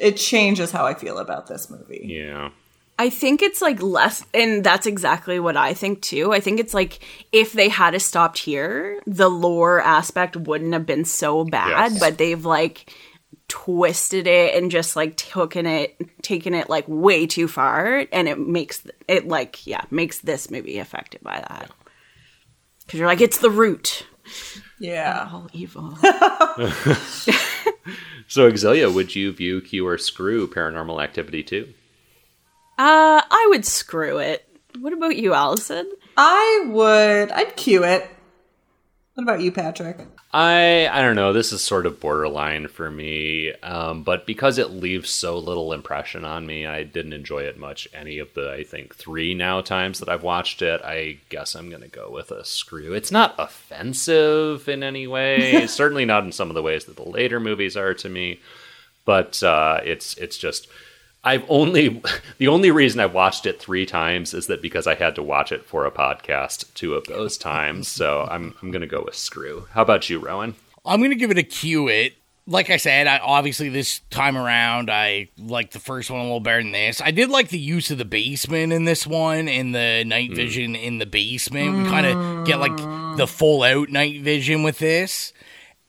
it 0.00 0.16
changes 0.16 0.72
how 0.72 0.84
I 0.84 0.94
feel 0.94 1.18
about 1.18 1.46
this 1.46 1.70
movie. 1.70 2.02
Yeah. 2.04 2.50
I 2.98 3.08
think 3.08 3.40
it's 3.40 3.62
like 3.62 3.80
less, 3.80 4.22
and 4.34 4.62
that's 4.62 4.86
exactly 4.86 5.40
what 5.40 5.56
I 5.56 5.72
think 5.72 6.02
too. 6.02 6.34
I 6.34 6.40
think 6.40 6.60
it's 6.60 6.74
like 6.74 6.98
if 7.32 7.54
they 7.54 7.70
had 7.70 7.98
stopped 8.02 8.36
here, 8.36 9.00
the 9.06 9.30
lore 9.30 9.80
aspect 9.80 10.36
wouldn't 10.36 10.74
have 10.74 10.84
been 10.84 11.06
so 11.06 11.44
bad, 11.44 11.92
yes. 11.92 11.98
but 11.98 12.18
they've 12.18 12.44
like 12.44 12.92
twisted 13.50 14.26
it 14.26 14.54
and 14.54 14.70
just 14.70 14.96
like 14.96 15.16
taken 15.16 15.66
it, 15.66 15.96
taken 16.22 16.54
it 16.54 16.70
like 16.70 16.84
way 16.88 17.26
too 17.26 17.46
far, 17.48 18.06
and 18.10 18.28
it 18.28 18.38
makes 18.38 18.82
it 19.08 19.28
like 19.28 19.66
yeah 19.66 19.84
makes 19.90 20.20
this 20.20 20.50
movie 20.50 20.78
affected 20.78 21.20
by 21.22 21.44
that. 21.48 21.70
Because 22.86 22.98
you're 22.98 23.08
like 23.08 23.20
it's 23.20 23.38
the 23.38 23.50
root. 23.50 24.06
Yeah, 24.78 25.28
all 25.30 25.48
evil. 25.52 25.96
so, 28.26 28.50
Xylia, 28.50 28.94
would 28.94 29.14
you 29.14 29.32
view 29.32 29.60
Q 29.60 29.86
or 29.86 29.98
Screw 29.98 30.48
Paranormal 30.48 31.02
Activity 31.02 31.42
too? 31.42 31.74
Uh, 32.78 33.20
I 33.28 33.46
would 33.50 33.66
screw 33.66 34.18
it. 34.18 34.46
What 34.78 34.92
about 34.92 35.16
you, 35.16 35.34
Allyson? 35.34 35.90
I 36.16 36.64
would. 36.68 37.30
I'd 37.30 37.56
cue 37.56 37.84
it. 37.84 38.08
What 39.14 39.24
about 39.24 39.40
you, 39.40 39.52
Patrick? 39.52 39.98
I 40.32 40.88
I 40.88 41.02
don't 41.02 41.16
know. 41.16 41.32
This 41.32 41.52
is 41.52 41.60
sort 41.62 41.84
of 41.84 42.00
borderline 42.00 42.68
for 42.68 42.90
me, 42.90 43.52
um, 43.62 44.04
but 44.04 44.24
because 44.24 44.56
it 44.56 44.70
leaves 44.70 45.10
so 45.10 45.36
little 45.36 45.72
impression 45.72 46.24
on 46.24 46.46
me, 46.46 46.64
I 46.64 46.84
didn't 46.84 47.12
enjoy 47.12 47.40
it 47.40 47.58
much. 47.58 47.88
Any 47.92 48.18
of 48.18 48.32
the 48.34 48.52
I 48.52 48.62
think 48.62 48.94
three 48.94 49.34
now 49.34 49.60
times 49.60 49.98
that 49.98 50.08
I've 50.08 50.22
watched 50.22 50.62
it, 50.62 50.80
I 50.82 51.18
guess 51.28 51.54
I'm 51.56 51.68
gonna 51.68 51.88
go 51.88 52.10
with 52.10 52.30
a 52.30 52.44
screw. 52.44 52.94
It's 52.94 53.10
not 53.10 53.34
offensive 53.38 54.68
in 54.68 54.82
any 54.84 55.06
way. 55.08 55.66
Certainly 55.68 56.04
not 56.04 56.24
in 56.24 56.32
some 56.32 56.48
of 56.48 56.54
the 56.54 56.62
ways 56.62 56.84
that 56.84 56.96
the 56.96 57.08
later 57.08 57.40
movies 57.40 57.76
are 57.76 57.94
to 57.94 58.08
me, 58.08 58.40
but 59.04 59.42
uh, 59.42 59.80
it's 59.84 60.16
it's 60.18 60.38
just 60.38 60.68
I've 61.22 61.44
only 61.48 62.02
the 62.38 62.48
only 62.48 62.70
reason 62.70 63.00
I 63.00 63.06
watched 63.06 63.46
it 63.46 63.60
three 63.60 63.86
times 63.86 64.34
is 64.34 64.46
that 64.46 64.62
because 64.62 64.86
I 64.86 64.94
had 64.94 65.14
to 65.16 65.22
watch 65.22 65.52
it 65.52 65.64
for 65.64 65.86
a 65.86 65.90
podcast 65.90 66.72
two 66.74 66.94
of 66.94 67.04
those 67.06 67.36
times. 67.38 67.88
So 67.88 68.26
I'm 68.30 68.54
I'm 68.62 68.70
gonna 68.70 68.86
go 68.86 69.02
with 69.04 69.14
Screw. 69.14 69.66
How 69.72 69.82
about 69.82 70.08
you, 70.08 70.18
Rowan? 70.18 70.54
I'm 70.84 71.02
gonna 71.02 71.14
give 71.14 71.30
it 71.30 71.38
a 71.38 71.42
cue 71.42 71.88
It 71.88 72.14
like 72.46 72.68
I 72.68 72.78
said, 72.78 73.06
I, 73.06 73.18
obviously 73.18 73.68
this 73.68 74.00
time 74.10 74.36
around 74.36 74.90
I 74.90 75.28
like 75.38 75.70
the 75.70 75.78
first 75.78 76.10
one 76.10 76.20
a 76.20 76.24
little 76.24 76.40
better 76.40 76.62
than 76.62 76.72
this. 76.72 77.00
I 77.00 77.12
did 77.12 77.30
like 77.30 77.48
the 77.50 77.58
use 77.58 77.92
of 77.92 77.98
the 77.98 78.04
basement 78.04 78.72
in 78.72 78.84
this 78.84 79.06
one 79.06 79.48
and 79.48 79.72
the 79.72 80.04
night 80.04 80.30
hmm. 80.30 80.36
vision 80.36 80.74
mm. 80.74 80.82
in 80.82 80.98
the 80.98 81.06
basement. 81.06 81.76
We 81.76 81.84
kind 81.84 82.06
of 82.06 82.46
get 82.46 82.58
like 82.58 82.76
the 83.16 83.26
full 83.26 83.62
out 83.62 83.90
night 83.90 84.22
vision 84.22 84.62
with 84.62 84.78
this. 84.78 85.32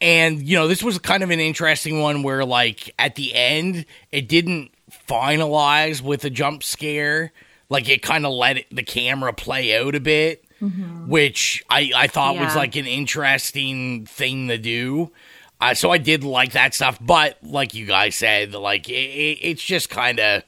And 0.01 0.43
you 0.43 0.55
know, 0.55 0.67
this 0.67 0.83
was 0.83 0.99
kind 0.99 1.23
of 1.23 1.31
an 1.31 1.39
interesting 1.39 1.99
one 1.99 2.21
where 2.21 2.45
like 2.45 2.93
at 2.99 3.15
the 3.15 3.33
end 3.33 3.85
it 4.11 4.27
didn't 4.27 4.71
finalize 5.07 6.01
with 6.01 6.23
a 6.25 6.29
jump 6.29 6.63
scare. 6.63 7.31
Like 7.69 7.89
it 7.89 8.01
kind 8.01 8.25
of 8.25 8.33
let 8.33 8.57
it, 8.57 8.67
the 8.71 8.83
camera 8.83 9.33
play 9.33 9.77
out 9.77 9.95
a 9.95 9.99
bit, 9.99 10.43
mm-hmm. 10.61 11.07
which 11.07 11.63
I, 11.69 11.91
I 11.95 12.07
thought 12.07 12.35
yeah. 12.35 12.45
was 12.45 12.55
like 12.55 12.75
an 12.75 12.85
interesting 12.85 14.05
thing 14.05 14.49
to 14.49 14.57
do. 14.57 15.11
Uh, 15.59 15.73
so 15.73 15.91
I 15.91 15.97
did 15.97 16.23
like 16.23 16.53
that 16.53 16.73
stuff, 16.73 16.97
but 16.99 17.37
like 17.43 17.73
you 17.73 17.85
guys 17.85 18.15
said, 18.15 18.53
like 18.53 18.89
it, 18.89 18.93
it, 18.93 19.39
it's 19.41 19.63
just 19.63 19.89
kind 19.89 20.19
of 20.19 20.43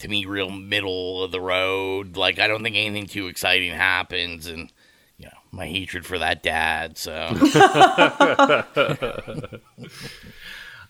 to 0.00 0.08
me 0.08 0.26
real 0.26 0.50
middle 0.50 1.24
of 1.24 1.32
the 1.32 1.40
road. 1.40 2.16
Like 2.16 2.38
I 2.38 2.46
don't 2.46 2.62
think 2.62 2.76
anything 2.76 3.06
too 3.06 3.28
exciting 3.28 3.72
happens, 3.72 4.46
and 4.46 4.70
you 5.16 5.26
know 5.26 5.38
my 5.50 5.66
hatred 5.66 6.04
for 6.04 6.18
that 6.18 6.42
dad. 6.42 6.98
So. 6.98 7.10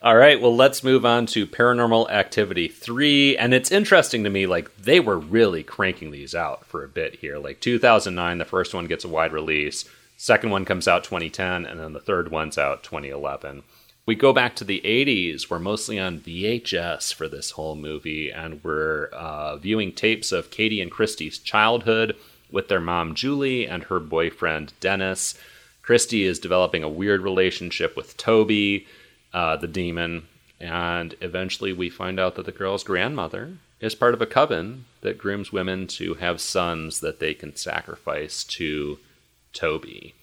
All 0.05 0.16
right, 0.16 0.38
well, 0.38 0.55
let's 0.55 0.84
move 0.84 1.07
on 1.07 1.24
to 1.28 1.46
Paranormal 1.46 2.11
Activity 2.11 2.68
3. 2.68 3.38
And 3.38 3.55
it's 3.55 3.72
interesting 3.72 4.22
to 4.24 4.28
me, 4.28 4.44
like, 4.44 4.76
they 4.76 5.00
were 5.00 5.18
really 5.18 5.62
cranking 5.62 6.11
these 6.11 6.34
out 6.34 6.66
for 6.66 6.84
a 6.84 6.88
bit 6.88 7.14
here. 7.20 7.38
Like, 7.38 7.61
2009, 7.61 8.36
the 8.36 8.44
first 8.44 8.74
one 8.74 8.86
gets 8.86 9.07
a 9.07 9.09
wide 9.09 9.32
release, 9.32 9.86
second 10.18 10.50
one 10.50 10.66
comes 10.66 10.86
out 10.86 11.05
2010, 11.05 11.64
and 11.64 11.80
then 11.80 11.94
the 11.94 12.00
third 12.00 12.30
one's 12.30 12.59
out 12.59 12.82
2011. 12.82 13.62
We 14.05 14.14
go 14.14 14.34
back 14.34 14.55
to 14.57 14.64
the 14.64 14.82
80s. 14.84 15.48
We're 15.48 15.59
mostly 15.59 15.98
on 15.98 16.20
VHS 16.20 17.14
for 17.14 17.26
this 17.26 17.52
whole 17.52 17.74
movie, 17.74 18.30
and 18.30 18.62
we're 18.62 19.07
uh, 19.07 19.57
viewing 19.57 19.90
tapes 19.90 20.32
of 20.32 20.50
Katie 20.50 20.82
and 20.82 20.92
Kristi's 20.92 21.38
childhood 21.38 22.14
with 22.50 22.68
their 22.68 22.78
mom, 22.78 23.14
Julie, 23.14 23.66
and 23.66 23.84
her 23.84 24.00
boyfriend, 24.00 24.74
Dennis. 24.80 25.34
Kristi 25.82 26.26
is 26.26 26.38
developing 26.38 26.82
a 26.82 26.90
weird 26.90 27.22
relationship 27.22 27.96
with 27.96 28.18
Toby 28.18 28.86
uh, 29.35 29.57
the 29.57 29.66
demon, 29.66 30.26
and 30.61 31.14
eventually 31.20 31.72
we 31.72 31.91
find 31.91 32.18
out 32.18 32.37
that 32.37 32.47
the 32.47 32.53
girl's 32.53 32.85
grandmother 32.85 33.59
is 33.80 33.95
part 33.95 34.14
of 34.14 34.22
a 34.22 34.26
coven 34.26 34.87
that 35.03 35.18
grooms 35.18 35.53
women 35.53 35.87
to 35.87 36.14
have 36.14 36.41
sons 36.41 37.01
that 37.01 37.20
they 37.20 37.35
can 37.35 37.55
sacrifice 37.55 38.45
to 38.45 38.99
Toby. 39.53 40.14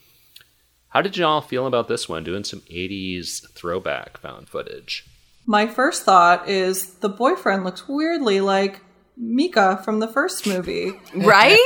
How 0.90 1.02
did 1.02 1.18
y'all 1.18 1.42
feel 1.42 1.68
about 1.68 1.88
this 1.88 2.10
one? 2.10 2.24
Doing 2.24 2.44
some 2.44 2.62
80s 2.62 3.50
throwback 3.52 4.18
found 4.18 4.50
footage. 4.50 5.06
My 5.46 5.68
first 5.68 6.04
thought 6.04 6.50
is 6.50 6.96
the 6.96 7.10
boyfriend 7.10 7.64
looks 7.64 7.88
weirdly 7.88 8.42
like 8.42 8.82
Micah 9.18 9.82
from 9.84 10.00
the 10.00 10.08
first 10.08 10.48
movie. 10.48 10.92
Right? 11.16 11.58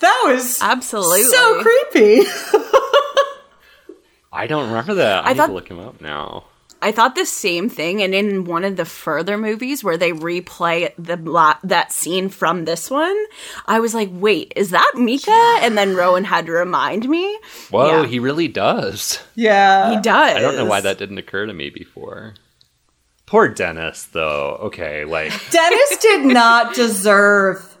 that 0.00 0.22
was 0.26 0.60
absolutely 0.62 1.24
so 1.24 1.62
creepy. 1.62 2.22
I 4.36 4.46
don't 4.46 4.68
remember 4.68 4.94
that. 4.94 5.24
I, 5.24 5.28
I 5.28 5.32
need 5.32 5.36
thought, 5.38 5.46
to 5.46 5.52
look 5.52 5.70
him 5.70 5.80
up 5.80 6.00
now. 6.00 6.44
I 6.82 6.92
thought 6.92 7.14
the 7.14 7.24
same 7.24 7.68
thing, 7.68 8.02
and 8.02 8.14
in 8.14 8.44
one 8.44 8.62
of 8.62 8.76
the 8.76 8.84
further 8.84 9.38
movies 9.38 9.82
where 9.82 9.96
they 9.96 10.12
replay 10.12 10.92
the 10.96 11.56
that 11.64 11.90
scene 11.90 12.28
from 12.28 12.64
this 12.64 12.90
one, 12.90 13.16
I 13.66 13.80
was 13.80 13.94
like, 13.94 14.10
"Wait, 14.12 14.52
is 14.56 14.70
that 14.70 14.92
Micah?" 14.94 15.58
And 15.62 15.76
then 15.76 15.96
Rowan 15.96 16.24
had 16.24 16.46
to 16.46 16.52
remind 16.52 17.08
me. 17.08 17.38
Whoa, 17.70 18.02
yeah. 18.02 18.06
he 18.06 18.18
really 18.18 18.48
does. 18.48 19.20
Yeah, 19.34 19.90
he 19.90 20.00
does. 20.00 20.36
I 20.36 20.40
don't 20.40 20.56
know 20.56 20.66
why 20.66 20.80
that 20.82 20.98
didn't 20.98 21.18
occur 21.18 21.46
to 21.46 21.54
me 21.54 21.70
before. 21.70 22.34
Poor 23.24 23.48
Dennis, 23.48 24.04
though. 24.04 24.58
Okay, 24.62 25.04
like 25.04 25.32
Dennis 25.50 25.96
did 26.00 26.26
not 26.26 26.74
deserve 26.74 27.75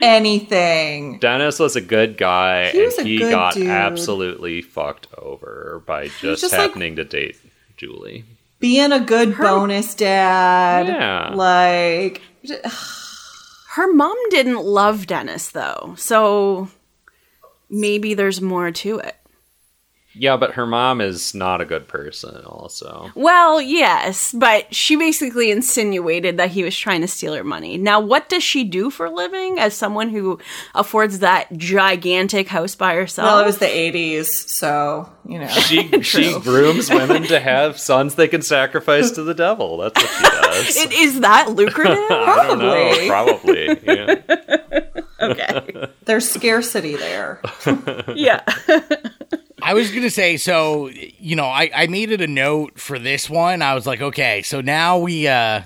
anything. 0.00 1.18
Dennis 1.18 1.58
was 1.58 1.76
a 1.76 1.80
good 1.80 2.16
guy, 2.16 2.70
he 2.70 2.84
and 2.84 3.06
he 3.06 3.18
got 3.18 3.54
dude. 3.54 3.68
absolutely 3.68 4.62
fucked 4.62 5.08
over 5.16 5.82
by 5.86 6.08
just, 6.08 6.42
just 6.42 6.54
happening 6.54 6.96
like, 6.96 7.10
to 7.10 7.16
date 7.16 7.40
Julie. 7.76 8.24
Being 8.58 8.92
a 8.92 9.00
good 9.00 9.32
her, 9.32 9.44
bonus 9.44 9.94
dad. 9.94 10.86
Yeah. 10.86 11.34
Like. 11.34 12.22
her 13.70 13.92
mom 13.92 14.16
didn't 14.30 14.64
love 14.64 15.06
Dennis, 15.06 15.50
though. 15.50 15.94
So 15.96 16.68
maybe 17.68 18.14
there's 18.14 18.40
more 18.40 18.70
to 18.70 18.98
it. 18.98 19.16
Yeah, 20.12 20.36
but 20.36 20.54
her 20.54 20.66
mom 20.66 21.00
is 21.00 21.34
not 21.34 21.60
a 21.60 21.64
good 21.64 21.86
person, 21.86 22.44
also. 22.44 23.12
Well, 23.14 23.62
yes, 23.62 24.34
but 24.36 24.74
she 24.74 24.96
basically 24.96 25.52
insinuated 25.52 26.36
that 26.36 26.50
he 26.50 26.64
was 26.64 26.76
trying 26.76 27.02
to 27.02 27.08
steal 27.08 27.32
her 27.34 27.44
money. 27.44 27.78
Now, 27.78 28.00
what 28.00 28.28
does 28.28 28.42
she 28.42 28.64
do 28.64 28.90
for 28.90 29.06
a 29.06 29.10
living 29.10 29.60
as 29.60 29.74
someone 29.74 30.08
who 30.08 30.40
affords 30.74 31.20
that 31.20 31.56
gigantic 31.56 32.48
house 32.48 32.74
by 32.74 32.94
herself? 32.94 33.26
Well, 33.26 33.38
it 33.38 33.46
was 33.46 33.58
the 33.58 33.66
80s, 33.66 34.26
so, 34.26 35.08
you 35.28 35.38
know. 35.38 35.46
She, 35.46 35.88
she 36.02 36.36
grooms 36.40 36.90
women 36.90 37.22
to 37.24 37.38
have 37.40 37.78
sons 37.78 38.16
they 38.16 38.28
can 38.28 38.42
sacrifice 38.42 39.12
to 39.12 39.22
the 39.22 39.34
devil. 39.34 39.76
That's 39.76 40.02
what 40.02 40.10
she 40.10 40.22
does. 40.22 40.76
it, 40.76 40.92
is 40.92 41.20
that 41.20 41.50
lucrative? 41.50 42.04
Probably. 42.08 43.08
Probably, 43.08 43.80
yeah. 43.84 44.94
okay. 45.20 45.86
There's 46.04 46.28
scarcity 46.28 46.96
there. 46.96 47.40
yeah. 48.16 48.42
I 49.70 49.72
was 49.72 49.92
gonna 49.92 50.10
say, 50.10 50.36
so 50.36 50.88
you 50.88 51.36
know, 51.36 51.44
I, 51.44 51.70
I 51.72 51.86
made 51.86 52.10
it 52.10 52.20
a 52.20 52.26
note 52.26 52.80
for 52.80 52.98
this 52.98 53.30
one. 53.30 53.62
I 53.62 53.76
was 53.76 53.86
like, 53.86 54.00
okay, 54.00 54.42
so 54.42 54.60
now 54.60 54.98
we 54.98 55.28
uh 55.28 55.62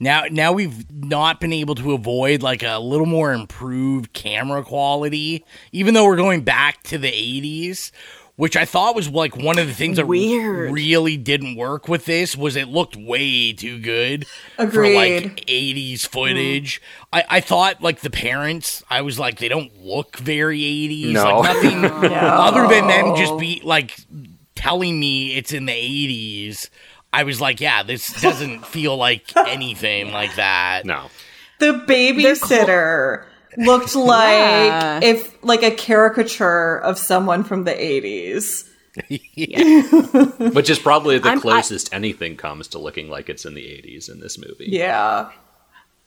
now 0.00 0.24
now 0.32 0.50
we've 0.50 0.90
not 0.92 1.38
been 1.38 1.52
able 1.52 1.76
to 1.76 1.92
avoid 1.92 2.42
like 2.42 2.64
a 2.64 2.80
little 2.80 3.06
more 3.06 3.32
improved 3.32 4.12
camera 4.14 4.64
quality, 4.64 5.44
even 5.70 5.94
though 5.94 6.06
we're 6.06 6.16
going 6.16 6.40
back 6.40 6.82
to 6.82 6.98
the 6.98 7.06
eighties 7.06 7.92
which 8.36 8.56
I 8.56 8.64
thought 8.64 8.96
was 8.96 9.08
like 9.08 9.36
one 9.36 9.58
of 9.58 9.66
the 9.68 9.74
things 9.74 9.96
that 9.96 10.06
Weird. 10.06 10.72
really 10.72 11.16
didn't 11.16 11.56
work 11.56 11.86
with 11.88 12.04
this 12.04 12.36
was 12.36 12.56
it 12.56 12.68
looked 12.68 12.96
way 12.96 13.52
too 13.52 13.78
good 13.78 14.26
Agreed. 14.58 14.72
for 14.72 14.94
like 14.94 15.46
80s 15.46 16.06
footage. 16.06 16.80
Mm. 16.80 16.84
I, 17.12 17.24
I 17.30 17.40
thought 17.40 17.82
like 17.82 18.00
the 18.00 18.10
parents, 18.10 18.82
I 18.90 19.02
was 19.02 19.18
like 19.18 19.38
they 19.38 19.48
don't 19.48 19.84
look 19.84 20.16
very 20.16 20.60
80s. 20.60 21.12
No. 21.12 21.40
Like 21.40 21.54
nothing 21.54 21.80
no. 21.82 21.88
other 22.08 22.66
than 22.66 22.88
them 22.88 23.14
just 23.16 23.38
be 23.38 23.60
like 23.64 23.96
telling 24.56 24.98
me 24.98 25.36
it's 25.36 25.52
in 25.52 25.66
the 25.66 25.72
80s. 25.72 26.70
I 27.12 27.22
was 27.22 27.40
like, 27.40 27.60
yeah, 27.60 27.84
this 27.84 28.20
doesn't 28.20 28.66
feel 28.66 28.96
like 28.96 29.32
anything 29.46 30.10
like 30.10 30.34
that. 30.34 30.84
No. 30.84 31.08
The 31.60 31.84
babysitter 31.86 33.26
looked 33.58 33.94
like 33.96 34.28
yeah. 34.28 35.00
if 35.02 35.42
like 35.44 35.62
a 35.62 35.70
caricature 35.70 36.78
of 36.78 36.98
someone 36.98 37.44
from 37.44 37.64
the 37.64 37.72
80s. 37.72 38.68
Which 40.54 40.70
is 40.70 40.78
probably 40.78 41.18
the 41.18 41.30
I'm, 41.30 41.40
closest 41.40 41.92
I, 41.92 41.96
anything 41.96 42.36
comes 42.36 42.68
to 42.68 42.78
looking 42.78 43.10
like 43.10 43.28
it's 43.28 43.44
in 43.44 43.54
the 43.54 43.62
80s 43.62 44.08
in 44.08 44.20
this 44.20 44.38
movie. 44.38 44.66
Yeah. 44.68 45.30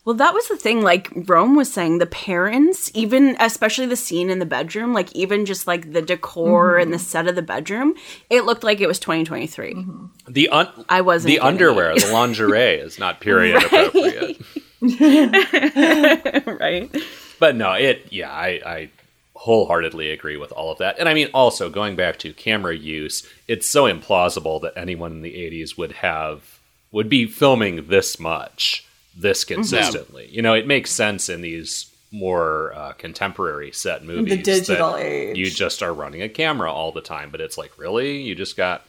Well, 0.08 0.16
that 0.16 0.34
was 0.34 0.48
the 0.48 0.56
thing. 0.56 0.84
Like 0.84 1.10
Rome 1.14 1.58
was 1.58 1.70
saying, 1.70 1.98
the 1.98 2.06
parents, 2.06 2.90
even 2.94 3.36
especially 3.42 3.88
the 3.88 3.98
scene 3.98 4.30
in 4.30 4.40
the 4.40 4.46
bedroom, 4.46 4.94
like 4.94 5.14
even 5.14 5.46
just 5.46 5.68
like 5.68 5.92
the 5.92 6.02
decor 6.02 6.76
mm-hmm. 6.76 6.84
and 6.84 6.94
the 6.94 6.98
set 6.98 7.28
of 7.28 7.36
the 7.36 7.42
bedroom, 7.42 7.94
it 8.30 8.46
looked 8.46 8.64
like 8.64 8.80
it 8.80 8.88
was 8.88 9.00
2023. 9.00 9.74
Mm-hmm. 9.74 10.06
The 10.30 10.48
un- 10.48 10.86
I 10.88 11.02
wasn't 11.02 11.34
the 11.34 11.40
underwear, 11.40 11.94
the 11.94 12.10
lingerie 12.14 12.76
is 12.76 12.98
not 12.98 13.20
period 13.20 13.62
appropriate. 13.66 14.40
right. 16.58 16.96
But 17.40 17.56
no, 17.56 17.74
it. 17.74 18.08
Yeah, 18.12 18.32
I, 18.32 18.48
I 18.66 18.90
wholeheartedly 19.36 20.12
agree 20.12 20.38
with 20.38 20.52
all 20.52 20.72
of 20.72 20.80
that. 20.80 20.98
And 21.00 21.08
I 21.08 21.14
mean, 21.14 21.30
also 21.34 21.70
going 21.70 21.96
back 21.96 22.18
to 22.20 22.34
camera 22.34 22.76
use, 22.76 23.28
it's 23.48 23.68
so 23.68 23.84
implausible 23.84 24.62
that 24.62 24.74
anyone 24.76 25.12
in 25.12 25.22
the 25.22 25.34
80s 25.34 25.78
would 25.78 25.92
have 25.94 26.60
would 26.92 27.10
be 27.10 27.28
filming 27.28 27.88
this 27.88 28.20
much 28.20 28.88
this 29.16 29.44
mm-hmm. 29.44 29.56
consistently. 29.56 30.28
You 30.32 30.42
know, 30.42 30.54
it 30.54 30.68
makes 30.68 30.92
sense 30.92 31.30
in 31.30 31.42
these 31.42 31.92
more 32.12 32.74
uh, 32.74 32.94
contemporary 32.94 33.72
set 33.72 34.04
movies. 34.04 34.38
The 34.38 34.44
digital 34.44 34.96
age. 34.96 35.38
You 35.38 35.50
just 35.50 35.84
are 35.84 35.94
running 35.94 36.22
a 36.22 36.30
camera 36.30 36.72
all 36.72 36.92
the 36.92 37.02
time, 37.02 37.30
but 37.30 37.42
it's 37.42 37.58
like, 37.58 37.78
really? 37.78 38.22
You 38.22 38.36
just 38.36 38.56
got 38.56 38.86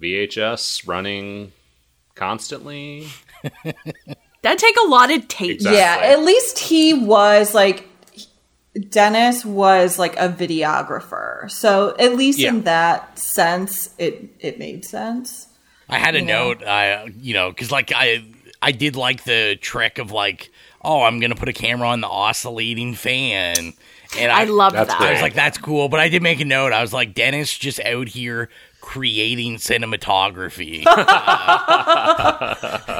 VHS 0.00 0.86
running 0.86 1.52
constantly? 2.14 3.08
That'd 4.42 4.58
take 4.58 4.76
a 4.84 4.88
lot 4.88 5.12
of 5.12 5.28
tape. 5.28 5.50
Exactly. 5.52 5.78
Yeah, 5.78 5.98
at 6.02 6.20
least 6.22 6.58
he 6.58 6.94
was 6.94 7.54
like 7.54 7.86
Dennis 8.88 9.44
was 9.44 9.98
like 9.98 10.16
a 10.16 10.28
videographer. 10.28 11.50
So 11.50 11.94
at 11.98 12.16
least 12.16 12.38
yeah. 12.38 12.50
in 12.50 12.62
that 12.62 13.18
sense 13.18 13.94
it 13.98 14.30
it 14.38 14.58
made 14.58 14.84
sense. 14.84 15.48
I 15.88 15.98
had 15.98 16.14
a 16.14 16.22
note 16.22 16.62
I 16.62 17.12
you 17.20 17.34
know 17.34 17.52
cuz 17.52 17.70
like 17.70 17.92
I 17.94 18.24
I 18.62 18.72
did 18.72 18.96
like 18.96 19.24
the 19.24 19.56
trick 19.60 19.98
of 19.98 20.12
like, 20.12 20.50
oh, 20.82 21.02
I'm 21.02 21.20
gonna 21.20 21.34
put 21.34 21.48
a 21.48 21.52
camera 21.52 21.88
on 21.88 22.00
the 22.00 22.08
oscillating 22.08 22.94
fan. 22.94 23.74
And 24.18 24.32
I, 24.32 24.40
I 24.40 24.44
love 24.44 24.72
that. 24.72 24.90
I 24.90 25.12
was 25.12 25.22
like, 25.22 25.34
that's 25.34 25.56
cool. 25.56 25.88
But 25.88 26.00
I 26.00 26.08
did 26.08 26.22
make 26.22 26.40
a 26.40 26.44
note. 26.44 26.72
I 26.72 26.82
was 26.82 26.92
like, 26.92 27.14
Dennis 27.14 27.56
just 27.56 27.78
out 27.80 28.08
here 28.08 28.50
creating 28.80 29.56
cinematography. 29.56 30.82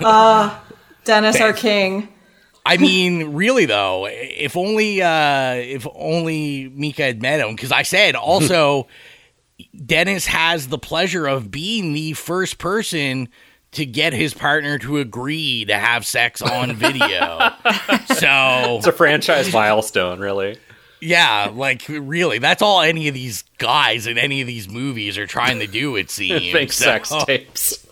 uh, 0.04 0.58
Dennis, 1.04 1.40
our 1.40 1.52
king. 1.52 2.08
I 2.64 2.76
mean, 2.76 3.34
really 3.34 3.66
though, 3.66 4.06
if 4.08 4.56
only 4.56 5.02
uh, 5.02 5.54
if 5.54 5.86
only 5.94 6.68
Micah 6.68 7.02
had 7.02 7.22
met 7.22 7.40
him, 7.40 7.54
because 7.54 7.72
I 7.72 7.82
said 7.82 8.14
also 8.14 8.86
Dennis 9.86 10.26
has 10.26 10.68
the 10.68 10.78
pleasure 10.78 11.26
of 11.26 11.50
being 11.50 11.92
the 11.92 12.12
first 12.12 12.58
person 12.58 13.28
to 13.72 13.86
get 13.86 14.12
his 14.12 14.34
partner 14.34 14.78
to 14.78 14.98
agree 14.98 15.64
to 15.66 15.78
have 15.78 16.04
sex 16.04 16.42
on 16.42 16.74
video. 16.74 17.50
so 18.06 18.76
it's 18.78 18.86
a 18.86 18.92
franchise 18.92 19.52
milestone, 19.52 20.18
really. 20.18 20.58
Yeah, 21.00 21.50
like 21.54 21.82
really, 21.88 22.38
that's 22.38 22.60
all 22.60 22.82
any 22.82 23.08
of 23.08 23.14
these 23.14 23.42
guys 23.58 24.06
in 24.06 24.18
any 24.18 24.42
of 24.42 24.46
these 24.46 24.68
movies 24.68 25.16
are 25.16 25.26
trying 25.26 25.60
to 25.60 25.66
do. 25.66 25.96
It 25.96 26.10
seems 26.10 26.52
fake 26.52 26.72
so. 26.72 26.84
sex 26.84 27.12
tapes. 27.24 27.86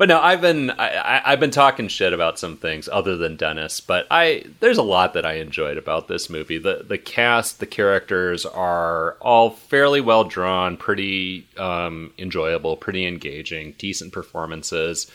But 0.00 0.08
no, 0.08 0.18
I've 0.18 0.40
been 0.40 0.70
I, 0.70 1.20
have 1.26 1.40
been 1.40 1.50
talking 1.50 1.88
shit 1.88 2.14
about 2.14 2.38
some 2.38 2.56
things 2.56 2.88
other 2.90 3.18
than 3.18 3.36
Dennis, 3.36 3.82
but 3.82 4.06
I 4.10 4.44
there's 4.60 4.78
a 4.78 4.82
lot 4.82 5.12
that 5.12 5.26
I 5.26 5.34
enjoyed 5.34 5.76
about 5.76 6.08
this 6.08 6.30
movie. 6.30 6.56
The 6.56 6.86
the 6.88 6.96
cast, 6.96 7.60
the 7.60 7.66
characters 7.66 8.46
are 8.46 9.18
all 9.20 9.50
fairly 9.50 10.00
well 10.00 10.24
drawn, 10.24 10.78
pretty 10.78 11.46
um, 11.58 12.14
enjoyable, 12.16 12.78
pretty 12.78 13.06
engaging, 13.06 13.74
decent 13.76 14.14
performances, 14.14 15.06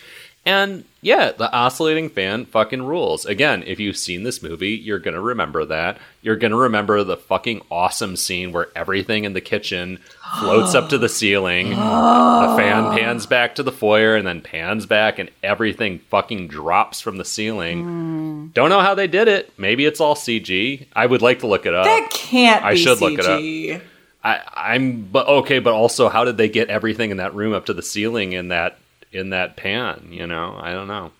and 0.45 0.85
yeah, 1.01 1.31
the 1.31 1.51
oscillating 1.51 2.09
fan 2.09 2.45
fucking 2.45 2.83
rules. 2.83 3.25
Again, 3.25 3.63
if 3.65 3.79
you've 3.79 3.97
seen 3.97 4.21
this 4.21 4.43
movie, 4.43 4.75
you're 4.75 4.99
going 4.99 5.15
to 5.15 5.21
remember 5.21 5.65
that. 5.65 5.97
You're 6.21 6.35
going 6.35 6.51
to 6.51 6.57
remember 6.57 7.03
the 7.03 7.17
fucking 7.17 7.61
awesome 7.71 8.15
scene 8.15 8.51
where 8.51 8.67
everything 8.75 9.23
in 9.23 9.33
the 9.33 9.41
kitchen 9.41 9.99
floats 10.39 10.75
up 10.75 10.89
to 10.89 10.97
the 10.97 11.09
ceiling. 11.19 11.69
the 11.69 12.55
fan 12.57 12.97
pans 12.97 13.25
back 13.25 13.55
to 13.55 13.63
the 13.63 13.71
foyer 13.71 14.15
and 14.15 14.25
then 14.27 14.41
pans 14.41 14.85
back, 14.85 15.19
and 15.19 15.29
everything 15.43 15.99
fucking 15.99 16.47
drops 16.47 17.01
from 17.01 17.17
the 17.17 17.25
ceiling. 17.25 17.85
Mm. 17.85 18.53
Don't 18.53 18.69
know 18.69 18.81
how 18.81 18.95
they 18.95 19.07
did 19.07 19.27
it. 19.27 19.51
Maybe 19.57 19.85
it's 19.85 19.99
all 19.99 20.15
CG. 20.15 20.87
I 20.95 21.05
would 21.05 21.21
like 21.21 21.39
to 21.39 21.47
look 21.47 21.65
it 21.65 21.73
up. 21.73 21.85
That 21.85 22.09
can't 22.11 22.63
I 22.63 22.75
should 22.75 22.97
CG. 22.97 23.01
look 23.01 23.19
it 23.19 23.77
up. 23.77 23.81
I, 24.23 24.41
I'm 24.55 25.03
but 25.03 25.27
okay, 25.27 25.59
but 25.59 25.73
also 25.73 26.09
how 26.09 26.23
did 26.25 26.37
they 26.37 26.49
get 26.49 26.69
everything 26.69 27.11
in 27.11 27.17
that 27.17 27.35
room 27.35 27.53
up 27.53 27.67
to 27.67 27.73
the 27.73 27.83
ceiling 27.83 28.33
in 28.33 28.47
that 28.47 28.79
in 29.15 29.29
that 29.29 29.55
pan. 29.55 30.07
You 30.11 30.27
know, 30.27 30.57
I 30.59 30.73
don't 30.73 30.87
know. 30.87 31.11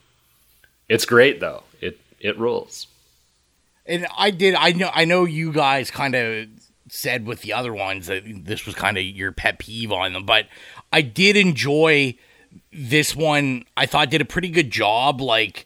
It's 0.90 1.06
great 1.06 1.40
though. 1.40 1.64
It 1.82 2.00
it 2.20 2.38
rules. 2.38 2.88
And 3.86 4.08
I 4.18 4.32
did. 4.32 4.56
I 4.56 4.72
know. 4.72 4.90
I 4.94 5.06
know 5.06 5.26
you 5.26 5.52
guys 5.52 5.92
kind 5.92 6.16
of 6.16 6.48
said 6.96 7.26
with 7.26 7.42
the 7.42 7.54
other 7.54 7.74
ones 7.74 8.08
that 8.08 8.24
this 8.46 8.66
was 8.66 8.76
kind 8.76 8.98
of 8.98 9.04
your 9.04 9.32
pet 9.32 9.60
peeve 9.60 9.92
on 9.92 10.14
them, 10.14 10.26
but 10.26 10.48
I 10.92 11.02
did 11.02 11.38
enjoy 11.38 12.18
this 12.72 13.16
one. 13.16 13.66
I 13.76 13.86
thought 13.86 14.10
did 14.10 14.22
a 14.22 14.26
pretty 14.26 14.50
good 14.50 14.72
job. 14.72 15.22
Like 15.22 15.66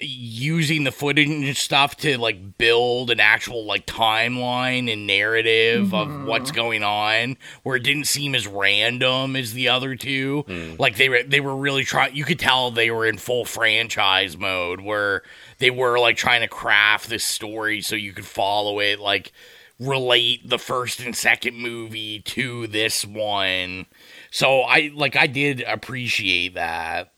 using 0.00 0.84
the 0.84 0.92
footage 0.92 1.28
and 1.28 1.56
stuff 1.56 1.96
to 1.96 2.16
like 2.18 2.56
build 2.56 3.10
an 3.10 3.18
actual 3.18 3.64
like 3.64 3.84
timeline 3.84 4.90
and 4.92 5.08
narrative 5.08 5.88
mm-hmm. 5.88 6.22
of 6.22 6.26
what's 6.26 6.52
going 6.52 6.84
on 6.84 7.36
where 7.64 7.74
it 7.74 7.82
didn't 7.82 8.04
seem 8.04 8.36
as 8.36 8.46
random 8.46 9.34
as 9.34 9.54
the 9.54 9.68
other 9.68 9.96
two 9.96 10.44
mm. 10.46 10.78
like 10.78 10.96
they 10.96 11.08
were 11.08 11.24
they 11.24 11.40
were 11.40 11.56
really 11.56 11.82
trying 11.82 12.14
you 12.14 12.24
could 12.24 12.38
tell 12.38 12.70
they 12.70 12.92
were 12.92 13.06
in 13.06 13.18
full 13.18 13.44
franchise 13.44 14.36
mode 14.36 14.80
where 14.80 15.22
they 15.58 15.70
were 15.70 15.98
like 15.98 16.16
trying 16.16 16.42
to 16.42 16.48
craft 16.48 17.08
this 17.08 17.24
story 17.24 17.80
so 17.80 17.96
you 17.96 18.12
could 18.12 18.26
follow 18.26 18.78
it 18.78 19.00
like 19.00 19.32
relate 19.78 20.48
the 20.48 20.58
first 20.58 21.00
and 21.00 21.14
second 21.14 21.56
movie 21.56 22.20
to 22.20 22.66
this 22.66 23.04
one 23.04 23.86
so 24.30 24.62
i 24.62 24.90
like 24.94 25.16
i 25.16 25.26
did 25.26 25.62
appreciate 25.62 26.54
that 26.54 27.12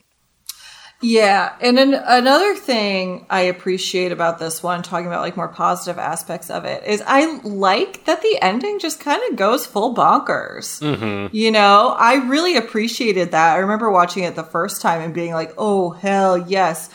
yeah. 1.02 1.56
And 1.61 1.78
an, 1.78 1.94
another 1.94 2.54
thing 2.54 3.26
I 3.30 3.42
appreciate 3.42 4.12
about 4.12 4.38
this 4.38 4.62
one, 4.62 4.82
talking 4.82 5.06
about 5.06 5.22
like 5.22 5.36
more 5.36 5.48
positive 5.48 5.98
aspects 5.98 6.50
of 6.50 6.64
it, 6.64 6.84
is 6.84 7.02
I 7.06 7.40
like 7.40 8.04
that 8.04 8.20
the 8.20 8.38
ending 8.42 8.78
just 8.78 9.00
kind 9.00 9.22
of 9.30 9.36
goes 9.36 9.64
full 9.64 9.94
bonkers. 9.94 10.80
Mm-hmm. 10.80 11.34
You 11.34 11.50
know, 11.52 11.94
I 11.98 12.16
really 12.26 12.56
appreciated 12.56 13.30
that. 13.30 13.54
I 13.54 13.58
remember 13.58 13.90
watching 13.90 14.24
it 14.24 14.34
the 14.34 14.44
first 14.44 14.82
time 14.82 15.00
and 15.00 15.14
being 15.14 15.32
like, 15.32 15.54
oh, 15.56 15.90
hell 15.90 16.36
yes. 16.36 16.90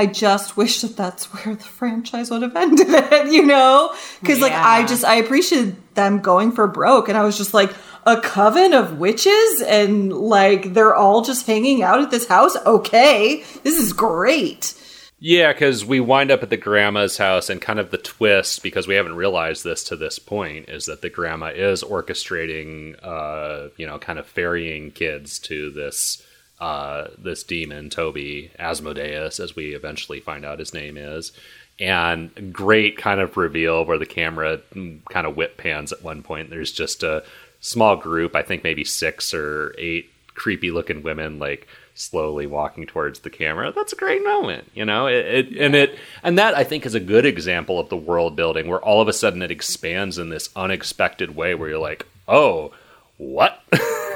I 0.00 0.06
just 0.06 0.56
wish 0.56 0.80
that 0.80 0.96
that's 0.96 1.24
where 1.32 1.54
the 1.54 1.62
franchise 1.62 2.30
would 2.30 2.42
have 2.42 2.56
ended 2.56 2.88
it, 2.88 3.32
you 3.32 3.44
know? 3.44 3.94
Because, 4.20 4.38
yeah. 4.38 4.44
like, 4.44 4.52
I 4.54 4.86
just, 4.86 5.04
I 5.04 5.16
appreciated 5.16 5.76
them 5.94 6.20
going 6.20 6.52
for 6.52 6.66
broke. 6.66 7.08
And 7.08 7.18
I 7.18 7.22
was 7.22 7.36
just 7.36 7.54
like, 7.54 7.72
a 8.06 8.18
coven 8.18 8.72
of 8.72 8.98
witches 8.98 9.62
and 9.66 10.10
like 10.10 10.72
they're 10.72 10.94
all 10.94 11.20
just 11.20 11.46
hanging 11.46 11.82
out 11.82 12.00
at 12.00 12.10
this 12.10 12.26
house. 12.26 12.56
Okay, 12.64 13.44
this 13.62 13.78
is 13.78 13.92
great. 13.92 14.74
Yeah, 15.18 15.52
because 15.52 15.84
we 15.84 16.00
wind 16.00 16.30
up 16.30 16.42
at 16.42 16.48
the 16.48 16.56
grandma's 16.56 17.18
house, 17.18 17.50
and 17.50 17.60
kind 17.60 17.78
of 17.78 17.90
the 17.90 17.98
twist, 17.98 18.62
because 18.62 18.88
we 18.88 18.94
haven't 18.94 19.16
realized 19.16 19.64
this 19.64 19.84
to 19.84 19.96
this 19.96 20.18
point, 20.18 20.70
is 20.70 20.86
that 20.86 21.02
the 21.02 21.10
grandma 21.10 21.48
is 21.48 21.82
orchestrating, 21.82 22.96
uh, 23.02 23.68
you 23.76 23.86
know, 23.86 23.98
kind 23.98 24.18
of 24.18 24.26
ferrying 24.26 24.92
kids 24.92 25.38
to 25.40 25.70
this 25.72 26.22
uh, 26.60 27.08
this 27.18 27.42
demon, 27.42 27.90
Toby 27.90 28.50
Asmodeus, 28.58 29.40
as 29.40 29.56
we 29.56 29.74
eventually 29.74 30.20
find 30.20 30.44
out 30.44 30.58
his 30.58 30.74
name 30.74 30.96
is. 30.96 31.32
And 31.78 32.52
great 32.52 32.98
kind 32.98 33.20
of 33.20 33.38
reveal 33.38 33.84
where 33.84 33.98
the 33.98 34.04
camera 34.06 34.60
kind 34.74 35.26
of 35.26 35.36
whip 35.36 35.56
pans 35.56 35.92
at 35.92 36.02
one 36.02 36.22
point. 36.22 36.50
There's 36.50 36.72
just 36.72 37.02
a 37.02 37.24
small 37.60 37.96
group, 37.96 38.36
I 38.36 38.42
think 38.42 38.62
maybe 38.62 38.84
six 38.84 39.32
or 39.32 39.74
eight 39.78 40.10
creepy 40.34 40.70
looking 40.70 41.02
women 41.02 41.38
like 41.38 41.66
slowly 41.94 42.46
walking 42.46 42.86
towards 42.86 43.20
the 43.20 43.30
camera. 43.30 43.72
That's 43.72 43.92
a 43.92 43.96
great 43.96 44.24
moment, 44.24 44.70
you 44.74 44.84
know. 44.84 45.06
It, 45.06 45.26
it, 45.26 45.56
and 45.58 45.74
it 45.74 45.98
and 46.22 46.38
that 46.38 46.54
I 46.54 46.64
think 46.64 46.86
is 46.86 46.94
a 46.94 47.00
good 47.00 47.26
example 47.26 47.78
of 47.78 47.88
the 47.88 47.96
world 47.96 48.36
building 48.36 48.68
where 48.68 48.80
all 48.80 49.00
of 49.00 49.08
a 49.08 49.12
sudden 49.12 49.42
it 49.42 49.50
expands 49.50 50.18
in 50.18 50.28
this 50.28 50.50
unexpected 50.56 51.34
way 51.34 51.54
where 51.54 51.70
you're 51.70 51.78
like, 51.78 52.06
"Oh, 52.28 52.72
what?" 53.20 53.62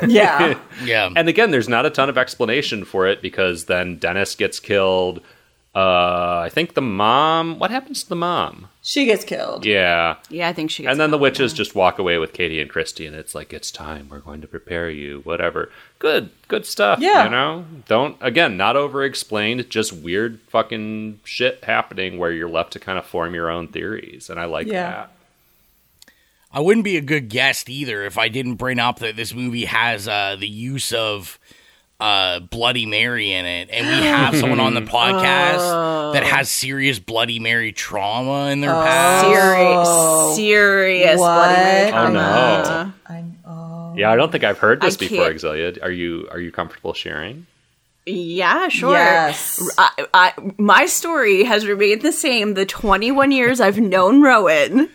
Yeah. 0.07 0.59
yeah. 0.85 1.11
And 1.15 1.29
again, 1.29 1.51
there's 1.51 1.69
not 1.69 1.87
a 1.87 1.91
ton 1.91 2.09
of 2.09 2.19
explanation 2.19 2.85
for 2.85 3.07
it 3.07 3.23
because 3.23 3.67
then 3.67 3.97
Dennis 3.97 4.35
gets 4.35 4.61
killed. 4.61 5.21
Uh, 5.75 6.43
I 6.45 6.51
think 6.53 6.75
the 6.75 6.83
mom. 6.83 7.59
What 7.59 7.73
happens 7.73 8.05
to 8.05 8.09
the 8.09 8.17
mom? 8.17 8.69
She 8.81 9.07
gets 9.07 9.25
killed. 9.25 9.67
Yeah. 9.67 10.17
Yeah, 10.29 10.49
I 10.49 10.53
think 10.53 10.71
she. 10.71 10.85
Gets 10.85 10.87
killed. 10.87 10.93
And 10.93 11.01
then 11.01 11.11
the 11.11 11.19
witches 11.19 11.53
yeah. 11.53 11.57
just 11.57 11.75
walk 11.75 11.99
away 11.99 12.19
with 12.19 12.33
Katie 12.33 12.61
and 12.61 12.71
Kristi, 12.71 13.09
and 13.09 13.17
it's 13.17 13.35
like 13.35 13.53
it's 13.53 13.73
time. 13.73 14.09
We're 14.09 14.21
going 14.21 14.41
to 14.43 14.47
prepare 14.47 14.89
you. 14.89 15.23
Whatever. 15.25 15.71
Good, 15.99 16.31
good 16.47 16.65
stuff. 16.65 17.01
Yeah. 17.01 17.25
You 17.25 17.31
know, 17.31 17.65
don't 17.89 18.17
again, 18.21 18.57
not 18.57 18.77
over 18.77 19.03
explained. 19.03 19.69
Just 19.69 19.93
weird 19.93 20.39
fucking 20.49 21.19
shit 21.25 21.65
happening 21.65 22.19
where 22.19 22.31
you're 22.31 22.49
left 22.49 22.73
to 22.75 22.79
kind 22.79 22.99
of 22.99 23.05
form 23.05 23.35
your 23.35 23.51
own 23.51 23.67
theories, 23.67 24.31
and 24.31 24.39
I 24.39 24.45
like 24.45 24.69
yeah. 24.69 24.91
that. 24.91 25.11
I 26.55 26.61
wouldn't 26.61 26.85
be 26.85 26.97
a 26.97 27.01
good 27.01 27.29
guest 27.29 27.69
either 27.69 28.05
if 28.05 28.17
I 28.17 28.29
didn't 28.29 28.55
bring 28.55 28.79
up 28.79 29.01
that 29.01 29.17
this 29.17 29.35
movie 29.35 29.65
has 29.65 30.07
uh, 30.07 30.37
the 30.39 30.47
use 30.47 30.93
of 30.93 31.41
uh, 31.99 32.39
Bloody 32.39 32.87
Mary 32.87 33.33
in 33.33 33.45
it, 33.45 33.71
and 33.73 33.85
we 33.89 34.07
have 34.07 34.37
someone 34.41 34.61
on 34.61 34.75
the 34.75 34.83
podcast 34.83 35.59
oh. 35.59 36.13
that 36.13 36.23
has 36.23 36.49
serious 36.49 37.01
Bloody 37.01 37.41
Mary 37.41 37.73
trauma 37.73 38.53
in 38.53 38.61
their 38.61 38.71
oh. 38.71 38.85
past. 38.85 39.27
Serious, 39.27 40.37
serious 40.37 41.19
what? 41.19 41.35
Bloody 41.35 41.55
Mary 41.55 41.91
trauma. 41.91 42.95
Oh 43.11 43.15
no! 43.15 43.33
oh. 43.47 43.95
Yeah, 43.97 44.13
I 44.13 44.17
don't 44.17 44.31
think 44.31 44.45
I've 44.45 44.59
heard 44.59 44.81
this 44.81 44.95
I 44.95 44.99
before, 44.99 45.31
Xylia. 45.31 45.83
Are 45.83 45.91
you 45.91 46.29
are 46.31 46.39
you 46.39 46.53
comfortable 46.53 46.95
sharing? 46.95 47.49
Yeah, 48.07 48.69
sure. 48.69 48.93
Yes. 48.93 49.67
I, 49.79 50.07
I, 50.13 50.33
my 50.59 50.85
story 50.85 51.43
has 51.45 51.67
remained 51.67 52.03
the 52.03 52.13
same 52.13 52.53
the 52.53 52.67
21 52.67 53.33
years 53.33 53.61
I've 53.61 53.79
known 53.79 54.21
Rowan. 54.21 54.91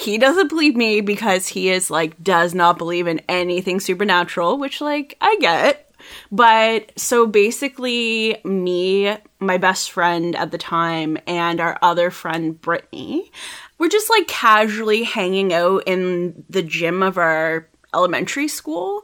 He 0.00 0.16
doesn't 0.16 0.48
believe 0.48 0.76
me 0.76 1.02
because 1.02 1.46
he 1.48 1.68
is 1.68 1.90
like, 1.90 2.22
does 2.22 2.54
not 2.54 2.78
believe 2.78 3.06
in 3.06 3.20
anything 3.28 3.80
supernatural, 3.80 4.58
which, 4.58 4.80
like, 4.80 5.16
I 5.20 5.36
get. 5.40 5.92
But 6.32 6.98
so 6.98 7.26
basically, 7.26 8.40
me, 8.42 9.14
my 9.38 9.58
best 9.58 9.92
friend 9.92 10.34
at 10.34 10.50
the 10.50 10.58
time, 10.58 11.18
and 11.26 11.60
our 11.60 11.78
other 11.82 12.10
friend, 12.10 12.58
Brittany, 12.58 13.30
we're 13.78 13.90
just 13.90 14.08
like 14.10 14.26
casually 14.26 15.04
hanging 15.04 15.52
out 15.52 15.82
in 15.86 16.44
the 16.48 16.62
gym 16.62 17.02
of 17.02 17.18
our 17.18 17.68
elementary 17.94 18.48
school. 18.48 19.02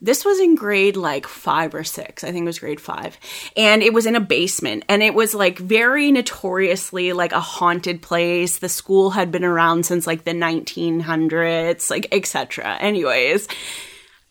This 0.00 0.24
was 0.24 0.38
in 0.38 0.56
grade 0.56 0.96
like 0.96 1.26
five 1.26 1.74
or 1.74 1.82
six. 1.82 2.22
I 2.22 2.30
think 2.30 2.42
it 2.42 2.46
was 2.46 2.58
grade 2.58 2.80
five. 2.80 3.18
And 3.56 3.82
it 3.82 3.94
was 3.94 4.04
in 4.04 4.14
a 4.14 4.20
basement. 4.20 4.84
And 4.88 5.02
it 5.02 5.14
was 5.14 5.34
like 5.34 5.58
very 5.58 6.12
notoriously 6.12 7.14
like 7.14 7.32
a 7.32 7.40
haunted 7.40 8.02
place. 8.02 8.58
The 8.58 8.68
school 8.68 9.10
had 9.10 9.32
been 9.32 9.44
around 9.44 9.86
since 9.86 10.06
like 10.06 10.24
the 10.24 10.32
1900s, 10.32 11.90
like 11.90 12.08
etc. 12.12 12.76
Anyways, 12.78 13.48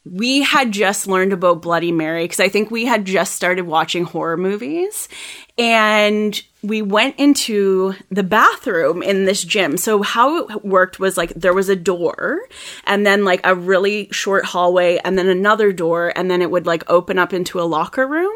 we 0.05 0.43
had 0.43 0.71
just 0.71 1.07
learned 1.07 1.33
about 1.33 1.61
Bloody 1.61 1.91
Mary 1.91 2.23
because 2.25 2.39
I 2.39 2.47
think 2.47 2.69
we 2.69 2.85
had 2.85 3.05
just 3.05 3.35
started 3.35 3.63
watching 3.63 4.03
horror 4.03 4.37
movies. 4.37 5.09
And 5.57 6.39
we 6.61 6.81
went 6.81 7.17
into 7.17 7.95
the 8.11 8.23
bathroom 8.23 9.01
in 9.01 9.25
this 9.25 9.43
gym. 9.43 9.77
So, 9.77 10.03
how 10.03 10.47
it 10.47 10.65
worked 10.65 10.99
was 10.99 11.17
like 11.17 11.29
there 11.29 11.53
was 11.53 11.69
a 11.69 11.75
door, 11.75 12.41
and 12.85 13.05
then 13.05 13.23
like 13.23 13.39
a 13.43 13.55
really 13.55 14.09
short 14.11 14.45
hallway, 14.45 14.97
and 14.97 15.17
then 15.17 15.27
another 15.27 15.71
door, 15.71 16.11
and 16.15 16.29
then 16.29 16.41
it 16.41 16.51
would 16.51 16.65
like 16.65 16.83
open 16.89 17.17
up 17.17 17.33
into 17.33 17.59
a 17.59 17.63
locker 17.63 18.05
room. 18.05 18.33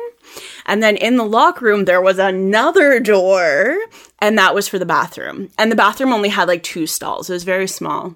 And 0.65 0.81
then 0.81 0.95
in 0.95 1.17
the 1.17 1.25
locker 1.25 1.65
room, 1.65 1.85
there 1.85 2.01
was 2.01 2.19
another 2.19 2.99
door, 2.99 3.77
and 4.19 4.37
that 4.37 4.55
was 4.55 4.67
for 4.67 4.79
the 4.79 4.85
bathroom. 4.85 5.49
And 5.57 5.71
the 5.71 5.75
bathroom 5.75 6.13
only 6.13 6.29
had 6.29 6.47
like 6.47 6.63
two 6.63 6.87
stalls, 6.87 7.29
it 7.29 7.33
was 7.33 7.43
very 7.43 7.67
small. 7.67 8.15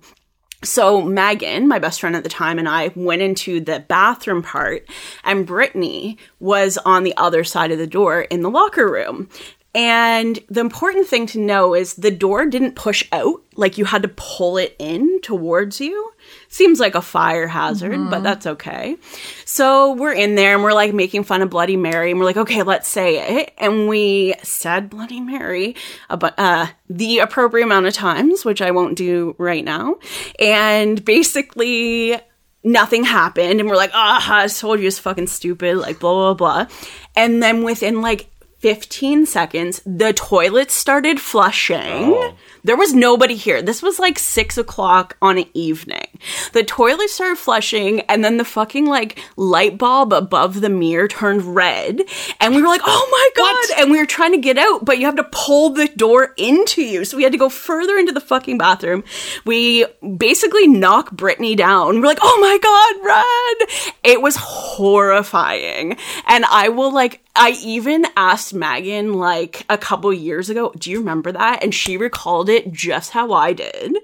So 0.64 1.02
Megan, 1.02 1.68
my 1.68 1.80
best 1.80 2.00
friend 2.00 2.16
at 2.16 2.24
the 2.24 2.30
time, 2.30 2.58
and 2.58 2.70
I 2.70 2.92
went 2.96 3.22
into 3.22 3.60
the 3.60 3.82
bathroom 3.82 4.42
part, 4.42 4.90
and 5.24 5.46
Brittany 5.46 6.18
was 6.40 6.78
on 6.80 7.04
the 7.04 7.16
other 7.18 7.44
side 7.44 7.72
of 7.72 7.78
the 7.78 7.88
door 7.88 8.22
in 8.22 8.42
the 8.42 8.50
locker 8.50 8.90
room. 8.90 9.30
And 9.76 10.40
the 10.50 10.62
important 10.62 11.08
thing 11.08 11.26
to 11.28 11.40
know 11.40 11.74
is 11.74 11.96
the 11.96 12.12
door 12.12 12.46
didn't 12.46 12.76
push 12.76 13.08
out, 13.12 13.42
like 13.56 13.78
you 13.78 13.86
had 13.86 14.04
to 14.04 14.12
pull 14.16 14.58
it 14.58 14.76
in 14.80 15.20
towards 15.22 15.82
you. 15.82 16.12
Seems 16.54 16.80
like 16.80 16.94
a 16.94 17.02
fire 17.02 17.48
hazard, 17.48 17.94
mm-hmm. 17.94 18.12
but 18.12 18.22
that's 18.22 18.46
okay. 18.46 18.98
So 19.44 19.94
we're 19.94 20.14
in 20.14 20.36
there 20.36 20.54
and 20.54 20.62
we're 20.62 20.74
like 20.74 20.94
making 20.94 21.24
fun 21.24 21.42
of 21.42 21.50
Bloody 21.50 21.78
Mary 21.78 22.12
and 22.12 22.20
we're 22.20 22.28
like, 22.28 22.38
okay, 22.38 22.62
let's 22.62 22.88
say 22.88 23.40
it. 23.40 23.54
And 23.58 23.88
we 23.88 24.36
said 24.44 24.88
Bloody 24.88 25.20
Mary 25.20 25.76
about 26.12 26.36
uh, 26.38 26.68
the 26.88 27.20
appropriate 27.20 27.64
amount 27.66 27.88
of 27.88 27.96
times, 27.96 28.46
which 28.46 28.62
I 28.62 28.70
won't 28.70 28.96
do 28.96 29.34
right 29.40 29.66
now. 29.66 29.96
And 30.38 31.04
basically, 31.04 32.20
nothing 32.64 33.04
happened. 33.04 33.60
And 33.60 33.68
we're 33.68 33.76
like, 33.76 33.90
ah, 33.96 34.24
oh, 34.24 34.44
I 34.44 34.48
told 34.48 34.80
you 34.80 34.88
it's 34.88 35.00
fucking 35.00 35.28
stupid, 35.28 35.78
like 35.78 36.00
blah, 36.00 36.14
blah, 36.14 36.34
blah. 36.36 36.76
And 37.16 37.42
then 37.42 37.64
within 37.64 38.02
like 38.02 38.30
15 38.64 39.26
seconds, 39.26 39.82
the 39.86 40.14
toilet 40.14 40.72
started 40.72 41.20
flushing. 41.20 42.14
Oh. 42.14 42.34
There 42.64 42.78
was 42.78 42.94
nobody 42.94 43.36
here. 43.36 43.62
This 43.62 43.84
was 43.84 44.00
like 44.00 44.18
six 44.18 44.58
o'clock 44.58 45.18
on 45.22 45.38
an 45.38 45.48
evening. 45.54 46.08
The 46.54 46.64
toilet 46.64 47.10
started 47.10 47.38
flushing, 47.38 48.00
and 48.02 48.24
then 48.24 48.38
the 48.38 48.46
fucking 48.46 48.86
like 48.86 49.20
light 49.36 49.78
bulb 49.78 50.14
above 50.14 50.62
the 50.62 50.70
mirror 50.70 51.10
turned 51.10 51.44
red. 51.44 52.04
And 52.40 52.56
we 52.56 52.62
were 52.62 52.70
like, 52.70 52.80
oh 52.86 53.08
my 53.12 53.30
God. 53.36 53.52
What? 53.52 53.80
And 53.80 53.92
we 53.92 53.98
were 53.98 54.06
trying 54.06 54.32
to 54.32 54.38
get 54.38 54.58
out, 54.58 54.86
but 54.86 54.98
you 54.98 55.08
have 55.08 55.18
to 55.18 55.28
pull 55.30 55.72
the 55.72 55.90
door 55.90 56.34
into 56.38 56.82
you. 56.82 57.04
So 57.04 57.18
we 57.18 57.24
had 57.24 57.34
to 57.34 57.38
go 57.38 57.50
further 57.50 57.98
into 57.98 58.14
the 58.14 58.22
fucking 58.22 58.58
bathroom. 58.58 59.04
We 59.44 59.86
basically 60.16 60.68
knock 60.68 61.12
Brittany 61.12 61.56
down. 61.56 62.00
We're 62.00 62.08
like, 62.08 62.20
oh 62.22 62.40
my 62.40 62.58
God, 62.64 63.06
run. 63.06 63.94
It 64.06 64.22
was 64.22 64.38
horrifying. 64.38 65.98
And 66.28 66.46
I 66.46 66.70
will 66.70 66.94
like 66.94 67.23
I 67.36 67.52
even 67.64 68.06
asked 68.16 68.54
Megan 68.54 69.14
like 69.14 69.66
a 69.70 69.78
couple 69.78 70.14
years 70.14 70.50
ago, 70.50 70.72
do 70.78 70.92
you 70.92 71.00
remember 71.00 71.32
that? 71.32 71.64
And 71.64 71.74
she 71.74 71.98
recalled 71.98 72.50
it 72.50 72.72
just 72.72 73.12
how 73.12 73.34
I 73.34 73.54
did. 73.54 73.98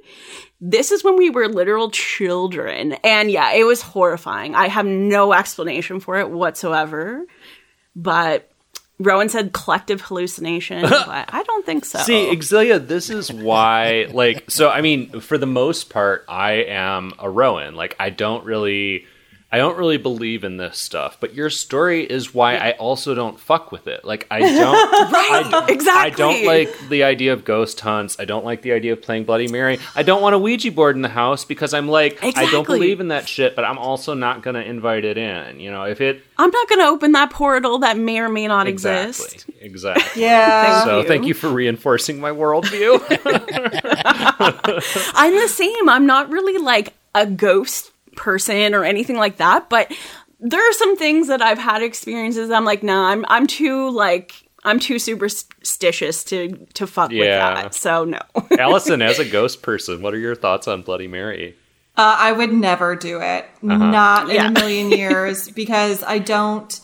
This 0.59 0.91
is 0.91 1.03
when 1.03 1.15
we 1.15 1.29
were 1.29 1.47
literal 1.47 1.91
children. 1.91 2.93
And 3.03 3.29
yeah, 3.29 3.53
it 3.53 3.65
was 3.65 3.81
horrifying. 3.81 4.55
I 4.55 4.67
have 4.67 4.85
no 4.85 5.33
explanation 5.33 5.99
for 5.99 6.17
it 6.17 6.29
whatsoever. 6.29 7.25
But 7.95 8.49
Rowan 8.97 9.29
said 9.29 9.53
collective 9.53 10.01
hallucination, 10.01 10.81
but 10.89 11.33
I 11.33 11.43
don't 11.43 11.65
think 11.65 11.85
so. 11.85 11.99
See, 11.99 12.35
Xylia, 12.35 12.85
this 12.85 13.09
is 13.09 13.31
why, 13.31 14.07
like, 14.11 14.49
so 14.49 14.69
I 14.69 14.81
mean, 14.81 15.21
for 15.21 15.37
the 15.37 15.45
most 15.45 15.89
part, 15.89 16.25
I 16.27 16.53
am 16.53 17.13
a 17.19 17.29
Rowan. 17.29 17.75
Like, 17.75 17.95
I 17.99 18.09
don't 18.09 18.43
really 18.43 19.05
I 19.51 19.57
don't 19.57 19.77
really 19.77 19.97
believe 19.97 20.43
in 20.43 20.57
this 20.57 20.77
stuff, 20.77 21.17
but 21.19 21.33
your 21.33 21.49
story 21.49 22.03
is 22.03 22.35
why 22.35 22.57
I 22.57 22.73
also 22.73 23.15
don't 23.15 23.39
fuck 23.39 23.71
with 23.71 23.87
it. 23.87 24.05
Like 24.05 24.27
I 24.29 24.41
don't 24.41 24.91
right, 25.11 25.53
I, 25.53 25.65
exactly. 25.69 26.13
I 26.13 26.15
don't 26.15 26.45
like 26.45 26.89
the 26.89 27.03
idea 27.03 27.33
of 27.33 27.45
ghost 27.45 27.79
hunts. 27.79 28.19
I 28.19 28.25
don't 28.25 28.45
like 28.45 28.61
the 28.61 28.73
idea 28.73 28.93
of 28.93 29.01
playing 29.01 29.23
Bloody 29.23 29.47
Mary. 29.47 29.79
I 29.95 30.03
don't 30.03 30.21
want 30.21 30.35
a 30.35 30.39
Ouija 30.39 30.71
board 30.71 30.95
in 30.95 31.01
the 31.01 31.09
house 31.09 31.45
because 31.45 31.73
I'm 31.73 31.87
like 31.87 32.13
exactly. 32.13 32.45
I 32.45 32.51
don't 32.51 32.67
believe 32.67 32.99
in 32.99 33.07
that 33.07 33.27
shit, 33.27 33.55
but 33.55 33.65
I'm 33.65 33.79
also 33.79 34.13
not 34.13 34.43
going 34.43 34.53
to 34.53 34.63
invite 34.63 35.03
it 35.03 35.17
in. 35.17 35.59
You 35.59 35.71
know, 35.71 35.85
if 35.85 35.99
it 35.99 36.21
I'm 36.37 36.51
not 36.51 36.69
going 36.69 36.81
to 36.81 36.85
open 36.85 37.13
that 37.13 37.31
portal 37.31 37.79
that 37.79 37.97
may 37.97 38.19
or 38.19 38.29
may 38.29 38.47
not 38.47 38.67
exactly, 38.67 39.25
exist. 39.25 39.49
Exactly. 39.61 40.21
yeah. 40.21 40.83
so 40.83 41.03
thank 41.03 41.25
you 41.25 41.33
for 41.33 41.49
reinforcing 41.49 42.19
my 42.19 42.29
worldview. 42.29 43.03
I'm 45.15 45.33
the 45.33 45.47
same. 45.47 45.89
I'm 45.89 46.05
not 46.05 46.29
really 46.29 46.59
like 46.59 46.93
a 47.15 47.25
ghost 47.25 47.88
person 48.19 48.75
or 48.75 48.83
anything 48.83 49.17
like 49.17 49.37
that, 49.37 49.69
but 49.69 49.91
there 50.39 50.61
are 50.61 50.73
some 50.73 50.95
things 50.95 51.27
that 51.27 51.41
I've 51.41 51.57
had 51.57 51.81
experiences. 51.81 52.51
I'm 52.51 52.65
like, 52.65 52.83
nah, 52.83 53.09
I'm 53.09 53.25
I'm 53.27 53.47
too 53.47 53.89
like 53.89 54.49
I'm 54.63 54.79
too 54.79 54.99
superstitious 54.99 56.23
to 56.25 56.67
to 56.73 56.85
fuck 56.85 57.11
yeah. 57.11 57.19
with 57.19 57.63
that. 57.63 57.75
So 57.75 58.05
no. 58.05 58.19
Allyson, 58.59 59.01
as 59.01 59.19
a 59.19 59.25
ghost 59.25 59.61
person, 59.61 60.01
what 60.01 60.13
are 60.13 60.19
your 60.19 60.35
thoughts 60.35 60.67
on 60.67 60.81
Bloody 60.81 61.07
Mary? 61.07 61.55
Uh, 61.97 62.15
I 62.17 62.31
would 62.31 62.53
never 62.53 62.95
do 62.95 63.19
it. 63.19 63.45
Uh-huh. 63.63 63.77
Not 63.77 64.29
in 64.29 64.35
yeah. 64.35 64.47
a 64.47 64.51
million 64.51 64.91
years 64.97 65.49
because 65.49 66.03
I 66.03 66.19
don't 66.19 66.79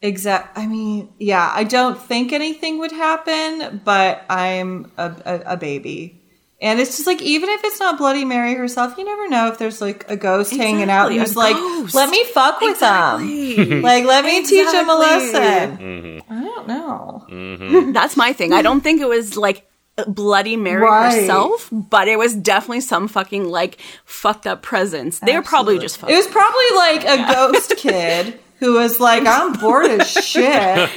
exact 0.00 0.56
I 0.56 0.66
mean, 0.66 1.12
yeah, 1.18 1.50
I 1.52 1.64
don't 1.64 2.00
think 2.00 2.32
anything 2.32 2.78
would 2.78 2.92
happen, 2.92 3.80
but 3.84 4.24
I'm 4.28 4.92
a, 4.96 5.14
a, 5.24 5.42
a 5.54 5.56
baby. 5.56 6.17
And 6.60 6.80
it's 6.80 6.96
just 6.96 7.06
like, 7.06 7.22
even 7.22 7.48
if 7.50 7.62
it's 7.62 7.78
not 7.78 7.98
Bloody 7.98 8.24
Mary 8.24 8.54
herself, 8.54 8.98
you 8.98 9.04
never 9.04 9.28
know 9.28 9.46
if 9.46 9.58
there's 9.58 9.80
like 9.80 10.04
a 10.08 10.16
ghost 10.16 10.52
exactly, 10.52 10.72
hanging 10.72 10.90
out 10.90 11.12
who's 11.12 11.36
like, 11.36 11.54
ghost. 11.54 11.94
let 11.94 12.10
me 12.10 12.24
fuck 12.24 12.60
with 12.60 12.72
exactly. 12.72 13.54
them. 13.54 13.82
like, 13.82 14.04
let 14.04 14.24
me 14.24 14.40
exactly. 14.40 14.64
teach 14.64 14.72
them 14.72 14.90
a 14.90 14.94
lesson. 14.96 15.76
Mm-hmm. 15.78 16.32
I 16.32 16.42
don't 16.42 16.68
know. 16.68 17.26
Mm-hmm. 17.30 17.92
That's 17.92 18.16
my 18.16 18.32
thing. 18.32 18.52
I 18.52 18.62
don't 18.62 18.80
think 18.80 19.00
it 19.00 19.08
was 19.08 19.36
like 19.36 19.68
Bloody 20.08 20.56
Mary 20.56 20.82
right. 20.82 21.20
herself, 21.20 21.68
but 21.70 22.08
it 22.08 22.18
was 22.18 22.34
definitely 22.34 22.80
some 22.80 23.06
fucking 23.06 23.48
like 23.48 23.78
fucked 24.04 24.46
up 24.48 24.60
presence. 24.60 25.20
They 25.20 25.36
were 25.36 25.42
probably 25.42 25.78
just 25.78 26.02
It 26.02 26.14
was 26.14 26.26
probably 26.26 26.66
like 26.74 27.02
a 27.02 27.20
yeah. 27.20 27.34
ghost 27.34 27.74
kid 27.76 28.40
who 28.58 28.74
was 28.74 28.98
like, 28.98 29.24
I'm 29.26 29.52
bored 29.52 29.86
as 29.86 30.10
shit. 30.10 30.90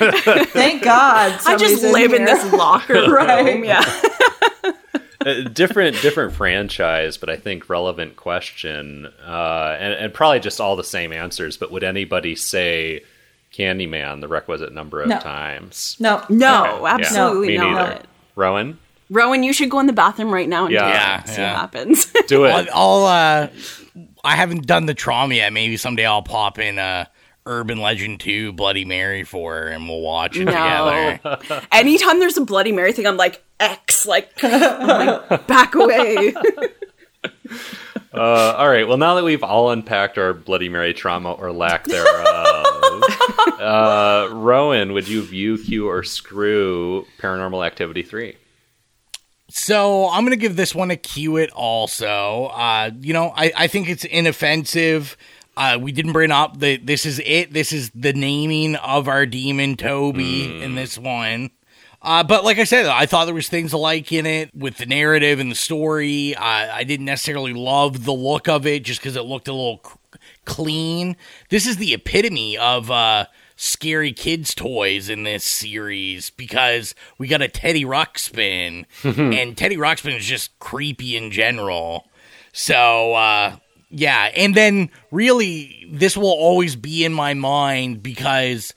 Thank 0.50 0.84
God. 0.84 1.40
I 1.46 1.56
just 1.56 1.84
live 1.84 2.14
in, 2.14 2.22
in 2.22 2.26
this 2.26 2.52
locker 2.52 2.94
room. 2.94 3.12
right. 3.12 3.64
Yeah. 3.64 3.84
different 5.54 6.02
different 6.02 6.34
franchise, 6.34 7.18
but 7.18 7.30
I 7.30 7.36
think 7.36 7.70
relevant 7.70 8.16
question, 8.16 9.08
uh, 9.26 9.78
and, 9.80 9.94
and 9.94 10.14
probably 10.14 10.40
just 10.40 10.60
all 10.62 10.76
the 10.76 10.84
same 10.84 11.12
answers. 11.14 11.58
But 11.58 11.72
would 11.72 11.84
anybody 11.84 12.36
say 12.36 13.04
Candyman 13.54 14.22
the 14.22 14.28
requisite 14.28 14.74
number 14.74 15.02
of 15.02 15.10
no. 15.10 15.20
times? 15.20 15.98
No, 16.00 16.24
no, 16.30 16.78
okay. 16.78 16.86
absolutely 16.86 17.56
yeah. 17.56 17.64
not. 17.64 18.06
Rowan. 18.36 18.80
Rowan, 19.10 19.44
you 19.44 19.52
should 19.52 19.70
go 19.70 19.80
in 19.80 19.88
the 19.88 19.94
bathroom 19.94 20.34
right 20.34 20.48
now 20.48 20.66
and 20.66 20.74
yeah, 20.74 20.88
yeah, 20.88 21.24
see 21.26 21.42
yeah. 21.42 21.52
what 21.52 21.60
happens. 21.60 22.06
Do 22.28 22.46
it. 22.46 22.52
I'll, 22.52 22.68
I'll 22.74 23.06
uh, 23.06 23.48
I 24.24 24.36
haven't 24.36 24.68
done 24.68 24.86
the 24.86 24.94
trauma 24.94 25.36
yet. 25.36 25.52
Maybe 25.52 25.76
someday 25.76 26.06
I'll 26.06 26.24
pop 26.24 26.60
in 26.60 26.80
uh, 26.80 27.06
Urban 27.46 27.80
Legend 27.80 28.20
2 28.20 28.54
Bloody 28.54 28.86
Mary 28.86 29.24
for 29.24 29.54
her 29.54 29.68
and 29.68 29.88
we'll 29.88 30.02
watch 30.02 30.38
it 30.38 30.46
no. 30.46 30.52
together. 30.52 31.66
Anytime 31.72 32.20
there's 32.20 32.38
a 32.38 32.46
Bloody 32.46 32.72
Mary 32.72 32.94
thing, 32.94 33.08
I'm 33.08 33.18
like, 33.18 33.44
X, 33.60 34.06
like, 34.06 34.32
like 34.44 35.48
back 35.48 35.76
away. 35.76 36.34
Uh, 38.14 38.56
all 38.58 38.68
right. 38.70 38.86
Well, 38.86 38.98
now 38.98 39.16
that 39.16 39.24
we've 39.24 39.44
all 39.44 39.72
unpacked 39.72 40.18
our 40.18 40.34
Bloody 40.34 40.68
Mary 40.68 40.94
trauma 40.94 41.32
or 41.32 41.54
lack 41.54 41.86
thereof, 41.86 42.66
uh, 43.58 44.28
Rowan, 44.34 44.92
would 44.92 45.08
you 45.08 45.22
view, 45.22 45.58
cue, 45.58 45.88
or 45.88 46.04
screw 46.04 47.08
Paranormal 47.20 47.66
Activity 47.66 48.04
3? 48.04 48.36
So 49.50 50.10
I'm 50.10 50.24
gonna 50.24 50.38
give 50.38 50.56
this 50.56 50.74
one 50.74 50.92
a 50.92 50.96
cue 50.96 51.38
it 51.38 51.52
also. 51.52 52.52
Uh, 52.54 52.92
you 53.02 53.14
know, 53.14 53.34
I, 53.36 53.52
I 53.56 53.68
think 53.68 53.90
it's 53.90 54.06
inoffensive. 54.06 55.18
Uh, 55.58 55.78
we 55.80 55.92
didn't 55.92 56.14
bring 56.14 56.32
up 56.32 56.60
the 56.60 56.78
this 56.78 57.06
is 57.06 57.22
it. 57.26 57.54
This 57.54 57.72
is 57.72 57.92
the 57.94 58.14
naming 58.14 58.76
of 58.76 59.08
our 59.08 59.26
demon 59.26 59.76
Toby 59.76 60.48
mm. 60.48 60.62
in 60.62 60.76
this 60.76 60.98
one. 60.98 61.52
Uh, 62.02 62.24
but 62.24 62.44
like 62.44 62.58
I 62.58 62.64
said, 62.64 62.88
I 62.88 63.06
thought 63.06 63.26
there 63.26 63.34
was 63.34 63.48
things 63.48 63.74
alike 63.74 64.12
in 64.12 64.26
it 64.26 64.56
with 64.56 64.78
the 64.78 64.88
narrative 64.88 65.40
and 65.40 65.52
the 65.52 65.56
story. 65.56 66.36
Uh, 66.36 66.42
I 66.42 66.84
didn't 66.84 67.06
necessarily 67.06 67.54
love 67.54 68.06
the 68.06 68.14
look 68.14 68.48
of 68.48 68.66
it 68.66 68.84
just 68.84 69.02
because 69.02 69.16
it 69.16 69.26
looked 69.26 69.48
a 69.48 69.54
little 69.54 69.82
c- 69.86 70.20
clean. 70.46 71.16
This 71.50 71.68
is 71.68 71.78
the 71.78 71.94
epitome 71.94 72.58
of 72.58 72.90
uh, 72.90 73.28
scary 73.56 74.14
kids' 74.14 74.56
toys 74.56 75.10
in 75.10 75.22
this 75.24 75.44
series 75.44 76.32
because 76.32 76.96
we 77.20 77.28
got 77.28 77.44
a 77.44 77.48
Teddy 77.48 77.86
Ruxpin, 77.86 78.86
and 79.04 79.56
Teddy 79.56 79.78
Ruxpin 79.78 80.18
is 80.18 80.26
just 80.26 80.58
creepy 80.58 81.16
in 81.16 81.30
general. 81.30 82.08
So, 82.52 83.14
uh, 83.14 83.58
yeah, 83.92 84.32
and 84.36 84.56
then 84.56 84.90
really, 85.12 85.88
this 85.92 86.16
will 86.16 86.32
always 86.32 86.76
be 86.76 87.04
in 87.04 87.14
my 87.14 87.34
mind 87.34 88.02
because 88.02 88.74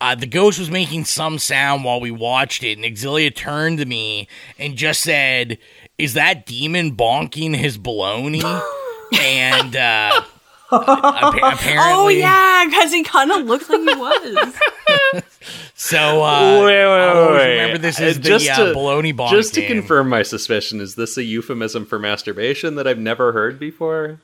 uh, 0.00 0.14
the 0.14 0.26
ghost 0.26 0.58
was 0.58 0.70
making 0.70 1.06
some 1.06 1.38
sound 1.38 1.82
while 1.82 2.00
we 2.00 2.10
watched 2.10 2.62
it, 2.62 2.78
and 2.78 2.84
Xylia 2.96 3.34
turned 3.34 3.78
to 3.78 3.86
me 3.86 4.28
and 4.58 4.76
just 4.76 5.00
said, 5.00 5.58
"Is 5.96 6.12
that 6.14 6.44
demon 6.44 6.94
bonking 6.94 7.56
his 7.56 7.78
baloney?" 7.78 8.42
and 9.18 9.74
uh, 9.74 10.22
apparently, 10.72 11.72
oh 11.76 12.08
yeah, 12.08 12.66
because 12.66 12.92
he 12.92 13.02
kind 13.02 13.32
of 13.32 13.46
looked 13.46 13.68
like 13.70 13.80
he 13.80 13.94
was. 13.94 15.22
so 15.74 16.22
uh, 16.22 16.62
wait, 16.64 16.84
wait, 16.84 17.32
wait, 17.32 17.52
remember 17.52 17.78
this 17.78 17.98
is 17.98 18.18
uh, 18.18 18.20
the 18.20 18.28
just 18.28 18.50
uh, 18.50 18.66
to, 18.66 18.74
baloney 18.74 19.14
bonk. 19.14 19.30
Just 19.30 19.54
to 19.54 19.66
confirm 19.66 20.10
my 20.10 20.22
suspicion, 20.22 20.80
is 20.80 20.96
this 20.96 21.16
a 21.16 21.24
euphemism 21.24 21.86
for 21.86 21.98
masturbation 21.98 22.74
that 22.74 22.86
I've 22.86 22.98
never 22.98 23.32
heard 23.32 23.58
before? 23.58 24.20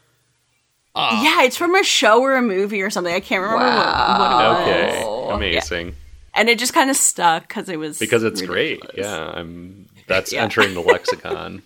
Uh, 0.96 1.20
yeah, 1.22 1.42
it's 1.42 1.58
from 1.58 1.74
a 1.74 1.84
show 1.84 2.22
or 2.22 2.36
a 2.36 2.42
movie 2.42 2.80
or 2.80 2.88
something. 2.88 3.14
I 3.14 3.20
can't 3.20 3.42
remember 3.42 3.64
wow. 3.64 4.52
what, 4.52 4.60
what, 4.60 4.68
it 4.68 4.86
was. 4.86 4.94
Okay, 4.94 5.34
amazing. 5.34 5.86
Yeah. 5.88 5.92
And 6.34 6.48
it 6.48 6.58
just 6.58 6.72
kind 6.72 6.88
of 6.88 6.96
stuck 6.96 7.48
because 7.48 7.68
it 7.68 7.78
was 7.78 7.98
because 7.98 8.24
it's 8.24 8.40
ridiculous. 8.40 8.80
great. 8.80 8.98
Yeah, 9.04 9.30
I'm. 9.34 9.88
That's 10.06 10.32
yeah. 10.32 10.42
entering 10.42 10.72
the 10.72 10.80
lexicon. 10.86 11.62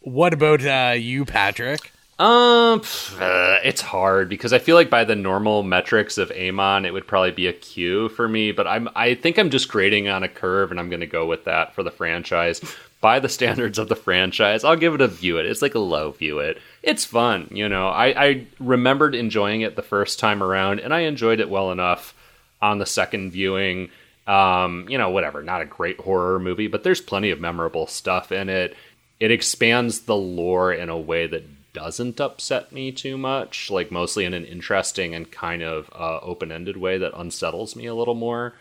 what 0.00 0.32
about 0.32 0.64
uh, 0.64 0.94
you, 0.96 1.24
Patrick? 1.24 1.92
Um, 2.20 2.82
uh, 3.20 3.58
it's 3.62 3.80
hard 3.80 4.28
because 4.28 4.52
I 4.52 4.58
feel 4.58 4.74
like 4.74 4.90
by 4.90 5.04
the 5.04 5.14
normal 5.14 5.62
metrics 5.62 6.18
of 6.18 6.30
EHMON, 6.30 6.84
it 6.84 6.92
would 6.92 7.06
probably 7.06 7.30
be 7.30 7.46
a 7.46 7.52
Q 7.52 8.08
for 8.10 8.28
me. 8.28 8.50
But 8.50 8.66
I'm, 8.66 8.88
I 8.96 9.14
think 9.14 9.38
I'm 9.38 9.50
just 9.50 9.68
grading 9.68 10.08
on 10.08 10.24
a 10.24 10.28
curve, 10.28 10.70
and 10.70 10.80
I'm 10.80 10.88
going 10.88 11.00
to 11.00 11.06
go 11.06 11.26
with 11.26 11.44
that 11.44 11.74
for 11.74 11.82
the 11.82 11.92
franchise. 11.92 12.60
By 13.00 13.20
the 13.20 13.28
standards 13.28 13.78
of 13.78 13.88
the 13.88 13.94
franchise, 13.94 14.64
I'll 14.64 14.76
give 14.76 14.94
it 14.94 15.00
a 15.00 15.06
view 15.06 15.38
it. 15.38 15.46
It's 15.46 15.62
like 15.62 15.76
a 15.76 15.80
low 15.80 16.10
view 16.10 16.40
it. 16.40 16.60
It's 16.82 17.04
fun, 17.04 17.48
you 17.50 17.68
know. 17.68 17.88
I, 17.88 18.06
I 18.26 18.46
remembered 18.58 19.14
enjoying 19.14 19.62
it 19.62 19.76
the 19.76 19.82
first 19.82 20.18
time 20.18 20.42
around, 20.42 20.80
and 20.80 20.94
I 20.94 21.00
enjoyed 21.00 21.40
it 21.40 21.50
well 21.50 21.72
enough 21.72 22.14
on 22.62 22.78
the 22.78 22.86
second 22.86 23.30
viewing. 23.32 23.90
Um, 24.26 24.86
you 24.88 24.98
know, 24.98 25.10
whatever. 25.10 25.42
Not 25.42 25.62
a 25.62 25.66
great 25.66 25.98
horror 26.00 26.38
movie, 26.38 26.68
but 26.68 26.84
there's 26.84 27.00
plenty 27.00 27.30
of 27.30 27.40
memorable 27.40 27.86
stuff 27.86 28.30
in 28.30 28.48
it. 28.48 28.76
It 29.18 29.30
expands 29.30 30.00
the 30.02 30.16
lore 30.16 30.72
in 30.72 30.88
a 30.88 30.98
way 30.98 31.26
that 31.26 31.44
doesn't 31.72 32.20
upset 32.20 32.72
me 32.72 32.92
too 32.92 33.16
much, 33.16 33.70
like 33.70 33.90
mostly 33.90 34.24
in 34.24 34.34
an 34.34 34.44
interesting 34.44 35.14
and 35.14 35.30
kind 35.30 35.62
of 35.62 35.90
uh, 35.94 36.18
open 36.20 36.52
ended 36.52 36.76
way 36.76 36.98
that 36.98 37.12
unsettles 37.16 37.74
me 37.74 37.86
a 37.86 37.94
little 37.94 38.14
more. 38.14 38.54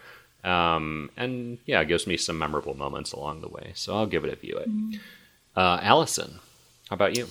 Um, 0.43 1.09
and 1.18 1.57
yeah, 1.65 1.82
it 1.82 1.88
gives 1.88 2.07
me 2.07 2.15
some 2.15 2.38
memorable 2.38 2.76
moments 2.76 3.11
along 3.11 3.41
the 3.41 3.49
way. 3.49 3.72
So 3.76 3.95
I'll 3.95 4.05
give 4.05 4.24
it 4.24 4.34
a 4.34 4.36
view 4.36 4.57
it. 4.57 4.70
Mm. 4.70 4.99
Uh, 5.55 5.80
Allyson, 5.82 6.39
how 6.89 6.93
about 6.93 7.18
you? 7.18 7.28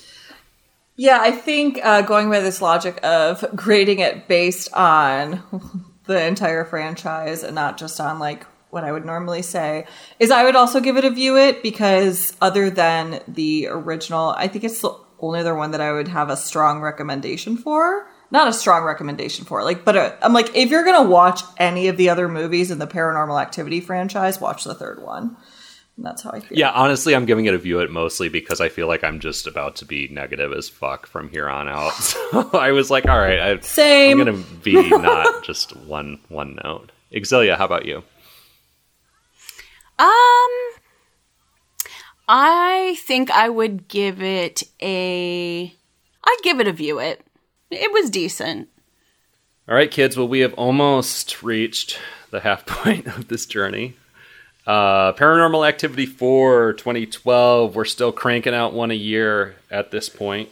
Yeah, 0.96 1.18
I 1.20 1.30
think 1.30 1.78
uh, 1.82 2.02
going 2.02 2.30
by 2.30 2.40
this 2.40 2.62
logic 2.62 2.98
of 3.04 3.44
grading 3.54 3.98
it 3.98 4.28
based 4.28 4.72
on 4.72 5.42
the 6.04 6.24
entire 6.24 6.64
franchise 6.64 7.42
and 7.42 7.54
not 7.54 7.78
just 7.78 8.00
on 8.00 8.18
like 8.18 8.44
what 8.70 8.84
I 8.84 8.92
would 8.92 9.04
normally 9.04 9.42
say 9.42 9.86
is 10.18 10.30
I 10.30 10.44
would 10.44 10.56
also 10.56 10.80
give 10.80 10.96
it 10.96 11.04
a 11.04 11.10
view 11.10 11.36
it 11.36 11.62
because 11.62 12.36
other 12.40 12.68
than 12.68 13.20
the 13.28 13.68
original, 13.68 14.30
I 14.36 14.48
think 14.48 14.64
it's 14.64 14.80
the 14.80 14.98
only 15.18 15.40
other 15.40 15.54
one 15.54 15.70
that 15.70 15.80
I 15.80 15.92
would 15.92 16.08
have 16.08 16.30
a 16.30 16.36
strong 16.36 16.80
recommendation 16.80 17.56
for. 17.56 18.08
Not 18.30 18.48
a 18.48 18.52
strong 18.52 18.82
recommendation 18.82 19.44
for, 19.44 19.62
like, 19.62 19.84
but 19.84 19.96
i 19.96 20.12
am 20.20 20.32
like, 20.32 20.54
if 20.56 20.68
you're 20.68 20.84
gonna 20.84 21.08
watch 21.08 21.42
any 21.58 21.86
of 21.86 21.96
the 21.96 22.08
other 22.08 22.28
movies 22.28 22.72
in 22.72 22.80
the 22.80 22.86
Paranormal 22.86 23.40
Activity 23.40 23.80
franchise, 23.80 24.40
watch 24.40 24.64
the 24.64 24.74
third 24.74 25.00
one. 25.00 25.36
And 25.96 26.04
that's 26.04 26.22
how 26.22 26.30
I 26.30 26.40
feel. 26.40 26.58
Yeah, 26.58 26.70
honestly, 26.72 27.14
I'm 27.14 27.24
giving 27.24 27.46
it 27.46 27.54
a 27.54 27.58
view 27.58 27.80
it 27.80 27.90
mostly 27.90 28.28
because 28.28 28.60
I 28.60 28.68
feel 28.68 28.86
like 28.86 29.02
I'm 29.02 29.18
just 29.18 29.46
about 29.46 29.76
to 29.76 29.86
be 29.86 30.08
negative 30.08 30.52
as 30.52 30.68
fuck 30.68 31.06
from 31.06 31.30
here 31.30 31.48
on 31.48 31.68
out. 31.68 31.92
So 32.00 32.50
I 32.52 32.72
was 32.72 32.90
like, 32.90 33.06
all 33.06 33.18
right, 33.18 33.38
I, 33.38 33.60
Same. 33.60 34.20
I'm 34.20 34.26
gonna 34.26 34.44
be 34.62 34.74
not 34.90 35.42
just 35.44 35.74
one 35.76 36.20
one 36.28 36.58
note. 36.62 36.92
Xylia, 37.12 37.56
how 37.56 37.64
about 37.64 37.86
you? 37.86 38.02
Um, 39.98 40.50
I 42.28 42.96
think 43.00 43.30
I 43.30 43.48
would 43.48 43.88
give 43.88 44.22
it 44.22 44.62
a. 44.82 45.74
I'd 46.24 46.38
give 46.42 46.60
it 46.60 46.68
a 46.68 46.72
view. 46.72 46.98
It. 46.98 47.24
It 47.70 47.92
was 47.92 48.10
decent. 48.10 48.68
All 49.68 49.74
right, 49.74 49.90
kids. 49.90 50.16
Well, 50.16 50.28
we 50.28 50.40
have 50.40 50.54
almost 50.54 51.42
reached 51.42 51.98
the 52.30 52.40
half 52.40 52.66
point 52.66 53.06
of 53.06 53.28
this 53.28 53.46
journey. 53.46 53.96
Uh, 54.66 55.12
Paranormal 55.12 55.66
Activity 55.66 56.06
4 56.06 56.72
2012. 56.72 57.76
We're 57.76 57.84
still 57.84 58.10
cranking 58.10 58.54
out 58.54 58.72
one 58.72 58.90
a 58.90 58.94
year 58.94 59.56
at 59.70 59.92
this 59.92 60.08
point. 60.08 60.48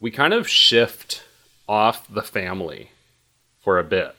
We 0.00 0.10
kind 0.10 0.34
of 0.34 0.48
shift 0.48 1.22
off 1.68 2.08
the 2.12 2.22
family 2.22 2.90
for 3.60 3.78
a 3.78 3.84
bit. 3.84 4.16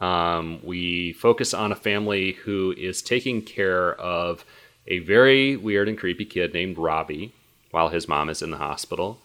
Um, 0.00 0.60
we 0.62 1.12
focus 1.12 1.52
on 1.52 1.72
a 1.72 1.76
family 1.76 2.32
who 2.32 2.74
is 2.76 3.02
taking 3.02 3.42
care 3.42 3.94
of 3.94 4.44
a 4.86 5.00
very 5.00 5.56
weird 5.56 5.88
and 5.88 5.98
creepy 5.98 6.24
kid 6.24 6.54
named 6.54 6.78
Robbie 6.78 7.34
while 7.70 7.88
his 7.88 8.08
mom 8.08 8.28
is 8.28 8.42
in 8.42 8.50
the 8.50 8.58
hospital. 8.58 9.18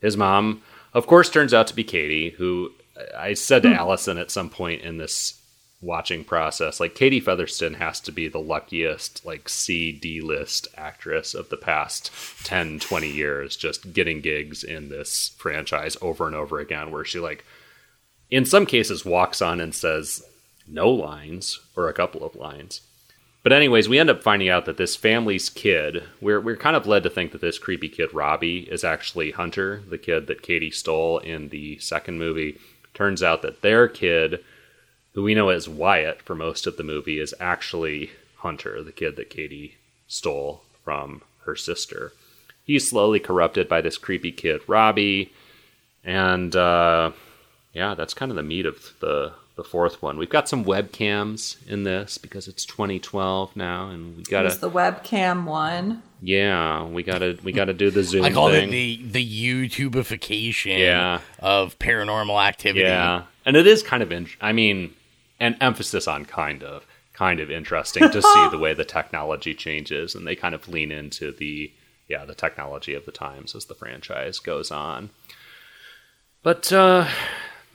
His 0.00 0.16
mom, 0.16 0.62
of 0.94 1.06
course, 1.06 1.28
turns 1.28 1.52
out 1.52 1.66
to 1.66 1.74
be 1.74 1.84
Katie, 1.84 2.30
who 2.30 2.72
I 3.16 3.34
said 3.34 3.62
to 3.62 3.68
mm. 3.68 3.76
Allyson 3.76 4.18
at 4.18 4.30
some 4.30 4.48
point 4.50 4.82
in 4.82 4.98
this 4.98 5.39
watching 5.80 6.24
process, 6.24 6.78
like 6.80 6.94
Katie 6.94 7.20
Featherston 7.20 7.74
has 7.74 8.00
to 8.00 8.12
be 8.12 8.28
the 8.28 8.38
luckiest, 8.38 9.24
like 9.24 9.48
C 9.48 9.92
D 9.92 10.20
list 10.20 10.68
actress 10.76 11.34
of 11.34 11.48
the 11.48 11.56
past 11.56 12.10
10, 12.44 12.80
20 12.80 13.08
years, 13.08 13.56
just 13.56 13.92
getting 13.92 14.20
gigs 14.20 14.62
in 14.62 14.88
this 14.88 15.34
franchise 15.38 15.96
over 16.02 16.26
and 16.26 16.36
over 16.36 16.58
again, 16.58 16.90
where 16.90 17.04
she, 17.04 17.18
like, 17.18 17.44
in 18.30 18.44
some 18.44 18.66
cases, 18.66 19.04
walks 19.04 19.40
on 19.40 19.60
and 19.60 19.74
says 19.74 20.22
no 20.68 20.90
lines 20.90 21.60
or 21.76 21.88
a 21.88 21.94
couple 21.94 22.24
of 22.24 22.36
lines 22.36 22.82
but 23.42 23.52
anyways, 23.52 23.88
we 23.88 23.98
end 23.98 24.10
up 24.10 24.22
finding 24.22 24.50
out 24.50 24.66
that 24.66 24.76
this 24.76 24.96
family's 24.96 25.48
kid, 25.48 26.02
we're 26.20 26.40
we're 26.40 26.56
kind 26.56 26.76
of 26.76 26.86
led 26.86 27.02
to 27.04 27.10
think 27.10 27.32
that 27.32 27.40
this 27.40 27.58
creepy 27.58 27.88
kid 27.88 28.12
Robbie 28.12 28.68
is 28.70 28.84
actually 28.84 29.30
Hunter, 29.30 29.82
the 29.88 29.98
kid 29.98 30.26
that 30.26 30.42
Katie 30.42 30.70
stole 30.70 31.18
in 31.18 31.48
the 31.48 31.78
second 31.78 32.18
movie. 32.18 32.58
Turns 32.92 33.22
out 33.22 33.40
that 33.42 33.62
their 33.62 33.88
kid, 33.88 34.44
who 35.14 35.22
we 35.22 35.34
know 35.34 35.48
as 35.48 35.68
Wyatt 35.68 36.22
for 36.22 36.34
most 36.34 36.66
of 36.66 36.76
the 36.76 36.82
movie, 36.82 37.18
is 37.18 37.34
actually 37.40 38.10
Hunter, 38.38 38.82
the 38.82 38.92
kid 38.92 39.16
that 39.16 39.30
Katie 39.30 39.76
stole 40.06 40.62
from 40.84 41.22
her 41.44 41.56
sister. 41.56 42.12
He's 42.64 42.88
slowly 42.88 43.18
corrupted 43.18 43.68
by 43.68 43.80
this 43.80 43.98
creepy 43.98 44.32
kid 44.32 44.60
Robbie, 44.66 45.32
and 46.04 46.54
uh, 46.54 47.12
yeah, 47.72 47.94
that's 47.94 48.14
kind 48.14 48.30
of 48.30 48.36
the 48.36 48.42
meat 48.42 48.66
of 48.66 48.94
the 49.00 49.32
the 49.56 49.64
fourth 49.64 50.00
one. 50.00 50.16
We've 50.16 50.30
got 50.30 50.48
some 50.48 50.64
webcams 50.64 51.56
in 51.68 51.82
this 51.84 52.16
because 52.16 52.48
it's 52.48 52.64
2012 52.64 53.56
now, 53.56 53.90
and 53.90 54.16
we 54.16 54.22
got 54.22 54.42
to 54.42 54.58
the 54.58 54.70
webcam 54.70 55.44
one. 55.44 56.02
Yeah, 56.22 56.84
we 56.84 57.02
gotta 57.02 57.38
we 57.42 57.52
gotta 57.52 57.74
do 57.74 57.90
the 57.90 58.02
Zoom. 58.02 58.24
I 58.24 58.30
call 58.30 58.50
thing. 58.50 58.68
it 58.68 58.72
the 58.72 59.02
the 59.02 59.68
YouTubeification 59.68 60.78
yeah. 60.78 61.20
of 61.40 61.78
paranormal 61.78 62.42
activity. 62.42 62.86
Yeah, 62.86 63.24
and 63.44 63.56
it 63.56 63.66
is 63.66 63.82
kind 63.82 64.02
of 64.02 64.12
in, 64.12 64.28
I 64.40 64.52
mean, 64.52 64.94
an 65.40 65.56
emphasis 65.60 66.06
on 66.06 66.24
kind 66.24 66.62
of 66.62 66.86
kind 67.12 67.40
of 67.40 67.50
interesting 67.50 68.08
to 68.10 68.22
see 68.22 68.48
the 68.50 68.58
way 68.62 68.72
the 68.72 68.84
technology 68.84 69.54
changes, 69.54 70.14
and 70.14 70.26
they 70.26 70.36
kind 70.36 70.54
of 70.54 70.68
lean 70.68 70.92
into 70.92 71.32
the 71.32 71.72
yeah 72.08 72.24
the 72.24 72.34
technology 72.34 72.94
of 72.94 73.06
the 73.06 73.12
times 73.12 73.54
as 73.54 73.64
the 73.64 73.74
franchise 73.74 74.38
goes 74.38 74.70
on. 74.70 75.10
But 76.42 76.72
uh, 76.72 77.08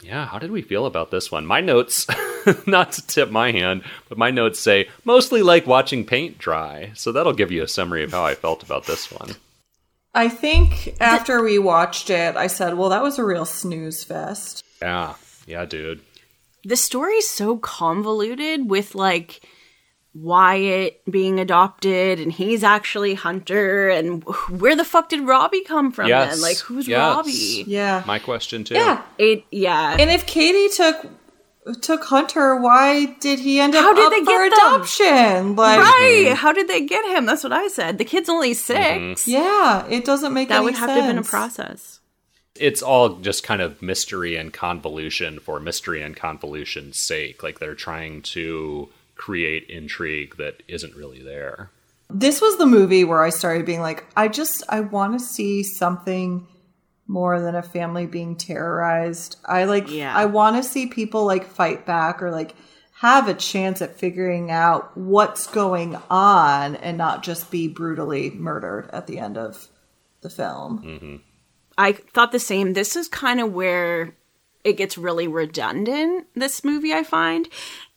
yeah, 0.01 0.28
how 0.28 0.39
did 0.39 0.51
we 0.51 0.61
feel 0.61 0.86
about 0.86 1.11
this 1.11 1.32
one? 1.32 1.45
My 1.45 1.61
notes, 1.61 2.07
not 2.68 2.91
to 2.93 3.05
tip 3.05 3.30
my 3.32 3.51
hand, 3.51 3.84
but 4.07 4.18
my 4.18 4.32
notes 4.32 4.59
say 4.59 4.88
mostly 5.03 5.41
like 5.41 5.68
watching 5.68 6.05
paint 6.05 6.38
dry. 6.38 6.91
So 6.93 7.11
that'll 7.11 7.34
give 7.34 7.51
you 7.51 7.63
a 7.63 7.68
summary 7.68 8.03
of 8.03 8.11
how 8.11 8.24
I 8.24 8.36
felt 8.36 8.63
about 8.63 8.86
this 8.86 9.11
one. 9.11 9.36
I 10.13 10.30
think 10.30 10.95
after 11.01 11.43
we 11.43 11.59
watched 11.59 12.09
it, 12.09 12.38
I 12.38 12.47
said, 12.47 12.76
well, 12.76 12.89
that 12.89 13.03
was 13.03 13.20
a 13.20 13.26
real 13.26 13.45
snooze 13.45 14.03
fest. 14.03 14.63
Yeah. 14.82 15.16
Yeah, 15.45 15.66
dude. 15.66 16.01
The 16.66 16.76
story's 16.76 17.30
so 17.30 17.57
convoluted 17.57 18.70
with 18.70 18.95
like 18.95 19.41
Wyatt 20.13 21.01
being 21.09 21.39
adopted 21.39 22.20
and 22.20 22.32
he's 22.32 22.63
actually 22.63 23.13
Hunter 23.16 23.89
and 23.89 24.24
where 24.49 24.76
the 24.76 24.86
fuck 24.86 25.09
did 25.09 25.22
Robbie 25.22 25.63
come 25.63 25.91
from 25.91 26.07
Yes. 26.07 26.34
then? 26.34 26.41
Like 26.41 26.57
who's 26.59 26.88
Yes. 26.88 27.16
Robbie? 27.16 27.63
Yeah. 27.68 28.03
My 28.07 28.20
question 28.20 28.63
too. 28.63 28.76
Yeah. 28.76 29.01
It 29.18 29.43
yeah. 29.51 29.97
And 29.99 30.09
if 30.09 30.26
Katie 30.26 30.70
took 30.70 31.05
took 31.82 32.03
Hunter, 32.05 32.55
why 32.55 33.05
did 33.20 33.39
he 33.39 33.59
end 33.59 33.76
up 33.76 33.84
How 33.84 33.93
did 33.93 34.05
up 34.05 34.11
they 34.11 34.20
for 34.20 34.26
get 34.26 34.51
them? 34.55 34.74
adoption? 34.76 35.55
Like, 35.55 35.80
right. 35.80 36.24
Mm-hmm. 36.28 36.36
How 36.36 36.53
did 36.53 36.68
they 36.68 36.86
get 36.86 37.03
him? 37.05 37.26
That's 37.26 37.43
what 37.43 37.53
I 37.53 37.68
said. 37.70 37.97
The 37.97 38.05
kid's 38.05 38.30
only 38.30 38.53
6 38.53 38.80
mm-hmm. 38.80 39.30
yeah, 39.32 39.86
it 39.88 40.05
doesn't 40.05 40.32
make 40.34 40.49
That 40.49 40.57
any 40.57 40.66
would 40.66 40.76
have 40.76 40.89
to 40.89 40.93
have 41.01 41.07
been 41.07 41.18
a 41.18 41.24
process. 41.24 41.99
It's 42.58 42.82
all 42.82 43.18
just 43.18 43.43
kind 43.43 43.62
of 43.62 43.82
mystery 43.82 44.36
and 44.36 44.53
convolution 44.53 45.39
for 45.39 45.60
mystery 45.60 46.01
and 46.01 46.16
convolution's 46.16 46.97
sake. 46.97 47.43
Like 47.43 47.60
they're 47.60 47.76
trying 47.76 48.22
to 48.24 48.89
create 49.16 49.70
intrigue 49.70 50.38
that 50.38 50.64
isn't 50.68 50.95
really 50.95 51.22
there. 51.22 51.72
This 52.10 52.41
was 52.41 52.58
the 52.58 52.66
movie 52.66 53.03
where 53.03 53.24
I 53.24 53.30
started 53.30 53.66
being 53.66 53.82
like, 53.82 54.06
I 54.16 54.28
just 54.28 54.64
I 54.70 54.82
want 54.82 55.20
to 55.20 55.26
see 55.26 55.64
something 55.64 56.47
more 57.08 57.39
than 57.39 57.56
a 57.56 57.64
family 57.64 58.08
being 58.08 58.36
terrorized. 58.36 59.38
I 59.45 59.66
like 59.66 59.89
Yeah. 59.89 60.16
I 60.16 60.26
want 60.26 60.56
to 60.58 60.64
see 60.64 60.88
people 60.88 61.26
like 61.26 61.47
fight 61.47 61.86
back 61.86 62.22
or 62.22 62.32
like 62.32 62.56
have 62.99 63.28
a 63.28 63.34
chance 63.34 63.82
at 63.82 63.99
figuring 63.99 64.51
out 64.51 64.95
what's 64.97 65.47
going 65.47 65.97
on 66.10 66.76
and 66.78 66.97
not 66.97 67.24
just 67.24 67.51
be 67.51 67.68
brutally 67.68 68.32
murdered 68.32 68.89
at 68.93 69.06
the 69.08 69.20
end 69.20 69.38
of 69.38 69.68
the 70.22 70.30
film. 70.30 70.82
Mm-hmm. 70.82 71.16
I 71.78 71.94
thought 71.94 72.32
the 72.32 72.40
same. 72.40 72.74
This 72.74 72.96
is 72.96 73.08
kind 73.08 73.40
of 73.40 73.54
where 73.54 74.16
it 74.64 74.78
gets 74.78 74.98
really 74.98 75.28
redundant, 75.28 76.28
this 76.34 76.64
movie, 76.64 76.94
I 76.94 77.04
find. 77.04 77.48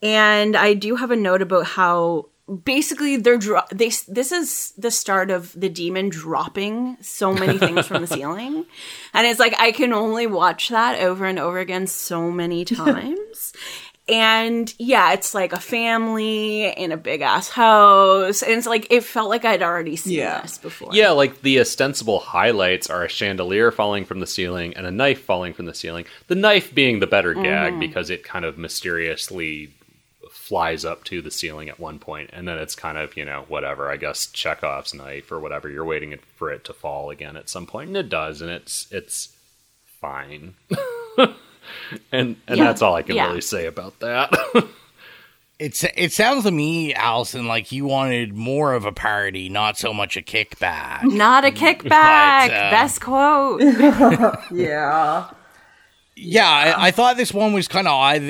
And 0.03 0.55
I 0.55 0.75
do 0.75 0.97
have 0.97 1.11
a 1.11 1.17
note 1.17 1.43
about 1.43 1.67
how 1.67 2.27
basically 2.65 3.17
they're 3.17 3.37
dro- 3.37 3.63
they 3.71 3.91
this 4.09 4.33
is 4.33 4.73
the 4.79 4.91
start 4.91 5.31
of 5.31 5.53
the 5.53 5.69
demon 5.69 6.09
dropping 6.09 6.97
so 7.01 7.33
many 7.33 7.59
things 7.67 7.87
from 7.87 8.01
the 8.01 8.07
ceiling 8.07 8.65
and 9.13 9.27
it's 9.27 9.39
like 9.39 9.55
i 9.61 9.71
can 9.71 9.93
only 9.93 10.27
watch 10.27 10.71
that 10.71 10.99
over 10.99 11.27
and 11.27 11.39
over 11.39 11.59
again 11.59 11.87
so 11.87 12.31
many 12.31 12.65
times 12.65 13.53
and 14.09 14.75
yeah 14.79 15.13
it's 15.13 15.35
like 15.35 15.53
a 15.53 15.61
family 15.61 16.67
in 16.67 16.93
a 16.93 16.97
big 16.97 17.21
ass 17.21 17.49
house 17.49 18.43
and 18.43 18.53
it's 18.53 18.67
like 18.67 18.87
it 18.91 19.03
felt 19.05 19.29
like 19.29 19.45
i'd 19.45 19.63
already 19.63 19.97
seen 19.97 20.15
Yeah. 20.15 20.41
this 20.43 20.59
before 20.59 20.91
Yeah, 20.93 21.11
like 21.11 21.43
the 21.43 21.61
ostensible 21.61 22.19
highlights 22.21 22.89
are 22.91 23.05
a 23.05 23.09
chandelier 23.09 23.71
falling 23.71 24.05
from 24.05 24.21
the 24.21 24.27
ceiling 24.27 24.75
and 24.75 24.87
a 24.87 24.91
knife 24.91 25.23
falling 25.23 25.53
from 25.53 25.67
the 25.67 25.75
ceiling. 25.75 26.07
The 26.29 26.35
knife 26.35 26.75
being 26.75 27.01
the 27.01 27.07
better 27.07 27.35
gag 27.35 27.73
mm-hmm. 27.73 27.81
because 27.81 28.11
it 28.11 28.25
kind 28.25 28.45
of 28.45 28.59
mysteriously 28.59 29.73
flies 30.31 30.85
up 30.85 31.05
to 31.05 31.21
the 31.21 31.31
ceiling 31.31 31.69
at 31.69 31.79
one 31.81 31.99
point, 31.99 32.31
and 32.33 32.49
then 32.49 32.59
it's 32.59 32.75
kind 32.75 32.97
of 32.99 33.17
you 33.17 33.25
know 33.25 33.45
whatever. 33.49 33.91
I 33.91 33.97
guess 33.97 34.27
Chekhov's 34.27 34.95
knife 34.95 35.31
or 35.31 35.39
whatever. 35.41 35.69
You're 35.69 35.85
waiting 35.85 36.19
for 36.37 36.51
it 36.51 36.65
to 36.65 36.73
fall 36.73 37.11
again 37.11 37.37
at 37.37 37.49
some 37.49 37.67
point, 37.67 37.89
and 37.89 37.97
it 37.97 38.09
does, 38.09 38.41
and 38.41 38.51
it's 38.51 38.87
it's 38.91 39.37
fine. 40.01 40.55
and 42.13 42.37
and 42.47 42.59
Yeah, 42.59 42.65
that's 42.65 42.83
all 42.83 42.95
I 42.95 43.03
can 43.03 43.17
yeah. 43.17 43.29
really 43.29 43.41
say 43.41 43.67
about 43.67 43.99
that. 44.01 44.33
It's 45.59 45.85
it 45.97 46.13
sounds 46.13 46.45
to 46.45 46.53
me, 46.53 46.95
Allyson, 46.95 47.49
like 47.49 47.73
you 47.73 47.85
wanted 47.85 48.33
more 48.33 48.75
of 48.75 48.85
a 48.85 48.93
parody, 48.93 49.49
not 49.49 49.77
so 49.77 49.93
much 49.93 50.17
a 50.17 50.23
kickback. 50.23 51.03
not 51.03 51.45
a 51.45 51.51
kickback 51.51 52.47
But, 52.47 52.53
uh, 52.53 52.71
best 52.71 53.01
quote 53.01 53.61
Yeah. 54.53 55.29
Yeah, 56.15 56.49
I, 56.49 56.87
I 56.87 56.91
thought 56.93 57.17
this 57.17 57.33
one 57.33 57.53
was 57.53 57.67
kind 57.69 57.89
of 57.89 57.93
odd. 57.93 58.23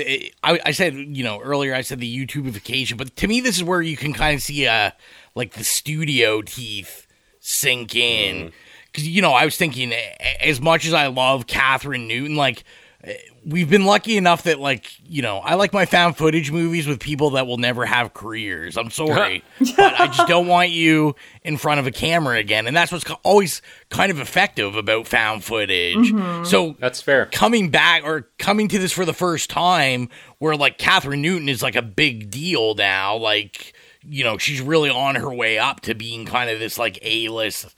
I, 0.43 0.61
I 0.65 0.71
said, 0.73 0.95
you 0.95 1.23
know, 1.25 1.41
earlier 1.41 1.75
I 1.75 1.81
said 1.83 2.01
the 2.01 2.27
YouTubeification, 2.27 2.97
but 2.97 3.15
to 3.17 3.27
me, 3.27 3.41
this 3.41 3.57
is 3.57 3.65
where 3.65 3.81
you 3.81 3.97
can 3.97 4.13
kind 4.13 4.35
of 4.35 4.43
see, 4.43 4.67
uh, 4.67 4.91
like 5.35 5.53
the 5.53 5.65
studio 5.65 6.43
teeth 6.43 7.07
sink 7.41 7.95
in. 7.95 8.53
Because 8.87 9.07
you 9.07 9.23
know, 9.23 9.33
I 9.33 9.45
was 9.45 9.57
thinking, 9.57 9.93
as 10.41 10.61
much 10.61 10.87
as 10.87 10.93
I 10.95 11.07
love 11.07 11.47
Kathryn 11.47 12.07
Newton, 12.07 12.37
like 12.37 12.65
we've 13.45 13.71
been 13.71 13.85
lucky 13.85 14.17
enough 14.17 14.43
that, 14.45 14.61
like, 14.61 14.91
you 15.09 15.23
know, 15.23 15.39
I 15.39 15.55
like 15.55 15.73
my 15.73 15.87
found 15.87 16.17
footage 16.17 16.51
movies 16.51 16.87
with 16.87 17.01
people 17.01 17.31
that 17.31 17.47
will 17.47 17.57
never 17.57 17.87
have 17.87 18.15
careers. 18.15 18.77
I'm 18.77 18.91
sorry, 18.91 19.43
but 19.77 20.01
I 20.01 20.07
just 20.07 20.29
don't 20.29 20.47
want 20.47 20.71
you 20.71 21.15
in 21.43 21.57
front 21.57 21.81
of 21.81 21.87
a 21.87 21.91
camera 21.91 22.39
again, 22.39 22.67
and 22.67 22.77
that's 22.77 22.93
what's 22.93 23.05
always 23.23 23.63
kind 23.91 24.11
of 24.11 24.21
effective 24.21 24.77
about 24.77 25.07
found 25.07 25.45
footage. 25.45 25.97
Mm-hmm. 25.97 26.45
So 26.45 26.77
that's 26.79 27.01
fair. 27.01 27.27
coming 27.27 27.71
back 27.71 28.05
or 28.05 28.29
coming 28.39 28.69
to 28.69 28.79
this 28.79 28.93
for 28.93 29.05
the 29.05 29.15
first 29.15 29.51
time 29.51 30.09
where 30.39 30.57
like 30.57 30.79
Kathryn 30.79 31.21
Newton 31.21 31.49
is 31.49 31.63
like 31.63 31.77
a 31.77 31.83
big 31.83 32.31
deal 32.31 32.75
now. 32.75 33.17
Like, 33.17 33.73
you 34.03 34.25
know, 34.25 34.39
she's 34.39 34.61
really 34.61 34.91
on 34.91 35.15
her 35.15 35.33
way 35.33 35.59
up 35.59 35.81
to 35.83 35.95
being 35.95 36.27
kind 36.27 36.51
of 36.51 36.59
this 36.59 36.79
like 36.79 36.99
A 37.03 37.29
list 37.29 37.75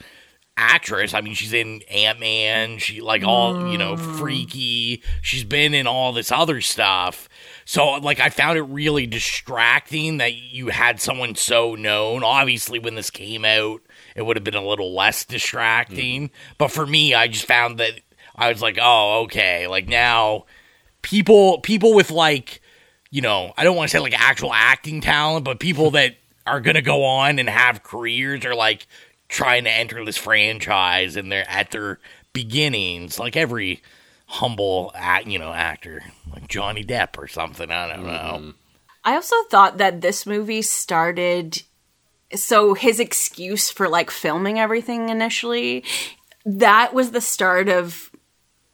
actress. 0.60 1.14
I 1.14 1.22
mean, 1.22 1.34
she's 1.34 1.54
in 1.54 1.82
Ant 1.90 2.20
Man, 2.20 2.78
she 2.78 3.00
like 3.00 3.24
all, 3.24 3.70
you 3.70 3.78
know, 3.78 3.96
mm. 3.96 4.18
freaky. 4.18 5.02
She's 5.22 5.44
been 5.44 5.72
in 5.72 5.86
all 5.86 6.12
this 6.12 6.30
other 6.30 6.60
stuff. 6.60 7.28
So 7.64 7.92
like 7.94 8.20
I 8.20 8.28
found 8.28 8.58
it 8.58 8.62
really 8.62 9.06
distracting 9.06 10.18
that 10.18 10.34
you 10.34 10.68
had 10.68 11.00
someone 11.00 11.34
so 11.34 11.74
known. 11.74 12.22
Obviously 12.22 12.78
when 12.78 12.94
this 12.94 13.10
came 13.10 13.44
out, 13.44 13.80
it 14.14 14.22
would 14.22 14.36
have 14.36 14.44
been 14.44 14.54
a 14.54 14.66
little 14.66 14.94
less 14.94 15.24
distracting. 15.24 16.28
Mm-hmm. 16.28 16.54
But 16.58 16.70
for 16.70 16.86
me, 16.86 17.14
I 17.14 17.28
just 17.28 17.46
found 17.46 17.78
that 17.78 18.00
I 18.36 18.50
was 18.50 18.60
like, 18.60 18.78
"Oh, 18.80 19.22
okay." 19.24 19.66
Like 19.66 19.88
now 19.88 20.46
people 21.02 21.60
people 21.60 21.94
with 21.94 22.10
like 22.10 22.60
you 23.10 23.22
know, 23.22 23.52
I 23.56 23.64
don't 23.64 23.76
want 23.76 23.90
to 23.90 23.96
say 23.96 24.00
like 24.00 24.20
actual 24.20 24.52
acting 24.52 25.00
talent, 25.00 25.44
but 25.44 25.58
people 25.58 25.90
that 25.92 26.16
are 26.46 26.60
going 26.60 26.74
to 26.74 26.82
go 26.82 27.04
on 27.04 27.38
and 27.38 27.48
have 27.48 27.82
careers 27.82 28.44
are 28.44 28.54
like 28.54 28.86
trying 29.30 29.64
to 29.64 29.70
enter 29.70 30.04
this 30.04 30.18
franchise 30.18 31.16
and 31.16 31.32
they're 31.32 31.48
at 31.48 31.70
their 31.70 31.98
beginnings, 32.32 33.18
like 33.18 33.36
every 33.36 33.82
humble 34.26 34.92
act, 34.94 35.26
you 35.26 35.38
know, 35.38 35.52
actor, 35.52 36.02
like 36.32 36.48
Johnny 36.48 36.84
Depp 36.84 37.16
or 37.16 37.26
something. 37.26 37.70
I 37.70 37.88
don't 37.88 38.06
know. 38.06 38.12
Mm-hmm. 38.12 38.50
I 39.04 39.14
also 39.14 39.36
thought 39.50 39.78
that 39.78 40.02
this 40.02 40.26
movie 40.26 40.62
started 40.62 41.62
so 42.34 42.74
his 42.74 43.00
excuse 43.00 43.70
for 43.70 43.88
like 43.88 44.10
filming 44.10 44.60
everything 44.60 45.08
initially 45.08 45.82
that 46.44 46.94
was 46.94 47.10
the 47.10 47.20
start 47.20 47.68
of 47.68 48.10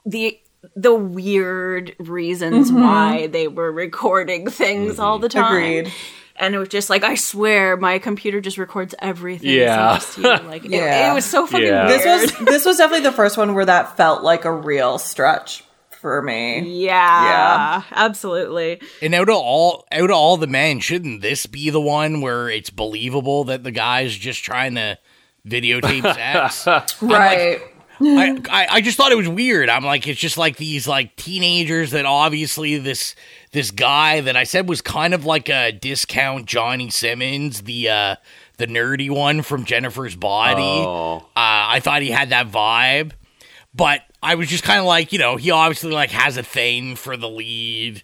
the 0.04 0.38
the 0.74 0.94
weird 0.94 1.94
reasons 1.98 2.70
mm-hmm. 2.70 2.82
why 2.82 3.26
they 3.28 3.48
were 3.48 3.70
recording 3.70 4.50
things 4.50 4.98
all 4.98 5.16
mm-hmm. 5.16 5.22
the 5.22 5.28
time. 5.28 5.52
Agreed. 5.52 5.92
And 6.38 6.54
it 6.54 6.58
was 6.58 6.68
just 6.68 6.90
like 6.90 7.02
I 7.04 7.14
swear 7.14 7.76
my 7.76 7.98
computer 7.98 8.40
just 8.40 8.58
records 8.58 8.94
everything. 8.98 9.50
Yeah. 9.50 9.98
sends 9.98 10.14
to 10.16 10.20
you. 10.22 10.28
Like 10.48 10.64
it- 10.64 10.70
Yeah. 10.70 11.10
it, 11.10 11.14
was 11.14 11.24
so 11.24 11.46
fucking 11.46 11.66
Yeah. 11.66 11.86
weird. 11.86 12.00
This 12.00 12.32
was 12.38 12.46
this 12.46 12.64
was 12.64 12.76
definitely 12.78 13.04
the 13.04 13.12
first 13.16 13.36
one 13.36 13.54
where 13.54 13.64
that 13.64 13.96
felt 13.96 14.22
like 14.22 14.44
a 14.44 14.52
real 14.52 14.98
stretch 14.98 15.64
for 16.00 16.20
me. 16.22 16.60
yeah, 16.84 16.92
Yeah. 16.92 17.82
absolutely. 17.92 18.80
And 19.02 19.14
out 19.14 19.28
of 19.28 19.36
all 19.36 19.86
out 19.90 20.10
of 20.10 20.16
all 20.16 20.36
the 20.36 20.46
men, 20.46 20.80
shouldn't 20.80 21.22
this 21.22 21.46
be 21.46 21.70
the 21.70 21.80
one 21.80 22.20
where 22.20 22.48
it's 22.50 22.70
believable 22.70 23.44
that 23.44 23.64
the 23.64 23.70
guy's 23.72 24.14
just 24.14 24.44
trying 24.44 24.74
to 24.76 24.98
videotape 25.48 26.14
sex? 26.64 27.02
Right. 27.02 27.60
I, 28.00 28.38
I 28.50 28.66
I 28.70 28.80
just 28.80 28.96
thought 28.96 29.12
it 29.12 29.16
was 29.16 29.28
weird. 29.28 29.68
I'm 29.68 29.84
like, 29.84 30.06
it's 30.06 30.20
just 30.20 30.36
like 30.36 30.56
these 30.56 30.86
like 30.86 31.16
teenagers 31.16 31.92
that 31.92 32.04
obviously 32.04 32.78
this 32.78 33.14
this 33.52 33.70
guy 33.70 34.20
that 34.20 34.36
I 34.36 34.44
said 34.44 34.68
was 34.68 34.82
kind 34.82 35.14
of 35.14 35.24
like 35.24 35.48
a 35.48 35.72
discount 35.72 36.46
Johnny 36.46 36.90
Simmons, 36.90 37.62
the 37.62 37.88
uh 37.88 38.16
the 38.58 38.66
nerdy 38.66 39.10
one 39.10 39.42
from 39.42 39.64
Jennifer's 39.64 40.16
Body. 40.16 40.62
Oh. 40.62 41.18
Uh, 41.18 41.22
I 41.36 41.80
thought 41.80 42.02
he 42.02 42.10
had 42.10 42.30
that 42.30 42.48
vibe, 42.50 43.12
but 43.74 44.02
I 44.22 44.34
was 44.34 44.48
just 44.48 44.64
kind 44.64 44.80
of 44.80 44.86
like, 44.86 45.12
you 45.12 45.18
know, 45.18 45.36
he 45.36 45.50
obviously 45.50 45.92
like 45.92 46.10
has 46.10 46.36
a 46.36 46.42
thing 46.42 46.96
for 46.96 47.16
the 47.16 47.28
lead, 47.28 48.02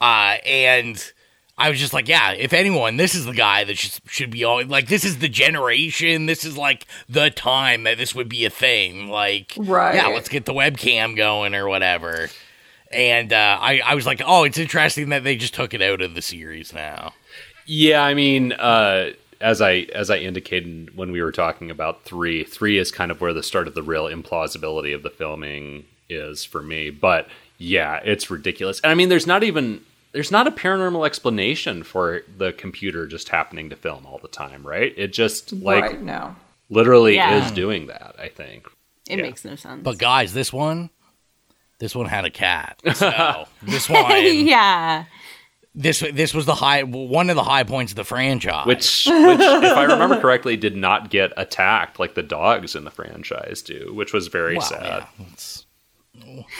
uh, 0.00 0.36
and 0.44 1.12
I 1.58 1.68
was 1.70 1.78
just 1.78 1.92
like, 1.92 2.08
yeah, 2.08 2.32
if 2.32 2.52
anyone, 2.52 2.96
this 2.96 3.14
is 3.14 3.26
the 3.26 3.34
guy 3.34 3.64
that 3.64 3.76
should, 3.76 4.00
should 4.06 4.30
be 4.30 4.42
all 4.42 4.64
like, 4.64 4.88
this 4.88 5.04
is 5.04 5.18
the 5.18 5.28
generation, 5.28 6.26
this 6.26 6.44
is 6.44 6.56
like 6.56 6.86
the 7.08 7.30
time 7.30 7.84
that 7.84 7.98
this 7.98 8.14
would 8.14 8.28
be 8.28 8.44
a 8.44 8.50
thing. 8.50 9.08
Like, 9.08 9.52
Right. 9.58 9.94
yeah, 9.94 10.06
let's 10.08 10.28
get 10.28 10.44
the 10.46 10.54
webcam 10.54 11.16
going 11.16 11.54
or 11.54 11.68
whatever. 11.68 12.28
And 12.90 13.32
uh, 13.32 13.58
I, 13.60 13.80
I 13.84 13.94
was 13.94 14.06
like, 14.06 14.20
oh, 14.24 14.44
it's 14.44 14.58
interesting 14.58 15.10
that 15.10 15.24
they 15.24 15.36
just 15.36 15.54
took 15.54 15.72
it 15.74 15.82
out 15.82 16.00
of 16.00 16.14
the 16.14 16.22
series 16.22 16.72
now. 16.72 17.12
Yeah, 17.66 18.02
I 18.02 18.14
mean, 18.14 18.52
uh, 18.52 19.10
as 19.40 19.60
I 19.62 19.86
as 19.94 20.10
I 20.10 20.18
indicated 20.18 20.96
when 20.96 21.12
we 21.12 21.22
were 21.22 21.32
talking 21.32 21.70
about 21.70 22.04
three, 22.04 22.44
three 22.44 22.78
is 22.78 22.90
kind 22.90 23.10
of 23.10 23.20
where 23.20 23.32
the 23.32 23.42
start 23.42 23.66
of 23.68 23.74
the 23.74 23.82
real 23.82 24.06
implausibility 24.06 24.94
of 24.94 25.02
the 25.02 25.10
filming 25.10 25.84
is 26.08 26.44
for 26.44 26.62
me. 26.62 26.90
But 26.90 27.28
yeah, 27.58 28.00
it's 28.04 28.30
ridiculous. 28.30 28.80
And 28.80 28.90
I 28.90 28.94
mean, 28.94 29.08
there's 29.08 29.26
not 29.26 29.42
even 29.42 29.82
there's 30.12 30.30
not 30.30 30.46
a 30.46 30.50
paranormal 30.50 31.04
explanation 31.06 31.82
for 31.82 32.22
the 32.36 32.52
computer 32.52 33.06
just 33.06 33.28
happening 33.30 33.70
to 33.70 33.76
film 33.76 34.06
all 34.06 34.18
the 34.18 34.28
time, 34.28 34.66
right? 34.66 34.92
It 34.96 35.12
just 35.12 35.52
like 35.52 35.82
right 35.82 36.02
now. 36.02 36.36
literally 36.70 37.14
Yeah. 37.16 37.44
is 37.44 37.50
doing 37.52 37.86
that. 37.88 38.14
I 38.18 38.28
think. 38.28 38.66
It 39.08 39.18
Yeah. 39.18 39.24
makes 39.24 39.44
no 39.44 39.56
sense. 39.56 39.82
But 39.82 39.98
guys, 39.98 40.32
this 40.34 40.52
one, 40.52 40.90
this 41.78 41.94
one 41.94 42.06
had 42.06 42.24
a 42.24 42.30
cat. 42.30 42.80
So 42.94 43.46
this 43.62 43.88
one, 43.88 44.04
yeah. 44.46 45.04
this 45.74 46.00
this 46.12 46.32
was 46.34 46.44
the 46.46 46.54
high 46.54 46.82
one 46.82 47.30
of 47.30 47.36
the 47.36 47.42
high 47.42 47.64
points 47.64 47.92
of 47.92 47.96
the 47.96 48.04
franchise. 48.04 48.66
Which, 48.66 49.06
which, 49.06 49.40
if 49.40 49.76
I 49.76 49.84
remember 49.84 50.20
correctly, 50.20 50.56
did 50.56 50.76
not 50.76 51.10
get 51.10 51.32
attacked 51.36 51.98
like 51.98 52.14
the 52.14 52.22
dogs 52.22 52.76
in 52.76 52.84
the 52.84 52.90
franchise 52.90 53.62
do, 53.62 53.92
which 53.94 54.12
was 54.12 54.28
very 54.28 54.56
Well, 54.58 54.66
sad. 54.66 55.06
yeah, 55.18 55.24
it's- 55.32 55.64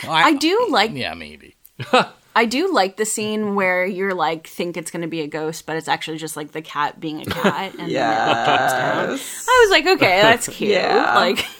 I 0.07 0.33
do 0.33 0.67
like 0.71 0.91
Yeah, 0.93 1.13
maybe. 1.13 1.55
I 2.35 2.45
do 2.45 2.73
like 2.73 2.97
the 2.97 3.05
scene 3.05 3.55
where 3.55 3.85
you're 3.85 4.13
like 4.13 4.47
think 4.47 4.77
it's 4.77 4.91
going 4.91 5.03
to 5.03 5.07
be 5.07 5.21
a 5.21 5.27
ghost, 5.27 5.65
but 5.65 5.75
it's 5.75 5.87
actually 5.87 6.17
just 6.17 6.35
like 6.35 6.51
the 6.51 6.61
cat 6.61 6.99
being 6.99 7.21
a 7.21 7.25
cat, 7.25 7.71
and 7.73 7.79
then 7.79 7.89
it 7.89 8.45
drops 8.45 8.73
down. 8.73 9.09
Yes. 9.11 9.45
I 9.47 9.65
was 9.65 9.71
like, 9.71 9.95
okay, 9.95 10.21
that's 10.21 10.47
cute. 10.49 10.71
Yeah. 10.71 11.15
Like, 11.15 11.45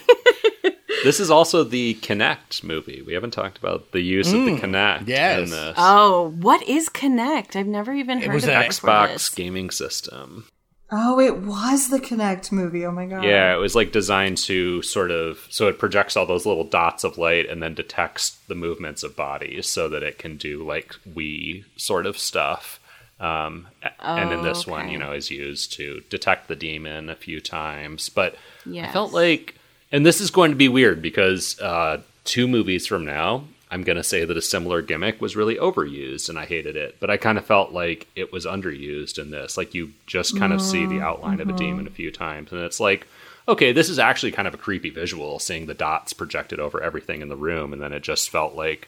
This 1.04 1.20
is 1.20 1.30
also 1.30 1.66
the 1.66 1.96
Kinect 1.96 2.64
movie. 2.64 3.02
We 3.02 3.14
haven't 3.14 3.32
talked 3.32 3.58
about 3.58 3.92
the 3.92 4.00
use 4.00 4.32
of 4.32 4.46
the 4.46 4.52
mm, 4.52 4.60
Kinect 4.60 5.08
yes. 5.08 5.40
in 5.40 5.50
this 5.50 5.76
oh, 5.78 6.34
what 6.40 6.64
is 6.64 6.88
Kinect? 6.88 7.58
I've 7.58 7.68
never 7.68 7.94
even 7.94 8.22
heard 8.22 8.34
was 8.34 8.46
of 8.46 8.52
an 8.52 8.62
it 8.62 8.70
before 8.70 8.90
Xbox 8.90 9.14
this. 9.14 9.30
gaming 9.30 9.70
system. 9.70 10.48
Oh, 10.96 11.20
it 11.20 11.38
was 11.38 11.89
the 11.89 12.00
Kinect 12.00 12.52
movie. 12.52 12.86
Oh 12.86 12.91
my 12.91 13.06
god. 13.08 13.24
Yeah, 13.24 13.54
it 13.54 13.58
was 13.58 13.74
like 13.76 13.91
designed 13.91 14.38
to 14.39 14.82
sort 14.84 15.10
of 15.12 15.46
so 15.50 15.68
it 15.68 15.80
projects 15.80 16.16
all 16.16 16.26
those 16.28 16.46
little 16.46 16.64
dots 16.66 17.04
of 17.04 17.18
light 17.18 17.50
and 17.50 17.64
then 17.64 17.74
detects 17.74 18.38
the 18.48 18.54
movements 18.56 19.02
of 19.02 19.16
bodies 19.16 19.68
so 19.68 19.89
that 19.89 20.04
it 20.04 20.20
can 20.20 20.38
do 20.38 20.64
like 20.64 20.96
we 21.16 21.66
sort 21.78 22.06
of 22.06 22.18
stuff. 22.18 22.80
Um, 23.20 23.68
a- 23.82 24.06
and 24.08 24.32
in 24.34 24.44
this 24.44 24.68
one, 24.68 24.89
you 24.89 24.98
know, 24.98 25.14
is 25.14 25.32
used 25.32 25.74
to 25.74 26.02
detect 26.10 26.48
the 26.48 26.56
demon 26.56 27.10
a 27.10 27.16
few 27.16 27.39
times. 27.41 28.10
But 28.10 28.34
I 28.66 28.70
Yes. 28.70 28.94
felt 28.94 29.14
like, 29.14 29.56
and 29.91 30.06
this 30.06 30.20
is 30.22 30.30
going 30.30 30.52
to 30.52 30.58
be 30.58 30.68
weird 30.68 31.02
because 31.02 31.60
uh, 31.62 32.02
two 32.26 32.48
movies 32.48 32.86
from 32.86 33.06
now, 33.06 33.46
I'm 33.74 33.84
going 33.84 33.96
to 33.98 34.04
say 34.04 34.24
that 34.24 34.38
a 34.38 34.42
similar 34.42 34.82
gimmick 34.84 35.20
was 35.20 35.36
really 35.36 35.56
overused 35.56 36.30
and 36.30 36.38
I 36.38 36.46
hated 36.46 36.76
it. 36.76 36.98
But 37.00 37.10
I 37.10 37.18
kind 37.18 37.38
of 37.40 37.46
felt 37.46 37.72
like 37.72 38.08
it 38.16 38.32
was 38.32 38.46
underused 38.46 39.18
in 39.18 39.32
this. 39.32 39.58
Like 39.58 39.74
you 39.74 39.94
just 40.06 40.38
kind 40.38 40.54
of 40.54 40.62
see 40.62 40.86
the 40.86 41.02
outline 41.02 41.40
of 41.40 41.50
a 41.50 41.54
demon 41.54 41.88
a 41.88 41.92
few 41.92 42.12
times. 42.12 42.52
And 42.52 42.62
it's 42.62 42.80
like, 42.80 43.08
okay, 43.48 43.72
this 43.72 43.90
is 43.90 43.98
actually 43.98 44.32
kind 44.32 44.48
of 44.48 44.54
a 44.54 44.58
creepy 44.58 44.92
visual 44.92 45.40
seeing 45.40 45.66
the 45.66 45.74
dots 45.74 46.14
projected 46.14 46.60
over 46.60 46.82
everything 46.84 47.22
in 47.22 47.30
the 47.30 47.36
room. 47.36 47.74
And 47.74 47.82
then 47.82 47.94
it 47.94 48.04
just 48.04 48.30
felt 48.30 48.54
like 48.54 48.88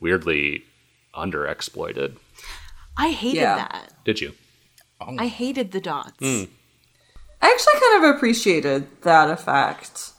weirdly 0.00 0.64
underexploited. 1.14 2.16
I 2.96 3.10
hated 3.10 3.38
Yeah. 3.40 3.56
that. 3.56 3.92
Did 4.04 4.20
you? 4.20 4.32
I 5.00 5.26
hated 5.28 5.70
the 5.72 5.80
dots. 5.80 6.16
Hmm. 6.18 6.44
I 7.42 7.50
actually 7.50 7.80
kind 7.80 8.04
of 8.04 8.16
appreciated 8.16 9.02
that 9.02 9.30
effect. 9.30 10.10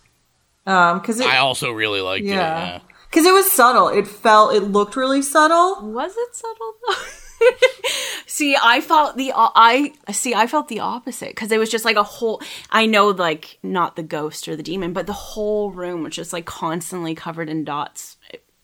Um, 0.67 0.99
because 0.99 1.19
it, 1.19 1.27
I 1.27 1.37
also 1.37 1.71
really 1.71 2.01
liked 2.01 2.25
it. 2.25 2.29
yeah, 2.29 2.65
Yeah. 2.65 2.79
Because 3.09 3.25
it 3.25 3.33
was 3.33 3.51
subtle. 3.51 3.87
It 3.89 4.07
felt, 4.07 4.53
it 4.53 4.61
looked 4.61 4.95
really 4.95 5.21
subtle. 5.21 5.91
Was 5.91 6.13
it 6.15 6.35
subtle 6.35 6.73
though? 6.87 6.95
see, 8.25 8.57
I 8.61 8.81
felt 8.81 9.17
the 9.17 9.31
uh, 9.31 9.49
I 9.55 9.93
see. 10.11 10.33
I 10.33 10.47
felt 10.47 10.67
the 10.67 10.79
opposite 10.79 11.29
because 11.29 11.51
it 11.51 11.57
was 11.59 11.69
just 11.69 11.85
like 11.85 11.97
a 11.97 12.03
whole. 12.03 12.41
I 12.69 12.85
know, 12.85 13.09
like 13.09 13.59
not 13.63 13.95
the 13.95 14.03
ghost 14.03 14.47
or 14.47 14.55
the 14.55 14.63
demon, 14.63 14.93
but 14.93 15.05
the 15.07 15.13
whole 15.13 15.71
room 15.71 16.03
was 16.03 16.15
just 16.15 16.33
like 16.33 16.45
constantly 16.45 17.13
covered 17.15 17.49
in 17.49 17.63
dots 17.63 18.17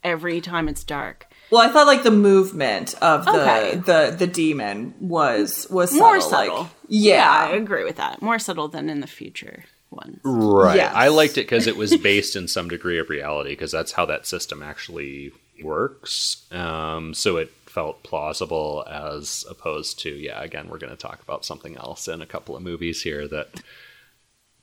every 0.04 0.42
time 0.42 0.68
it's 0.70 0.84
dark. 0.84 1.28
Well, 1.52 1.62
I 1.62 1.72
thought 1.72 1.86
like 1.86 2.04
the 2.04 2.12
movement 2.12 2.96
of 3.02 3.26
the 3.26 3.32
Okay. 3.42 3.76
the 3.76 4.16
the 4.18 4.28
demon 4.28 4.94
was 5.00 5.68
was 5.70 5.94
More 5.94 6.22
subtle, 6.22 6.30
subtle. 6.30 6.58
Like, 6.64 6.70
yeah, 6.88 7.30
I 7.30 7.52
agree 7.56 7.84
with 7.84 7.98
that. 7.98 8.22
More 8.22 8.40
subtle 8.40 8.70
than 8.70 8.90
in 8.90 9.02
the 9.02 9.08
future 9.08 9.66
ones. 9.92 10.20
Right. 10.24 10.78
Yes. 10.78 10.94
I 10.96 11.10
liked 11.10 11.34
it 11.38 11.42
because 11.42 11.68
it 11.68 11.78
was 11.78 11.96
based 12.02 12.36
in 12.36 12.48
some 12.48 12.70
degree 12.70 12.98
of 13.00 13.10
reality 13.10 13.52
because 13.52 13.72
that's 13.72 13.92
how 13.92 14.06
that 14.08 14.26
system 14.26 14.64
actually 14.64 15.32
works. 15.64 16.46
Um, 16.52 17.14
so 17.14 17.38
it 17.38 17.52
felt 17.66 18.04
plausible 18.04 18.86
as 18.90 19.46
opposed 19.50 20.00
to, 20.00 20.10
yeah, 20.10 20.42
again, 20.42 20.70
we're 20.70 20.78
going 20.78 20.92
to 20.92 20.98
talk 20.98 21.22
about 21.22 21.46
something 21.46 21.78
else 21.78 22.08
in 22.08 22.22
a 22.22 22.26
couple 22.26 22.56
of 22.56 22.64
movies 22.64 23.02
here 23.04 23.28
that 23.28 23.62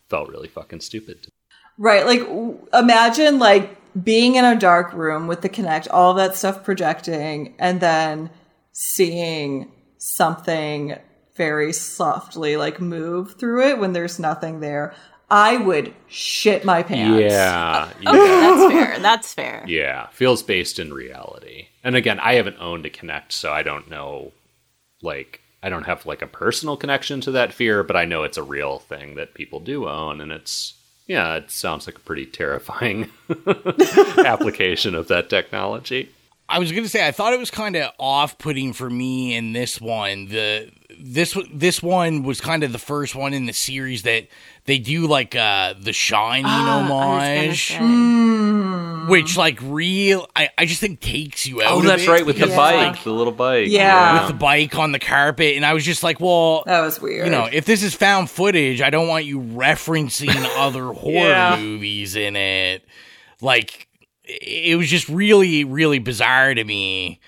felt 0.09 0.29
really 0.29 0.49
fucking 0.49 0.81
stupid. 0.81 1.27
right. 1.79 2.05
Like 2.05 2.21
w- 2.21 2.59
imagine 2.73 3.39
like 3.39 3.77
being 4.03 4.35
in 4.37 4.45
a 4.45 4.59
dark 4.59 4.93
room 4.93 5.27
with 5.27 5.43
the 5.43 5.49
Kinect, 5.49 5.89
all 5.91 6.15
that 6.15 6.37
stuff 6.37 6.65
projecting, 6.65 7.55
and 7.59 7.81
then 7.81 8.31
seeing 8.73 9.71
something 9.99 10.97
very 11.37 11.73
softly 11.73 12.57
like 12.57 12.81
move 12.81 13.37
through 13.39 13.69
it 13.69 13.79
when 13.79 13.93
there's 13.93 14.19
nothing 14.19 14.61
there. 14.61 14.95
I 15.31 15.57
would 15.59 15.95
shit 16.09 16.65
my 16.65 16.83
pants. 16.83 17.19
Yeah. 17.33 17.91
Okay, 18.07 18.13
that's 18.13 18.73
fair. 18.73 18.99
That's 18.99 19.35
fair. 19.35 19.65
Yeah. 19.67 20.07
Feels 20.09 20.43
based 20.43 20.79
in 20.79 20.93
reality. 20.93 21.69
And 21.85 21.97
again, 21.97 22.19
I 22.21 22.35
haven't 22.35 22.59
owned 22.59 22.87
a 22.87 22.91
Kinect, 22.91 23.33
so 23.33 23.53
I 23.53 23.63
don't 23.63 23.91
know, 23.91 24.33
like, 25.03 25.41
I 25.63 25.69
don't 25.69 25.85
have 25.85 26.07
like 26.07 26.23
a 26.23 26.27
personal 26.27 26.77
connection 26.77 27.21
to 27.23 27.31
that 27.33 27.53
fear, 27.53 27.83
but 27.83 27.97
I 27.97 28.05
know 28.05 28.23
it's 28.23 28.39
a 28.39 28.43
real 28.43 28.79
thing 28.79 29.17
that 29.17 29.35
people 29.35 29.61
do 29.61 29.89
own, 29.89 30.21
and 30.21 30.31
it's 30.33 30.75
yeah, 31.07 31.37
it 31.37 31.51
sounds 31.51 31.87
like 31.87 31.97
a 31.97 32.01
pretty 32.01 32.27
terrifying 32.27 33.11
application 34.25 34.95
of 34.95 35.09
that 35.09 35.31
technology. 35.31 36.11
I 36.51 36.59
was 36.59 36.73
gonna 36.73 36.89
say 36.89 37.07
I 37.07 37.13
thought 37.13 37.35
it 37.35 37.39
was 37.39 37.51
kind 37.51 37.77
of 37.77 37.91
off-putting 37.99 38.73
for 38.73 38.89
me 38.89 39.37
in 39.37 39.53
this 39.53 39.81
one. 39.81 40.27
The 40.29 40.71
this 40.99 41.37
this 41.53 41.83
one 41.83 42.23
was 42.23 42.41
kind 42.41 42.65
of 42.65 42.73
the 42.73 42.79
first 42.79 43.15
one 43.15 43.35
in 43.35 43.45
the 43.47 43.53
series 43.53 44.03
that 44.05 44.27
they 44.65 44.79
do 44.79 45.07
like 45.07 45.37
uh 45.37 45.75
the 45.79 45.93
Shining 45.93 46.47
Ah, 46.47 46.79
I 46.79 46.81
was 46.81 46.89
gonna 46.89 47.05
homage, 47.05 47.73
say. 49.07 49.11
which 49.11 49.37
like 49.37 49.59
real 49.63 50.27
I, 50.35 50.49
I 50.57 50.65
just 50.65 50.81
think 50.81 51.01
takes 51.01 51.47
you 51.47 51.61
out. 51.61 51.73
Oh, 51.73 51.79
of 51.81 51.85
that's 51.85 52.05
it 52.05 52.09
right, 52.09 52.25
with 52.25 52.37
the 52.37 52.45
because, 52.47 52.57
bike, 52.57 52.95
like, 52.95 53.05
the 53.05 53.13
little 53.13 53.33
bike. 53.33 53.67
Yeah. 53.69 54.21
with 54.21 54.29
the 54.29 54.35
bike 54.39 54.79
on 54.79 54.93
the 54.93 54.99
carpet, 54.99 55.55
and 55.57 55.67
I 55.67 55.75
was 55.75 55.85
just 55.85 56.03
like, 56.03 56.19
well. 56.21 56.63
That 56.67 56.81
was 56.81 57.01
weird. 57.01 57.27
You 57.27 57.31
know, 57.31 57.45
if 57.51 57.65
this 57.67 57.83
is 57.83 57.95
found 57.95 58.31
footage, 58.31 58.81
I 58.81 58.89
don't 58.91 59.09
want 59.09 59.25
you 59.27 59.41
referencing 59.41 60.35
other 60.57 60.93
horror 60.95 61.29
Yeah. 61.29 61.57
movies 61.61 62.17
in 62.17 62.37
it. 62.37 62.85
Like, 63.41 63.88
it 64.29 64.77
was 64.77 64.89
just 64.89 65.09
really, 65.09 65.65
really 65.65 65.99
bizarre 65.99 66.55
to 66.55 66.63
me, 66.63 67.21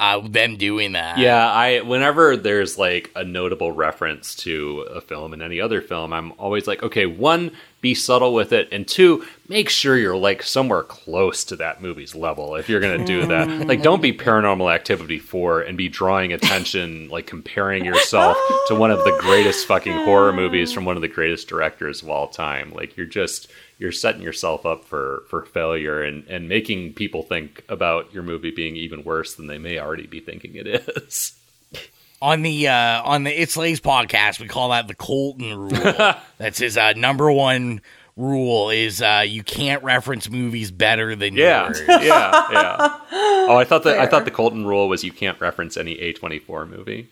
uh, 0.00 0.26
them 0.26 0.56
doing 0.56 0.92
that. 0.92 1.18
Yeah, 1.18 1.48
I 1.48 1.80
whenever 1.82 2.36
there's 2.36 2.76
like 2.76 3.10
a 3.14 3.22
notable 3.22 3.70
reference 3.70 4.34
to 4.36 4.80
a 4.92 5.00
film 5.00 5.32
in 5.32 5.40
any 5.40 5.60
other 5.60 5.80
film, 5.80 6.12
I'm 6.12 6.32
always 6.32 6.66
like, 6.66 6.82
okay, 6.82 7.06
one, 7.06 7.52
be 7.80 7.94
subtle 7.94 8.34
with 8.34 8.52
it, 8.52 8.68
and 8.72 8.86
two, 8.86 9.24
make 9.48 9.68
sure 9.68 9.96
you're 9.96 10.16
like 10.16 10.42
somewhere 10.42 10.82
close 10.82 11.44
to 11.44 11.56
that 11.56 11.80
movie's 11.80 12.16
level 12.16 12.56
if 12.56 12.68
you're 12.68 12.80
gonna 12.80 13.04
do 13.04 13.26
that. 13.26 13.68
like, 13.68 13.82
don't 13.82 14.02
be 14.02 14.12
Paranormal 14.12 14.74
Activity 14.74 15.20
four 15.20 15.60
and 15.60 15.78
be 15.78 15.88
drawing 15.88 16.32
attention, 16.32 17.08
like 17.08 17.28
comparing 17.28 17.84
yourself 17.84 18.36
to 18.66 18.74
one 18.74 18.90
of 18.90 18.98
the 19.04 19.16
greatest 19.20 19.68
fucking 19.68 19.92
horror 20.04 20.32
movies 20.32 20.72
from 20.72 20.84
one 20.84 20.96
of 20.96 21.02
the 21.02 21.08
greatest 21.08 21.46
directors 21.46 22.02
of 22.02 22.08
all 22.08 22.26
time. 22.26 22.72
Like, 22.72 22.96
you're 22.96 23.06
just 23.06 23.48
you're 23.82 23.90
setting 23.92 24.22
yourself 24.22 24.64
up 24.64 24.84
for 24.84 25.24
for 25.28 25.44
failure 25.44 26.02
and 26.02 26.24
and 26.28 26.48
making 26.48 26.94
people 26.94 27.24
think 27.24 27.64
about 27.68 28.14
your 28.14 28.22
movie 28.22 28.52
being 28.52 28.76
even 28.76 29.02
worse 29.02 29.34
than 29.34 29.48
they 29.48 29.58
may 29.58 29.78
already 29.80 30.06
be 30.06 30.20
thinking 30.20 30.54
it 30.54 30.66
is. 30.68 31.34
On 32.22 32.42
the 32.42 32.68
uh, 32.68 33.02
on 33.02 33.24
the 33.24 33.42
It 33.42 33.50
Slays 33.50 33.80
podcast, 33.80 34.38
we 34.38 34.46
call 34.46 34.68
that 34.70 34.86
the 34.86 34.94
Colton 34.94 35.58
rule. 35.58 35.70
That's 36.38 36.60
his 36.60 36.76
uh, 36.78 36.92
number 36.92 37.32
one 37.32 37.80
rule 38.16 38.70
is 38.70 39.02
uh, 39.02 39.24
you 39.26 39.42
can't 39.42 39.82
reference 39.82 40.30
movies 40.30 40.70
better 40.70 41.16
than 41.16 41.34
Yeah, 41.34 41.64
yours. 41.66 41.80
yeah, 41.88 42.46
yeah. 42.52 42.98
Oh, 43.50 43.56
I 43.56 43.64
thought 43.64 43.82
that 43.82 43.98
I 43.98 44.06
thought 44.06 44.24
the 44.24 44.30
Colton 44.30 44.64
rule 44.64 44.88
was 44.88 45.02
you 45.02 45.10
can't 45.10 45.40
reference 45.40 45.76
any 45.76 45.98
A 45.98 46.12
twenty 46.12 46.38
four 46.38 46.64
movie. 46.64 47.08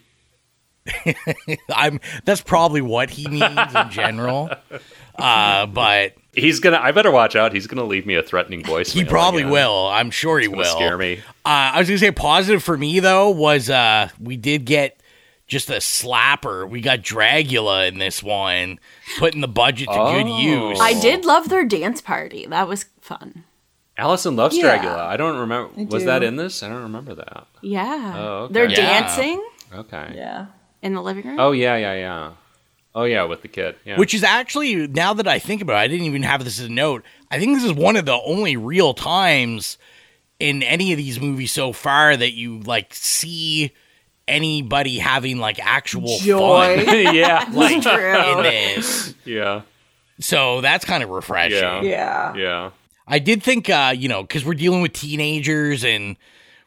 I'm 1.74 1.99
that's 2.24 2.40
probably 2.40 2.81
what 2.81 3.11
he 3.11 3.27
means 3.28 3.74
in 3.74 3.90
general. 3.90 4.51
Uh, 5.23 5.67
but 5.67 6.15
He's 6.33 6.61
gonna. 6.61 6.79
I 6.79 6.93
better 6.93 7.11
watch 7.11 7.35
out. 7.35 7.53
He's 7.53 7.67
gonna 7.67 7.85
leave 7.85 8.07
me 8.07 8.15
a 8.15 8.23
threatening 8.23 8.65
voice. 8.65 8.93
he 8.93 9.05
probably 9.05 9.45
will. 9.45 9.89
I'm 9.89 10.11
sure 10.11 10.39
he 10.39 10.47
will. 10.49 10.65
Scare 10.65 10.97
me. 10.97 11.19
Uh, 11.45 11.75
I 11.75 11.79
was 11.81 11.89
gonna 11.89 11.99
say 11.99 12.13
positive 12.13 12.63
for 12.63 12.77
me 12.77 13.01
though 13.01 13.31
was 13.31 13.69
uh 13.69 14.09
we 14.21 14.37
did 14.37 14.65
get 14.65 15.01
just 15.49 15.69
a 15.71 15.75
slapper. 15.81 16.69
We 16.69 16.81
got 16.81 17.01
Dragula 17.01 17.89
in 17.89 17.99
this 17.99 18.23
one, 18.23 18.79
putting 19.19 19.41
the 19.41 19.49
budget 19.49 19.89
to 19.89 19.95
good 19.95 20.27
Oh. 20.29 20.39
use. 20.39 20.79
I 20.81 20.99
did 21.01 21.25
love 21.25 21.49
their 21.49 21.65
dance 21.65 22.01
party. 22.01 22.47
That 22.47 22.69
was 22.69 22.85
fun. 23.01 23.43
Allyson 23.99 24.37
loves 24.37 24.57
Yeah. 24.57 24.79
Dragula. 24.79 24.99
I 25.01 25.17
don't 25.17 25.37
remember. 25.37 25.73
I 25.79 25.85
was 25.85 26.03
do. 26.05 26.07
that 26.07 26.23
in 26.23 26.37
this? 26.37 26.63
I 26.63 26.69
don't 26.69 26.83
remember 26.85 27.17
that. 27.17 27.47
Yeah. 27.61 28.15
Oh, 28.17 28.29
okay. 28.45 28.53
They're 28.55 28.69
Yeah. 28.71 28.77
dancing 28.77 29.45
Okay. 29.75 30.13
yeah. 30.15 30.47
in 30.83 30.95
the 30.95 31.03
living 31.03 31.27
room. 31.27 31.41
Oh 31.41 31.51
yeah, 31.51 31.77
yeah, 31.77 31.95
yeah. 31.95 32.31
Oh 32.95 33.05
yeah, 33.05 33.25
with 33.25 33.43
the 33.43 33.49
kid. 33.49 33.77
Yeah. 33.85 33.99
Which 33.99 34.15
is 34.15 34.23
actually 34.23 34.89
now 34.89 35.15
that 35.15 35.29
I 35.29 35.39
think 35.39 35.62
about 35.62 35.75
it, 35.75 35.79
I 35.79 35.89
didn't 35.89 36.07
even 36.07 36.23
have 36.23 36.45
this 36.45 36.59
as 36.59 36.67
a 36.67 36.73
note. 36.73 37.05
I 37.31 37.39
think 37.39 37.55
this 37.57 37.65
is 37.65 37.73
one 37.73 37.97
of 37.97 38.05
the 38.05 38.21
only 38.25 38.57
real 38.57 38.95
times 38.95 39.79
in 40.39 40.62
any 40.62 40.93
of 40.93 40.97
these 40.97 41.21
movies 41.21 41.53
so 41.53 41.73
far 41.73 42.17
that 42.17 42.33
you 42.33 42.61
like 42.61 42.93
see 42.95 43.73
anybody 44.27 44.99
having 44.99 45.39
like 45.39 45.59
actual 45.65 46.19
Joy. 46.19 46.85
fun 46.85 46.97
yeah, 47.15 47.49
like 47.53 47.83
True. 47.83 48.39
in 48.39 48.43
this. 48.43 49.15
yeah. 49.25 49.62
So 50.21 50.61
that's 50.61 50.85
kind 50.85 51.03
of 51.03 51.11
refreshing. 51.11 51.59
Yeah. 51.59 51.83
Yeah. 51.83 52.35
Yeah. 52.35 52.71
I 53.07 53.19
did 53.19 53.43
think, 53.43 53.69
uh, 53.69 53.93
you 53.97 54.09
know, 54.09 54.23
because 54.23 54.45
we're 54.45 54.55
dealing 54.55 54.83
with 54.83 54.93
teenagers 54.93 55.85
and 55.85 56.17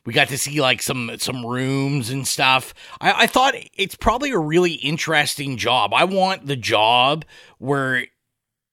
we 0.06 0.14
got 0.14 0.28
to 0.30 0.38
see 0.38 0.62
like 0.62 0.82
some 0.82 1.12
some 1.18 1.46
rooms 1.46 2.10
and 2.10 2.28
stuff. 2.28 2.74
I, 3.00 3.24
I 3.24 3.28
thought 3.28 3.56
it's 3.74 3.96
probably 3.96 4.32
a 4.32 4.40
really 4.40 4.74
interesting 4.74 5.58
job. 5.58 5.94
I 5.94 6.04
want 6.04 6.48
the 6.48 6.56
job 6.56 7.26
where 7.58 8.06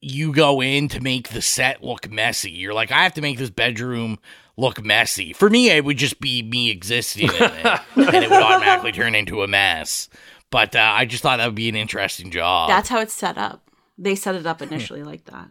you 0.01 0.33
go 0.33 0.63
in 0.63 0.89
to 0.89 1.01
make 1.01 1.29
the 1.29 1.43
set 1.43 1.85
look 1.85 2.11
messy. 2.11 2.51
You're 2.51 2.75
like, 2.75 2.91
I 2.91 3.03
have 3.03 3.15
to 3.15 3.21
make 3.21 3.39
this 3.39 3.51
bedroom 3.51 4.19
look 4.57 4.83
messy. 4.85 5.33
For 5.33 5.51
me, 5.51 5.71
it 5.71 5.85
would 5.85 5.99
just 5.99 6.21
be 6.21 6.43
me 6.43 6.71
existing 6.71 7.29
in 7.29 7.43
it, 7.43 7.67
and 7.97 8.15
it 8.15 8.31
would 8.31 8.43
automatically 8.43 8.93
turn 8.93 9.15
into 9.15 9.43
a 9.43 9.49
mess. 9.49 10.09
But 10.51 10.75
uh, 10.75 10.81
I 10.81 11.05
just 11.05 11.23
thought 11.23 11.37
that 11.37 11.47
would 11.47 11.55
be 11.55 11.69
an 11.69 11.77
interesting 11.77 12.31
job. 12.31 12.69
That's 12.69 12.89
how 12.89 13.01
it's 13.01 13.13
set 13.13 13.39
up. 13.39 13.71
They 13.97 14.15
set 14.15 14.35
it 14.35 14.47
up 14.47 14.63
initially 14.63 15.03
like 15.03 15.25
that. 15.27 15.51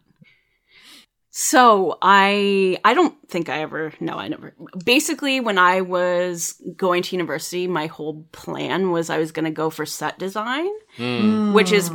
So 1.41 1.97
I 2.01 2.79
I 2.83 2.93
don't 2.93 3.15
think 3.29 3.47
I 3.47 3.61
ever 3.61 3.93
no 4.01 4.17
I 4.17 4.27
never 4.27 4.53
basically 4.83 5.39
when 5.39 5.57
I 5.57 5.79
was 5.79 6.61
going 6.75 7.01
to 7.03 7.15
university 7.15 7.65
my 7.65 7.87
whole 7.87 8.25
plan 8.33 8.91
was 8.91 9.09
I 9.09 9.19
was 9.19 9.31
going 9.31 9.45
to 9.45 9.51
go 9.51 9.69
for 9.69 9.85
set 9.85 10.19
design 10.19 10.69
hmm. 10.97 11.53
which 11.53 11.71
is 11.71 11.89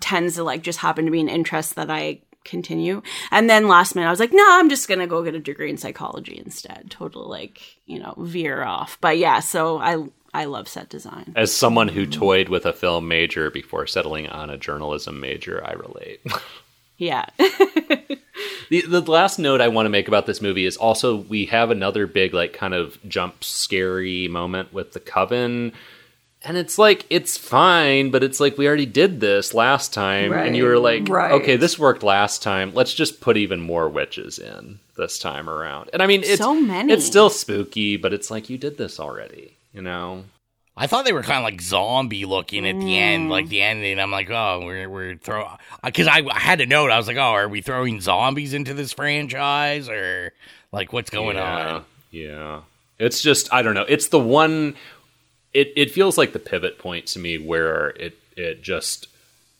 tends 0.00 0.34
to 0.34 0.42
like 0.42 0.62
just 0.62 0.80
happen 0.80 1.04
to 1.04 1.12
be 1.12 1.20
an 1.20 1.28
interest 1.28 1.76
that 1.76 1.92
I 1.92 2.22
continue. 2.42 3.00
And 3.30 3.48
then 3.48 3.68
last 3.68 3.94
minute 3.94 4.08
I 4.08 4.10
was 4.10 4.18
like 4.18 4.32
no 4.32 4.44
I'm 4.44 4.68
just 4.68 4.88
going 4.88 4.98
to 4.98 5.06
go 5.06 5.22
get 5.22 5.36
a 5.36 5.38
degree 5.38 5.70
in 5.70 5.76
psychology 5.76 6.36
instead. 6.36 6.90
Total 6.90 7.24
like 7.24 7.78
you 7.86 8.00
know 8.00 8.14
veer 8.18 8.64
off. 8.64 8.98
But 9.00 9.16
yeah 9.16 9.38
so 9.38 9.78
I 9.78 10.08
I 10.34 10.46
love 10.46 10.66
set 10.66 10.88
design. 10.88 11.34
As 11.36 11.54
someone 11.54 11.86
who 11.86 12.04
toyed 12.04 12.48
with 12.48 12.66
a 12.66 12.72
film 12.72 13.06
major 13.06 13.48
before 13.48 13.86
settling 13.86 14.26
on 14.26 14.50
a 14.50 14.58
journalism 14.58 15.20
major, 15.20 15.64
I 15.64 15.74
relate. 15.74 16.20
yeah 16.96 17.26
The, 18.70 18.82
the 18.82 19.00
last 19.00 19.38
note 19.38 19.60
I 19.60 19.68
want 19.68 19.86
to 19.86 19.90
make 19.90 20.08
about 20.08 20.26
this 20.26 20.42
movie 20.42 20.64
is 20.66 20.76
also 20.76 21.16
we 21.16 21.46
have 21.46 21.70
another 21.70 22.06
big 22.06 22.34
like 22.34 22.52
kind 22.52 22.74
of 22.74 22.98
jump 23.08 23.42
scary 23.44 24.28
moment 24.28 24.72
with 24.72 24.92
the 24.92 25.00
coven. 25.00 25.72
And 26.42 26.56
it's 26.56 26.78
like 26.78 27.04
it's 27.10 27.36
fine 27.36 28.10
but 28.10 28.22
it's 28.22 28.38
like 28.40 28.56
we 28.58 28.66
already 28.68 28.86
did 28.86 29.20
this 29.20 29.54
last 29.54 29.92
time. 29.92 30.32
And 30.32 30.56
you 30.56 30.64
were 30.64 30.78
like 30.78 31.08
Right. 31.08 31.32
okay 31.32 31.56
this 31.56 31.78
worked 31.78 32.02
last 32.02 32.42
time. 32.42 32.72
Let's 32.74 32.94
just 32.94 33.20
put 33.20 33.36
even 33.36 33.60
more 33.60 33.88
witches 33.88 34.38
in 34.38 34.78
this 34.96 35.18
time 35.18 35.48
around. 35.48 35.90
And 35.92 36.02
i 36.02 36.06
mean 36.06 36.22
it's 36.22 36.38
So 36.38 36.54
many. 36.54 36.92
it's 36.92 37.04
still 37.06 37.30
spooky 37.30 37.96
but 37.96 38.12
it's 38.12 38.30
like 38.30 38.50
you 38.50 38.58
did 38.58 38.76
this 38.78 39.00
already 39.00 39.56
you 39.72 39.82
know 39.82 40.24
I 40.80 40.86
thought 40.86 41.04
they 41.04 41.12
were 41.12 41.24
kind 41.24 41.38
of 41.38 41.44
like 41.44 41.60
zombie 41.60 42.24
looking 42.24 42.66
at 42.66 42.78
the 42.78 42.96
end, 42.96 43.26
mm. 43.26 43.30
like 43.30 43.48
the 43.48 43.62
ending. 43.62 43.98
I'm 43.98 44.12
like, 44.12 44.30
oh, 44.30 44.62
we're 44.64 44.88
we're 44.88 45.16
throwing 45.16 45.48
because 45.84 46.06
I, 46.06 46.22
I 46.30 46.38
had 46.38 46.60
to 46.60 46.66
note. 46.66 46.92
I 46.92 46.96
was 46.96 47.08
like, 47.08 47.16
oh, 47.16 47.20
are 47.20 47.48
we 47.48 47.60
throwing 47.60 48.00
zombies 48.00 48.54
into 48.54 48.74
this 48.74 48.92
franchise 48.92 49.88
or 49.88 50.32
like 50.70 50.92
what's 50.92 51.10
going 51.10 51.36
yeah, 51.36 51.74
on? 51.74 51.84
Yeah. 52.12 52.60
It's 52.98 53.20
just 53.20 53.52
I 53.52 53.62
don't 53.62 53.74
know. 53.74 53.86
It's 53.88 54.08
the 54.08 54.20
one 54.20 54.76
it 55.52 55.72
it 55.76 55.90
feels 55.90 56.16
like 56.16 56.32
the 56.32 56.38
pivot 56.38 56.78
point 56.78 57.06
to 57.08 57.18
me 57.18 57.38
where 57.38 57.88
it 57.90 58.16
it 58.36 58.62
just 58.62 59.08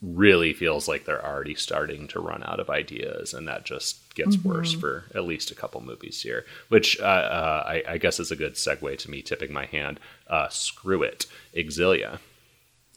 really 0.01 0.53
feels 0.53 0.87
like 0.87 1.05
they're 1.05 1.25
already 1.25 1.57
starting 1.57 2.07
to 2.07 2.21
run 2.21 2.45
out 2.45 2.61
of 2.61 2.71
ideas 2.71 3.35
and 3.35 3.49
that 3.49 3.65
just 3.65 3.99
gets 4.19 4.37
worse 4.45 4.73
for 4.73 5.05
at 5.15 5.25
least 5.25 5.51
a 5.51 5.55
couple 5.55 5.81
movies 5.81 6.21
here 6.21 6.45
which 6.69 6.99
uh, 7.01 7.05
uh, 7.05 7.65
I, 7.67 7.83
I 7.95 7.99
guess 7.99 8.21
is 8.21 8.31
a 8.31 8.37
good 8.37 8.55
segue 8.55 8.99
to 8.99 9.11
me 9.11 9.23
tipping 9.23 9.53
my 9.53 9.65
hand 9.67 9.99
uh, 10.29 10.49
screw 10.49 11.03
it 11.03 11.27
Xylia 11.55 12.19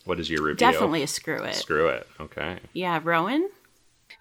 what 0.06 0.20
is 0.20 0.30
your 0.30 0.44
review 0.44 0.58
definitely 0.58 1.04
a 1.04 1.08
screw 1.08 1.44
it 1.44 1.56
screw 1.56 1.88
it 1.88 2.08
okay 2.20 2.60
yeah 2.74 3.00
Rowan 3.04 3.50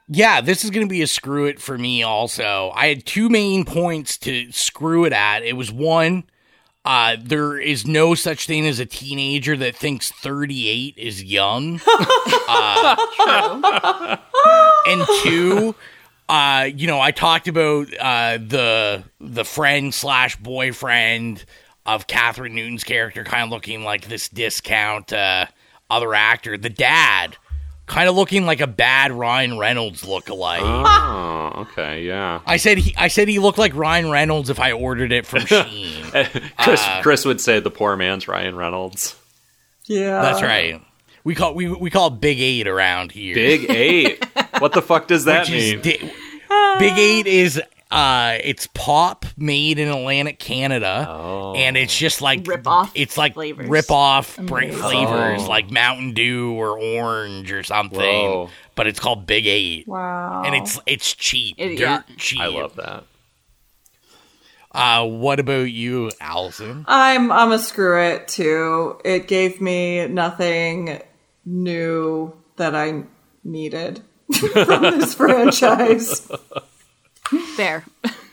Yeah, 0.09 0.41
this 0.41 0.65
is 0.65 0.71
going 0.71 0.87
to 0.87 0.91
be 0.91 1.03
a 1.03 1.07
screw 1.07 1.47
it 1.47 1.61
for 1.61 1.79
me. 1.79 2.03
Also, 2.03 2.73
I 2.75 2.89
had 2.89 3.07
two 3.07 3.29
main 3.29 3.65
points 3.65 4.17
to 4.19 4.51
screw 4.53 5.05
it 5.05 5.13
at. 5.13 5.43
It 5.45 5.57
was 5.57 5.71
one. 5.73 6.25
Uh, 6.85 7.17
there 7.21 7.59
is 7.59 7.87
no 7.87 8.15
such 8.15 8.47
thing 8.47 8.67
as 8.67 8.81
a 8.81 8.87
teenager 8.87 9.57
that 9.57 9.77
thinks 9.77 10.11
38 10.11 10.95
is 10.97 11.23
young. 11.23 11.81
Uh, 12.53 14.17
and 14.89 15.07
two, 15.23 15.75
uh, 16.31 16.65
you 16.65 16.87
know, 16.87 17.01
I 17.01 17.11
talked 17.11 17.49
about 17.49 17.89
uh, 17.99 18.39
the 18.39 19.05
the 19.21 19.45
friend 19.45 19.93
slash 19.93 20.37
boyfriend 20.37 21.45
of 21.87 22.07
Kathryn 22.07 22.53
Newton's 22.53 22.85
character, 22.85 23.25
kind 23.25 23.45
of 23.45 23.51
looking 23.51 23.83
like 23.85 24.07
this 24.09 24.29
discount 24.29 25.13
uh, 25.13 25.47
other 25.91 26.15
actor. 26.15 26.57
The 26.57 26.69
dad, 26.71 27.37
kind 27.87 28.09
of 28.09 28.15
looking 28.15 28.47
like 28.47 28.61
a 28.61 28.67
bad 28.67 29.11
Ryan 29.13 29.59
Reynolds 29.59 30.03
lookalike. 30.03 30.61
oh 30.63 31.63
okay 31.63 32.05
yeah 32.07 32.41
I 32.47 32.57
said 32.59 32.79
he, 32.79 32.95
I 32.97 33.09
said 33.09 33.27
he 33.29 33.39
looked 33.41 33.59
like 33.59 33.75
Ryan 33.75 34.11
Reynolds 34.11 34.49
if 34.51 34.61
I 34.61 34.73
ordered 34.73 35.11
it 35.13 35.27
from 35.27 35.41
Shein. 35.45 36.53
chris 36.59 36.81
Uh, 36.83 37.01
chris 37.03 37.25
would 37.25 37.41
say 37.41 37.59
the 37.61 37.71
poor 37.71 37.97
man's 37.97 38.29
ryan 38.29 38.55
reynolds 38.55 39.17
Yeah. 39.87 40.23
That's 40.23 40.43
right. 40.43 40.81
We 41.25 41.35
call 41.35 41.55
we 41.55 41.69
we 41.69 41.91
call 41.91 42.09
it 42.09 42.21
Big 42.21 42.41
Eight 42.41 42.67
around 42.67 43.13
here. 43.13 43.35
big 43.35 43.71
eight 43.71 44.25
what 44.59 44.73
the 44.73 44.83
fuck 44.83 45.07
does 45.09 45.25
that 45.27 45.43
Which 45.49 45.51
mean 45.51 45.81
di- 45.83 46.13
Big 46.79 46.99
Eight 46.99 47.27
is 47.27 47.61
uh 47.91 48.39
it's 48.45 48.69
pop 48.73 49.27
made 49.37 49.79
in 49.79 49.89
Atlantic 49.89 50.39
Canada 50.39 51.07
Oh. 51.11 51.55
and 51.57 51.77
it's 51.77 51.97
just 51.97 52.23
like 52.23 52.47
Rip-off 52.47 52.93
it's 52.95 53.19
like 53.19 53.35
flavors. 53.35 53.69
rip 53.69 53.91
off 53.91 54.37
break 54.39 54.71
Amazing. 54.71 54.83
flavors 55.07 55.43
Oh. 55.43 55.49
like 55.49 55.71
Mountain 55.71 56.15
Dew 56.15 56.53
or 56.53 56.79
orange 56.81 57.51
or 57.53 57.65
something 57.65 57.99
Whoa. 57.99 58.49
but 58.77 58.87
it's 58.87 59.01
called 59.01 59.27
Big 59.27 59.47
8 59.47 59.89
Wow. 59.89 60.43
and 60.47 60.55
it's 60.55 60.79
it's 60.87 61.13
cheap 61.15 61.57
It- 61.59 61.71
dirt 61.77 61.79
yeah. 61.81 62.03
cheap 62.17 62.41
I 62.41 62.47
love 62.47 62.77
that. 62.77 63.05
uh 64.73 65.05
what 65.07 65.41
about 65.41 65.71
you 65.71 66.13
Allyson 66.21 66.85
I'm 66.87 67.33
I'm 67.33 67.51
a 67.53 67.59
screw 67.59 68.01
it 68.01 68.29
too. 68.29 68.99
It 69.05 69.27
gave 69.27 69.61
me 69.61 70.07
nothing 70.07 71.03
new 71.51 72.33
that 72.57 72.75
I 72.75 73.05
needed 73.45 74.03
from 74.33 74.83
this 74.83 75.15
franchise. 75.15 76.31
fair 77.57 77.85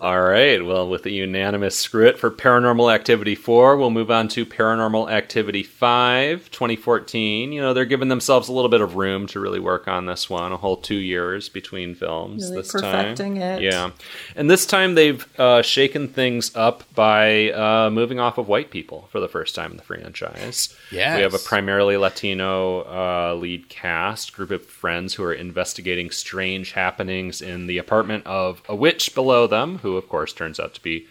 All 0.00 0.20
right. 0.20 0.64
Well, 0.64 0.88
with 0.88 1.04
a 1.06 1.10
unanimous 1.10 1.76
screw 1.76 2.06
it 2.06 2.20
for 2.20 2.30
Paranormal 2.30 2.94
Activity 2.94 3.34
4, 3.34 3.76
we'll 3.76 3.90
move 3.90 4.12
on 4.12 4.28
to 4.28 4.46
Paranormal 4.46 5.10
Activity 5.10 5.64
5, 5.64 6.52
2014. 6.52 7.50
You 7.50 7.60
know, 7.60 7.74
they're 7.74 7.84
giving 7.84 8.08
themselves 8.08 8.48
a 8.48 8.52
little 8.52 8.68
bit 8.68 8.80
of 8.80 8.94
room 8.94 9.26
to 9.26 9.40
really 9.40 9.58
work 9.58 9.88
on 9.88 10.06
this 10.06 10.30
one, 10.30 10.52
a 10.52 10.56
whole 10.56 10.76
two 10.76 10.94
years 10.94 11.48
between 11.48 11.96
films 11.96 12.44
Really 12.44 12.58
this 12.58 12.70
perfecting 12.70 13.40
time. 13.40 13.42
it. 13.42 13.62
Yeah. 13.62 13.90
And 14.36 14.48
this 14.48 14.66
time 14.66 14.94
they've 14.94 15.26
uh, 15.36 15.62
shaken 15.62 16.06
things 16.06 16.54
up 16.54 16.84
by 16.94 17.50
uh, 17.50 17.90
moving 17.90 18.20
off 18.20 18.38
of 18.38 18.46
white 18.46 18.70
people 18.70 19.08
for 19.10 19.18
the 19.18 19.28
first 19.28 19.56
time 19.56 19.72
in 19.72 19.78
the 19.78 19.82
franchise. 19.82 20.76
Yes. 20.92 21.16
We 21.16 21.22
have 21.22 21.34
a 21.34 21.38
primarily 21.38 21.96
Latino 21.96 22.82
uh, 22.82 23.34
lead 23.34 23.68
cast, 23.68 24.32
group 24.32 24.52
of 24.52 24.64
friends 24.64 25.14
who 25.14 25.24
are 25.24 25.32
investigating 25.32 26.12
strange 26.12 26.70
happenings 26.72 27.42
in 27.42 27.66
the 27.66 27.78
apartment 27.78 28.24
of 28.28 28.62
a 28.68 28.76
witch 28.76 29.12
below 29.12 29.48
them, 29.48 29.78
who, 29.78 29.87
of 29.96 30.08
course, 30.08 30.32
turns 30.32 30.60
out 30.60 30.74
to 30.74 30.82
be 30.82 31.06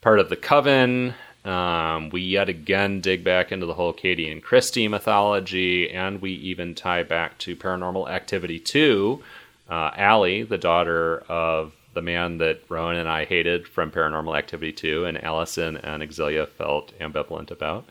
part 0.00 0.18
of 0.20 0.28
the 0.28 0.36
coven. 0.36 1.14
Um, 1.44 2.10
we 2.10 2.20
yet 2.20 2.48
again 2.48 3.00
dig 3.00 3.24
back 3.24 3.52
into 3.52 3.66
the 3.66 3.74
whole 3.74 3.92
Katie 3.92 4.30
and 4.30 4.42
Kristi 4.42 4.88
mythology, 4.88 5.90
and 5.90 6.20
we 6.20 6.32
even 6.32 6.74
tie 6.74 7.02
back 7.02 7.38
to 7.38 7.56
Paranormal 7.56 8.10
Activity 8.10 8.58
2. 8.58 9.22
Uh, 9.70 9.90
Ali, 9.96 10.42
the 10.42 10.58
daughter 10.58 11.18
of 11.28 11.72
the 11.94 12.02
man 12.02 12.38
that 12.38 12.62
Rowan 12.68 12.96
and 12.96 13.08
I 13.08 13.24
hated 13.24 13.66
from 13.66 13.90
Paranormal 13.90 14.36
Activity 14.36 14.72
2, 14.72 15.04
and 15.04 15.22
Allyson 15.22 15.76
and 15.78 16.02
Xylia 16.02 16.48
felt 16.48 16.96
ambivalent 16.98 17.50
about 17.50 17.88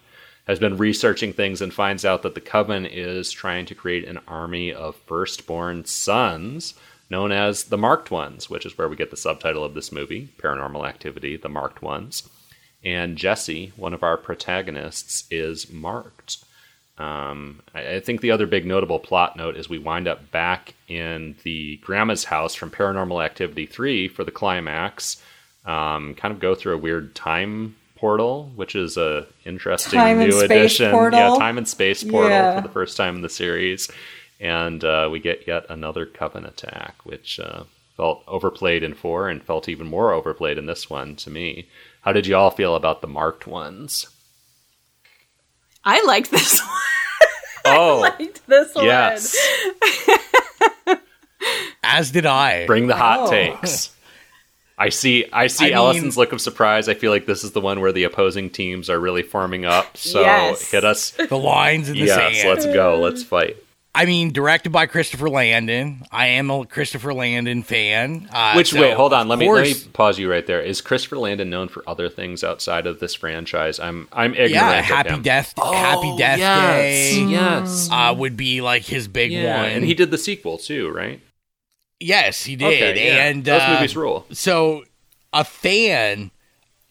has 0.48 0.60
been 0.60 0.78
researching 0.78 1.34
things 1.34 1.62
and 1.62 1.74
finds 1.74 2.06
out 2.06 2.24
that 2.24 2.34
the 2.34 2.42
coven 2.42 2.86
is 2.86 3.32
trying 3.32 3.66
to 3.66 3.76
create 3.76 4.08
an 4.08 4.20
army 4.28 4.74
of 4.74 4.96
firstborn 5.06 5.84
sons 5.84 6.74
known 7.10 7.32
as 7.32 7.66
the 7.66 7.78
marked 7.78 8.12
ones 8.12 8.50
which 8.50 8.66
is 8.66 8.78
where 8.78 8.88
we 8.90 8.96
get 8.96 9.12
the 9.12 9.18
subtitle 9.18 9.64
of 9.64 9.74
this 9.74 9.92
movie 9.92 10.30
paranormal 10.40 10.88
activity 10.88 11.38
the 11.38 11.50
marked 11.50 11.82
ones 11.82 12.28
and 12.84 13.18
jesse 13.18 13.72
one 13.76 13.94
of 13.94 14.04
our 14.04 14.18
protagonists 14.18 15.26
is 15.32 15.72
marked 15.72 16.38
um, 17.00 17.62
I, 17.76 17.96
I 17.96 18.00
think 18.00 18.22
the 18.22 18.32
other 18.32 18.48
big 18.48 18.66
notable 18.66 19.00
plot 19.00 19.38
note 19.38 19.56
is 19.56 19.70
we 19.70 19.78
wind 19.78 20.08
up 20.08 20.32
back 20.32 20.74
in 20.88 21.36
the 21.44 21.78
grandma's 21.78 22.24
house 22.24 22.56
from 22.56 22.72
paranormal 22.72 23.24
activity 23.24 23.66
3 23.68 24.08
for 24.08 24.24
the 24.24 24.32
climax 24.32 25.22
um, 25.66 26.16
kind 26.16 26.34
of 26.34 26.40
go 26.40 26.56
through 26.56 26.74
a 26.76 26.78
weird 26.80 27.14
time 27.14 27.76
portal 27.96 28.52
which 28.56 28.76
is 28.76 28.96
a 28.98 29.26
interesting 29.46 30.00
Time 30.00 30.20
and 30.20 30.30
new 30.30 30.32
space 30.32 30.44
addition 30.52 30.92
portal? 30.92 31.20
yeah 31.20 31.36
time 31.38 31.58
and 31.58 31.68
space 31.68 32.04
portal 32.04 32.30
Yeah. 32.30 32.56
for 32.62 32.68
the 32.68 32.74
first 32.74 32.96
time 32.96 33.16
in 33.16 33.22
the 33.22 33.30
series 33.30 33.90
and 34.40 34.84
uh, 34.84 35.10
we 35.12 35.20
get 35.20 35.48
yet 35.48 35.66
another 35.70 36.06
coven 36.06 36.46
attack 36.46 36.96
which 37.04 37.40
uh, 37.40 37.64
felt 37.96 38.24
overplayed 38.28 38.84
in 38.84 38.94
four 38.94 39.30
and 39.30 39.44
felt 39.44 39.70
even 39.70 39.88
more 39.88 40.12
overplayed 40.14 40.58
in 40.58 40.66
this 40.66 40.90
one 40.90 41.16
to 41.16 41.30
me 41.30 41.68
how 42.02 42.12
did 42.12 42.28
you 42.28 42.36
all 42.36 42.52
feel 42.52 42.76
about 42.76 43.02
the 43.02 43.08
marked 43.08 43.48
ones 43.48 44.08
I 45.84 46.04
like 46.06 46.30
this 46.30 46.62
one 47.66 47.76
oh 47.76 48.00
liked 48.20 48.46
this 48.48 48.74
one 48.76 48.86
yes 48.86 49.36
As 51.90 52.12
did 52.12 52.26
I. 52.26 52.66
Bring 52.66 52.88
the 52.88 52.96
hot 52.96 53.22
oh. 53.22 53.32
takes. 53.32 53.96
I 54.78 54.90
see. 54.90 55.26
I 55.32 55.48
see 55.48 55.74
I 55.74 55.78
Allyson's 55.78 56.18
mean, 56.18 56.22
look 56.22 56.34
of 56.34 56.42
surprise. 56.42 56.90
I 56.90 56.94
feel 56.94 57.12
like 57.12 57.26
this 57.26 57.44
is 57.44 57.52
the 57.52 57.62
one 57.62 57.80
where 57.80 57.94
the 57.94 58.04
opposing 58.04 58.50
teams 58.50 58.90
are 58.90 59.00
really 59.00 59.24
forming 59.24 59.66
up. 59.66 59.96
So 59.96 60.22
yes. 60.22 60.70
hit 60.70 60.84
us. 60.84 61.12
The 61.12 61.38
lines 61.38 61.88
in 61.90 61.96
the 61.96 62.06
yes, 62.06 62.42
sand. 62.42 62.50
let's 62.50 62.66
go. 62.66 63.00
Let's 63.00 63.24
fight. 63.24 63.58
I 63.98 64.06
mean, 64.06 64.32
directed 64.32 64.70
by 64.70 64.86
Christopher 64.86 65.28
Landon. 65.28 66.04
I 66.12 66.28
am 66.28 66.52
a 66.52 66.68
Christopher 66.68 67.16
Landon 67.16 67.64
fan. 67.64 68.30
Uh, 68.32 68.54
Which 68.54 68.70
so, 68.70 68.80
wait, 68.80 68.94
hold 68.94 69.12
on. 69.12 69.28
Let 69.28 69.40
me 69.40 69.52
let 69.52 69.64
me 69.64 69.74
pause 69.92 70.20
you 70.20 70.30
right 70.30 70.46
there. 70.46 70.62
Is 70.62 70.82
Christopher 70.82 71.18
Landon 71.18 71.50
known 71.50 71.68
for 71.68 71.82
other 71.90 72.08
things 72.08 72.44
outside 72.44 72.86
of 72.86 73.00
this 73.00 73.16
franchise? 73.16 73.80
I'm 73.80 74.08
I'm 74.14 74.34
ignorant. 74.34 74.52
Yeah, 74.52 74.82
Happy 74.82 75.20
Death, 75.20 75.56
oh, 75.58 75.74
Happy 75.74 76.16
Death 76.16 76.38
yes, 76.38 76.76
Day. 76.76 77.24
Yes, 77.24 77.90
uh, 77.92 78.14
would 78.16 78.38
be 78.38 78.62
like 78.62 78.84
his 78.84 79.08
big 79.08 79.32
yeah, 79.32 79.64
one. 79.64 79.72
And 79.72 79.84
he 79.84 79.96
did 79.96 80.12
the 80.12 80.20
sequel 80.20 80.60
too, 80.60 80.92
right? 80.92 81.20
Yes, 82.00 82.44
he 82.44 82.56
did. 82.56 82.68
Okay, 82.68 83.08
yeah. 83.08 83.26
And 83.26 83.44
those 83.44 83.64
uh, 83.64 83.74
movies 83.74 83.98
rule. 83.98 84.28
So 84.32 84.84
a 85.34 85.44
fan, 85.44 86.30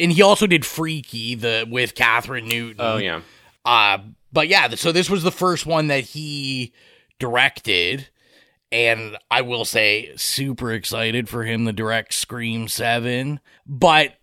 and 0.01 0.11
he 0.11 0.23
also 0.23 0.49
did 0.49 0.67
Freaky 0.67 1.37
the 1.37 1.69
with 1.71 1.95
Kathryn 1.95 2.49
Newton. 2.49 2.81
Oh 2.81 2.97
yeah. 2.97 3.21
Uh, 3.65 3.99
but 4.33 4.49
yeah, 4.49 4.71
so 4.71 4.91
this 4.91 5.09
was 5.09 5.23
the 5.23 5.31
first 5.31 5.67
one 5.67 5.87
that 5.87 6.03
he 6.03 6.73
directed. 7.19 8.09
And 8.73 9.17
I 9.31 9.43
will 9.43 9.65
say, 9.65 10.13
super 10.17 10.73
excited 10.73 11.29
for 11.29 11.45
him 11.45 11.67
to 11.67 11.73
direct 11.73 12.13
Scream 12.15 12.69
7. 12.69 13.41
But 13.67 14.17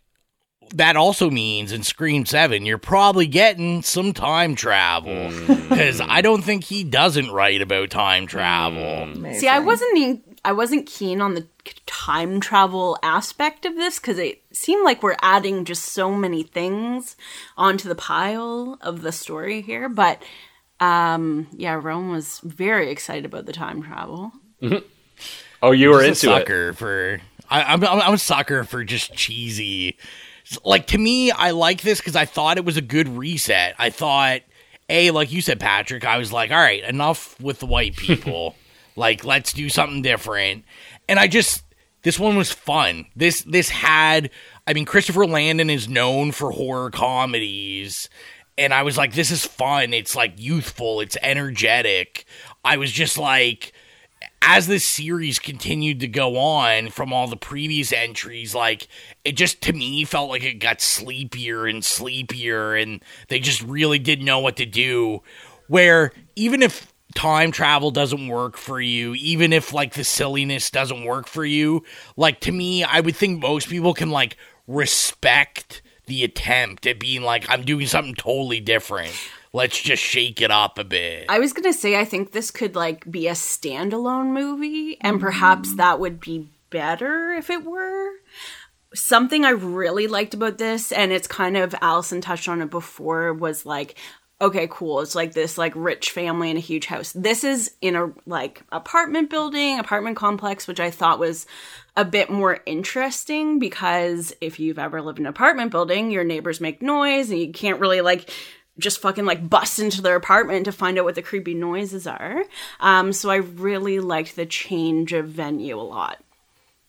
that 0.74 0.96
also 0.96 1.30
means 1.30 1.72
in 1.72 1.84
Scream 1.84 2.26
7, 2.26 2.66
you're 2.66 2.78
probably 2.78 3.28
getting 3.28 3.84
some 3.84 4.12
time 4.12 4.56
travel. 4.56 5.30
Because 5.30 6.02
mm. 6.02 6.08
I 6.10 6.22
don't 6.22 6.42
think 6.42 6.64
he 6.64 6.84
doesn't 6.84 7.32
write 7.32 7.62
about 7.62 7.92
time 7.92 8.28
travel. 8.28 8.82
Mm. 8.82 9.36
See, 9.36 9.48
I 9.48 9.60
wasn't. 9.60 10.24
I 10.46 10.52
wasn't 10.52 10.88
keen 10.88 11.22
on 11.22 11.36
the 11.36 11.48
time 11.86 12.42
travel 12.42 12.98
aspect 13.02 13.66
of 13.66 13.76
this 13.76 13.98
because 13.98 14.18
it 14.18 14.44
seemed 14.52 14.84
like 14.84 15.02
we're 15.02 15.16
adding 15.22 15.64
just 15.64 15.84
so 15.86 16.12
many 16.12 16.44
things 16.44 17.16
onto 17.56 17.88
the 17.88 17.96
pile 17.96 18.78
of 18.82 19.04
the 19.04 19.14
story 19.14 19.62
here. 19.62 19.88
But 19.88 20.22
um, 20.84 21.48
yeah, 21.54 21.80
Rome 21.82 22.10
was 22.10 22.40
very 22.44 22.92
excited 22.92 23.26
about 23.26 23.46
the 23.46 23.54
time 23.54 23.82
travel. 23.84 24.32
Mm-hmm. 24.62 24.86
Oh, 25.62 25.72
you 25.72 25.90
were 25.90 26.04
into 26.04 26.16
sucker 26.16 26.70
it. 26.70 26.78
for. 26.78 27.22
I, 27.50 27.64
I'm 27.64 27.84
I'm 27.84 28.14
a 28.14 28.18
sucker 28.18 28.64
for 28.64 28.84
just 28.84 29.14
cheesy. 29.14 29.98
Like 30.66 30.88
to 30.88 30.98
me, 30.98 31.32
I 31.32 31.52
like 31.52 31.82
this 31.82 32.00
because 32.00 32.16
I 32.16 32.26
thought 32.26 32.58
it 32.58 32.66
was 32.66 32.78
a 32.78 32.82
good 32.82 33.08
reset. 33.08 33.76
I 33.80 33.90
thought, 33.90 34.42
a 34.90 35.12
like 35.12 35.32
you 35.32 35.42
said, 35.42 35.60
Patrick. 35.60 36.06
I 36.06 36.18
was 36.18 36.34
like, 36.34 36.52
all 36.52 36.58
right, 36.58 36.84
enough 36.84 37.40
with 37.40 37.60
the 37.60 37.66
white 37.66 37.96
people. 37.98 38.56
like, 38.96 39.24
let's 39.24 39.54
do 39.54 39.70
something 39.70 40.02
different. 40.02 40.66
And 41.08 41.18
I 41.18 41.28
just 41.28 41.64
this 42.02 42.20
one 42.20 42.36
was 42.36 42.52
fun. 42.52 43.06
This 43.16 43.42
this 43.44 43.70
had. 43.70 44.30
I 44.66 44.74
mean, 44.74 44.86
Christopher 44.86 45.26
Landon 45.26 45.70
is 45.70 45.90
known 45.90 46.32
for 46.32 46.52
horror 46.52 46.90
comedies 46.90 48.10
and 48.58 48.74
I 48.74 48.84
was 48.84 48.98
like, 48.98 49.14
this 49.14 49.32
is 49.32 49.46
fun. 49.46 49.94
It's 49.94 50.16
like 50.16 50.34
youthful. 50.38 51.00
It's 51.00 51.18
energetic. 51.22 52.26
I 52.64 52.78
was 52.78 52.92
just 52.92 53.18
like, 53.18 53.74
as 54.42 54.68
this 54.68 54.86
series 54.86 55.40
continued 55.40 56.02
to 56.02 56.08
go 56.08 56.38
on 56.38 56.90
from 56.90 57.14
all 57.14 57.28
the 57.28 57.38
previous 57.38 57.94
entries, 57.94 58.54
like 58.54 58.88
it 59.24 59.34
just 59.34 59.62
to 59.62 59.74
me 59.74 60.04
felt 60.04 60.30
like 60.30 60.44
it 60.44 60.56
got 60.56 60.82
sleepier 60.82 61.66
and 61.66 61.84
sleepier, 61.84 62.76
and 62.76 63.02
they 63.30 63.40
just 63.40 63.62
really 63.62 64.00
didn't 64.00 64.26
know 64.26 64.40
what 64.40 64.58
to 64.58 64.66
do. 64.66 65.22
Where 65.68 66.12
even 66.36 66.62
if 66.62 66.94
time 67.16 67.52
travel 67.52 67.92
doesn't 67.92 68.28
work 68.28 68.58
for 68.58 68.82
you, 68.82 69.14
even 69.14 69.54
if 69.54 69.72
like 69.74 69.94
the 69.94 70.04
silliness 70.04 70.70
doesn't 70.70 71.06
work 71.06 71.28
for 71.28 71.46
you, 71.46 71.84
like 72.18 72.40
to 72.42 72.52
me, 72.52 72.84
I 72.84 73.00
would 73.00 73.16
think 73.16 73.42
most 73.42 73.70
people 73.70 73.94
can 73.94 74.10
like 74.10 74.36
respect 74.68 75.82
the 76.06 76.24
attempt 76.24 76.86
at 76.86 77.00
being 77.00 77.22
like, 77.22 77.50
I'm 77.50 77.64
doing 77.64 77.88
something 77.88 78.16
totally 78.16 78.60
different. 78.60 79.14
Let's 79.54 79.80
just 79.80 80.02
shake 80.02 80.42
it 80.42 80.52
up 80.52 80.80
a 80.80 80.84
bit. 80.84 81.26
I 81.30 81.40
was 81.40 81.54
gonna 81.54 81.74
say 81.74 82.00
I 82.00 82.06
think 82.06 82.32
this 82.32 82.50
could 82.50 82.76
like 82.76 83.10
be 83.10 83.28
a 83.28 83.34
standalone 83.34 84.32
movie, 84.32 84.98
and 85.00 85.22
perhaps 85.22 85.76
that 85.76 86.00
would 86.00 86.20
be 86.20 86.50
better 86.72 87.32
if 87.34 87.50
it 87.50 87.64
were. 87.64 88.10
Something 88.96 89.46
I 89.46 89.52
really 89.52 90.08
liked 90.08 90.34
about 90.34 90.58
this, 90.58 90.92
and 90.92 91.12
it's 91.12 91.28
kind 91.28 91.56
of 91.56 91.76
Allyson 91.82 92.20
touched 92.20 92.48
on 92.48 92.62
it 92.62 92.72
before, 92.72 93.34
was 93.34 93.66
like 93.66 93.96
okay, 94.44 94.68
cool. 94.70 95.00
It's 95.00 95.16
like 95.16 95.34
this 95.34 95.58
like 95.58 95.72
rich 95.76 96.12
family 96.12 96.52
in 96.52 96.58
a 96.58 96.62
huge 96.62 96.86
house. 96.86 97.14
This 97.14 97.44
is 97.44 97.72
in 97.82 97.96
a 97.96 98.12
like 98.26 98.62
apartment 98.72 99.30
building, 99.30 99.80
apartment 99.80 100.18
complex, 100.18 100.68
which 100.68 100.80
I 100.80 100.92
thought 100.92 101.20
was 101.20 101.46
a 101.96 102.06
bit 102.06 102.30
more 102.30 102.60
interesting 102.66 103.60
because 103.60 104.34
if 104.42 104.60
you've 104.60 104.80
ever 104.80 105.02
lived 105.02 105.20
in 105.20 105.26
an 105.26 105.30
apartment 105.30 105.72
building, 105.72 106.12
your 106.12 106.24
neighbors 106.24 106.60
make 106.60 106.82
noise 106.82 107.30
and 107.30 107.40
you 107.40 107.52
can't 107.52 107.80
really 107.80 108.02
like 108.02 108.30
just 108.80 109.00
fucking 109.00 109.26
like 109.26 109.48
bust 109.48 109.80
into 109.80 110.02
their 110.02 110.16
apartment 110.16 110.66
to 110.66 110.72
find 110.72 110.98
out 110.98 111.06
what 111.06 111.16
the 111.16 111.22
creepy 111.22 111.54
noises 111.54 112.08
are. 112.08 112.44
Um, 112.80 113.14
so 113.14 113.30
I 113.30 113.38
really 113.38 114.00
liked 114.00 114.36
the 114.36 114.46
change 114.46 115.14
of 115.14 115.28
venue 115.28 115.80
a 115.80 115.82
lot. 115.82 116.24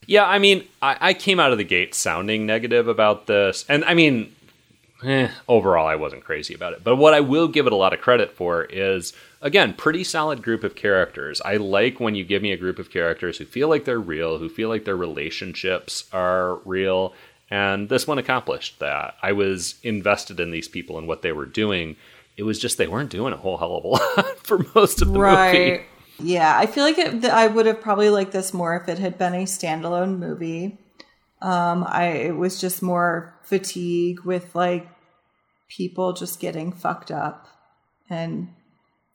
Yeah, 0.06 0.24
I 0.24 0.38
mean, 0.38 0.64
I, 0.82 0.96
I 1.00 1.14
came 1.14 1.40
out 1.40 1.52
of 1.52 1.58
the 1.58 1.64
gate 1.64 1.94
sounding 1.94 2.46
negative 2.46 2.88
about 2.88 3.26
this, 3.26 3.64
and 3.68 3.84
I 3.84 3.94
mean, 3.94 4.34
eh, 5.02 5.28
overall, 5.48 5.86
I 5.86 5.96
wasn't 5.96 6.24
crazy 6.24 6.54
about 6.54 6.74
it. 6.74 6.84
But 6.84 6.96
what 6.96 7.14
I 7.14 7.20
will 7.20 7.48
give 7.48 7.66
it 7.66 7.72
a 7.72 7.76
lot 7.76 7.94
of 7.94 8.00
credit 8.00 8.32
for 8.32 8.64
is, 8.64 9.14
again, 9.44 9.74
pretty 9.74 10.02
solid 10.02 10.42
group 10.42 10.64
of 10.64 10.74
characters. 10.74 11.40
I 11.42 11.58
like 11.58 12.00
when 12.00 12.16
you 12.16 12.24
give 12.24 12.42
me 12.42 12.50
a 12.50 12.56
group 12.56 12.78
of 12.78 12.90
characters 12.90 13.38
who 13.38 13.44
feel 13.44 13.68
like 13.68 13.84
they're 13.84 14.00
real, 14.00 14.38
who 14.38 14.48
feel 14.48 14.70
like 14.70 14.86
their 14.86 14.96
relationships 14.96 16.08
are 16.12 16.56
real. 16.64 17.14
And 17.50 17.90
this 17.90 18.06
one 18.06 18.18
accomplished 18.18 18.80
that. 18.80 19.14
I 19.22 19.32
was 19.32 19.76
invested 19.82 20.40
in 20.40 20.50
these 20.50 20.66
people 20.66 20.98
and 20.98 21.06
what 21.06 21.22
they 21.22 21.30
were 21.30 21.46
doing. 21.46 21.96
It 22.38 22.42
was 22.42 22.58
just 22.58 22.78
they 22.78 22.88
weren't 22.88 23.10
doing 23.10 23.34
a 23.34 23.36
whole 23.36 23.58
hell 23.58 23.76
of 23.76 23.84
a 23.84 23.88
lot 24.22 24.38
for 24.38 24.64
most 24.74 25.02
of 25.02 25.12
the 25.12 25.20
right. 25.20 25.52
movie. 25.52 25.84
Yeah, 26.18 26.56
I 26.56 26.66
feel 26.66 26.84
like 26.84 26.98
it, 26.98 27.24
I 27.26 27.46
would 27.46 27.66
have 27.66 27.80
probably 27.80 28.08
liked 28.08 28.32
this 28.32 28.54
more 28.54 28.74
if 28.76 28.88
it 28.88 28.98
had 28.98 29.18
been 29.18 29.34
a 29.34 29.44
standalone 29.44 30.18
movie. 30.18 30.78
Um, 31.42 31.84
I 31.86 32.06
it 32.06 32.36
was 32.36 32.60
just 32.60 32.82
more 32.82 33.38
fatigue 33.42 34.20
with 34.24 34.54
like 34.54 34.88
people 35.68 36.12
just 36.12 36.40
getting 36.40 36.72
fucked 36.72 37.10
up 37.10 37.48
and 38.08 38.48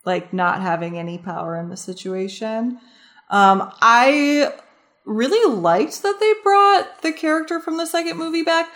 like 0.05 0.33
not 0.33 0.61
having 0.61 0.97
any 0.97 1.17
power 1.17 1.55
in 1.59 1.69
the 1.69 1.77
situation. 1.77 2.79
Um, 3.29 3.71
I 3.81 4.53
really 5.05 5.55
liked 5.55 6.01
that 6.03 6.19
they 6.19 6.33
brought 6.43 7.01
the 7.01 7.11
character 7.11 7.59
from 7.59 7.77
the 7.77 7.85
second 7.85 8.17
movie 8.17 8.43
back, 8.43 8.69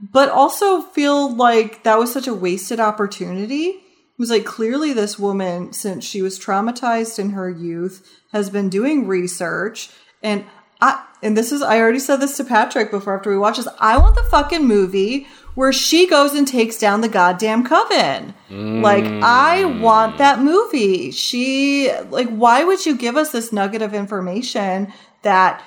but 0.00 0.28
also 0.28 0.80
feel 0.80 1.34
like 1.34 1.82
that 1.84 1.98
was 1.98 2.12
such 2.12 2.26
a 2.26 2.34
wasted 2.34 2.80
opportunity. 2.80 3.66
It 3.66 4.18
was 4.18 4.30
like 4.30 4.44
clearly 4.44 4.92
this 4.92 5.18
woman, 5.18 5.72
since 5.72 6.04
she 6.04 6.22
was 6.22 6.38
traumatized 6.38 7.18
in 7.18 7.30
her 7.30 7.50
youth, 7.50 8.06
has 8.32 8.50
been 8.50 8.68
doing 8.68 9.06
research 9.06 9.90
and 10.22 10.44
I, 10.80 11.04
and 11.22 11.36
this 11.36 11.52
is 11.52 11.62
I 11.62 11.78
already 11.78 11.98
said 11.98 12.16
this 12.16 12.36
to 12.38 12.44
Patrick 12.44 12.90
before 12.90 13.16
after 13.16 13.30
we 13.30 13.38
watched 13.38 13.58
this. 13.58 13.68
I 13.78 13.98
want 13.98 14.14
the 14.14 14.22
fucking 14.22 14.66
movie 14.66 15.26
where 15.54 15.72
she 15.72 16.06
goes 16.06 16.34
and 16.34 16.46
takes 16.46 16.78
down 16.78 17.00
the 17.00 17.08
goddamn 17.08 17.64
coven. 17.64 18.34
Mm. 18.48 18.82
Like, 18.82 19.04
I 19.04 19.64
want 19.64 20.18
that 20.18 20.40
movie. 20.40 21.10
She, 21.10 21.90
like, 22.10 22.28
why 22.28 22.64
would 22.64 22.86
you 22.86 22.96
give 22.96 23.16
us 23.16 23.32
this 23.32 23.52
nugget 23.52 23.82
of 23.82 23.92
information 23.92 24.92
that, 25.22 25.62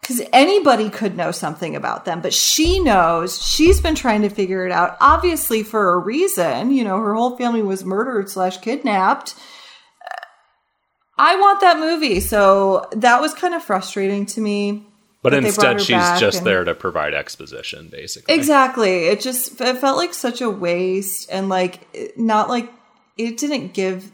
because 0.00 0.22
anybody 0.32 0.90
could 0.90 1.16
know 1.16 1.30
something 1.30 1.74
about 1.74 2.04
them, 2.04 2.20
but 2.20 2.34
she 2.34 2.78
knows, 2.80 3.42
she's 3.42 3.80
been 3.80 3.94
trying 3.94 4.22
to 4.22 4.28
figure 4.28 4.66
it 4.66 4.72
out, 4.72 4.96
obviously 5.00 5.62
for 5.62 5.94
a 5.94 5.98
reason. 5.98 6.70
You 6.70 6.84
know, 6.84 6.98
her 6.98 7.14
whole 7.14 7.36
family 7.36 7.62
was 7.62 7.84
murdered 7.84 8.28
slash 8.28 8.58
kidnapped. 8.58 9.34
I 11.18 11.36
want 11.36 11.60
that 11.60 11.78
movie. 11.78 12.20
So 12.20 12.88
that 12.92 13.20
was 13.20 13.34
kind 13.34 13.54
of 13.54 13.62
frustrating 13.62 14.26
to 14.26 14.40
me. 14.40 14.86
But 15.22 15.34
instead, 15.34 15.80
she's 15.80 16.20
just 16.20 16.38
and... 16.38 16.46
there 16.46 16.64
to 16.64 16.74
provide 16.74 17.14
exposition, 17.14 17.88
basically. 17.88 18.34
Exactly. 18.34 19.04
It 19.06 19.20
just 19.20 19.60
it 19.60 19.78
felt 19.78 19.96
like 19.96 20.14
such 20.14 20.40
a 20.40 20.50
waste, 20.50 21.30
and 21.30 21.48
like 21.48 22.16
not 22.16 22.48
like 22.48 22.72
it 23.16 23.36
didn't 23.36 23.72
give 23.72 24.10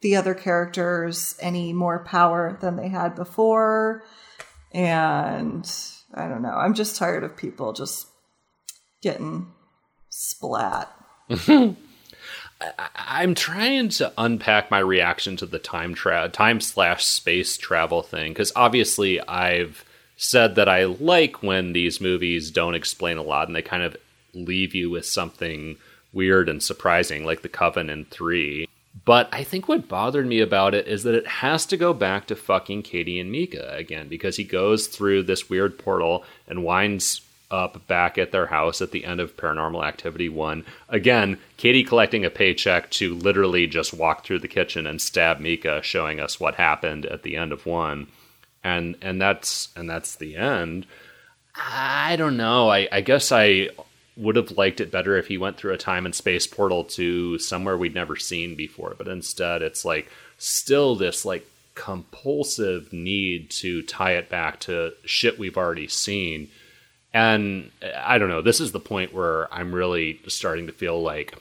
the 0.00 0.16
other 0.16 0.34
characters 0.34 1.36
any 1.40 1.72
more 1.72 2.04
power 2.04 2.58
than 2.60 2.76
they 2.76 2.88
had 2.88 3.14
before. 3.14 4.02
And 4.72 5.70
I 6.14 6.28
don't 6.28 6.42
know. 6.42 6.54
I'm 6.54 6.74
just 6.74 6.96
tired 6.96 7.22
of 7.22 7.36
people 7.36 7.72
just 7.72 8.08
getting 9.02 9.52
splat. 10.08 10.90
I'm 12.94 13.34
trying 13.34 13.88
to 13.90 14.12
unpack 14.18 14.70
my 14.70 14.80
reaction 14.80 15.36
to 15.38 15.46
the 15.46 15.58
time 15.58 15.94
tra- 15.94 16.28
time 16.28 16.60
slash 16.60 17.04
space 17.04 17.56
travel 17.56 18.02
thing 18.02 18.32
because 18.32 18.52
obviously 18.54 19.20
I've 19.20 19.84
said 20.22 20.54
that 20.54 20.68
I 20.68 20.84
like 20.84 21.42
when 21.42 21.72
these 21.72 21.98
movies 21.98 22.50
don't 22.50 22.74
explain 22.74 23.16
a 23.16 23.22
lot 23.22 23.48
and 23.48 23.56
they 23.56 23.62
kind 23.62 23.82
of 23.82 23.96
leave 24.34 24.74
you 24.74 24.90
with 24.90 25.06
something 25.06 25.76
weird 26.12 26.46
and 26.46 26.62
surprising, 26.62 27.24
like 27.24 27.40
The 27.40 27.48
Coven 27.48 27.88
in 27.88 28.04
3. 28.04 28.68
But 29.06 29.30
I 29.32 29.44
think 29.44 29.66
what 29.66 29.88
bothered 29.88 30.26
me 30.26 30.40
about 30.40 30.74
it 30.74 30.86
is 30.86 31.04
that 31.04 31.14
it 31.14 31.26
has 31.26 31.64
to 31.66 31.78
go 31.78 31.94
back 31.94 32.26
to 32.26 32.36
fucking 32.36 32.82
Katie 32.82 33.18
and 33.18 33.32
Micah 33.32 33.74
again 33.74 34.08
because 34.08 34.36
he 34.36 34.44
goes 34.44 34.88
through 34.88 35.22
this 35.22 35.48
weird 35.48 35.78
portal 35.78 36.24
and 36.46 36.64
winds 36.64 37.22
up 37.50 37.86
back 37.86 38.18
at 38.18 38.30
their 38.30 38.48
house 38.48 38.82
at 38.82 38.90
the 38.90 39.06
end 39.06 39.20
of 39.20 39.38
Paranormal 39.38 39.86
Activity 39.86 40.28
1. 40.28 40.66
Again, 40.90 41.38
Katie 41.56 41.82
collecting 41.82 42.26
a 42.26 42.30
paycheck 42.30 42.90
to 42.90 43.14
literally 43.14 43.66
just 43.66 43.94
walk 43.94 44.24
through 44.24 44.40
the 44.40 44.48
kitchen 44.48 44.86
and 44.86 45.00
stab 45.00 45.40
Micah, 45.40 45.80
showing 45.82 46.20
us 46.20 46.38
what 46.38 46.56
happened 46.56 47.06
at 47.06 47.22
the 47.22 47.36
end 47.36 47.52
of 47.52 47.64
1. 47.64 48.06
And 48.62 48.96
and 49.00 49.20
that's 49.20 49.68
and 49.76 49.88
that's 49.88 50.16
the 50.16 50.36
end. 50.36 50.86
I 51.54 52.16
don't 52.16 52.36
know. 52.36 52.70
I, 52.70 52.88
I 52.92 53.00
guess 53.00 53.32
I 53.32 53.68
would 54.16 54.36
have 54.36 54.52
liked 54.52 54.80
it 54.80 54.90
better 54.90 55.16
if 55.16 55.28
he 55.28 55.38
went 55.38 55.56
through 55.56 55.72
a 55.72 55.78
time 55.78 56.04
and 56.04 56.14
space 56.14 56.46
portal 56.46 56.84
to 56.84 57.38
somewhere 57.38 57.76
we'd 57.76 57.94
never 57.94 58.16
seen 58.16 58.54
before, 58.54 58.94
but 58.98 59.08
instead 59.08 59.62
it's 59.62 59.84
like 59.84 60.10
still 60.36 60.94
this 60.94 61.24
like 61.24 61.46
compulsive 61.74 62.92
need 62.92 63.50
to 63.50 63.82
tie 63.82 64.12
it 64.12 64.28
back 64.28 64.60
to 64.60 64.92
shit 65.04 65.38
we've 65.38 65.56
already 65.56 65.88
seen 65.88 66.48
and 67.12 67.70
I 67.96 68.18
don't 68.18 68.28
know, 68.28 68.42
this 68.42 68.60
is 68.60 68.72
the 68.72 68.80
point 68.80 69.12
where 69.12 69.52
I'm 69.52 69.74
really 69.74 70.20
starting 70.28 70.66
to 70.66 70.72
feel 70.72 71.00
like, 71.02 71.36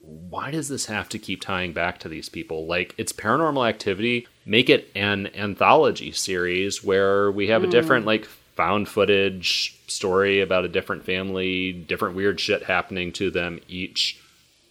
why 0.00 0.50
does 0.50 0.68
this 0.68 0.86
have 0.86 1.08
to 1.10 1.18
keep 1.18 1.40
tying 1.40 1.72
back 1.72 2.00
to 2.00 2.08
these 2.08 2.28
people? 2.28 2.66
Like, 2.66 2.94
it's 2.98 3.12
paranormal 3.12 3.68
activity. 3.68 4.26
Make 4.44 4.70
it 4.70 4.90
an 4.94 5.28
anthology 5.34 6.12
series 6.12 6.82
where 6.82 7.30
we 7.30 7.48
have 7.48 7.62
mm. 7.62 7.68
a 7.68 7.70
different, 7.70 8.06
like, 8.06 8.26
found 8.56 8.88
footage 8.88 9.78
story 9.86 10.40
about 10.40 10.64
a 10.64 10.68
different 10.68 11.04
family, 11.04 11.72
different 11.72 12.16
weird 12.16 12.38
shit 12.40 12.64
happening 12.64 13.12
to 13.12 13.30
them 13.30 13.60
each 13.68 14.20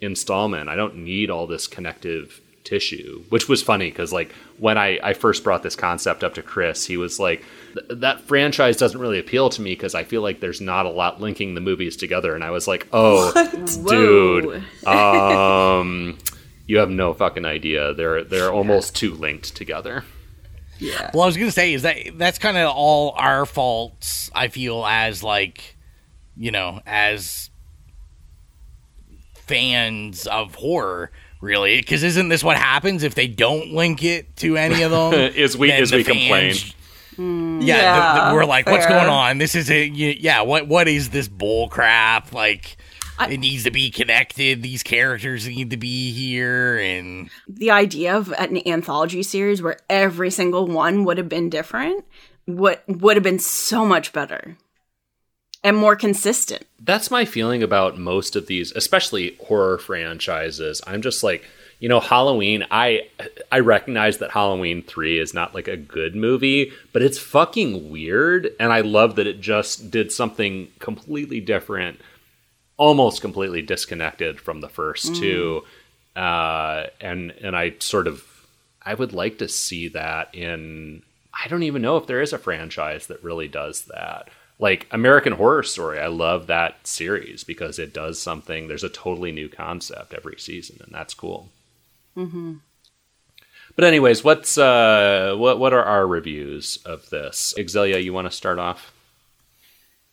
installment. 0.02 0.69
I 0.69 0.76
don't 0.76 0.98
need 0.98 1.30
all 1.30 1.48
this 1.48 1.68
connective 1.68 2.41
tissue, 2.64 3.23
which 3.30 3.49
was 3.49 3.64
funny 3.64 3.89
because, 3.89 4.14
like, 4.14 4.31
when 4.57 4.77
I, 4.77 4.99
I 5.02 5.14
first 5.14 5.43
brought 5.43 5.64
this 5.64 5.76
concept 5.76 6.23
up 6.23 6.35
to 6.35 6.43
Chris, 6.43 6.85
he 6.85 6.98
was 6.98 7.19
like, 7.19 7.43
that 7.89 8.22
franchise 8.22 8.77
doesn't 8.77 8.99
really 8.99 9.19
appeal 9.19 9.49
to 9.49 9.61
me 9.61 9.72
because 9.72 9.95
I 9.95 10.03
feel 10.03 10.22
like 10.22 10.39
there's 10.41 10.61
not 10.61 10.85
a 10.85 10.89
lot 10.89 11.22
linking 11.22 11.56
the 11.56 11.61
movies 11.61 11.95
together. 11.95 12.35
And 12.35 12.43
I 12.43 12.52
was 12.52 12.68
like, 12.68 12.88
oh, 12.93 13.31
dude, 13.88 14.64
um, 14.85 16.18
you 16.67 16.77
have 16.77 16.89
no 16.89 17.13
fucking 17.13 17.45
idea. 17.45 17.93
They're 17.93 18.23
they're 18.23 18.51
almost 18.51 18.95
too 18.95 19.13
linked 19.13 19.55
together. 19.55 20.05
Yeah. 20.79 21.11
Well, 21.13 21.23
I 21.23 21.25
was 21.27 21.38
gonna 21.38 21.51
say 21.51 21.73
is 21.73 21.83
that 21.83 21.97
that's 22.15 22.39
kind 22.39 22.57
of 22.57 22.73
all 22.75 23.11
our 23.11 23.45
faults. 23.45 24.31
I 24.33 24.47
feel 24.47 24.85
as 24.85 25.23
like, 25.23 25.75
you 26.35 26.51
know, 26.51 26.81
as 26.85 27.49
fans 29.33 30.27
of 30.27 30.55
horror 30.55 31.11
really 31.41 31.81
because 31.81 32.03
isn't 32.03 32.29
this 32.29 32.43
what 32.43 32.55
happens 32.55 33.03
if 33.03 33.15
they 33.15 33.27
don't 33.27 33.73
link 33.73 34.01
it 34.01 34.33
to 34.38 34.55
any 34.55 34.81
of 34.83 34.91
them 34.91 35.13
is 35.35 35.57
we 35.57 35.71
as 35.71 35.91
we 35.91 36.03
complain 36.03 36.53
Mm, 37.17 37.61
yeah, 37.65 37.75
yeah 37.75 38.13
the, 38.15 38.29
the, 38.29 38.35
we're 38.35 38.45
like, 38.45 38.65
fair. 38.65 38.73
what's 38.73 38.88
going 38.88 39.09
on? 39.09 39.38
This 39.38 39.53
is 39.53 39.69
a 39.69 39.85
yeah. 39.85 40.41
What 40.41 40.67
what 40.67 40.88
is 40.88 41.09
this 41.09 41.27
bull 41.27 41.67
crap? 41.67 42.33
Like, 42.33 42.77
I, 43.22 43.34
it 43.34 43.39
needs 43.39 43.64
to 43.65 43.72
be 43.72 43.89
connected. 43.89 44.61
These 44.61 44.84
characters 44.84 45.48
need 45.48 45.69
to 45.69 45.77
be 45.77 46.11
here, 46.11 46.77
and 46.80 47.30
the 47.48 47.72
idea 47.72 48.15
of 48.15 48.34
an 48.38 48.68
anthology 48.68 49.23
series 49.23 49.61
where 49.61 49.77
every 49.89 50.31
single 50.31 50.68
one 50.68 51.06
would 51.06 51.18
have 51.18 51.30
been 51.30 51.49
different 51.49 52.06
would 52.48 52.80
would 52.88 53.15
have 53.18 53.23
been 53.23 53.39
so 53.39 53.85
much 53.85 54.14
better 54.14 54.57
and 55.64 55.77
more 55.77 55.95
consistent. 55.95 56.65
That's 56.80 57.11
my 57.11 57.26
feeling 57.26 57.61
about 57.61 57.98
most 57.98 58.35
of 58.35 58.48
these, 58.48 58.72
especially 58.72 59.38
horror 59.48 59.77
franchises. 59.77 60.81
I'm 60.88 61.02
just 61.02 61.23
like 61.23 61.45
you 61.81 61.89
know 61.89 61.99
halloween 61.99 62.64
i 62.72 63.10
i 63.52 63.60
recognize 63.60 64.19
that 64.19 64.31
halloween 64.31 64.81
3 64.84 65.19
is 65.19 65.34
not 65.34 65.53
like 65.53 65.68
a 65.68 65.76
good 65.76 66.15
movie 66.15 66.72
but 66.93 67.02
it's 67.02 67.18
fucking 67.18 67.89
weird 67.89 68.52
and 68.60 68.72
i 68.72 68.80
love 68.80 69.15
that 69.15 69.27
it 69.27 69.41
just 69.41 69.91
did 69.91 70.11
something 70.11 70.68
completely 70.80 71.41
different 71.41 71.99
almost 72.81 73.21
completely 73.21 73.61
disconnected 73.61 74.39
from 74.39 74.59
the 74.59 74.67
first 74.67 75.11
mm. 75.11 75.19
two 75.19 75.63
uh, 76.15 76.87
and 76.99 77.29
and 77.43 77.55
i 77.55 77.71
sort 77.77 78.07
of 78.07 78.25
i 78.81 78.95
would 78.95 79.13
like 79.13 79.37
to 79.37 79.47
see 79.47 79.87
that 79.87 80.33
in 80.33 81.03
i 81.31 81.47
don't 81.47 81.61
even 81.61 81.83
know 81.83 81.97
if 81.97 82.07
there 82.07 82.21
is 82.21 82.33
a 82.33 82.39
franchise 82.39 83.05
that 83.05 83.23
really 83.23 83.47
does 83.47 83.85
that 83.85 84.29
like 84.57 84.85
American 84.91 85.33
Horror 85.33 85.63
Story, 85.63 85.99
I 85.99 86.05
love 86.05 86.45
that 86.45 86.85
series 86.85 87.43
because 87.43 87.79
it 87.79 87.95
does 87.95 88.19
something. 88.19 88.67
There's 88.67 88.83
a 88.83 88.89
totally 88.89 89.31
new 89.31 89.49
concept 89.49 90.13
every 90.13 90.35
season, 90.37 90.77
and 90.83 90.93
that's 90.93 91.15
cool. 91.15 91.49
Mm-hmm. 92.15 92.57
But 93.75 93.85
anyways, 93.85 94.23
what's 94.23 94.59
uh, 94.59 95.33
what 95.35 95.57
what 95.57 95.73
are 95.73 95.83
our 95.83 96.05
reviews 96.05 96.77
of 96.85 97.09
this? 97.09 97.55
Xylia, 97.57 98.03
you 98.03 98.13
want 98.13 98.29
to 98.29 98.37
start 98.37 98.59
off? 98.59 98.90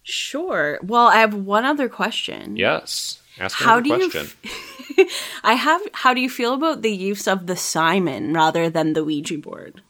Sure. 0.08 0.78
Well, 0.82 1.06
I 1.08 1.16
have 1.16 1.34
one 1.34 1.64
other 1.64 1.88
question. 1.88 2.56
Yes. 2.56 3.20
Ask 3.38 3.58
how 3.58 3.78
do 3.80 3.90
question. 3.90 4.28
you 4.42 5.04
f- 5.04 5.40
I 5.44 5.52
have 5.52 5.80
how 5.92 6.14
do 6.14 6.20
you 6.20 6.30
feel 6.30 6.54
about 6.54 6.82
the 6.82 6.90
use 6.90 7.28
of 7.28 7.46
the 7.46 7.56
Simon 7.56 8.32
rather 8.32 8.68
than 8.68 8.94
the 8.94 9.04
Ouija 9.04 9.38
board? 9.38 9.82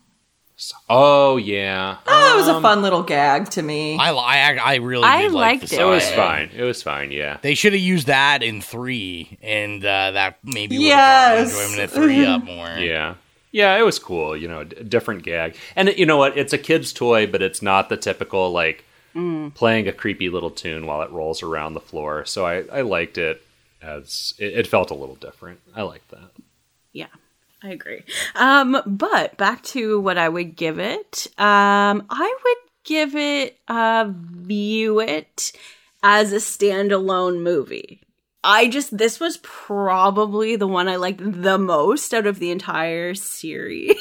Oh 0.91 1.37
yeah, 1.37 1.99
oh, 2.09 2.35
it 2.35 2.37
was 2.37 2.49
a 2.49 2.55
um, 2.55 2.63
fun 2.63 2.83
little 2.83 3.05
gag 3.05 3.49
to 3.51 3.63
me. 3.63 3.97
I 3.97 4.11
I, 4.11 4.57
I 4.57 4.75
really 4.77 5.05
I 5.05 5.29
liked 5.29 5.63
like 5.63 5.73
it. 5.73 5.79
It 5.79 5.85
was 5.85 6.11
fine. 6.11 6.51
It 6.53 6.65
was 6.65 6.83
fine. 6.83 7.13
Yeah, 7.13 7.39
they 7.43 7.55
should 7.55 7.75
have 7.75 7.81
used 7.81 8.09
that 8.09 8.43
in 8.43 8.61
three, 8.61 9.39
and 9.41 9.85
uh, 9.85 10.11
that 10.11 10.39
maybe 10.43 10.75
yes, 10.75 11.53
enjoyment 11.53 11.81
at 11.81 11.91
three 11.91 12.27
up 12.27 12.43
more. 12.45 12.67
Yeah, 12.67 13.15
yeah, 13.53 13.79
it 13.79 13.83
was 13.83 14.01
cool. 14.01 14.37
You 14.37 14.49
know, 14.49 14.65
d- 14.65 14.83
different 14.83 15.23
gag, 15.23 15.57
and 15.77 15.91
you 15.97 16.07
know 16.07 16.17
what? 16.17 16.37
It's 16.37 16.53
a 16.53 16.59
kid's 16.59 16.93
toy, 16.93 17.29
but 17.29 17.41
it's 17.41 17.63
not 17.63 17.89
the 17.89 17.97
typical 17.97 18.51
like 18.51 18.85
mm. 19.19 19.55
playing 19.55 19.89
a 19.89 19.93
creepy 19.93 20.29
little 20.29 20.51
tune 20.51 20.87
while 20.87 21.03
it 21.03 21.11
rolls 21.11 21.43
around 21.43 21.75
the 21.75 21.81
floor. 21.81 22.25
So 22.25 22.47
I 22.47 22.65
I 22.73 22.83
liked 22.83 23.19
it 23.19 23.43
as 23.83 24.35
it, 24.39 24.59
it 24.59 24.67
felt 24.67 24.91
a 24.91 24.95
little 24.95 25.17
different. 25.17 25.61
I 25.75 25.83
liked 25.83 26.11
that. 26.11 26.31
Yeah. 26.93 27.09
I 27.63 27.71
agree. 27.71 28.05
Um, 28.37 28.81
but 28.87 29.37
back 29.37 29.63
to 29.65 29.99
what 30.01 30.17
I 30.17 30.29
would 30.29 30.55
give 30.55 30.79
it. 30.79 31.27
Um, 31.39 32.07
I 32.09 32.39
would 32.45 32.57
give 32.85 33.17
it 33.17 33.59
uh 33.69 34.07
view 34.09 35.01
it 35.01 35.53
as 36.03 36.33
a 36.33 36.37
standalone 36.37 37.43
movie. 37.43 38.01
I 38.45 38.69
just 38.69 38.97
this 38.97 39.19
was 39.19 39.39
probably 39.39 40.57
the 40.57 40.69
one 40.69 40.89
I 40.89 40.97
liked 40.97 41.21
the 41.21 41.59
most 41.59 42.15
out 42.15 42.27
of 42.27 42.39
the 42.39 42.51
entire 42.51 43.15
series. 43.15 43.97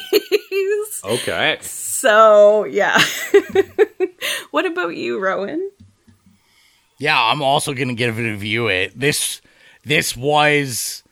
Okay. 1.03 1.57
So 1.97 2.65
yeah. 2.65 3.01
what 4.57 4.65
about 4.65 4.95
you, 4.95 5.19
Rowan? 5.19 5.69
Yeah, 6.97 7.15
I'm 7.15 7.43
also 7.43 7.75
gonna 7.75 7.93
give 7.93 8.17
it 8.17 8.27
a 8.27 8.35
view 8.35 8.69
it. 8.69 8.99
This 8.99 9.39
this 9.85 10.17
was 10.17 11.03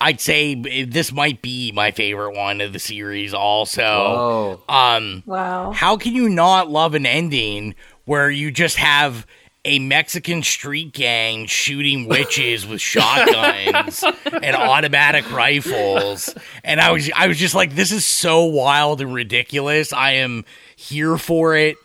I'd 0.00 0.18
say 0.18 0.86
this 0.86 1.12
might 1.12 1.42
be 1.42 1.72
my 1.72 1.90
favorite 1.90 2.34
one 2.34 2.62
of 2.62 2.72
the 2.72 2.78
series. 2.78 3.34
Also, 3.34 3.82
Whoa. 3.82 4.60
um, 4.66 5.22
wow, 5.26 5.72
how 5.72 5.98
can 5.98 6.14
you 6.14 6.30
not 6.30 6.70
love 6.70 6.94
an 6.94 7.04
ending 7.04 7.74
where 8.06 8.30
you 8.30 8.50
just 8.50 8.78
have 8.78 9.26
a 9.66 9.78
Mexican 9.78 10.42
street 10.42 10.94
gang 10.94 11.44
shooting 11.44 12.08
witches 12.08 12.66
with 12.66 12.80
shotguns 12.80 14.02
and 14.24 14.56
automatic 14.56 15.30
rifles? 15.30 16.34
And 16.64 16.80
I 16.80 16.92
was, 16.92 17.10
I 17.14 17.26
was 17.26 17.36
just 17.36 17.54
like, 17.54 17.74
this 17.74 17.92
is 17.92 18.06
so 18.06 18.46
wild 18.46 19.02
and 19.02 19.12
ridiculous. 19.12 19.92
I 19.92 20.12
am 20.12 20.46
here 20.76 21.18
for 21.18 21.54
it 21.56 21.76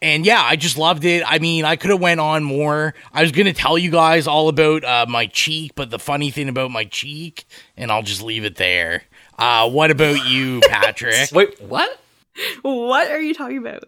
and 0.00 0.24
yeah, 0.24 0.42
I 0.42 0.56
just 0.56 0.78
loved 0.78 1.04
it. 1.04 1.22
I 1.26 1.38
mean, 1.38 1.64
I 1.64 1.76
could 1.76 1.90
have 1.90 2.00
went 2.00 2.20
on 2.20 2.44
more. 2.44 2.94
I 3.12 3.22
was 3.22 3.32
gonna 3.32 3.52
tell 3.52 3.76
you 3.76 3.90
guys 3.90 4.26
all 4.26 4.48
about 4.48 4.84
uh, 4.84 5.06
my 5.08 5.26
cheek, 5.26 5.72
but 5.74 5.90
the 5.90 5.98
funny 5.98 6.30
thing 6.30 6.48
about 6.48 6.70
my 6.70 6.84
cheek, 6.84 7.44
and 7.76 7.90
I'll 7.90 8.02
just 8.02 8.22
leave 8.22 8.44
it 8.44 8.56
there. 8.56 9.02
Uh, 9.38 9.68
what 9.68 9.90
about 9.90 10.26
you, 10.26 10.60
Patrick? 10.68 11.30
Wait, 11.32 11.60
what? 11.60 12.00
What 12.62 13.10
are 13.10 13.20
you 13.20 13.34
talking 13.34 13.58
about? 13.58 13.84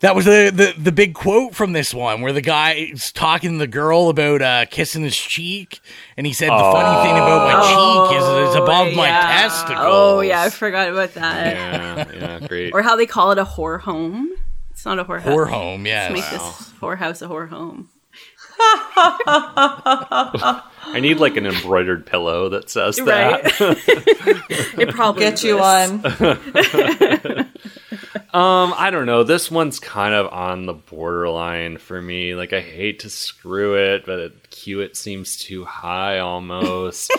That 0.00 0.16
was 0.16 0.24
the, 0.24 0.50
the 0.52 0.74
the 0.82 0.90
big 0.90 1.14
quote 1.14 1.54
from 1.54 1.74
this 1.74 1.94
one, 1.94 2.22
where 2.22 2.32
the 2.32 2.40
guy 2.40 2.72
is 2.72 3.12
talking 3.12 3.52
to 3.52 3.58
the 3.58 3.68
girl 3.68 4.08
about 4.08 4.42
uh, 4.42 4.64
kissing 4.66 5.04
his 5.04 5.16
cheek, 5.16 5.78
and 6.16 6.26
he 6.26 6.32
said 6.32 6.48
the 6.48 6.54
oh. 6.54 6.72
funny 6.72 7.08
thing 7.08 7.16
about 7.16 7.46
my 7.46 7.62
cheek 7.68 8.18
is 8.18 8.48
it's 8.48 8.56
above 8.56 8.88
yeah. 8.88 8.96
my 8.96 9.08
testicles. 9.08 9.78
Oh 9.80 10.20
yeah, 10.20 10.42
I 10.42 10.50
forgot 10.50 10.88
about 10.88 11.14
that. 11.14 11.56
Yeah, 11.56 12.12
yeah, 12.40 12.48
great. 12.48 12.74
or 12.74 12.82
how 12.82 12.96
they 12.96 13.06
call 13.06 13.30
it 13.30 13.38
a 13.38 13.44
whore 13.44 13.78
home. 13.78 14.32
It's 14.82 14.86
not 14.86 14.98
a 14.98 15.04
whore 15.04 15.20
Whore 15.20 15.48
home, 15.48 15.86
yes. 15.86 16.10
Let's 16.10 16.32
make 16.32 16.40
wow. 16.40 16.48
this 16.48 16.72
whorehouse 16.80 17.22
a 17.22 17.28
whore 17.28 17.48
home. 17.48 17.88
I 20.88 20.98
need 21.00 21.20
like 21.20 21.36
an 21.36 21.46
embroidered 21.46 22.04
pillow 22.04 22.48
that 22.48 22.68
says 22.68 23.00
right. 23.00 23.44
that. 23.44 24.74
it 24.80 24.88
probably 24.88 25.20
get 25.20 25.44
you 25.44 25.58
one. 25.58 26.04
um, 28.34 28.74
I 28.76 28.90
don't 28.90 29.06
know. 29.06 29.22
This 29.22 29.52
one's 29.52 29.78
kind 29.78 30.14
of 30.14 30.32
on 30.32 30.66
the 30.66 30.74
borderline 30.74 31.78
for 31.78 32.02
me. 32.02 32.34
Like 32.34 32.52
I 32.52 32.60
hate 32.60 32.98
to 33.00 33.08
screw 33.08 33.76
it, 33.76 34.04
but 34.04 34.18
it, 34.18 34.50
cue 34.50 34.80
it 34.80 34.96
seems 34.96 35.36
too 35.36 35.64
high 35.64 36.18
almost. 36.18 37.12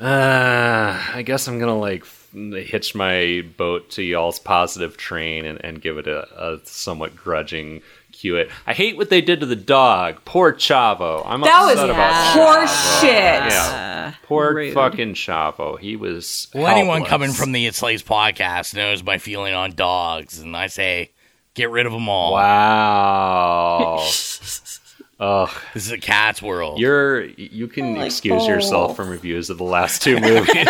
uh, 0.00 1.02
I 1.12 1.22
guess 1.22 1.48
I'm 1.48 1.58
gonna 1.58 1.78
like 1.78 2.06
hitch 2.34 2.94
my 2.94 3.44
boat 3.56 3.90
to 3.90 4.02
y'all's 4.02 4.38
positive 4.38 4.96
train 4.96 5.44
and, 5.44 5.64
and 5.64 5.80
give 5.80 5.98
it 5.98 6.06
a, 6.06 6.26
a 6.54 6.60
somewhat 6.64 7.14
grudging 7.16 7.82
cue 8.12 8.36
it. 8.36 8.50
I 8.66 8.72
hate 8.74 8.96
what 8.96 9.10
they 9.10 9.20
did 9.20 9.40
to 9.40 9.46
the 9.46 9.56
dog. 9.56 10.24
Poor 10.24 10.52
Chavo. 10.52 11.22
I'm 11.24 11.40
that 11.42 11.62
upset 11.62 11.76
was 11.76 11.90
about 11.90 12.34
poor 12.34 12.66
Chavo. 12.66 13.00
shit. 13.00 13.52
Yeah. 13.52 14.14
Poor 14.24 14.54
Rude. 14.54 14.74
fucking 14.74 15.14
Chavo. 15.14 15.78
He 15.78 15.96
was. 15.96 16.48
Well, 16.54 16.66
anyone 16.66 17.04
coming 17.04 17.32
from 17.32 17.52
the 17.52 17.66
It 17.66 17.74
Slays 17.74 18.02
podcast 18.02 18.74
knows 18.74 19.02
my 19.02 19.18
feeling 19.18 19.54
on 19.54 19.72
dogs, 19.72 20.38
and 20.38 20.56
I 20.56 20.66
say, 20.68 21.10
get 21.54 21.70
rid 21.70 21.86
of 21.86 21.92
them 21.92 22.08
all. 22.08 22.32
Wow. 22.32 24.08
Ugh, 25.20 25.48
This 25.74 25.86
is 25.86 25.92
a 25.92 25.98
cat's 25.98 26.42
world. 26.42 26.80
you're 26.80 27.24
you 27.24 27.68
can 27.68 27.94
like 27.96 28.06
excuse 28.06 28.40
both. 28.42 28.48
yourself 28.48 28.96
from 28.96 29.08
reviews 29.08 29.48
of 29.48 29.58
the 29.58 29.64
last 29.64 30.02
two 30.02 30.18
movies. 30.20 30.66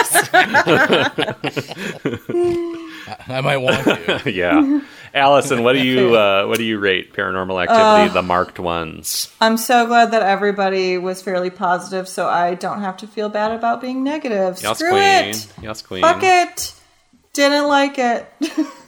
I 3.28 3.40
might 3.42 3.56
want 3.58 3.84
to. 3.84 4.22
yeah, 4.30 4.80
Allyson, 5.14 5.62
what 5.62 5.74
do 5.74 5.80
you 5.84 6.14
uh, 6.16 6.46
what 6.46 6.58
do 6.58 6.64
you 6.64 6.78
rate 6.78 7.12
Paranormal 7.12 7.62
Activity, 7.62 8.12
the 8.12 8.22
marked 8.22 8.58
ones? 8.58 9.32
I'm 9.40 9.56
so 9.56 9.86
glad 9.86 10.10
that 10.12 10.22
everybody 10.22 10.98
was 10.98 11.22
fairly 11.22 11.50
positive, 11.50 12.08
so 12.08 12.26
I 12.28 12.54
don't 12.54 12.80
have 12.80 12.96
to 12.98 13.06
feel 13.06 13.28
bad 13.28 13.52
about 13.52 13.80
being 13.80 14.02
negative. 14.04 14.58
Yes, 14.62 14.78
Screw 14.78 14.90
queen. 14.90 15.00
it. 15.02 15.46
Yes, 15.62 15.82
queen. 15.82 16.02
Fuck 16.02 16.22
it. 16.22 16.74
Didn't 17.32 17.66
like 17.68 17.98
it. 17.98 18.26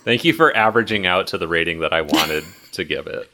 Thank 0.04 0.24
you 0.24 0.32
for 0.32 0.54
averaging 0.56 1.06
out 1.06 1.28
to 1.28 1.38
the 1.38 1.48
rating 1.48 1.80
that 1.80 1.92
I 1.92 2.02
wanted 2.02 2.44
to 2.72 2.84
give 2.84 3.06
it. 3.06 3.30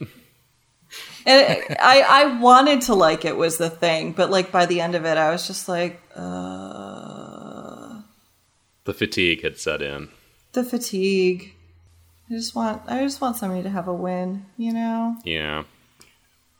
And 1.26 1.76
I 1.80 2.00
I 2.08 2.38
wanted 2.40 2.82
to 2.82 2.94
like 2.94 3.24
it 3.24 3.36
was 3.36 3.58
the 3.58 3.70
thing, 3.70 4.12
but 4.12 4.30
like 4.30 4.50
by 4.52 4.66
the 4.66 4.80
end 4.80 4.94
of 4.94 5.04
it, 5.04 5.16
I 5.18 5.30
was 5.30 5.46
just 5.46 5.68
like, 5.68 6.00
uh, 6.16 8.00
The 8.84 8.94
fatigue 8.94 9.42
had 9.42 9.58
set 9.58 9.82
in. 9.82 10.08
the 10.52 10.64
fatigue. 10.64 11.54
I 12.30 12.34
just 12.34 12.54
want 12.54 12.82
I 12.88 13.02
just 13.02 13.20
want 13.20 13.36
somebody 13.36 13.62
to 13.62 13.70
have 13.70 13.88
a 13.88 13.94
win, 13.94 14.46
you 14.56 14.72
know. 14.72 15.16
Yeah. 15.24 15.64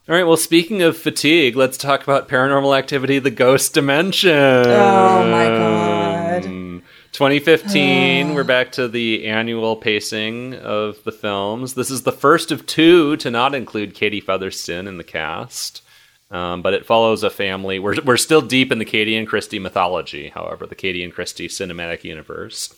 All 0.08 0.14
right. 0.16 0.24
Well, 0.26 0.36
speaking 0.36 0.82
of 0.82 0.96
fatigue, 0.96 1.54
let's 1.56 1.78
talk 1.78 2.02
about 2.02 2.28
Paranormal 2.28 2.76
Activity: 2.76 3.18
The 3.20 3.30
Ghost 3.30 3.72
Dimension. 3.74 4.30
Oh 4.32 5.30
my 5.30 5.46
god. 5.46 6.81
2015. 7.12 8.32
we're 8.32 8.42
back 8.42 8.72
to 8.72 8.88
the 8.88 9.26
annual 9.26 9.76
pacing 9.76 10.54
of 10.54 11.04
the 11.04 11.12
films. 11.12 11.74
This 11.74 11.90
is 11.90 12.04
the 12.04 12.10
first 12.10 12.50
of 12.50 12.64
two 12.64 13.18
to 13.18 13.30
not 13.30 13.54
include 13.54 13.94
Katie 13.94 14.22
Featherston 14.22 14.88
in 14.88 14.96
the 14.96 15.04
cast. 15.04 15.82
Um, 16.30 16.62
but 16.62 16.72
it 16.72 16.86
follows 16.86 17.22
a 17.22 17.28
family. 17.28 17.78
We're, 17.78 18.00
we're 18.02 18.16
still 18.16 18.40
deep 18.40 18.72
in 18.72 18.78
the 18.78 18.86
Katie 18.86 19.14
and 19.14 19.28
Kristi 19.28 19.60
mythology, 19.60 20.30
however, 20.30 20.66
the 20.66 20.74
Katie 20.74 21.04
and 21.04 21.14
Kristi 21.14 21.44
cinematic 21.44 22.02
universe. 22.02 22.74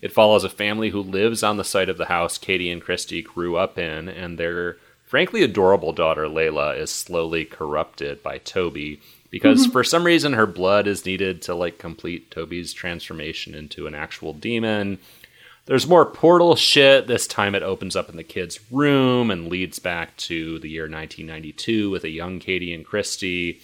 It 0.00 0.12
follows 0.12 0.44
a 0.44 0.48
family 0.48 0.88
who 0.88 1.02
lives 1.02 1.42
on 1.42 1.58
the 1.58 1.64
site 1.64 1.90
of 1.90 1.98
the 1.98 2.06
house 2.06 2.38
Katie 2.38 2.70
and 2.70 2.82
Kristi 2.82 3.22
grew 3.22 3.56
up 3.56 3.78
in, 3.78 4.08
and 4.08 4.38
their 4.38 4.78
frankly 5.04 5.42
adorable 5.42 5.92
daughter 5.92 6.26
Leila 6.26 6.74
is 6.74 6.90
slowly 6.90 7.44
corrupted 7.44 8.22
by 8.22 8.38
Toby 8.38 9.02
because 9.34 9.62
mm-hmm. 9.62 9.72
for 9.72 9.82
some 9.82 10.04
reason 10.04 10.34
her 10.34 10.46
blood 10.46 10.86
is 10.86 11.04
needed 11.04 11.42
to 11.42 11.56
like 11.56 11.76
complete 11.76 12.30
Toby's 12.30 12.72
transformation 12.72 13.52
into 13.52 13.88
an 13.88 13.94
actual 13.96 14.32
demon. 14.32 15.00
There's 15.66 15.88
more 15.88 16.06
portal 16.06 16.54
shit. 16.54 17.08
This 17.08 17.26
time 17.26 17.56
it 17.56 17.64
opens 17.64 17.96
up 17.96 18.08
in 18.08 18.16
the 18.16 18.22
kid's 18.22 18.60
room 18.70 19.32
and 19.32 19.48
leads 19.48 19.80
back 19.80 20.16
to 20.18 20.60
the 20.60 20.70
year 20.70 20.84
1992 20.84 21.90
with 21.90 22.04
a 22.04 22.10
young 22.10 22.38
Katie 22.38 22.72
and 22.72 22.86
Kristi. 22.86 23.60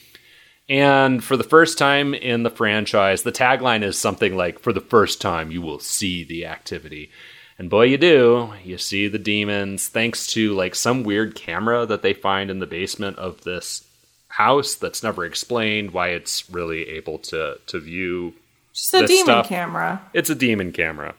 And 0.69 1.23
for 1.23 1.37
the 1.37 1.45
first 1.45 1.79
time 1.79 2.15
in 2.15 2.43
the 2.43 2.51
franchise, 2.51 3.23
the 3.23 3.31
tagline 3.31 3.85
is 3.85 3.97
something 3.97 4.37
like, 4.37 4.59
For 4.59 4.73
the 4.73 4.81
first 4.81 5.21
time, 5.21 5.53
you 5.53 5.63
will 5.63 5.79
see 5.79 6.25
the 6.25 6.47
activity. 6.47 7.13
And 7.61 7.71
boy, 7.71 7.85
you 7.85 7.97
do. 7.97 8.55
You 8.65 8.77
see 8.77 9.07
the 9.07 9.21
demons 9.21 9.87
thanks 9.87 10.27
to 10.33 10.53
like 10.53 10.75
some 10.75 11.05
weird 11.05 11.37
camera 11.37 11.87
that 11.87 12.03
they 12.03 12.13
find 12.13 12.51
in 12.51 12.59
the 12.59 12.67
basement 12.67 13.19
of 13.19 13.43
this 13.43 13.85
house 14.41 14.75
that's 14.75 15.03
never 15.03 15.25
explained 15.25 15.91
why 15.93 16.09
it's 16.09 16.49
really 16.51 16.89
able 16.89 17.19
to, 17.19 17.59
to 17.67 17.79
view. 17.79 18.35
Just 18.73 18.95
a 18.95 19.01
This 19.01 19.11
demon 19.11 19.25
stuff- 19.25 19.49
camera. 19.49 20.03
It's 20.15 20.31
a 20.31 20.35
demon 20.35 20.73
camera. 20.73 21.15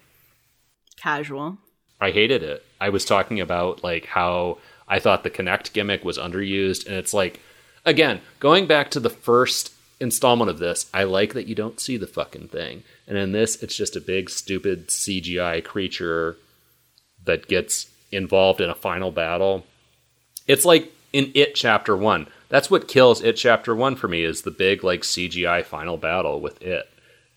Casual. 0.98 1.58
I 2.00 2.12
hated 2.12 2.44
it. 2.44 2.66
I 2.80 2.90
was 2.90 3.06
talking 3.06 3.40
about 3.40 3.84
like 3.84 4.06
how 4.06 4.58
I 4.88 5.00
thought 5.00 5.24
the 5.24 5.30
Kinect 5.30 5.74
gimmick 5.74 6.04
was 6.04 6.18
underused, 6.18 6.86
and 6.88 6.96
it's 6.96 7.14
like, 7.14 7.40
again, 7.86 8.22
going 8.40 8.66
back 8.68 8.90
to 8.92 9.00
the 9.00 9.10
first 9.10 9.72
installment 10.00 10.50
of 10.50 10.58
this, 10.60 10.90
I 10.94 11.04
like 11.04 11.34
that 11.34 11.48
you 11.48 11.56
don't 11.56 11.80
see 11.80 11.98
the 11.98 12.08
fucking 12.08 12.48
thing, 12.50 12.84
and 13.08 13.18
in 13.18 13.32
this, 13.32 13.62
it's 13.64 13.76
just 13.76 13.96
a 13.96 14.02
big 14.02 14.30
stupid 14.30 14.88
CGI 14.90 15.64
creature 15.64 16.38
that 17.24 17.48
gets 17.48 17.88
involved 18.12 18.62
in 18.62 18.70
a 18.70 18.76
final 18.76 19.12
battle. 19.12 19.66
It's 20.48 20.66
like 20.66 20.92
in 21.14 21.32
It 21.36 21.54
Chapter 21.56 21.96
One. 21.96 22.28
That's 22.52 22.70
what 22.70 22.88
kills 22.88 23.24
It 23.24 23.38
Chapter 23.38 23.74
One 23.74 23.96
for 23.96 24.08
me 24.08 24.24
is 24.24 24.42
the 24.44 24.52
big 24.52 24.84
like 24.84 25.02
CGI 25.02 25.64
final 25.66 25.98
battle 25.98 26.40
with 26.42 26.62
it, 26.62 26.88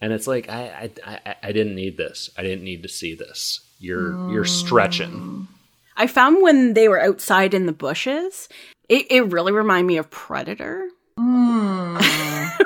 and 0.01 0.13
it's 0.13 0.27
like 0.27 0.49
I 0.51 0.91
I, 1.07 1.21
I, 1.25 1.37
I 1.45 1.53
didn't 1.53 1.77
need 1.77 1.97
this. 1.97 2.29
I 2.37 2.43
didn't 2.43 2.65
need 2.65 2.83
to 2.83 2.89
see 2.89 3.15
this. 3.15 3.61
You're 3.79 4.31
you're 4.31 4.45
stretching. 4.45 5.49
I 5.97 6.09
found 6.09 6.43
when 6.43 6.75
they 6.75 6.89
were 6.89 7.01
outside 7.01 7.55
in 7.55 7.67
the 7.67 7.73
bushes, 7.73 8.49
it, 8.89 9.07
it 9.09 9.33
really 9.33 9.53
reminded 9.53 9.87
me 9.87 9.97
of 9.97 10.11
Predator. 10.11 10.89
Hmm. 11.17 11.97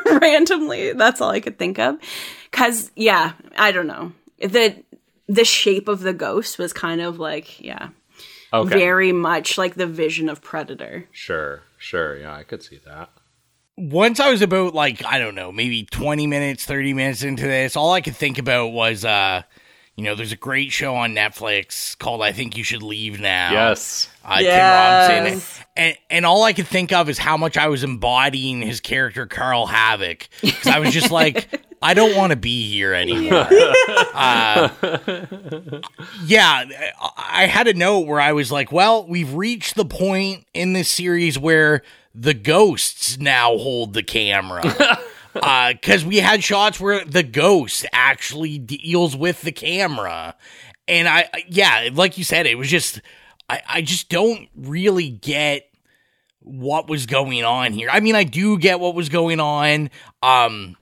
Randomly, 0.20 0.94
that's 0.94 1.20
all 1.20 1.30
I 1.30 1.40
could 1.40 1.58
think 1.58 1.78
of. 1.78 1.98
Cause 2.50 2.90
yeah, 2.96 3.32
I 3.58 3.72
don't 3.72 3.86
know. 3.86 4.12
The 4.40 4.82
the 5.28 5.44
shape 5.44 5.88
of 5.88 6.00
the 6.00 6.14
ghost 6.14 6.58
was 6.58 6.72
kind 6.72 7.02
of 7.02 7.18
like, 7.18 7.60
yeah, 7.60 7.90
Okay, 8.54 8.70
very 8.70 9.12
much 9.12 9.58
like 9.58 9.74
the 9.74 9.86
vision 9.86 10.30
of 10.30 10.40
Predator. 10.40 11.04
sure, 11.12 11.62
sure. 11.78 12.18
Yeah, 12.18 12.34
I 12.34 12.42
could 12.42 12.62
see 12.62 12.80
that. 12.86 13.10
Once 13.76 14.18
I 14.20 14.30
was 14.30 14.42
about 14.42 14.74
like 14.74 15.04
I 15.04 15.18
don't 15.18 15.34
know, 15.34 15.52
maybe 15.52 15.84
twenty 15.84 16.26
minutes, 16.26 16.64
thirty 16.64 16.92
minutes 16.94 17.22
into 17.22 17.44
this, 17.44 17.76
all 17.76 17.92
I 17.92 18.00
could 18.00 18.16
think 18.16 18.38
about 18.38 18.68
was, 18.72 19.04
uh, 19.04 19.42
you 19.94 20.04
know, 20.04 20.14
there's 20.16 20.32
a 20.32 20.36
great 20.36 20.72
show 20.72 20.96
on 20.96 21.14
Netflix 21.14 21.96
called 21.96 22.20
"I 22.22 22.32
Think 22.32 22.56
You 22.56 22.64
Should 22.64 22.82
Leave 22.82 23.20
Now." 23.20 23.52
Yes. 23.52 24.08
uh, 24.24 24.38
Yes. 24.40 25.06
Tim 25.08 25.24
Robinson, 25.24 25.64
and 25.76 25.96
and 26.10 26.26
all 26.26 26.42
I 26.42 26.52
could 26.54 26.66
think 26.66 26.92
of 26.92 27.08
is 27.08 27.18
how 27.18 27.36
much 27.36 27.56
I 27.56 27.68
was 27.68 27.84
embodying 27.84 28.62
his 28.62 28.80
character 28.80 29.26
Karl 29.26 29.66
Havoc 29.66 30.28
because 30.40 30.66
I 30.66 30.80
was 30.80 30.92
just 30.92 31.12
like, 31.12 31.48
I 31.80 31.94
don't 31.94 32.16
want 32.16 32.30
to 32.30 32.36
be 32.36 32.70
here 32.70 32.92
anymore. 32.92 33.46
uh, 34.14 34.68
yeah, 36.24 36.64
I 37.16 37.46
had 37.46 37.68
a 37.68 37.74
note 37.74 38.06
where 38.06 38.20
I 38.20 38.32
was 38.32 38.50
like, 38.50 38.72
well, 38.72 39.06
we've 39.06 39.32
reached 39.34 39.76
the 39.76 39.84
point 39.84 40.46
in 40.54 40.72
this 40.72 40.88
series 40.88 41.38
where 41.38 41.82
the 42.14 42.34
ghosts 42.34 43.18
now 43.18 43.56
hold 43.56 43.94
the 43.94 44.02
camera. 44.02 44.98
Because 45.34 46.04
we 46.04 46.16
had 46.16 46.42
shots 46.42 46.80
where 46.80 47.04
the 47.04 47.22
ghost 47.22 47.86
actually 47.92 48.58
deals 48.58 49.14
with 49.14 49.42
the 49.42 49.52
camera. 49.52 50.34
And 50.88 51.06
I, 51.06 51.28
yeah, 51.48 51.90
like 51.92 52.18
you 52.18 52.24
said, 52.24 52.46
it 52.46 52.56
was 52.56 52.68
just, 52.68 53.00
I, 53.48 53.62
I 53.68 53.82
just 53.82 54.08
don't 54.08 54.48
really 54.56 55.10
get 55.10 55.70
what 56.40 56.88
was 56.88 57.06
going 57.06 57.44
on 57.44 57.72
here. 57.72 57.88
I 57.88 58.00
mean, 58.00 58.16
I 58.16 58.24
do 58.24 58.58
get 58.58 58.80
what 58.80 58.96
was 58.96 59.10
going 59.10 59.38
on. 59.38 59.90
Um, 60.22 60.76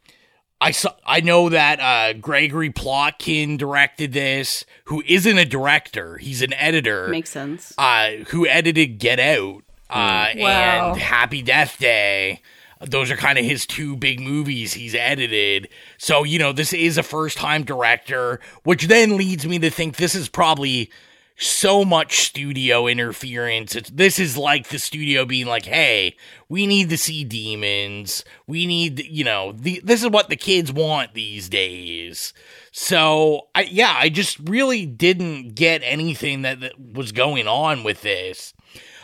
I 0.60 0.70
saw, 0.70 0.92
I 1.06 1.20
know 1.20 1.48
that 1.50 1.80
uh, 1.80 2.12
Gregory 2.14 2.70
Plotkin 2.70 3.58
directed 3.58 4.12
this, 4.14 4.64
who 4.84 5.02
isn't 5.06 5.36
a 5.38 5.44
director; 5.44 6.16
he's 6.16 6.40
an 6.42 6.54
editor. 6.54 7.08
Makes 7.08 7.30
sense. 7.30 7.74
uh, 7.76 8.12
who 8.28 8.46
edited 8.46 8.98
Get 8.98 9.20
Out 9.20 9.64
uh, 9.90 10.28
Wow. 10.36 10.92
and 10.92 11.00
Happy 11.00 11.42
Death 11.42 11.78
Day. 11.78 12.40
Those 12.80 13.10
are 13.10 13.16
kind 13.16 13.38
of 13.38 13.44
his 13.44 13.64
two 13.66 13.96
big 13.96 14.20
movies 14.20 14.74
he's 14.74 14.94
edited. 14.94 15.68
So, 15.96 16.24
you 16.24 16.38
know, 16.38 16.52
this 16.52 16.72
is 16.74 16.98
a 16.98 17.02
first 17.02 17.38
time 17.38 17.62
director, 17.64 18.38
which 18.64 18.86
then 18.88 19.16
leads 19.16 19.46
me 19.46 19.58
to 19.60 19.70
think 19.70 19.96
this 19.96 20.14
is 20.14 20.28
probably 20.28 20.90
so 21.38 21.84
much 21.84 22.20
studio 22.20 22.86
interference. 22.86 23.76
It's, 23.76 23.90
this 23.90 24.18
is 24.18 24.38
like 24.38 24.68
the 24.68 24.78
studio 24.78 25.26
being 25.26 25.46
like, 25.46 25.66
hey, 25.66 26.16
we 26.48 26.66
need 26.66 26.88
to 26.90 26.96
see 26.96 27.24
demons. 27.24 28.24
We 28.46 28.66
need, 28.66 29.04
you 29.04 29.24
know, 29.24 29.52
the, 29.52 29.80
this 29.84 30.02
is 30.02 30.08
what 30.08 30.30
the 30.30 30.36
kids 30.36 30.72
want 30.72 31.12
these 31.12 31.48
days. 31.50 32.32
So, 32.72 33.48
I, 33.54 33.62
yeah, 33.62 33.94
I 33.98 34.08
just 34.08 34.38
really 34.38 34.86
didn't 34.86 35.54
get 35.54 35.82
anything 35.84 36.42
that, 36.42 36.60
that 36.60 36.80
was 36.80 37.12
going 37.12 37.46
on 37.46 37.84
with 37.84 38.00
this. 38.00 38.54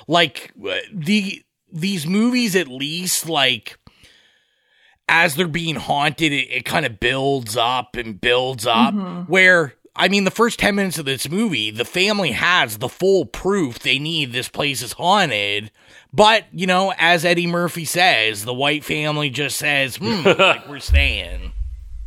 Like, 0.09 0.53
uh, 0.67 0.77
the, 0.93 1.43
these 1.71 2.07
movies 2.07 2.57
at 2.57 2.69
least, 2.69 3.29
like, 3.29 3.79
as 5.07 5.35
they're 5.35 5.49
being 5.49 5.77
haunted, 5.77 6.33
it, 6.33 6.49
it 6.51 6.65
kind 6.65 6.87
of 6.87 6.99
builds 6.99 7.59
up 7.59 7.97
and 7.97 8.19
builds 8.19 8.67
up. 8.67 8.95
Where, 9.29 9.75
I 9.95 10.09
mean, 10.09 10.25
the 10.25 10.31
first 10.31 10.59
10 10.59 10.75
minutes 10.75 10.99
of 10.99 11.05
this 11.05 11.29
movie, 11.29 11.71
the 11.71 11.85
family 11.85 12.33
has 12.33 12.79
the 12.79 12.89
full 12.89 13.27
proof 13.27 13.79
they 13.79 13.99
need 13.99 14.33
this 14.33 14.49
place 14.49 14.81
is 14.83 14.93
haunted. 14.93 15.71
But, 16.13 16.45
you 16.53 16.67
know, 16.67 16.95
as 16.97 17.25
Eddie 17.25 17.47
Murphy 17.47 17.85
says, 17.85 18.45
the 18.45 18.55
white 18.55 18.85
family 18.85 19.29
just 19.29 19.59
says, 19.59 19.97
hmm, 19.97 20.23
like 20.39 20.67
we're 20.69 20.79
staying. 20.79 21.53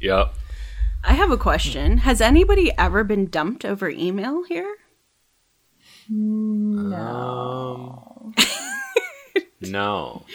Yep. 0.01 0.33
I 1.03 1.13
have 1.13 1.29
a 1.29 1.37
question. 1.37 1.99
Has 1.99 2.21
anybody 2.21 2.71
ever 2.77 3.03
been 3.03 3.27
dumped 3.27 3.63
over 3.63 3.87
email 3.89 4.43
here? 4.43 4.77
No. 6.09 6.93
Um, 8.37 8.45
no. 9.61 10.25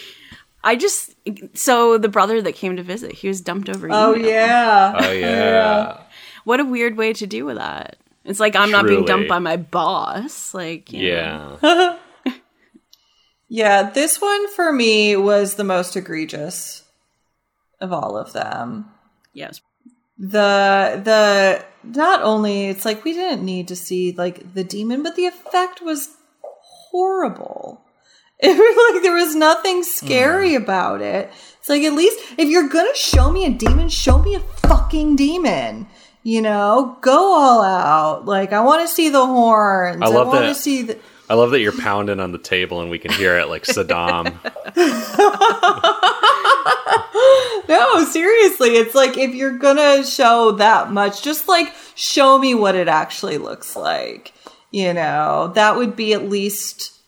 I 0.62 0.76
just 0.76 1.14
so 1.54 1.96
the 1.96 2.08
brother 2.08 2.42
that 2.42 2.54
came 2.54 2.76
to 2.76 2.82
visit, 2.82 3.12
he 3.12 3.28
was 3.28 3.40
dumped 3.40 3.68
over 3.68 3.86
email. 3.86 3.98
Oh 3.98 4.14
yeah. 4.14 4.94
Oh 4.98 5.10
yeah. 5.12 6.02
What 6.44 6.60
a 6.60 6.64
weird 6.64 6.96
way 6.96 7.12
to 7.14 7.26
do 7.26 7.44
with 7.44 7.56
that. 7.56 7.96
It's 8.24 8.40
like 8.40 8.56
I'm 8.56 8.70
not 8.70 8.86
being 8.86 9.04
dumped 9.04 9.28
by 9.28 9.38
my 9.38 9.56
boss. 9.56 10.54
Like 10.54 10.92
you 10.92 11.10
know. 11.10 11.58
Yeah. 11.62 11.96
Yeah, 13.52 13.90
this 13.90 14.20
one 14.20 14.48
for 14.54 14.72
me 14.72 15.16
was 15.16 15.54
the 15.54 15.64
most 15.64 15.96
egregious 15.96 16.84
of 17.80 17.92
all 17.92 18.16
of 18.16 18.32
them. 18.32 18.88
Yes. 19.34 19.60
The 20.16 21.00
the 21.02 21.64
not 21.82 22.22
only 22.22 22.68
it's 22.68 22.84
like 22.84 23.04
we 23.04 23.12
didn't 23.12 23.44
need 23.44 23.66
to 23.68 23.74
see 23.74 24.12
like 24.12 24.54
the 24.54 24.62
demon, 24.62 25.02
but 25.02 25.16
the 25.16 25.26
effect 25.26 25.82
was 25.82 26.16
horrible. 26.40 27.84
It 28.42 28.56
was 28.56 28.94
like 28.94 29.02
there 29.02 29.12
was 29.12 29.34
nothing 29.34 29.82
scary 29.82 30.54
hmm. 30.54 30.62
about 30.62 31.02
it. 31.02 31.30
It's 31.58 31.68
like 31.68 31.82
at 31.82 31.92
least 31.92 32.18
if 32.38 32.48
you're 32.48 32.70
gonna 32.70 32.94
show 32.94 33.30
me 33.30 33.44
a 33.44 33.50
demon, 33.50 33.90
show 33.90 34.16
me 34.16 34.34
a 34.34 34.40
fucking 34.40 35.16
demon. 35.16 35.88
You 36.22 36.42
know, 36.42 36.98
go 37.00 37.34
all 37.34 37.62
out. 37.62 38.26
Like 38.26 38.52
I 38.52 38.60
want 38.60 38.86
to 38.86 38.94
see 38.94 39.08
the 39.08 39.24
horns. 39.24 40.02
I 40.02 40.06
love 40.06 40.28
want 40.28 40.40
that. 40.40 40.48
to 40.48 40.54
see 40.54 40.82
the. 40.82 40.98
I 41.28 41.34
love 41.34 41.52
that 41.52 41.60
you're 41.60 41.78
pounding 41.78 42.18
on 42.20 42.32
the 42.32 42.38
table 42.38 42.80
and 42.80 42.90
we 42.90 42.98
can 42.98 43.12
hear 43.12 43.38
it 43.38 43.48
like 43.48 43.64
Saddam. 43.64 44.36
No, 47.70 48.04
seriously, 48.04 48.70
it's 48.70 48.96
like 48.96 49.16
if 49.16 49.32
you're 49.32 49.56
gonna 49.56 50.04
show 50.04 50.50
that 50.52 50.90
much, 50.90 51.22
just 51.22 51.46
like 51.46 51.72
show 51.94 52.36
me 52.36 52.52
what 52.52 52.74
it 52.74 52.88
actually 52.88 53.38
looks 53.38 53.76
like. 53.76 54.32
You 54.72 54.92
know, 54.92 55.52
that 55.54 55.76
would 55.76 55.94
be 55.94 56.12
at 56.12 56.28
least 56.28 56.98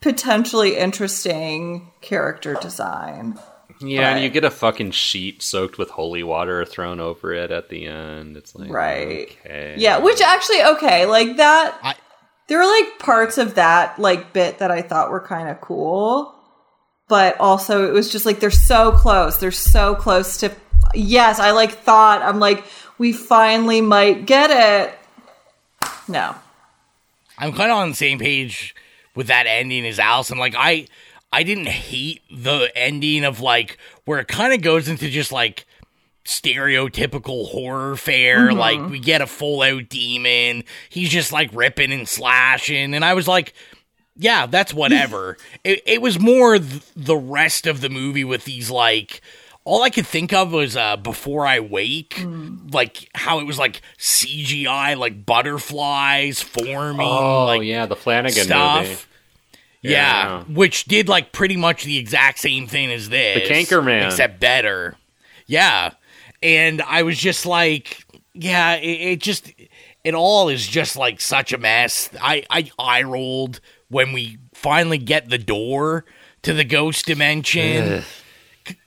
potentially 0.00 0.76
interesting 0.76 1.90
character 2.00 2.54
design. 2.54 3.40
Yeah, 3.80 4.10
and 4.10 4.22
you 4.22 4.28
get 4.28 4.44
a 4.44 4.50
fucking 4.50 4.90
sheet 4.90 5.42
soaked 5.42 5.78
with 5.78 5.90
holy 5.90 6.22
water 6.22 6.64
thrown 6.64 7.00
over 7.00 7.32
it 7.32 7.50
at 7.50 7.68
the 7.68 7.86
end. 7.86 8.36
It's 8.36 8.54
like 8.54 8.70
Right. 8.70 9.36
Okay. 9.44 9.74
Yeah, 9.78 9.98
which 9.98 10.20
actually 10.20 10.62
okay, 10.62 11.06
like 11.06 11.36
that 11.36 11.78
I- 11.82 11.94
there 12.48 12.58
were 12.58 12.66
like 12.66 12.98
parts 12.98 13.38
of 13.38 13.54
that 13.56 13.98
like 13.98 14.32
bit 14.32 14.58
that 14.58 14.70
I 14.70 14.82
thought 14.82 15.10
were 15.10 15.20
kind 15.20 15.48
of 15.48 15.60
cool. 15.60 16.34
But 17.08 17.38
also 17.40 17.88
it 17.88 17.92
was 17.92 18.10
just 18.10 18.26
like 18.26 18.40
they're 18.40 18.50
so 18.50 18.92
close. 18.92 19.36
They're 19.38 19.50
so 19.50 19.94
close 19.94 20.38
to 20.38 20.52
Yes, 20.94 21.38
I 21.38 21.50
like 21.52 21.72
thought 21.72 22.22
I'm 22.22 22.40
like 22.40 22.64
we 22.98 23.12
finally 23.12 23.80
might 23.80 24.26
get 24.26 24.50
it. 24.50 24.98
No. 26.08 26.34
I'm 27.38 27.52
kind 27.52 27.70
of 27.70 27.76
on 27.76 27.90
the 27.90 27.94
same 27.94 28.18
page 28.18 28.74
with 29.14 29.28
that 29.28 29.46
ending 29.46 29.86
as 29.86 29.98
Allyson. 29.98 30.38
Like 30.38 30.54
I, 30.56 30.86
I 31.32 31.42
didn't 31.42 31.68
hate 31.68 32.22
the 32.30 32.70
ending 32.74 33.24
of 33.24 33.40
like 33.40 33.78
where 34.04 34.18
it 34.18 34.28
kind 34.28 34.52
of 34.54 34.62
goes 34.62 34.88
into 34.88 35.10
just 35.10 35.30
like 35.32 35.66
stereotypical 36.24 37.48
horror 37.50 37.96
fare. 37.96 38.52
Like 38.52 38.90
we 38.90 38.98
get 38.98 39.20
a 39.20 39.26
full 39.26 39.62
out 39.62 39.88
demon. 39.88 40.64
He's 40.88 41.10
just 41.10 41.32
like 41.32 41.50
ripping 41.52 41.92
and 41.92 42.08
slashing, 42.08 42.94
and 42.94 43.04
I 43.04 43.14
was 43.14 43.28
like. 43.28 43.54
Yeah, 44.20 44.46
that's 44.46 44.74
whatever. 44.74 45.36
it, 45.64 45.80
it 45.86 46.02
was 46.02 46.18
more 46.18 46.58
th- 46.58 46.82
the 46.96 47.14
rest 47.16 47.68
of 47.68 47.80
the 47.80 47.88
movie 47.88 48.24
with 48.24 48.44
these 48.46 48.68
like 48.68 49.20
all 49.62 49.84
I 49.84 49.90
could 49.90 50.08
think 50.08 50.32
of 50.32 50.50
was 50.52 50.76
uh 50.76 50.96
before 50.96 51.46
I 51.46 51.60
wake, 51.60 52.26
like 52.72 53.08
how 53.14 53.38
it 53.38 53.44
was 53.44 53.60
like 53.60 53.80
CGI, 53.96 54.98
like 54.98 55.24
butterflies 55.24 56.42
forming, 56.42 57.06
Oh 57.06 57.44
like 57.44 57.62
yeah, 57.62 57.86
the 57.86 57.94
Flanagan 57.94 58.42
stuff. 58.42 58.88
movie. 58.88 59.00
Yeah, 59.82 59.90
Yeah. 59.90 60.42
which 60.44 60.84
did 60.86 61.08
like 61.08 61.32
pretty 61.32 61.56
much 61.56 61.84
the 61.84 61.98
exact 61.98 62.38
same 62.38 62.66
thing 62.66 62.90
as 62.92 63.08
this, 63.08 63.48
The 63.48 63.54
Cankerman. 63.54 64.06
except 64.06 64.40
better. 64.40 64.96
Yeah, 65.46 65.90
and 66.42 66.82
I 66.82 67.02
was 67.04 67.16
just 67.18 67.46
like, 67.46 68.04
yeah, 68.34 68.74
it, 68.76 69.12
it 69.12 69.20
just 69.20 69.52
it 70.04 70.14
all 70.14 70.48
is 70.48 70.66
just 70.66 70.96
like 70.96 71.20
such 71.20 71.52
a 71.52 71.58
mess. 71.58 72.10
I 72.20 72.44
I 72.50 72.70
eye 72.78 73.02
rolled 73.02 73.60
when 73.88 74.12
we 74.12 74.38
finally 74.54 74.98
get 74.98 75.28
the 75.30 75.38
door 75.38 76.04
to 76.42 76.52
the 76.52 76.64
ghost 76.64 77.06
dimension. 77.06 78.02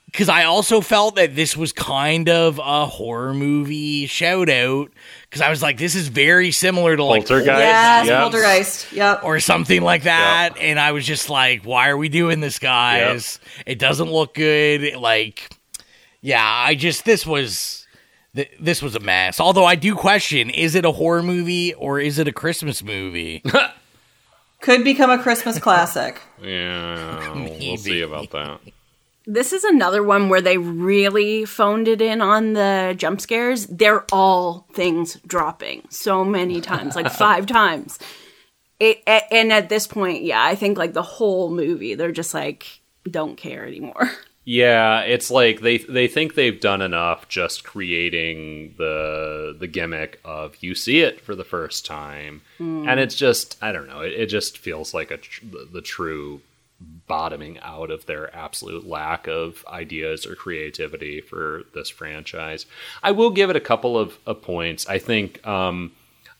Because 0.06 0.28
I 0.28 0.44
also 0.44 0.82
felt 0.82 1.16
that 1.16 1.34
this 1.36 1.56
was 1.56 1.72
kind 1.72 2.28
of 2.28 2.58
a 2.62 2.84
horror 2.86 3.32
movie 3.32 4.06
shout 4.06 4.50
out. 4.50 4.90
Because 5.32 5.40
I 5.46 5.48
was 5.48 5.62
like, 5.62 5.78
this 5.78 5.94
is 5.94 6.08
very 6.08 6.50
similar 6.50 6.94
to 6.94 7.02
like 7.04 7.22
Poltergeist. 7.22 7.46
Yes, 7.58 8.06
Yep. 8.06 8.20
Poltergeist. 8.20 8.92
Yep. 8.92 9.24
or 9.24 9.40
something 9.40 9.80
like 9.80 10.02
that. 10.02 10.50
And 10.60 10.78
I 10.78 10.92
was 10.92 11.06
just 11.06 11.30
like, 11.30 11.64
why 11.64 11.88
are 11.88 11.96
we 11.96 12.10
doing 12.10 12.40
this, 12.40 12.58
guys? 12.58 13.40
It 13.64 13.78
doesn't 13.78 14.10
look 14.12 14.34
good. 14.34 14.94
Like, 14.96 15.48
yeah, 16.20 16.44
I 16.44 16.74
just, 16.74 17.06
this 17.06 17.26
was. 17.26 17.86
th- 18.36 18.50
This 18.60 18.82
was 18.82 18.94
a 18.94 19.00
mess. 19.00 19.40
Although 19.40 19.64
I 19.64 19.74
do 19.74 19.94
question: 19.94 20.50
is 20.50 20.74
it 20.74 20.84
a 20.84 20.92
horror 20.92 21.22
movie 21.22 21.72
or 21.74 21.98
is 21.98 22.18
it 22.18 22.28
a 22.28 22.32
Christmas 22.32 22.82
movie? 22.82 23.42
Could 24.60 24.84
become 24.84 25.08
a 25.10 25.18
Christmas 25.18 25.58
classic. 25.58 26.20
Yeah, 26.42 27.34
we'll 27.34 27.76
see 27.78 28.02
about 28.02 28.30
that. 28.32 28.60
This 29.26 29.52
is 29.52 29.64
another 29.64 30.02
one 30.02 30.28
where 30.28 30.40
they 30.40 30.58
really 30.58 31.44
phoned 31.44 31.88
it 31.88 32.02
in 32.02 32.20
on 32.20 32.54
the 32.54 32.94
jump 32.96 33.20
scares. 33.20 33.66
They're 33.66 34.04
all 34.12 34.66
things 34.72 35.18
dropping 35.26 35.84
so 35.90 36.24
many 36.24 36.60
times, 36.60 36.96
like 36.96 37.10
five 37.12 37.46
times. 37.46 37.98
It, 38.80 39.02
and 39.06 39.52
at 39.52 39.68
this 39.68 39.86
point, 39.86 40.24
yeah, 40.24 40.42
I 40.42 40.56
think 40.56 40.76
like 40.76 40.92
the 40.92 41.02
whole 41.02 41.50
movie, 41.50 41.94
they're 41.94 42.10
just 42.10 42.34
like, 42.34 42.80
don't 43.08 43.36
care 43.36 43.66
anymore. 43.66 44.10
Yeah, 44.44 45.02
it's 45.02 45.30
like 45.30 45.60
they 45.60 45.78
they 45.78 46.08
think 46.08 46.34
they've 46.34 46.58
done 46.58 46.82
enough 46.82 47.28
just 47.28 47.62
creating 47.62 48.74
the 48.76 49.56
the 49.58 49.68
gimmick 49.68 50.20
of 50.24 50.56
you 50.60 50.74
see 50.74 51.00
it 51.00 51.20
for 51.20 51.36
the 51.36 51.44
first 51.44 51.86
time, 51.86 52.42
hmm. 52.58 52.88
and 52.88 52.98
it's 52.98 53.14
just 53.14 53.56
I 53.62 53.70
don't 53.70 53.86
know. 53.86 54.00
It, 54.00 54.14
it 54.14 54.26
just 54.26 54.58
feels 54.58 54.92
like 54.92 55.12
a 55.12 55.18
tr- 55.18 55.44
the, 55.44 55.68
the 55.74 55.80
true 55.80 56.40
bottoming 57.06 57.58
out 57.60 57.90
of 57.90 58.06
their 58.06 58.34
absolute 58.34 58.86
lack 58.86 59.26
of 59.26 59.64
ideas 59.68 60.26
or 60.26 60.34
creativity 60.34 61.20
for 61.20 61.62
this 61.74 61.90
franchise. 61.90 62.66
I 63.02 63.10
will 63.10 63.30
give 63.30 63.50
it 63.50 63.56
a 63.56 63.60
couple 63.60 63.98
of, 63.98 64.18
of 64.26 64.42
points. 64.42 64.86
I 64.86 64.98
think. 64.98 65.46
Um, 65.46 65.92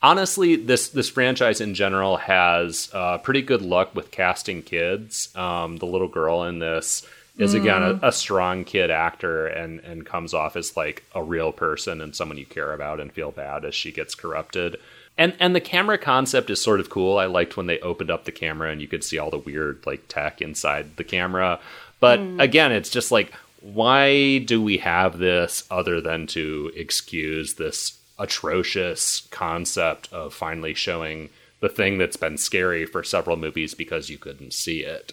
honestly, 0.02 0.56
this 0.56 0.88
this 0.88 1.08
franchise 1.08 1.60
in 1.60 1.74
general 1.74 2.16
has 2.18 2.90
uh, 2.92 3.18
pretty 3.18 3.42
good 3.42 3.62
luck 3.62 3.94
with 3.94 4.10
casting 4.10 4.62
kids. 4.62 5.34
Um, 5.36 5.76
the 5.76 5.86
little 5.86 6.08
girl 6.08 6.44
in 6.44 6.58
this 6.58 7.06
is 7.38 7.54
again 7.54 7.82
a, 7.82 8.08
a 8.08 8.12
strong 8.12 8.64
kid 8.64 8.90
actor 8.90 9.46
and 9.46 9.80
and 9.80 10.04
comes 10.04 10.34
off 10.34 10.54
as 10.54 10.76
like 10.76 11.02
a 11.14 11.22
real 11.22 11.50
person 11.50 12.00
and 12.00 12.14
someone 12.14 12.36
you 12.36 12.44
care 12.44 12.74
about 12.74 13.00
and 13.00 13.12
feel 13.12 13.30
bad 13.30 13.64
as 13.64 13.74
she 13.74 13.90
gets 13.90 14.14
corrupted. 14.14 14.76
And 15.18 15.34
and 15.38 15.54
the 15.54 15.60
camera 15.60 15.98
concept 15.98 16.50
is 16.50 16.60
sort 16.60 16.80
of 16.80 16.90
cool. 16.90 17.18
I 17.18 17.26
liked 17.26 17.56
when 17.56 17.66
they 17.66 17.78
opened 17.80 18.10
up 18.10 18.24
the 18.24 18.32
camera 18.32 18.70
and 18.70 18.80
you 18.80 18.88
could 18.88 19.04
see 19.04 19.18
all 19.18 19.30
the 19.30 19.38
weird 19.38 19.84
like 19.86 20.08
tech 20.08 20.40
inside 20.40 20.96
the 20.96 21.04
camera. 21.04 21.60
But 22.00 22.18
hmm. 22.18 22.40
again, 22.40 22.72
it's 22.72 22.90
just 22.90 23.12
like 23.12 23.32
why 23.60 24.38
do 24.38 24.60
we 24.60 24.78
have 24.78 25.18
this 25.18 25.64
other 25.70 26.00
than 26.00 26.26
to 26.26 26.72
excuse 26.74 27.54
this 27.54 27.98
atrocious 28.18 29.26
concept 29.30 30.12
of 30.12 30.34
finally 30.34 30.74
showing 30.74 31.28
the 31.60 31.68
thing 31.68 31.96
that's 31.96 32.16
been 32.16 32.36
scary 32.36 32.84
for 32.84 33.04
several 33.04 33.36
movies 33.36 33.72
because 33.74 34.10
you 34.10 34.18
couldn't 34.18 34.52
see 34.52 34.80
it. 34.80 35.12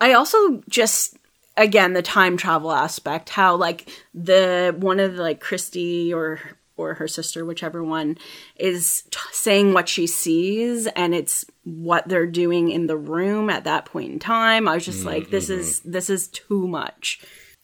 I 0.00 0.12
also 0.12 0.62
just 0.68 1.16
again 1.56 1.92
the 1.92 2.02
time 2.02 2.36
travel 2.36 2.70
aspect 2.70 3.30
how 3.30 3.56
like 3.56 3.88
the 4.14 4.74
one 4.78 5.00
of 5.00 5.16
the 5.16 5.22
like 5.22 5.42
Kristi 5.42 6.12
or 6.12 6.40
or 6.76 6.94
her 6.94 7.08
sister 7.08 7.44
whichever 7.44 7.82
one 7.82 8.16
is 8.56 9.02
t- 9.10 9.18
saying 9.32 9.72
what 9.72 9.88
she 9.88 10.06
sees 10.06 10.86
and 10.88 11.14
it's 11.14 11.44
what 11.64 12.06
they're 12.08 12.26
doing 12.26 12.70
in 12.70 12.86
the 12.86 12.96
room 12.96 13.50
at 13.50 13.64
that 13.64 13.84
point 13.86 14.12
in 14.12 14.18
time 14.18 14.68
I 14.68 14.74
was 14.74 14.84
just 14.84 15.04
like 15.04 15.30
this 15.30 15.48
is 15.50 15.80
mm-hmm. 15.80 15.90
this 15.92 16.10
is 16.10 16.28
too 16.28 16.66
much 16.68 17.20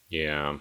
Yeah. 0.08 0.58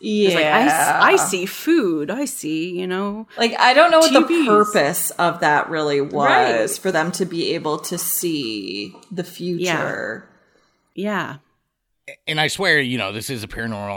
Yeah. 0.00 0.26
It's 0.26 0.34
like 0.34 0.44
I, 0.46 0.62
s- 0.64 0.88
I 1.02 1.16
see 1.16 1.46
food 1.46 2.10
I 2.10 2.24
see 2.24 2.78
you 2.78 2.86
know 2.86 3.28
Like 3.38 3.54
I 3.58 3.72
don't 3.74 3.90
know 3.90 4.00
what 4.00 4.12
the 4.12 4.44
purpose 4.46 5.10
of 5.12 5.40
that 5.40 5.68
really 5.70 6.00
was 6.00 6.12
Right. 6.28 6.70
for 6.82 6.90
them 6.90 7.12
to 7.12 7.24
be 7.24 7.54
able 7.54 7.78
to 7.80 7.98
see 7.98 8.94
the 9.10 9.24
future. 9.24 10.28
yeah 10.94 11.36
and 12.26 12.40
I 12.40 12.48
swear, 12.48 12.80
you 12.80 12.98
know, 12.98 13.12
this 13.12 13.30
is 13.30 13.44
a 13.44 13.48
paranormal 13.48 13.94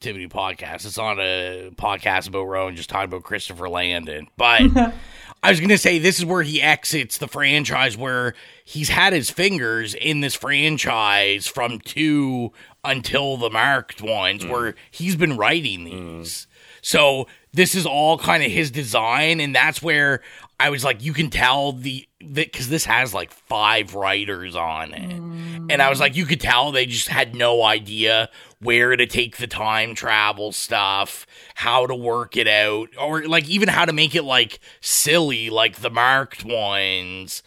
activity 0.00 0.26
podcast. 0.26 0.86
It's 0.86 0.96
not 0.96 1.18
a 1.20 1.70
podcast 1.76 2.26
about 2.26 2.44
Rowan 2.44 2.74
just 2.74 2.88
talking 2.88 3.04
about 3.04 3.22
Christopher 3.22 3.68
Landon. 3.68 4.28
But 4.38 4.62
I 5.42 5.50
was 5.50 5.60
going 5.60 5.68
to 5.68 5.76
say 5.76 5.98
this 5.98 6.18
is 6.18 6.24
where 6.24 6.42
he 6.42 6.62
exits 6.62 7.18
the 7.18 7.28
franchise, 7.28 7.98
where 7.98 8.32
he's 8.64 8.88
had 8.88 9.12
his 9.12 9.28
fingers 9.28 9.92
in 9.92 10.22
this 10.22 10.34
franchise 10.34 11.46
from 11.46 11.80
two 11.80 12.50
until 12.82 13.36
the 13.36 13.50
marked 13.50 14.00
ones, 14.00 14.46
where 14.46 14.72
mm. 14.72 14.74
he's 14.90 15.16
been 15.16 15.36
writing 15.36 15.80
mm. 15.80 15.90
these. 16.20 16.46
So 16.80 17.26
this 17.52 17.74
is 17.74 17.84
all 17.84 18.16
kind 18.16 18.42
of 18.42 18.50
his 18.50 18.70
design, 18.70 19.38
and 19.38 19.54
that's 19.54 19.82
where 19.82 20.22
I 20.60 20.68
was 20.68 20.84
like, 20.84 21.02
you 21.02 21.14
can 21.14 21.30
tell 21.30 21.72
the 21.72 22.06
because 22.34 22.68
this 22.68 22.84
has 22.84 23.14
like 23.14 23.32
five 23.32 23.94
writers 23.94 24.54
on 24.54 24.92
it, 24.92 25.10
mm. 25.10 25.72
and 25.72 25.80
I 25.80 25.88
was 25.88 26.00
like, 26.00 26.14
you 26.14 26.26
could 26.26 26.40
tell 26.40 26.70
they 26.70 26.84
just 26.84 27.08
had 27.08 27.34
no 27.34 27.62
idea 27.62 28.28
where 28.58 28.94
to 28.94 29.06
take 29.06 29.38
the 29.38 29.46
time 29.46 29.94
travel 29.94 30.52
stuff, 30.52 31.26
how 31.54 31.86
to 31.86 31.94
work 31.94 32.36
it 32.36 32.46
out, 32.46 32.90
or 33.00 33.22
like 33.22 33.48
even 33.48 33.70
how 33.70 33.86
to 33.86 33.94
make 33.94 34.14
it 34.14 34.22
like 34.22 34.60
silly, 34.82 35.48
like 35.48 35.76
the 35.76 35.88
marked 35.88 36.44
ones. 36.44 37.42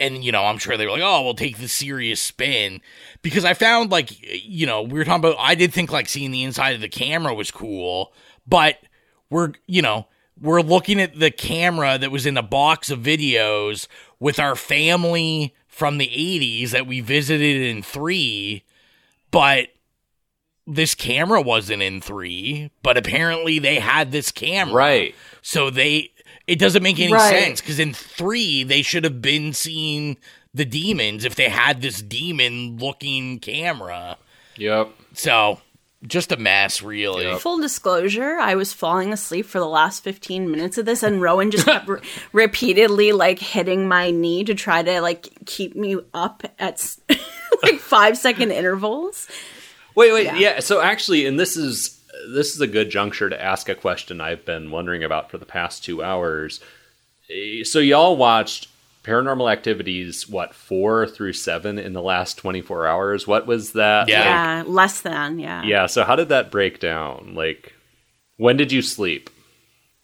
And 0.00 0.24
you 0.24 0.32
know, 0.32 0.44
I'm 0.44 0.58
sure 0.58 0.76
they 0.76 0.84
were 0.84 0.92
like, 0.92 1.02
"Oh, 1.02 1.22
we'll 1.22 1.34
take 1.34 1.58
the 1.58 1.68
serious 1.68 2.20
spin," 2.20 2.80
because 3.22 3.44
I 3.44 3.54
found 3.54 3.92
like, 3.92 4.10
you 4.20 4.66
know, 4.66 4.82
we 4.82 4.98
were 4.98 5.04
talking 5.04 5.24
about. 5.24 5.36
I 5.38 5.54
did 5.54 5.72
think 5.72 5.92
like 5.92 6.08
seeing 6.08 6.32
the 6.32 6.42
inside 6.42 6.74
of 6.74 6.80
the 6.80 6.88
camera 6.88 7.32
was 7.34 7.52
cool, 7.52 8.12
but 8.48 8.78
we're, 9.30 9.52
you 9.68 9.80
know, 9.80 10.08
we're 10.40 10.62
looking 10.62 11.00
at 11.00 11.18
the 11.18 11.30
camera 11.30 11.98
that 11.98 12.10
was 12.10 12.26
in 12.26 12.36
a 12.36 12.42
box 12.42 12.90
of 12.90 13.00
videos 13.00 13.86
with 14.20 14.38
our 14.38 14.54
family 14.54 15.54
from 15.66 15.98
the 15.98 16.08
80s 16.08 16.70
that 16.70 16.86
we 16.86 17.00
visited 17.00 17.62
in 17.62 17.82
three, 17.82 18.64
but 19.30 19.68
this 20.66 20.94
camera 20.94 21.40
wasn't 21.40 21.82
in 21.82 22.00
three, 22.00 22.70
but 22.82 22.96
apparently 22.96 23.58
they 23.58 23.76
had 23.76 24.12
this 24.12 24.30
camera. 24.30 24.74
Right. 24.74 25.14
So 25.40 25.70
they, 25.70 26.10
it 26.46 26.58
doesn't 26.58 26.82
make 26.82 27.00
any 27.00 27.12
right. 27.12 27.30
sense 27.30 27.60
because 27.60 27.78
in 27.78 27.94
three, 27.94 28.64
they 28.64 28.82
should 28.82 29.04
have 29.04 29.22
been 29.22 29.52
seeing 29.52 30.18
the 30.52 30.64
demons 30.64 31.24
if 31.24 31.34
they 31.34 31.48
had 31.48 31.80
this 31.80 32.02
demon 32.02 32.76
looking 32.78 33.38
camera. 33.38 34.18
Yep. 34.56 34.90
So 35.14 35.60
just 36.06 36.30
a 36.30 36.36
mess, 36.36 36.80
really. 36.82 37.24
Yep. 37.24 37.40
Full 37.40 37.58
disclosure, 37.58 38.38
I 38.38 38.54
was 38.54 38.72
falling 38.72 39.12
asleep 39.12 39.46
for 39.46 39.58
the 39.58 39.66
last 39.66 40.04
15 40.04 40.50
minutes 40.50 40.78
of 40.78 40.86
this, 40.86 41.02
and 41.02 41.20
Rowan 41.20 41.50
just 41.50 41.66
kept 41.66 41.88
re- 41.88 42.00
repeatedly 42.32 43.12
like 43.12 43.38
hitting 43.38 43.88
my 43.88 44.10
knee 44.10 44.44
to 44.44 44.54
try 44.54 44.82
to 44.82 45.00
like 45.00 45.28
keep 45.46 45.74
me 45.74 45.96
up 46.14 46.44
at 46.58 46.96
like 47.62 47.80
five 47.80 48.16
second 48.16 48.52
intervals. 48.52 49.28
Wait, 49.96 50.12
wait, 50.12 50.26
yeah. 50.26 50.36
yeah. 50.36 50.60
So 50.60 50.80
actually, 50.80 51.26
and 51.26 51.38
this 51.38 51.56
is 51.56 52.00
this 52.28 52.54
is 52.54 52.60
a 52.60 52.66
good 52.66 52.90
juncture 52.90 53.28
to 53.28 53.42
ask 53.42 53.68
a 53.68 53.74
question 53.74 54.20
I've 54.20 54.44
been 54.44 54.70
wondering 54.70 55.02
about 55.02 55.30
for 55.30 55.38
the 55.38 55.46
past 55.46 55.84
two 55.84 56.02
hours. 56.02 56.60
Eh, 57.28 57.64
so 57.64 57.80
y'all 57.80 58.16
watched 58.16 58.68
paranormal 59.08 59.50
activities 59.50 60.28
what 60.28 60.54
four 60.54 61.06
through 61.06 61.32
seven 61.32 61.78
in 61.78 61.94
the 61.94 62.02
last 62.02 62.36
24 62.38 62.86
hours? 62.86 63.26
What 63.26 63.46
was 63.46 63.72
that 63.72 64.08
yeah, 64.08 64.18
like? 64.18 64.24
yeah 64.26 64.64
less 64.66 65.00
than 65.00 65.38
yeah. 65.38 65.62
Yeah 65.62 65.86
so 65.86 66.04
how 66.04 66.16
did 66.16 66.28
that 66.28 66.50
break 66.50 66.78
down? 66.80 67.34
Like 67.34 67.74
when 68.36 68.56
did 68.56 68.70
you 68.70 68.82
sleep? 68.82 69.30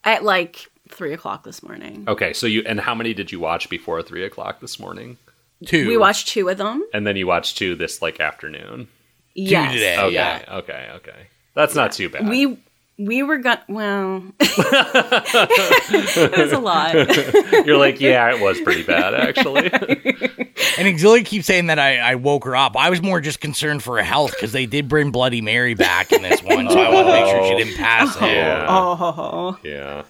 At 0.05 0.25
like 0.25 0.67
three 0.89 1.13
o'clock 1.13 1.45
this 1.45 1.63
morning. 1.63 2.05
Okay 2.09 2.33
so 2.33 2.47
you 2.47 2.63
and 2.67 2.81
how 2.81 2.95
many 2.95 3.13
did 3.15 3.31
you 3.31 3.41
watch 3.41 3.69
before 3.69 4.03
three 4.03 4.25
o'clock 4.25 4.61
this 4.61 4.81
morning? 4.81 5.19
Two. 5.67 5.87
We 5.89 5.97
watched 5.97 6.29
two 6.29 6.49
of 6.49 6.59
them. 6.59 6.85
And 6.93 7.07
then 7.07 7.17
you 7.17 7.27
watched 7.27 7.59
two 7.59 7.75
this 7.75 8.01
like 8.01 8.21
afternoon? 8.21 8.89
Yes. 9.35 9.73
two 9.73 9.79
today 9.79 9.99
okay 9.99 10.15
yeah. 10.15 10.45
okay 10.51 10.91
okay. 10.95 11.27
That's 11.55 11.75
yeah. 11.75 11.83
not 11.83 11.93
too 11.93 12.09
bad. 12.09 12.29
We 12.29 12.59
we 12.99 13.23
were 13.23 13.39
going 13.39 13.59
well 13.69 14.23
it 14.41 16.39
was 16.39 16.53
a 16.53 16.59
lot. 16.59 16.95
You're 17.67 17.79
like 17.79 18.01
yeah 18.01 18.35
it 18.35 18.41
was 18.41 18.61
pretty 18.61 18.83
bad 18.83 19.15
actually. 19.15 19.71
And 20.77 20.89
auxiliary 20.89 21.23
keeps 21.25 21.47
saying 21.47 21.67
that 21.67 21.79
I, 21.79 21.99
I 21.99 22.15
woke 22.17 22.45
her 22.45 22.57
up. 22.57 22.77
I 22.77 22.91
was 22.91 23.01
more 23.01 23.21
just 23.21 23.41
concerned 23.41 23.83
for 23.83 23.97
her 23.97 24.03
health 24.03 24.33
because 24.33 24.51
they 24.53 24.67
did 24.67 24.89
bring 24.89 25.11
bloody 25.11 25.41
mary 25.41 25.75
back 25.75 26.13
in 26.13 26.23
this 26.23 26.43
one 26.43 26.69
so 26.69 26.81
i 26.81 26.93
want 26.93 27.07
to 27.07 27.13
make 27.13 27.27
sure 27.27 27.47
she 27.49 27.65
didn't 27.65 27.77
pass 27.77 28.17
oh, 28.21 28.27
yeah. 28.27 28.67
Oh. 28.69 29.59
yeah. 29.63 30.05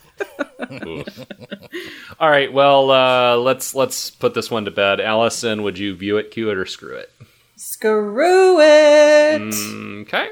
All 2.21 2.31
right 2.31 2.53
well 2.53 2.91
uh, 2.91 3.37
let's 3.37 3.75
let's 3.75 4.11
put 4.11 4.35
this 4.35 4.51
one 4.51 4.67
to 4.67 4.71
bed. 4.71 5.01
Allyson 5.01 5.63
would 5.63 5.79
you 5.79 5.95
view 5.97 6.19
it 6.19 6.31
cue 6.31 6.51
it 6.51 6.57
or 6.57 6.67
screw 6.67 6.97
it? 6.97 7.11
Screw 7.57 8.61
it. 8.61 9.41
Mm, 9.41 10.03
okay. 10.03 10.29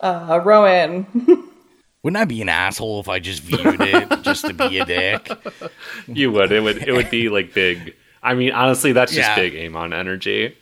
Uh, 0.00 0.40
Rowan. 0.44 1.50
Wouldn't 2.04 2.20
I 2.20 2.26
be 2.26 2.42
an 2.42 2.50
asshole 2.50 3.00
if 3.00 3.08
I 3.08 3.18
just 3.18 3.42
viewed 3.42 3.80
it 3.80 4.22
just 4.22 4.46
to 4.46 4.52
be 4.52 4.78
a 4.78 4.84
dick? 4.84 5.28
You 6.06 6.30
would. 6.32 6.52
It 6.52 6.60
would. 6.60 6.86
It 6.86 6.92
would 6.92 7.08
be 7.08 7.30
like 7.30 7.54
big. 7.54 7.94
I 8.22 8.34
mean, 8.34 8.52
honestly, 8.52 8.92
that's 8.92 9.12
just 9.12 9.26
yeah. 9.26 9.36
big 9.36 9.54
EHMON 9.54 9.94
energy. 9.94 10.54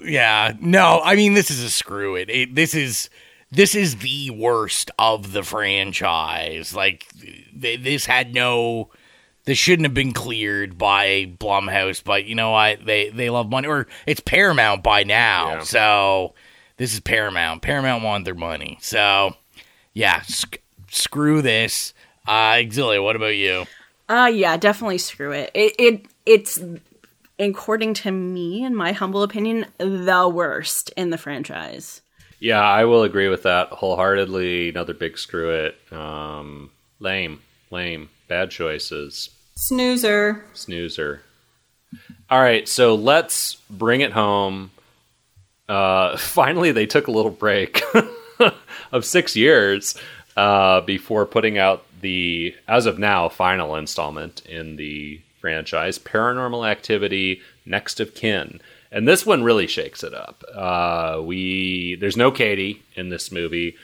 Yeah. 0.00 0.52
No, 0.60 1.00
I 1.02 1.14
mean, 1.14 1.32
this 1.32 1.50
is 1.50 1.62
a 1.62 1.70
screw 1.70 2.16
it. 2.16 2.28
it. 2.28 2.54
This 2.54 2.74
is 2.74 3.08
this 3.50 3.74
is 3.74 3.96
the 3.96 4.30
worst 4.30 4.90
of 4.98 5.32
the 5.32 5.42
franchise. 5.42 6.74
Like, 6.74 7.06
th- 7.58 7.82
this 7.82 8.04
had 8.04 8.34
no. 8.34 8.90
This 9.46 9.58
shouldn't 9.58 9.86
have 9.86 9.94
been 9.94 10.12
cleared 10.12 10.76
by 10.76 11.32
Blumhouse, 11.38 12.04
but 12.04 12.26
you 12.26 12.34
know 12.34 12.50
what? 12.50 12.84
They 12.84 13.08
they 13.08 13.30
love 13.30 13.48
money, 13.48 13.68
or 13.68 13.86
it's 14.06 14.20
Paramount 14.20 14.82
by 14.82 15.04
now. 15.04 15.54
Yeah. 15.54 15.60
So 15.62 16.34
this 16.76 16.92
is 16.92 17.00
Paramount. 17.00 17.62
Paramount 17.62 18.04
wanted 18.04 18.26
their 18.26 18.34
money. 18.34 18.78
So 18.82 19.34
yeah, 19.94 20.22
sc- 20.22 20.58
screw 20.94 21.42
this. 21.42 21.94
Uh, 22.26 22.62
Xylia, 22.62 23.02
what 23.02 23.16
about 23.16 23.36
you? 23.36 23.66
Uh 24.08 24.30
yeah, 24.32 24.56
definitely 24.56 24.98
screw 24.98 25.32
it. 25.32 25.50
It 25.54 25.74
it 25.78 26.06
it's 26.26 26.62
according 27.38 27.94
to 27.94 28.10
me, 28.10 28.64
in 28.64 28.74
my 28.74 28.92
humble 28.92 29.22
opinion, 29.22 29.66
the 29.78 30.30
worst 30.32 30.90
in 30.96 31.10
the 31.10 31.18
franchise. 31.18 32.02
Yeah, 32.38 32.60
I 32.60 32.84
will 32.84 33.02
agree 33.02 33.28
with 33.28 33.44
that 33.44 33.68
wholeheartedly. 33.68 34.68
Another 34.68 34.92
big 34.92 35.16
screw 35.16 35.50
it. 35.50 35.76
Um, 35.90 36.70
lame, 37.00 37.40
lame, 37.70 38.10
bad 38.28 38.50
choices. 38.50 39.30
Snoozer. 39.56 40.44
Snoozer. 40.52 41.22
All 42.28 42.40
right, 42.40 42.68
so 42.68 42.94
let's 42.94 43.54
bring 43.70 44.00
it 44.02 44.12
home. 44.12 44.70
Uh, 45.68 46.16
finally, 46.18 46.72
they 46.72 46.86
took 46.86 47.08
a 47.08 47.12
little 47.12 47.30
break 47.30 47.82
of 48.92 49.04
six 49.06 49.34
years 49.36 49.96
uh, 50.36 50.80
before 50.82 51.26
putting 51.26 51.58
out 51.58 51.84
the, 52.00 52.54
as 52.68 52.86
of 52.86 52.98
now, 52.98 53.28
final 53.28 53.76
installment 53.76 54.44
in 54.46 54.76
the 54.76 55.20
franchise, 55.40 55.98
Paranormal 55.98 56.68
Activity: 56.68 57.40
Next 57.66 58.00
of 58.00 58.14
Kin. 58.14 58.60
And 58.90 59.08
this 59.08 59.26
one 59.26 59.42
really 59.42 59.66
shakes 59.66 60.04
it 60.04 60.14
up. 60.14 60.44
Uh, 60.54 61.20
we 61.22 61.96
there's 61.96 62.16
no 62.16 62.30
Katie 62.30 62.82
in 62.94 63.08
this 63.08 63.32
movie. 63.32 63.76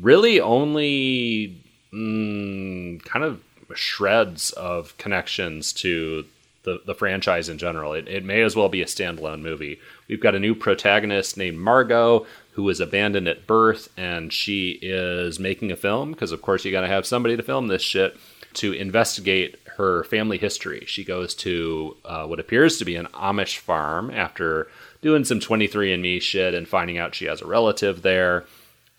Really, 0.00 0.40
only 0.40 1.56
mm, 1.92 3.02
kind 3.04 3.24
of 3.24 3.40
shreds 3.74 4.50
of 4.50 4.96
connections 4.98 5.72
to 5.74 6.24
the, 6.68 6.82
the 6.84 6.94
franchise 6.94 7.48
in 7.48 7.58
general. 7.58 7.94
It, 7.94 8.08
it 8.08 8.24
may 8.24 8.42
as 8.42 8.54
well 8.54 8.68
be 8.68 8.82
a 8.82 8.86
standalone 8.86 9.40
movie. 9.40 9.80
We've 10.08 10.20
got 10.20 10.34
a 10.34 10.40
new 10.40 10.54
protagonist 10.54 11.36
named 11.36 11.58
Margot 11.58 12.26
who 12.52 12.62
was 12.62 12.80
abandoned 12.80 13.28
at 13.28 13.46
birth, 13.46 13.88
and 13.96 14.32
she 14.32 14.78
is 14.82 15.40
making 15.40 15.72
a 15.72 15.76
film 15.76 16.12
because, 16.12 16.32
of 16.32 16.42
course, 16.42 16.64
you 16.64 16.72
got 16.72 16.82
to 16.82 16.88
have 16.88 17.06
somebody 17.06 17.36
to 17.36 17.42
film 17.42 17.68
this 17.68 17.82
shit 17.82 18.16
to 18.54 18.72
investigate 18.72 19.56
her 19.76 20.04
family 20.04 20.38
history. 20.38 20.84
She 20.86 21.04
goes 21.04 21.34
to 21.36 21.96
uh, 22.04 22.26
what 22.26 22.40
appears 22.40 22.78
to 22.78 22.84
be 22.84 22.96
an 22.96 23.06
Amish 23.06 23.58
farm 23.58 24.10
after 24.10 24.68
doing 25.00 25.24
some 25.24 25.40
23andMe 25.40 26.20
shit 26.20 26.54
and 26.54 26.68
finding 26.68 26.98
out 26.98 27.14
she 27.14 27.26
has 27.26 27.40
a 27.40 27.46
relative 27.46 28.02
there. 28.02 28.44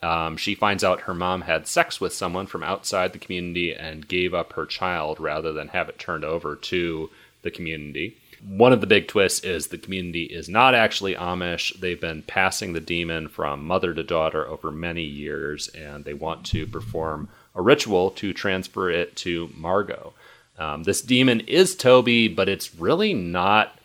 Um, 0.02 0.38
she 0.38 0.54
finds 0.54 0.82
out 0.82 1.02
her 1.02 1.12
mom 1.12 1.42
had 1.42 1.66
sex 1.66 2.00
with 2.00 2.14
someone 2.14 2.46
from 2.46 2.62
outside 2.62 3.12
the 3.12 3.18
community 3.18 3.74
and 3.74 4.08
gave 4.08 4.32
up 4.32 4.54
her 4.54 4.64
child 4.64 5.20
rather 5.20 5.52
than 5.52 5.68
have 5.68 5.90
it 5.90 5.98
turned 5.98 6.24
over 6.24 6.56
to 6.56 7.10
the 7.42 7.50
community. 7.50 8.16
One 8.42 8.72
of 8.72 8.80
the 8.80 8.86
big 8.86 9.06
twists 9.06 9.44
is 9.44 9.66
the 9.66 9.78
community 9.78 10.24
is 10.24 10.48
not 10.48 10.74
actually 10.74 11.14
Amish. 11.14 11.78
They've 11.78 12.00
been 12.00 12.22
passing 12.22 12.72
the 12.72 12.80
demon 12.80 13.28
from 13.28 13.66
mother 13.66 13.92
to 13.92 14.02
daughter 14.02 14.46
over 14.46 14.70
many 14.70 15.02
years, 15.02 15.68
and 15.68 16.04
they 16.04 16.14
want 16.14 16.46
to 16.46 16.66
perform 16.66 17.28
a 17.54 17.60
ritual 17.60 18.10
to 18.12 18.32
transfer 18.32 18.90
it 18.90 19.16
to 19.16 19.50
Margot. 19.56 20.14
Um, 20.58 20.84
this 20.84 21.02
demon 21.02 21.40
is 21.40 21.74
Toby, 21.74 22.28
but 22.28 22.48
it's 22.48 22.74
really 22.74 23.12
not 23.12 23.78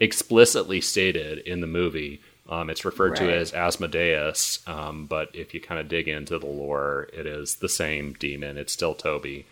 explicitly 0.00 0.80
stated 0.80 1.38
in 1.38 1.60
the 1.60 1.66
movie. 1.66 2.20
Um, 2.48 2.68
it's 2.68 2.84
referred 2.84 3.12
right. 3.12 3.28
to 3.28 3.32
as 3.32 3.52
Asmodeus, 3.52 4.66
um, 4.66 5.06
but 5.06 5.30
if 5.34 5.54
you 5.54 5.60
kind 5.60 5.80
of 5.80 5.88
dig 5.88 6.08
into 6.08 6.38
the 6.38 6.46
lore, 6.46 7.08
it 7.12 7.26
is 7.26 7.56
the 7.56 7.68
same 7.68 8.14
demon. 8.14 8.56
It's 8.56 8.72
still 8.72 8.94
Toby 8.94 9.46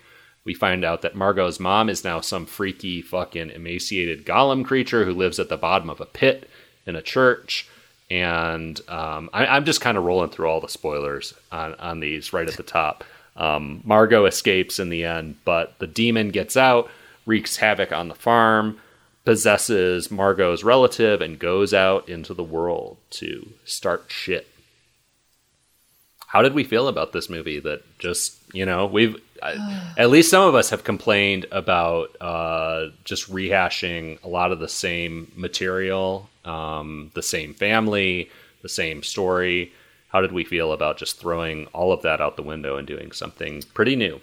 we 0.49 0.55
find 0.55 0.83
out 0.83 1.03
that 1.03 1.15
Margot's 1.15 1.61
mom 1.61 1.91
is 1.91 2.05
now 2.05 2.23
some 2.23 2.47
freaky 2.47 3.03
fucking 3.03 3.51
emaciated 3.51 4.25
golem 4.25 4.65
creature 4.65 5.05
who 5.05 5.13
lives 5.13 5.39
at 5.39 5.51
the 5.51 5.59
bottom 5.59 5.91
of 5.91 6.01
a 6.01 6.07
pit 6.07 6.49
in 6.87 6.97
a 6.97 7.03
church. 7.03 7.69
And 8.11 8.81
um, 8.89 9.29
I, 9.35 9.59
am 9.59 9.67
just 9.67 9.83
kind 9.83 9.99
of 9.99 10.05
rolling 10.05 10.31
through 10.31 10.49
all 10.49 10.63
the 10.63 10.69
spoilers 10.71 11.35
on, 11.53 11.75
on 11.75 12.01
these 12.01 12.33
right 12.33 12.49
at 12.49 12.57
the 12.57 12.63
top. 12.63 13.05
Um, 13.37 13.83
Margot 13.85 14.25
escapes 14.25 14.79
in 14.79 14.89
the 14.89 15.05
end, 15.05 15.37
but 15.45 15.79
the 15.81 15.87
demon 15.87 16.31
gets 16.31 16.57
out, 16.57 16.89
wreaks 17.27 17.59
havoc 17.59 17.93
on 17.93 18.09
the 18.09 18.15
farm, 18.15 18.81
possesses 19.27 20.11
Margot's 20.11 20.65
relative, 20.65 21.21
and 21.21 21.39
goes 21.39 21.75
out 21.75 22.09
into 22.09 22.33
the 22.33 22.43
world 22.43 22.97
to 23.11 23.51
start 23.67 24.07
shit. 24.09 24.47
How 26.29 26.41
did 26.41 26.55
we 26.55 26.65
feel 26.65 26.89
about 26.89 27.13
this 27.13 27.29
movie 27.29 27.61
that 27.61 27.83
just 27.99 28.38
You 28.53 28.67
know, 28.67 28.87
we've 28.87 29.17
at 29.43 30.11
least 30.11 30.31
some 30.31 30.49
of 30.49 30.55
us 30.55 30.71
have 30.71 30.85
complained 30.85 31.47
about 31.53 32.17
uh, 32.21 32.87
just 33.05 33.31
rehashing 33.31 34.23
a 34.23 34.29
lot 34.29 34.53
of 34.53 34.59
the 34.59 34.69
same 34.69 35.31
material, 35.37 36.29
um, 36.45 37.11
the 37.15 37.23
same 37.23 37.55
family, 37.55 38.31
the 38.63 38.69
same 38.69 39.03
story. 39.03 39.73
How 40.09 40.21
did 40.21 40.33
we 40.33 40.45
feel 40.45 40.73
about 40.73 40.97
just 40.97 41.21
throwing 41.21 41.67
all 41.67 41.93
of 41.93 42.03
that 42.03 42.21
out 42.21 42.37
the 42.37 42.43
window 42.43 42.77
and 42.77 42.87
doing 42.87 43.13
something 43.13 43.63
pretty 43.75 43.97
new? 43.97 44.21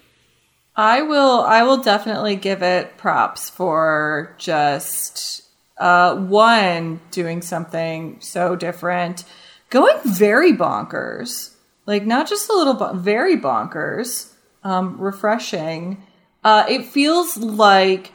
I 0.74 1.02
will. 1.02 1.40
I 1.42 1.62
will 1.62 1.78
definitely 1.78 2.36
give 2.36 2.62
it 2.62 2.98
props 2.98 3.48
for 3.48 4.34
just 4.36 5.42
uh, 5.78 6.16
one 6.16 7.00
doing 7.10 7.40
something 7.40 8.18
so 8.20 8.56
different, 8.56 9.24
going 9.70 9.96
very 10.04 10.52
bonkers, 10.52 11.55
like 11.86 12.04
not 12.04 12.28
just 12.28 12.50
a 12.50 12.52
little, 12.52 12.74
but 12.74 12.96
very 12.96 13.36
bonkers, 13.36 14.32
um, 14.62 15.00
refreshing. 15.00 16.02
Uh, 16.44 16.64
it 16.68 16.84
feels 16.84 17.36
like 17.36 18.12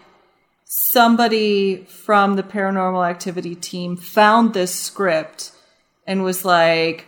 somebody 0.65 1.83
from 1.85 2.35
the 2.35 2.43
paranormal 2.43 3.07
activity 3.07 3.55
team 3.55 3.97
found 3.97 4.53
this 4.53 4.73
script 4.73 5.51
and 6.05 6.23
was 6.23 6.45
like, 6.45 7.07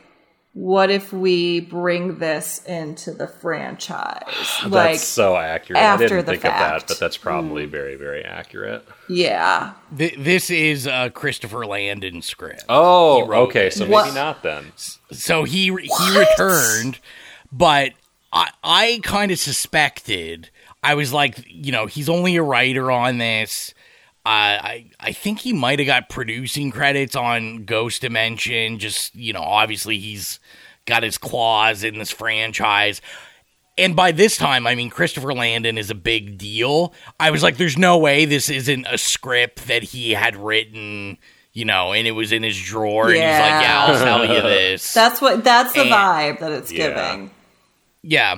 what 0.54 0.92
if 0.92 1.12
we 1.12 1.60
bring 1.60 2.20
this 2.20 2.64
into 2.66 3.12
the 3.12 3.28
franchise? 3.28 4.24
like 4.64 4.72
that's 4.72 5.04
so 5.04 5.36
accurate. 5.36 5.82
After 5.82 6.06
I 6.06 6.08
didn't 6.08 6.26
the 6.26 6.32
think 6.34 6.42
fact. 6.44 6.56
of 6.56 6.82
that, 6.82 6.88
but 6.88 7.00
that's 7.00 7.18
probably 7.18 7.66
mm. 7.66 7.70
very, 7.70 7.96
very 7.96 8.24
accurate. 8.24 8.88
Yeah. 9.10 9.74
Th- 9.96 10.16
this 10.18 10.50
is 10.50 10.86
a 10.86 11.10
Christopher 11.10 11.66
Landon 11.66 12.22
script. 12.22 12.66
Oh, 12.70 13.32
okay. 13.46 13.70
So 13.72 13.88
what? 13.88 14.06
maybe 14.06 14.16
not 14.16 14.44
then. 14.44 14.72
So 15.12 15.44
he 15.44 15.66
he 15.66 16.18
returned, 16.20 17.00
but 17.52 17.94
I 18.32 18.52
I 18.64 19.00
kind 19.04 19.32
of 19.32 19.40
suspected. 19.40 20.50
I 20.84 20.96
was 20.96 21.14
like, 21.14 21.44
you 21.48 21.72
know, 21.72 21.88
he's 21.88 22.10
only 22.10 22.36
a 22.36 22.44
writer 22.44 22.92
on 22.92 23.18
this. 23.18 23.74
Uh, 24.26 24.30
I 24.64 24.86
I 25.00 25.12
think 25.12 25.40
he 25.40 25.52
might 25.54 25.80
have 25.80 25.86
got 25.86 26.08
producing 26.10 26.72
credits 26.72 27.16
on 27.16 27.66
Ghost 27.66 28.02
Dimension. 28.02 28.80
Just 28.80 29.14
you 29.16 29.34
know, 29.34 29.42
obviously 29.42 29.98
he's 30.00 30.40
got 30.86 31.04
his 31.04 31.18
claws 31.18 31.84
in 31.84 31.98
this 32.00 32.12
franchise. 32.12 33.02
And 33.78 33.96
by 33.96 34.12
this 34.12 34.38
time, 34.38 34.66
I 34.68 34.76
mean 34.76 34.90
Christopher 34.90 35.34
Landon 35.34 35.78
is 35.78 35.90
a 35.90 35.96
big 35.96 36.38
deal. 36.38 36.94
I 37.20 37.32
was 37.32 37.44
like, 37.44 37.58
"There's 37.58 37.78
no 37.78 37.98
way 37.98 38.24
this 38.26 38.50
isn't 38.50 38.86
a 38.90 38.98
script 38.98 39.68
that 39.68 39.84
he 39.84 40.12
had 40.12 40.36
written." 40.38 41.18
You 41.52 41.66
know, 41.66 41.92
and 41.94 42.08
it 42.08 42.12
was 42.12 42.32
in 42.32 42.44
his 42.44 42.60
drawer, 42.60 43.06
and 43.08 43.14
he's 43.16 43.22
like, 43.22 43.62
"Yeah, 43.64 43.86
I'll 43.88 44.00
tell 44.04 44.26
you 44.26 44.42
this." 44.42 44.94
That's 44.94 45.20
what. 45.22 45.44
That's 45.44 45.74
the 45.74 45.82
And- 45.82 45.90
vibe 45.92 46.40
that 46.40 46.52
it's 46.52 46.72
Yeah. 46.72 46.88
giving. 47.14 47.32
Yeah. 48.04 48.36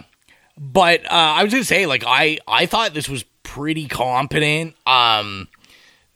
But 0.58 1.06
uh, 1.06 1.10
I 1.14 1.44
was 1.44 1.52
gonna 1.54 1.64
say, 1.66 1.86
like, 1.86 2.04
I 2.08 2.40
I 2.48 2.66
thought 2.66 2.94
this 2.94 3.08
was 3.10 3.24
pretty 3.44 3.88
competent. 3.88 4.76
Um 4.88 5.48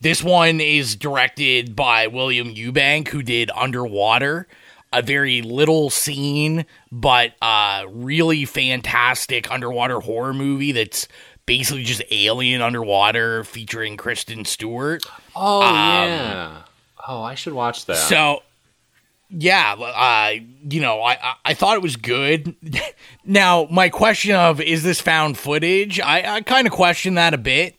this 0.01 0.23
one 0.23 0.61
is 0.61 0.95
directed 0.95 1.75
by 1.75 2.07
William 2.07 2.53
Eubank, 2.53 3.09
who 3.09 3.21
did 3.21 3.51
Underwater, 3.55 4.47
a 4.91 5.01
very 5.01 5.41
little 5.41 5.89
seen, 5.89 6.65
but 6.91 7.33
uh 7.41 7.85
really 7.89 8.45
fantastic 8.45 9.51
underwater 9.51 9.99
horror 9.99 10.33
movie 10.33 10.71
that's 10.71 11.07
basically 11.45 11.83
just 11.83 12.03
alien 12.11 12.61
underwater 12.61 13.43
featuring 13.43 13.97
Kristen 13.97 14.45
Stewart. 14.45 15.03
Oh 15.35 15.61
yeah. 15.61 16.63
Oh, 17.07 17.23
I 17.23 17.33
should 17.33 17.53
watch 17.53 17.85
that. 17.87 17.97
So, 17.97 18.43
yeah, 19.29 19.73
uh, 19.73 20.41
you 20.69 20.79
know, 20.79 21.01
I, 21.01 21.13
I 21.13 21.33
I 21.45 21.53
thought 21.55 21.75
it 21.75 21.81
was 21.81 21.95
good. 21.95 22.55
now, 23.25 23.67
my 23.71 23.89
question 23.89 24.35
of 24.35 24.61
is 24.61 24.83
this 24.83 25.01
found 25.01 25.37
footage? 25.37 25.99
I, 25.99 26.35
I 26.35 26.41
kind 26.41 26.67
of 26.67 26.73
question 26.73 27.15
that 27.15 27.33
a 27.33 27.37
bit. 27.39 27.75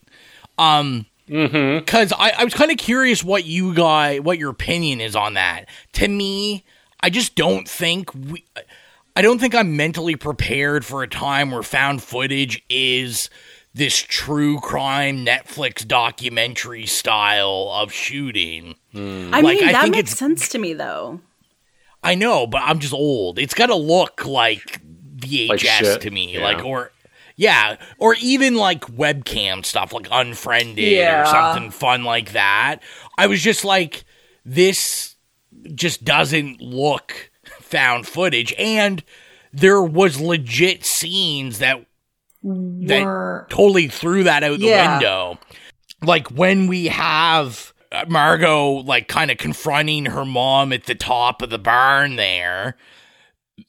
Um, 0.59 1.07
Mm-hmm. 1.31 1.79
because 1.79 2.13
I, 2.13 2.31
I 2.39 2.45
was 2.45 2.55
kind 2.55 2.71
of 2.71 2.77
curious 2.79 3.23
what 3.23 3.45
you 3.45 3.73
guys, 3.75 4.21
what 4.21 4.39
your 4.39 4.51
opinion 4.51 5.01
is 5.01 5.15
on 5.15 5.35
that. 5.35 5.67
To 5.95 6.09
me, 6.09 6.65
I 7.01 7.11
just 7.11 7.35
don't 7.35 7.69
think 7.69 8.13
we. 8.15 8.45
I 9.17 9.23
don't 9.23 9.39
think 9.41 9.55
I'm 9.55 9.77
mentally 9.77 10.17
prepared 10.17 10.85
for 10.85 11.03
a 11.03 11.09
time 11.09 11.51
where 11.51 11.63
found 11.63 12.03
footage 12.03 12.63
is 12.71 13.29
this 13.75 13.97
true 13.99 14.59
crime 14.61 15.25
Netflix 15.25 15.87
documentary 15.87 16.87
style 16.87 17.71
of 17.73 17.93
shooting. 17.93 18.77
Hmm. 18.93 19.31
I 19.33 19.41
Like, 19.41 19.59
mean, 19.61 19.69
I 19.69 19.73
that 19.73 19.83
think 19.83 19.97
makes 19.97 20.13
sense 20.17 20.49
to 20.51 20.59
me 20.59 20.75
though. 20.75 21.21
I 22.03 22.15
know, 22.15 22.47
but 22.47 22.63
I'm 22.65 22.79
just 22.79 22.95
old. 22.95 23.39
It's 23.39 23.53
got 23.55 23.67
to 23.67 23.75
look 23.77 24.25
like 24.25 24.81
VHS 25.17 25.83
Like 25.83 26.01
to 26.01 26.11
me, 26.11 26.35
yeah. 26.35 26.43
like 26.45 26.65
or 26.65 26.93
yeah, 27.41 27.77
or 27.97 28.15
even 28.21 28.55
like 28.55 28.83
webcam 28.83 29.65
stuff, 29.65 29.95
like 29.95 30.07
Unfriended 30.13 30.79
Yeah. 30.79 31.23
or 31.23 31.27
something 31.27 31.71
fun 31.71 32.05
like 32.05 32.33
that. 32.33 32.81
I 33.17 33.29
was 33.29 33.41
just 33.41 33.65
like, 33.65 34.05
this 34.45 35.17
just 35.75 36.05
doesn't 36.05 36.61
look 36.61 37.31
found 37.61 38.07
footage, 38.07 38.53
and 38.59 39.03
there 39.55 39.81
was 39.83 40.21
legit 40.21 40.85
scenes 40.85 41.61
that 41.61 41.87
that 42.43 43.47
totally 43.49 43.89
threw 43.89 44.23
that 44.25 44.43
out 44.45 44.59
the 44.59 44.67
Yeah. 44.67 44.93
window. 44.93 45.39
Like 46.03 46.29
when 46.29 46.67
we 46.67 46.89
have 46.89 47.73
Margot 48.07 48.83
like 48.83 49.09
kind 49.09 49.31
of 49.31 49.39
confronting 49.39 50.05
her 50.07 50.27
mom 50.27 50.75
at 50.75 50.85
the 50.85 50.95
top 50.95 51.41
of 51.41 51.49
the 51.49 51.59
barn 51.59 52.17
there. 52.17 52.77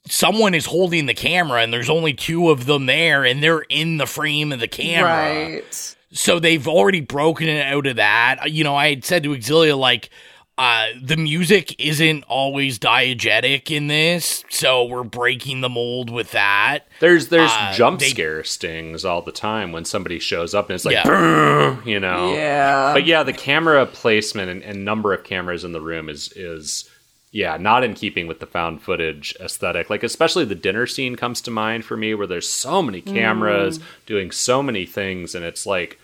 Someone 0.08 0.54
is 0.54 0.66
holding 0.66 1.06
the 1.06 1.14
camera 1.14 1.62
and 1.62 1.74
there's 1.74 1.90
only 1.90 2.14
two 2.14 2.50
of 2.50 2.66
them 2.66 2.86
there 2.86 3.24
and 3.26 3.42
they're 3.44 3.64
in 3.70 3.98
the 3.98 4.06
frame 4.08 4.52
of 4.52 4.60
the 4.60 4.68
camera. 4.68 5.10
Right. 5.56 5.96
So 6.14 6.40
they've 6.40 6.68
already 6.68 7.02
broken 7.02 7.48
it 7.48 7.66
out 7.66 7.88
of 7.88 7.96
that. 7.98 8.40
Uh, 8.44 8.46
You 8.48 8.64
know, 8.64 8.76
I 8.76 8.90
had 8.90 9.06
said 9.06 9.24
to 9.24 9.30
Xylia 9.30 9.78
like 9.78 10.10
uh, 10.58 10.88
the 11.02 11.16
music 11.18 11.80
isn't 11.82 12.24
always 12.26 12.78
diegetic 12.78 13.72
in 13.76 13.88
this, 13.88 14.44
so 14.50 14.84
we're 14.84 15.02
breaking 15.04 15.62
the 15.62 15.70
mold 15.70 16.10
with 16.12 16.32
that. 16.32 16.88
there's 17.00 17.30
there's 17.30 17.50
uh, 17.52 17.74
jump 17.74 18.00
they- 18.02 18.10
scare 18.10 18.44
stings 18.44 19.04
all 19.06 19.22
the 19.24 19.32
time 19.32 19.72
when 19.72 19.86
somebody 19.86 20.20
shows 20.20 20.54
up 20.54 20.70
and 20.70 20.76
it's 20.76 20.86
like, 20.86 20.94
Yeah. 21.04 21.82
You 21.86 22.00
know. 22.00 22.34
Yeah. 22.34 22.94
But 22.94 23.06
yeah, 23.06 23.24
the 23.24 23.34
camera 23.34 23.86
placement 23.88 24.52
and, 24.52 24.62
and 24.64 24.86
number 24.86 25.14
of 25.14 25.24
cameras 25.24 25.64
in 25.64 25.72
the 25.72 25.82
room 25.82 26.10
is 26.10 26.32
is 26.36 26.88
yeah, 27.32 27.58
not 27.58 27.84
in 27.84 27.94
keeping 27.94 28.28
with 28.28 28.40
the 28.40 28.46
found 28.46 28.82
footage 28.82 29.36
aesthetic. 29.40 29.90
Like 29.90 30.04
especially 30.04 30.46
the 30.46 30.56
dinner 30.56 30.86
scene 30.86 31.16
comes 31.16 31.42
to 31.42 31.52
mind 31.52 31.86
for 31.86 31.96
me 31.96 32.14
where 32.14 32.28
there's 32.28 32.50
so 32.50 32.82
many 32.82 33.02
cameras 33.02 33.80
doing 34.06 34.32
so 34.32 34.62
many 34.62 34.86
things 34.86 35.34
and 35.34 35.46
it's 35.46 35.66
like 35.66 35.98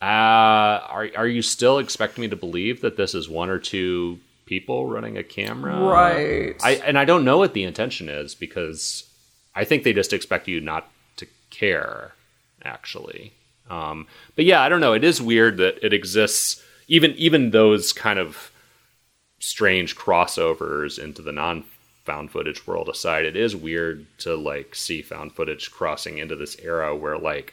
uh 0.00 0.04
are 0.04 1.08
are 1.16 1.26
you 1.26 1.42
still 1.42 1.78
expecting 1.78 2.22
me 2.22 2.28
to 2.28 2.36
believe 2.36 2.82
that 2.82 2.96
this 2.96 3.14
is 3.14 3.28
one 3.28 3.50
or 3.50 3.58
two 3.58 4.18
people 4.46 4.86
running 4.86 5.16
a 5.16 5.22
camera? 5.22 5.78
Right. 5.80 6.56
I 6.62 6.76
and 6.76 6.98
I 6.98 7.04
don't 7.04 7.24
know 7.24 7.38
what 7.38 7.54
the 7.54 7.64
intention 7.64 8.08
is 8.08 8.34
because 8.34 9.04
I 9.54 9.64
think 9.64 9.84
they 9.84 9.92
just 9.92 10.12
expect 10.12 10.48
you 10.48 10.60
not 10.60 10.90
to 11.16 11.26
care, 11.50 12.14
actually. 12.64 13.32
Um, 13.70 14.06
but 14.34 14.44
yeah, 14.44 14.62
I 14.62 14.68
don't 14.68 14.80
know. 14.80 14.94
It 14.94 15.04
is 15.04 15.20
weird 15.20 15.58
that 15.58 15.84
it 15.84 15.92
exists. 15.92 16.62
Even 16.88 17.12
even 17.12 17.50
those 17.50 17.92
kind 17.92 18.18
of 18.18 18.50
strange 19.38 19.96
crossovers 19.96 20.98
into 20.98 21.22
the 21.22 21.32
non 21.32 21.64
found 22.04 22.30
footage 22.30 22.66
world 22.66 22.88
aside, 22.88 23.24
it 23.24 23.36
is 23.36 23.54
weird 23.54 24.06
to 24.18 24.34
like 24.34 24.74
see 24.74 25.02
found 25.02 25.32
footage 25.32 25.70
crossing 25.70 26.18
into 26.18 26.34
this 26.34 26.56
era 26.60 26.96
where 26.96 27.18
like 27.18 27.52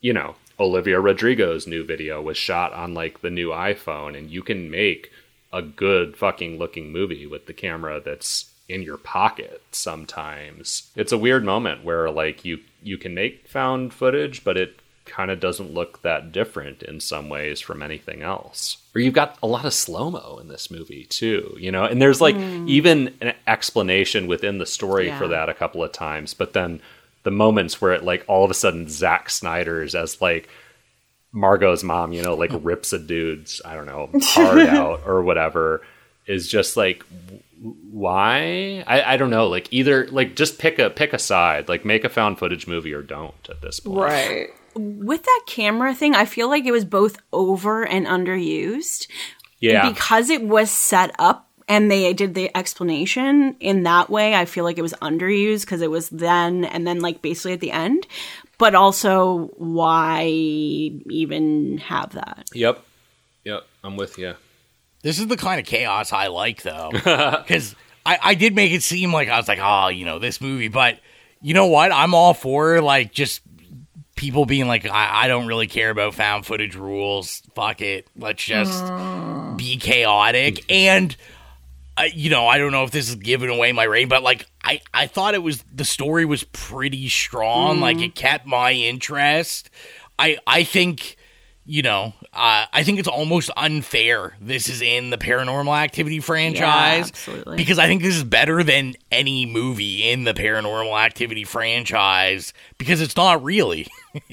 you 0.00 0.12
know 0.12 0.34
Olivia 0.58 1.00
Rodrigo's 1.00 1.66
new 1.66 1.84
video 1.84 2.20
was 2.20 2.36
shot 2.36 2.72
on 2.72 2.94
like 2.94 3.20
the 3.20 3.30
new 3.30 3.50
iPhone, 3.50 4.16
and 4.16 4.30
you 4.30 4.42
can 4.42 4.70
make 4.70 5.10
a 5.52 5.62
good 5.62 6.16
fucking 6.16 6.58
looking 6.58 6.90
movie 6.90 7.26
with 7.26 7.46
the 7.46 7.52
camera 7.52 8.00
that's 8.00 8.50
in 8.68 8.82
your 8.82 8.96
pocket 8.96 9.62
sometimes. 9.70 10.90
It's 10.96 11.12
a 11.12 11.18
weird 11.18 11.44
moment 11.44 11.84
where 11.84 12.10
like 12.10 12.44
you 12.44 12.60
you 12.82 12.98
can 12.98 13.14
make 13.14 13.48
found 13.48 13.92
footage, 13.92 14.44
but 14.44 14.56
it 14.56 14.81
kind 15.04 15.30
of 15.30 15.40
doesn't 15.40 15.74
look 15.74 16.02
that 16.02 16.32
different 16.32 16.82
in 16.82 17.00
some 17.00 17.28
ways 17.28 17.60
from 17.60 17.82
anything 17.82 18.22
else. 18.22 18.78
Or 18.94 19.00
you've 19.00 19.14
got 19.14 19.36
a 19.42 19.46
lot 19.46 19.64
of 19.64 19.74
slow-mo 19.74 20.38
in 20.40 20.48
this 20.48 20.70
movie 20.70 21.04
too, 21.04 21.56
you 21.58 21.72
know? 21.72 21.84
And 21.84 22.00
there's 22.00 22.20
like 22.20 22.36
hmm. 22.36 22.66
even 22.68 23.14
an 23.20 23.34
explanation 23.46 24.26
within 24.26 24.58
the 24.58 24.66
story 24.66 25.10
for 25.12 25.28
that 25.28 25.48
a 25.48 25.54
couple 25.54 25.82
of 25.82 25.92
times, 25.92 26.34
but 26.34 26.52
then 26.52 26.80
the 27.24 27.30
moments 27.30 27.80
where 27.80 27.92
it 27.92 28.04
like 28.04 28.24
all 28.28 28.44
of 28.44 28.50
a 28.50 28.54
sudden 28.54 28.88
Zack 28.88 29.30
Snyder's 29.30 29.94
as 29.94 30.20
like 30.20 30.48
Margot's 31.32 31.82
mom, 31.82 32.12
you 32.12 32.22
know, 32.22 32.34
like 32.34 32.50
rips 32.52 32.92
a 32.92 32.98
dude's, 32.98 33.60
I 33.64 33.74
don't 33.74 33.86
know, 33.86 34.10
heart 34.22 34.58
out 34.68 35.02
or 35.06 35.22
whatever, 35.22 35.82
is 36.26 36.48
just 36.48 36.76
like, 36.76 37.04
why? 37.90 38.84
I, 38.86 39.14
I 39.14 39.16
don't 39.16 39.30
know. 39.30 39.48
Like 39.48 39.68
either 39.72 40.06
like 40.08 40.36
just 40.36 40.58
pick 40.58 40.78
a 40.78 40.90
pick 40.90 41.12
a 41.12 41.18
side, 41.18 41.68
like 41.68 41.84
make 41.84 42.04
a 42.04 42.08
found 42.08 42.38
footage 42.38 42.66
movie 42.66 42.92
or 42.92 43.02
don't 43.02 43.48
at 43.48 43.60
this 43.60 43.80
point. 43.80 43.98
right. 43.98 44.48
With 44.74 45.22
that 45.24 45.40
camera 45.46 45.94
thing, 45.94 46.14
I 46.14 46.24
feel 46.24 46.48
like 46.48 46.64
it 46.64 46.72
was 46.72 46.84
both 46.84 47.18
over 47.32 47.84
and 47.86 48.06
underused 48.06 49.06
Yeah. 49.60 49.88
because 49.90 50.30
it 50.30 50.42
was 50.42 50.70
set 50.70 51.14
up 51.18 51.48
and 51.68 51.90
they 51.90 52.12
did 52.12 52.34
the 52.34 52.54
explanation 52.56 53.56
in 53.60 53.84
that 53.84 54.10
way. 54.10 54.34
I 54.34 54.44
feel 54.46 54.64
like 54.64 54.78
it 54.78 54.82
was 54.82 54.94
underused 54.94 55.62
because 55.62 55.80
it 55.82 55.90
was 55.90 56.08
then 56.10 56.64
and 56.64 56.86
then 56.86 57.00
like 57.00 57.22
basically 57.22 57.52
at 57.52 57.60
the 57.60 57.70
end. 57.70 58.06
But 58.58 58.74
also, 58.74 59.50
why 59.56 60.24
even 60.26 61.78
have 61.78 62.12
that? 62.12 62.48
Yep. 62.54 62.82
Yep. 63.44 63.62
I'm 63.82 63.96
with 63.96 64.18
you. 64.18 64.34
This 65.02 65.18
is 65.18 65.26
the 65.26 65.36
kind 65.36 65.58
of 65.58 65.66
chaos 65.66 66.12
I 66.12 66.28
like, 66.28 66.62
though, 66.62 66.90
because 66.92 67.74
I, 68.06 68.18
I 68.22 68.34
did 68.34 68.54
make 68.54 68.70
it 68.72 68.84
seem 68.84 69.12
like 69.12 69.28
I 69.28 69.36
was 69.36 69.48
like, 69.48 69.58
oh, 69.60 69.88
you 69.88 70.04
know, 70.04 70.20
this 70.20 70.40
movie, 70.40 70.68
but 70.68 70.98
you 71.40 71.54
know 71.54 71.66
what? 71.66 71.90
I'm 71.90 72.14
all 72.14 72.34
for 72.34 72.80
like 72.80 73.10
just 73.12 73.40
people 74.22 74.46
being 74.46 74.68
like, 74.68 74.86
I, 74.86 75.24
I 75.24 75.28
don't 75.28 75.48
really 75.48 75.66
care 75.66 75.90
about 75.90 76.14
found 76.14 76.46
footage 76.46 76.76
rules. 76.76 77.42
Fuck 77.56 77.80
it, 77.80 78.06
let's 78.16 78.44
just 78.44 78.84
be 79.56 79.76
chaotic. 79.76 80.64
And 80.70 81.14
uh, 81.96 82.04
you 82.14 82.30
know, 82.30 82.46
I 82.46 82.56
don't 82.56 82.70
know 82.70 82.84
if 82.84 82.92
this 82.92 83.08
is 83.08 83.16
giving 83.16 83.50
away 83.50 83.72
my 83.72 83.82
rating, 83.82 84.08
but 84.08 84.22
like, 84.22 84.46
I 84.62 84.80
I 84.94 85.08
thought 85.08 85.34
it 85.34 85.42
was 85.42 85.62
the 85.74 85.84
story 85.84 86.24
was 86.24 86.44
pretty 86.44 87.08
strong. 87.08 87.80
Like, 87.80 88.00
it 88.00 88.14
kept 88.14 88.46
my 88.46 88.72
interest. 88.72 89.68
I 90.18 90.38
I 90.46 90.62
think 90.62 91.16
you 91.64 91.82
know, 91.82 92.12
uh, 92.32 92.66
I 92.72 92.82
think 92.82 92.98
it's 92.98 93.06
almost 93.08 93.50
unfair. 93.56 94.36
This 94.40 94.68
is 94.68 94.82
in 94.82 95.10
the 95.10 95.16
Paranormal 95.18 95.76
Activity 95.76 96.18
franchise 96.20 97.08
absolutely. 97.10 97.56
because 97.56 97.78
I 97.78 97.86
think 97.86 98.02
this 98.02 98.16
is 98.16 98.24
better 98.24 98.62
than 98.64 98.94
any 99.12 99.46
movie 99.46 100.10
in 100.10 100.24
the 100.24 100.34
Paranormal 100.34 101.00
Activity 101.00 101.44
franchise 101.44 102.52
because 102.78 103.00
it's 103.00 103.16
not 103.16 103.44
really. 103.44 103.86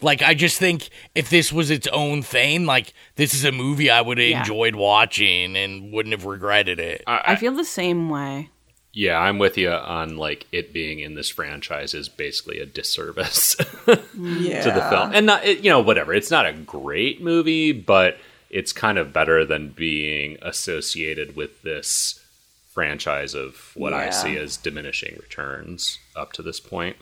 like 0.00 0.22
I 0.22 0.34
just 0.34 0.58
think 0.58 0.88
if 1.14 1.30
this 1.30 1.52
was 1.52 1.70
its 1.70 1.86
own 1.88 2.22
thing, 2.22 2.64
like 2.66 2.92
this 3.16 3.34
is 3.34 3.44
a 3.44 3.52
movie 3.52 3.90
I 3.90 4.00
would 4.00 4.18
have 4.18 4.28
Yeah. 4.28 4.40
enjoyed 4.40 4.74
watching 4.76 5.56
and 5.56 5.92
wouldn't 5.92 6.12
have 6.12 6.24
regretted 6.26 6.78
it. 6.78 7.02
I 7.06 7.36
feel 7.36 7.52
the 7.52 7.64
same 7.64 8.08
way. 8.08 8.50
Yeah, 8.98 9.16
I'm 9.16 9.38
with 9.38 9.56
you 9.56 9.70
on 9.70 10.16
like 10.16 10.48
it 10.50 10.72
being 10.72 10.98
in 10.98 11.14
this 11.14 11.28
franchise 11.28 11.94
is 11.94 12.08
basically 12.08 12.58
a 12.58 12.66
disservice 12.66 13.54
Yeah. 13.86 14.60
to 14.64 14.72
the 14.72 14.84
film, 14.90 15.14
and 15.14 15.24
not 15.24 15.44
it, 15.44 15.62
you 15.62 15.70
know 15.70 15.78
whatever. 15.78 16.12
It's 16.12 16.32
not 16.32 16.46
a 16.46 16.52
great 16.52 17.22
movie, 17.22 17.70
but 17.70 18.18
it's 18.50 18.72
kind 18.72 18.98
of 18.98 19.12
better 19.12 19.44
than 19.44 19.68
being 19.68 20.36
associated 20.42 21.36
with 21.36 21.62
this 21.62 22.18
franchise 22.70 23.34
of 23.34 23.70
what 23.76 23.92
I 23.92 24.10
see 24.10 24.36
as 24.36 24.56
diminishing 24.56 25.14
returns 25.20 25.98
up 26.16 26.32
to 26.32 26.42
this 26.42 26.58
point. 26.58 26.96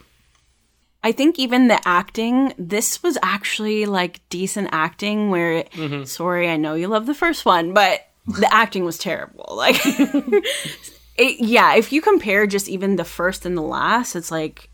I 1.03 1.13
think 1.13 1.39
even 1.39 1.69
the 1.69 1.81
acting, 1.89 2.53
this 2.59 3.03
was 3.03 3.17
actually 3.23 3.87
like 3.87 4.21
decent 4.29 4.69
acting. 4.71 5.31
Where, 5.31 5.63
mm-hmm. 5.63 6.05
sorry, 6.05 6.51
I 6.51 6.59
know 6.59 6.75
you 6.75 6.89
love 6.89 7.07
the 7.07 7.15
first 7.15 7.47
one, 7.47 7.73
but 7.73 8.07
the 8.27 8.53
acting 8.53 8.85
was 8.85 8.99
terrible. 8.99 9.47
Like, 9.57 9.77
it, 11.19 11.41
yeah, 11.41 11.75
if 11.75 11.93
you 11.93 12.01
compare 12.01 12.47
just 12.47 12.69
even 12.69 12.97
the 12.97 13.05
first 13.05 13.47
and 13.47 13.57
the 13.57 13.63
last, 13.63 14.17
it's 14.17 14.31
like 14.31 14.69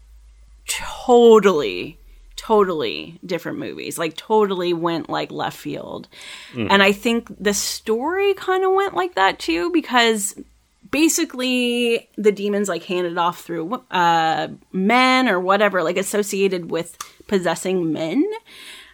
totally, 0.66 1.98
totally 2.36 3.18
different 3.24 3.58
movies. 3.58 3.98
Like, 3.98 4.16
totally 4.16 4.72
went 4.72 5.08
like 5.08 5.30
left 5.30 5.56
field. 5.56 6.08
And 6.70 6.82
I 6.82 6.92
think 6.92 7.28
the 7.38 7.54
story 7.54 8.34
kind 8.34 8.64
of 8.64 8.72
went 8.72 8.94
like 8.94 9.14
that 9.14 9.38
too, 9.38 9.70
because 9.70 10.34
basically 10.92 12.08
the 12.16 12.30
demons 12.30 12.68
like 12.68 12.84
handed 12.84 13.16
off 13.16 13.40
through 13.40 13.82
uh 13.90 14.48
men 14.72 15.26
or 15.26 15.40
whatever 15.40 15.82
like 15.82 15.96
associated 15.96 16.70
with 16.70 16.96
possessing 17.26 17.92
men 17.92 18.22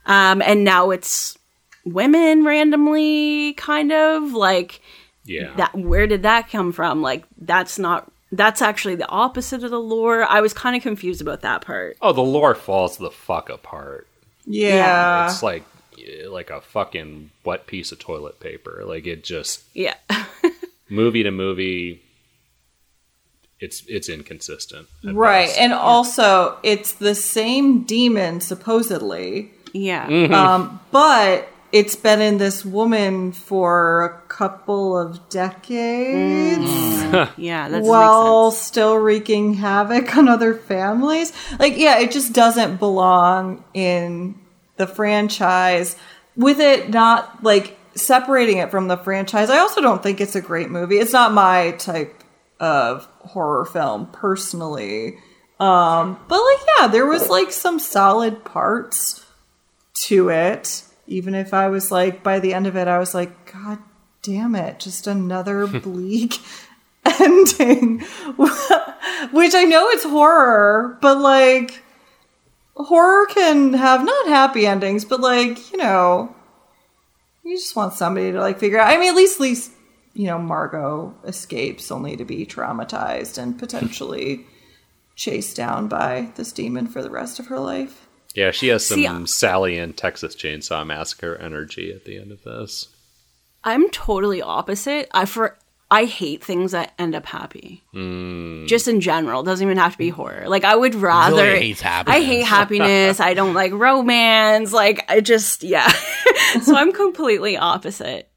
um 0.06 0.40
and 0.42 0.62
now 0.62 0.90
it's 0.90 1.36
women 1.84 2.44
randomly 2.44 3.52
kind 3.54 3.90
of 3.90 4.32
like 4.32 4.80
Yeah, 5.28 5.54
that 5.56 5.74
where 5.74 6.06
did 6.06 6.22
that 6.22 6.50
come 6.50 6.72
from 6.72 7.02
like 7.02 7.24
that's 7.40 7.78
not 7.78 8.10
that's 8.32 8.60
actually 8.62 8.94
the 8.96 9.08
opposite 9.08 9.64
of 9.64 9.70
the 9.70 9.80
lore 9.80 10.22
i 10.24 10.40
was 10.42 10.52
kind 10.52 10.76
of 10.76 10.82
confused 10.82 11.20
about 11.22 11.40
that 11.40 11.62
part 11.62 11.96
oh, 12.02 12.12
the 12.12 12.20
lore 12.20 12.54
falls 12.54 12.98
the 12.98 13.10
fuck 13.10 13.48
apart. 13.48 14.06
Yeah. 14.46 15.26
it's 15.30 15.42
like 15.42 15.64
like 16.28 16.48
a 16.50 16.60
fucking 16.60 17.30
wet 17.44 17.66
piece 17.66 17.92
of 17.92 17.98
toilet 17.98 18.40
paper. 18.40 18.82
Like 18.86 19.06
it 19.06 19.24
just 19.24 19.62
yeah 19.74 19.94
movie 20.88 21.22
to 21.22 21.30
movie. 21.30 22.02
It's 23.60 23.82
it's 23.88 24.08
inconsistent, 24.08 24.86
Right. 25.02 25.46
best. 25.48 25.58
And 25.58 25.72
also, 25.72 26.58
it's 26.62 26.92
the 26.92 27.14
same 27.16 27.82
demon, 27.82 28.40
supposedly, 28.40 29.50
yeah 29.72 30.06
um, 30.06 30.80
but 30.92 31.48
it's 31.72 31.96
been 31.96 32.20
in 32.20 32.38
this 32.38 32.64
woman 32.64 33.32
for 33.32 34.04
a 34.04 34.28
couple 34.28 34.96
of 34.96 35.28
decades 35.28 36.64
yeah 37.36 37.68
that's 37.68 37.86
while 37.86 38.50
still 38.50 38.96
wreaking 38.96 39.54
havoc 39.54 40.16
on 40.16 40.28
other 40.28 40.54
families. 40.54 41.32
Like, 41.58 41.76
yeah, 41.76 41.98
it 41.98 42.10
just 42.10 42.32
doesn't 42.32 42.76
belong 42.76 43.64
in 43.74 44.38
the 44.76 44.86
franchise. 44.86 45.96
With 46.36 46.60
it 46.60 46.90
not 46.90 47.42
like 47.42 47.76
separating 47.94 48.58
it 48.58 48.70
from 48.70 48.88
the 48.88 48.96
franchise, 48.96 49.50
I 49.50 49.58
also 49.58 49.80
don't 49.80 50.02
think 50.02 50.20
it's 50.20 50.36
a 50.36 50.40
great 50.40 50.70
movie. 50.70 50.98
It's 50.98 51.12
not 51.12 51.32
my 51.32 51.72
type 51.72 52.22
of 52.60 53.06
horror 53.20 53.64
film 53.64 54.06
personally. 54.12 55.18
Um, 55.58 56.18
but 56.28 56.40
like, 56.40 56.66
yeah, 56.78 56.86
there 56.88 57.06
was 57.06 57.28
like 57.28 57.50
some 57.50 57.78
solid 57.80 58.44
parts 58.44 59.24
to 60.04 60.28
it. 60.28 60.84
Even 61.08 61.34
if 61.34 61.52
I 61.52 61.68
was 61.68 61.90
like, 61.90 62.22
by 62.22 62.38
the 62.38 62.54
end 62.54 62.66
of 62.66 62.76
it, 62.76 62.86
I 62.86 62.98
was 62.98 63.14
like, 63.14 63.52
God 63.52 63.78
damn 64.22 64.54
it, 64.54 64.78
just 64.78 65.06
another 65.06 65.66
bleak 65.80 66.38
ending. 67.04 68.00
Which 69.32 69.54
I 69.54 69.64
know 69.64 69.88
it's 69.88 70.04
horror, 70.04 70.98
but 71.00 71.18
like, 71.18 71.82
horror 72.76 73.26
can 73.26 73.72
have 73.74 74.04
not 74.04 74.28
happy 74.28 74.66
endings, 74.66 75.04
but 75.04 75.20
like, 75.20 75.72
you 75.72 75.78
know, 75.78 76.34
you 77.44 77.56
just 77.56 77.74
want 77.74 77.94
somebody 77.94 78.32
to 78.32 78.40
like 78.40 78.58
figure 78.58 78.78
out. 78.78 78.90
I 78.90 78.98
mean, 78.98 79.08
at 79.08 79.16
least, 79.16 79.36
at 79.36 79.40
least, 79.40 79.72
you 80.14 80.26
know, 80.26 80.38
Margot 80.38 81.14
escapes 81.24 81.90
only 81.90 82.16
to 82.16 82.24
be 82.24 82.44
traumatized 82.44 83.38
and 83.38 83.58
potentially 83.58 84.46
chased 85.16 85.56
down 85.56 85.88
by 85.88 86.30
this 86.36 86.52
demon 86.52 86.86
for 86.86 87.02
the 87.02 87.10
rest 87.10 87.38
of 87.38 87.46
her 87.46 87.58
life. 87.58 88.07
Yeah, 88.38 88.52
she 88.52 88.68
has 88.68 88.86
some 88.86 89.26
See, 89.26 89.32
Sally 89.32 89.78
and 89.78 89.96
Texas 89.96 90.36
Chainsaw 90.36 90.86
Massacre 90.86 91.34
energy 91.34 91.92
at 91.92 92.04
the 92.04 92.18
end 92.18 92.30
of 92.30 92.44
this. 92.44 92.86
I'm 93.64 93.90
totally 93.90 94.40
opposite. 94.40 95.08
I 95.12 95.24
for 95.24 95.58
I 95.90 96.04
hate 96.04 96.44
things 96.44 96.70
that 96.70 96.94
end 97.00 97.16
up 97.16 97.26
happy. 97.26 97.82
Hmm. 97.90 98.66
Just 98.66 98.86
in 98.86 99.00
general, 99.00 99.42
doesn't 99.42 99.66
even 99.66 99.76
have 99.76 99.90
to 99.90 99.98
be 99.98 100.10
horror. 100.10 100.44
Like 100.46 100.62
I 100.62 100.76
would 100.76 100.94
rather. 100.94 101.42
Really 101.42 101.58
hates 101.58 101.80
happiness. 101.80 102.16
I 102.16 102.24
hate 102.24 102.44
happiness. 102.44 103.18
I 103.18 103.34
don't 103.34 103.54
like 103.54 103.72
romance. 103.72 104.72
Like 104.72 105.04
I 105.10 105.20
just 105.20 105.64
yeah. 105.64 105.88
so 106.62 106.76
I'm 106.76 106.92
completely 106.92 107.56
opposite. 107.56 108.30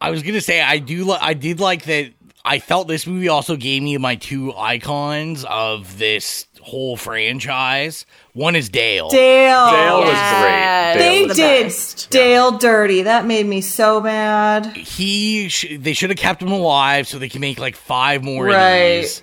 I 0.00 0.12
was 0.12 0.22
gonna 0.22 0.40
say 0.40 0.60
I 0.60 0.78
do. 0.78 1.04
Li- 1.04 1.18
I 1.20 1.34
did 1.34 1.58
like 1.58 1.86
that. 1.86 2.12
I 2.44 2.58
felt 2.58 2.88
this 2.88 3.06
movie 3.06 3.28
also 3.28 3.56
gave 3.56 3.82
me 3.82 3.96
my 3.98 4.16
two 4.16 4.52
icons 4.56 5.44
of 5.44 5.98
this 5.98 6.46
whole 6.60 6.96
franchise. 6.96 8.04
One 8.34 8.56
is 8.56 8.68
Dale. 8.68 9.08
Dale. 9.10 9.70
Dale 9.70 10.00
was 10.00 10.08
Yes. 10.08 10.42
great. 10.96 11.02
Dale 11.04 11.12
They 11.12 11.26
was 11.26 11.36
the 11.36 11.42
did 11.42 11.64
best. 11.66 12.10
Dale 12.10 12.50
dirty. 12.58 13.02
That 13.02 13.26
made 13.26 13.46
me 13.46 13.60
so 13.60 14.00
mad. 14.00 14.66
He. 14.76 15.48
Sh- 15.48 15.76
they 15.78 15.92
should 15.92 16.10
have 16.10 16.18
kept 16.18 16.42
him 16.42 16.50
alive 16.52 17.06
so 17.06 17.18
they 17.18 17.28
can 17.28 17.40
make 17.40 17.58
like 17.60 17.76
five 17.76 18.24
more 18.24 18.46
Right. 18.46 18.54
of 18.56 19.02
these. 19.02 19.22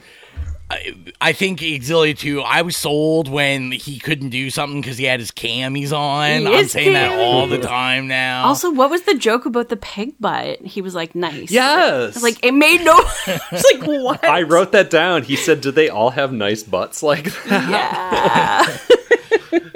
I, 0.72 0.94
I 1.20 1.34
think 1.34 1.60
Xylia 1.62 2.16
too. 2.16 2.41
I 2.41 2.62
was 2.62 2.78
sold 2.78 3.28
when 3.28 3.72
he 3.72 3.98
couldn't 3.98 4.30
do 4.30 4.52
something 4.52 4.82
because 4.82 5.00
he 5.00 5.06
had 5.06 5.20
his 5.20 5.32
camis 5.32 5.91
on. 5.91 6.46
I'm 6.46 6.54
His 6.54 6.72
saying 6.72 6.94
that 6.94 7.18
all 7.20 7.48
the 7.48 7.58
time 7.58 8.08
now. 8.08 8.46
Also, 8.46 8.72
what 8.72 8.91
was 8.91 9.02
the 9.02 9.16
joke 9.16 9.48
about 9.48 9.70
the 9.70 9.78
pig 9.78 10.14
butt? 10.20 10.62
He 10.62 10.82
was 10.84 10.94
like 10.94 11.16
nice. 11.16 11.50
Yes. 11.50 12.22
Like 12.22 12.44
it 12.46 12.54
made 12.54 12.84
no. 12.86 12.96
it's 13.28 13.74
like 13.74 13.88
what? 13.88 14.24
I 14.24 14.44
wrote 14.44 14.72
that 14.74 14.91
down. 14.91 15.24
He 15.24 15.36
said, 15.36 15.62
"Do 15.62 15.72
they 15.72 15.90
all 15.90 16.12
have 16.12 16.32
nice 16.32 16.62
butts 16.62 17.02
like 17.02 17.34
that?" 17.46 18.70
Yeah. 18.70 18.78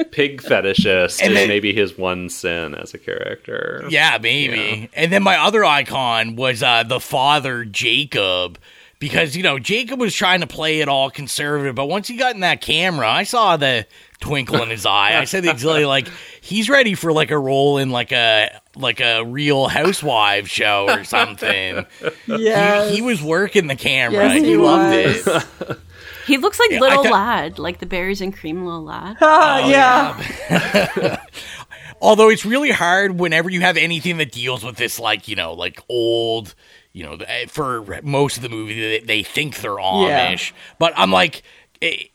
Pig 0.11 0.43
fetishist 0.43 1.21
And 1.23 1.31
is 1.33 1.39
then- 1.39 1.47
maybe 1.47 1.73
his 1.73 1.97
one 1.97 2.29
sin 2.29 2.75
as 2.75 2.93
a 2.93 2.99
character. 2.99 3.83
Yeah, 3.89 4.19
maybe. 4.21 4.89
And 4.93 5.11
then 5.11 5.23
my 5.23 5.37
other 5.39 5.65
icon 5.65 6.35
was 6.35 6.61
uh, 6.61 6.83
the 6.83 6.99
father, 6.99 7.65
Jacob, 7.65 8.59
because, 9.03 9.35
you 9.35 9.43
know, 9.43 9.59
Jacob 9.59 9.99
was 9.99 10.15
trying 10.15 10.39
to 10.39 10.47
play 10.47 10.79
it 10.79 10.87
all 10.87 11.09
conservative, 11.11 11.75
but 11.75 11.87
once 11.87 12.07
he 12.07 12.15
got 12.15 12.35
in 12.35 12.39
that 12.39 12.61
camera, 12.61 13.05
I 13.05 13.23
saw 13.23 13.57
the 13.57 13.85
twinkle 14.21 14.61
in 14.63 14.69
his 14.69 14.85
eye. 14.85 15.19
I 15.19 15.25
said 15.25 15.43
exactly 15.43 15.83
like, 15.83 16.07
he's 16.39 16.69
ready 16.69 16.93
for 16.93 17.11
like 17.11 17.29
a 17.29 17.37
role 17.37 17.79
in 17.79 17.89
like 17.89 18.13
a 18.13 18.61
like 18.77 19.01
a 19.01 19.25
real 19.25 19.67
housewives 19.67 20.49
show 20.49 20.87
or 20.89 21.03
something. 21.03 21.85
Yeah, 22.27 22.87
he, 22.87 22.95
he 22.95 23.01
was 23.01 23.21
working 23.21 23.67
the 23.67 23.75
camera. 23.75 24.23
Yes, 24.23 24.41
he, 24.41 24.45
he 24.51 24.55
loved 24.55 24.95
was. 24.95 25.27
it. 25.27 25.77
he 26.25 26.37
looks 26.37 26.57
like 26.57 26.71
I 26.71 26.79
little 26.79 27.03
thought- 27.03 27.11
lad, 27.11 27.59
like 27.59 27.79
the 27.79 27.85
berries 27.85 28.21
and 28.21 28.33
cream 28.33 28.63
little 28.63 28.85
lad. 28.85 29.17
Ah, 29.19 29.67
yeah. 30.47 31.25
Although 32.01 32.29
it's 32.29 32.45
really 32.45 32.71
hard 32.71 33.19
whenever 33.19 33.49
you 33.49 33.59
have 33.59 33.75
anything 33.75 34.15
that 34.19 34.31
deals 34.31 34.63
with 34.63 34.77
this, 34.77 34.97
like, 34.97 35.27
you 35.27 35.35
know, 35.35 35.53
like 35.55 35.81
old, 35.89 36.55
you 36.93 37.03
know, 37.03 37.17
for 37.47 37.83
most 38.03 38.37
of 38.37 38.43
the 38.43 38.49
movie, 38.49 38.79
they, 38.79 38.99
they 38.99 39.23
think 39.23 39.57
they're 39.57 39.71
Amish. 39.71 40.51
Yeah. 40.51 40.57
But 40.79 40.93
I'm 40.95 41.11
like, 41.11 41.41
eh, 41.81 42.05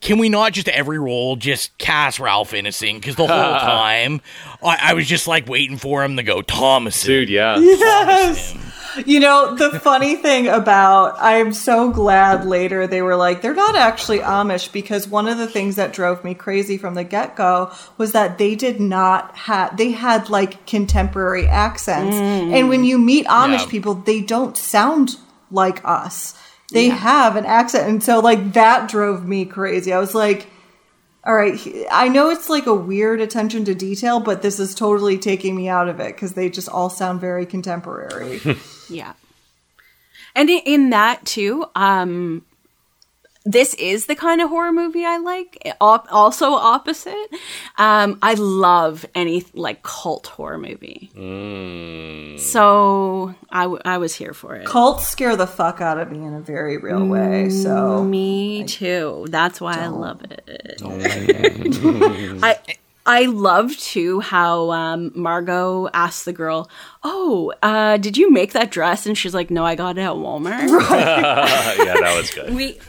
can 0.00 0.18
we 0.18 0.28
not 0.28 0.52
just 0.52 0.68
every 0.68 0.98
role 0.98 1.36
just 1.36 1.76
cast 1.78 2.20
Ralph 2.20 2.52
Ineson? 2.52 2.94
Because 2.94 3.16
the 3.16 3.26
whole 3.26 3.28
time 3.58 4.20
I, 4.62 4.78
I, 4.90 4.94
was 4.94 5.06
just 5.06 5.26
like 5.26 5.48
waiting 5.48 5.78
for 5.78 6.04
him 6.04 6.16
to 6.16 6.22
go 6.22 6.42
Thomas, 6.42 7.02
dude. 7.02 7.28
Yeah, 7.28 7.58
yes. 7.58 8.56
You 9.04 9.20
know, 9.20 9.54
the 9.54 9.78
funny 9.80 10.16
thing 10.16 10.48
about 10.48 11.16
I'm 11.18 11.52
so 11.52 11.90
glad 11.90 12.46
later 12.46 12.86
they 12.86 13.02
were 13.02 13.16
like, 13.16 13.42
they're 13.42 13.54
not 13.54 13.76
actually 13.76 14.20
Amish 14.20 14.72
because 14.72 15.06
one 15.06 15.28
of 15.28 15.36
the 15.36 15.46
things 15.46 15.76
that 15.76 15.92
drove 15.92 16.24
me 16.24 16.34
crazy 16.34 16.78
from 16.78 16.94
the 16.94 17.04
get 17.04 17.36
go 17.36 17.70
was 17.98 18.12
that 18.12 18.38
they 18.38 18.54
did 18.54 18.80
not 18.80 19.36
have, 19.36 19.76
they 19.76 19.90
had 19.90 20.30
like 20.30 20.66
contemporary 20.66 21.46
accents. 21.46 22.16
Mm. 22.16 22.54
And 22.54 22.68
when 22.68 22.84
you 22.84 22.98
meet 22.98 23.26
Amish 23.26 23.64
yeah. 23.64 23.66
people, 23.66 23.94
they 23.94 24.22
don't 24.22 24.56
sound 24.56 25.16
like 25.50 25.84
us. 25.84 26.34
They 26.72 26.88
yeah. 26.88 26.94
have 26.94 27.36
an 27.36 27.44
accent. 27.44 27.88
And 27.88 28.02
so, 28.02 28.20
like, 28.20 28.52
that 28.54 28.88
drove 28.88 29.26
me 29.26 29.44
crazy. 29.44 29.92
I 29.92 29.98
was 29.98 30.14
like, 30.14 30.48
all 31.24 31.34
right, 31.34 31.58
I 31.90 32.08
know 32.08 32.30
it's 32.30 32.48
like 32.48 32.66
a 32.66 32.74
weird 32.74 33.20
attention 33.20 33.64
to 33.64 33.74
detail, 33.74 34.20
but 34.20 34.42
this 34.42 34.60
is 34.60 34.74
totally 34.74 35.18
taking 35.18 35.56
me 35.56 35.68
out 35.68 35.88
of 35.88 35.98
it 35.98 36.14
because 36.14 36.34
they 36.34 36.48
just 36.48 36.68
all 36.68 36.88
sound 36.88 37.20
very 37.20 37.44
contemporary. 37.44 38.40
yeah. 38.88 39.14
And 40.36 40.48
in 40.48 40.90
that 40.90 41.24
too, 41.24 41.64
um, 41.74 42.44
this 43.46 43.74
is 43.74 44.06
the 44.06 44.16
kind 44.16 44.40
of 44.40 44.48
horror 44.48 44.72
movie 44.72 45.04
I 45.04 45.18
like. 45.18 45.74
Also 45.80 46.52
opposite. 46.52 47.14
Um, 47.78 48.18
I 48.20 48.34
love 48.34 49.06
any 49.14 49.44
like 49.54 49.82
cult 49.82 50.26
horror 50.26 50.58
movie. 50.58 51.10
Mm. 51.14 52.40
So 52.40 53.34
I, 53.50 53.62
w- 53.62 53.80
I 53.84 53.98
was 53.98 54.16
here 54.16 54.34
for 54.34 54.56
it. 54.56 54.66
Cults 54.66 55.06
scare 55.08 55.36
the 55.36 55.46
fuck 55.46 55.80
out 55.80 55.98
of 55.98 56.10
me 56.10 56.24
in 56.24 56.34
a 56.34 56.40
very 56.40 56.76
real 56.76 57.06
way. 57.06 57.48
So 57.50 58.02
me 58.02 58.64
too. 58.64 59.26
That's 59.30 59.60
why 59.60 59.74
I 59.74 59.86
love 59.86 60.22
it. 60.24 60.82
I 62.42 62.58
I 63.08 63.26
love 63.26 63.76
too 63.76 64.18
how 64.18 64.72
um, 64.72 65.12
Margot 65.14 65.88
asked 65.94 66.24
the 66.24 66.32
girl, 66.32 66.68
"Oh, 67.04 67.52
uh, 67.62 67.98
did 67.98 68.16
you 68.16 68.32
make 68.32 68.52
that 68.52 68.72
dress?" 68.72 69.06
And 69.06 69.16
she's 69.16 69.32
like, 69.32 69.48
"No, 69.48 69.64
I 69.64 69.76
got 69.76 69.96
it 69.96 70.00
at 70.00 70.10
Walmart." 70.10 70.68
Right. 70.68 70.98
yeah, 71.78 71.94
that 72.00 72.14
was 72.16 72.30
good. 72.30 72.52
We 72.52 72.80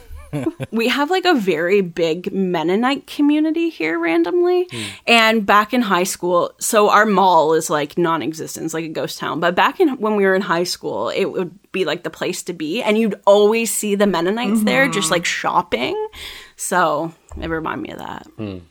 we 0.70 0.88
have 0.88 1.10
like 1.10 1.24
a 1.24 1.34
very 1.34 1.80
big 1.80 2.32
Mennonite 2.32 3.06
community 3.06 3.70
here 3.70 3.98
randomly. 3.98 4.66
Mm. 4.66 4.86
And 5.06 5.46
back 5.46 5.72
in 5.72 5.82
high 5.82 6.04
school, 6.04 6.52
so 6.58 6.90
our 6.90 7.06
mall 7.06 7.54
is 7.54 7.70
like 7.70 7.98
non 7.98 8.22
existent, 8.22 8.72
like 8.74 8.84
a 8.84 8.88
ghost 8.88 9.18
town. 9.18 9.40
But 9.40 9.54
back 9.54 9.80
in 9.80 9.88
when 9.98 10.16
we 10.16 10.24
were 10.24 10.34
in 10.34 10.42
high 10.42 10.64
school, 10.64 11.08
it 11.10 11.26
would 11.26 11.58
be 11.72 11.84
like 11.84 12.02
the 12.02 12.10
place 12.10 12.42
to 12.44 12.52
be. 12.52 12.82
And 12.82 12.98
you'd 12.98 13.20
always 13.26 13.72
see 13.72 13.94
the 13.94 14.06
Mennonites 14.06 14.58
mm-hmm. 14.58 14.64
there 14.64 14.88
just 14.88 15.10
like 15.10 15.24
shopping. 15.24 15.96
So 16.56 17.12
it 17.40 17.48
reminded 17.48 17.82
me 17.82 17.92
of 17.92 17.98
that. 17.98 18.26
Mm. 18.36 18.62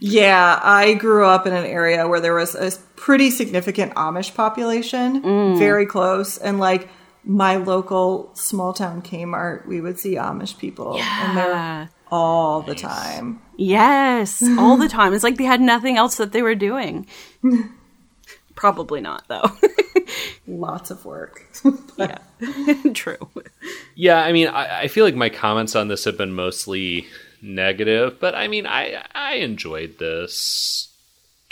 Yeah, 0.00 0.58
I 0.62 0.94
grew 0.94 1.24
up 1.24 1.46
in 1.46 1.52
an 1.52 1.64
area 1.64 2.08
where 2.08 2.20
there 2.20 2.34
was 2.34 2.54
a 2.54 2.72
pretty 2.96 3.30
significant 3.30 3.94
Amish 3.94 4.34
population, 4.34 5.22
mm. 5.22 5.58
very 5.58 5.86
close. 5.86 6.36
And 6.38 6.58
like, 6.58 6.88
my 7.24 7.56
local 7.56 8.30
small 8.34 8.72
town 8.72 9.02
Kmart, 9.02 9.66
we 9.66 9.80
would 9.80 9.98
see 9.98 10.14
Amish 10.16 10.58
people, 10.58 10.96
yeah. 10.96 11.28
and 11.28 11.38
they're 11.38 11.90
all 12.10 12.60
nice. 12.60 12.68
the 12.68 12.74
time. 12.74 13.42
Yes, 13.56 14.42
all 14.58 14.76
the 14.76 14.88
time. 15.00 15.14
It's 15.14 15.24
like 15.24 15.36
they 15.36 15.44
had 15.44 15.60
nothing 15.60 15.96
else 15.96 16.16
that 16.16 16.32
they 16.32 16.42
were 16.42 16.54
doing. 16.54 17.06
Probably 18.54 19.00
not, 19.00 19.24
though. 19.28 19.50
Lots 20.46 20.90
of 20.90 21.04
work. 21.04 21.46
yeah, 21.96 22.18
true. 22.92 23.28
Yeah, 23.94 24.22
I 24.22 24.32
mean, 24.32 24.48
I, 24.48 24.82
I 24.82 24.88
feel 24.88 25.04
like 25.04 25.16
my 25.16 25.28
comments 25.28 25.74
on 25.74 25.88
this 25.88 26.04
have 26.04 26.18
been 26.18 26.34
mostly 26.34 27.06
negative, 27.42 28.20
but 28.20 28.34
I 28.34 28.48
mean, 28.48 28.66
I 28.66 29.04
I 29.14 29.34
enjoyed 29.34 29.98
this 29.98 30.93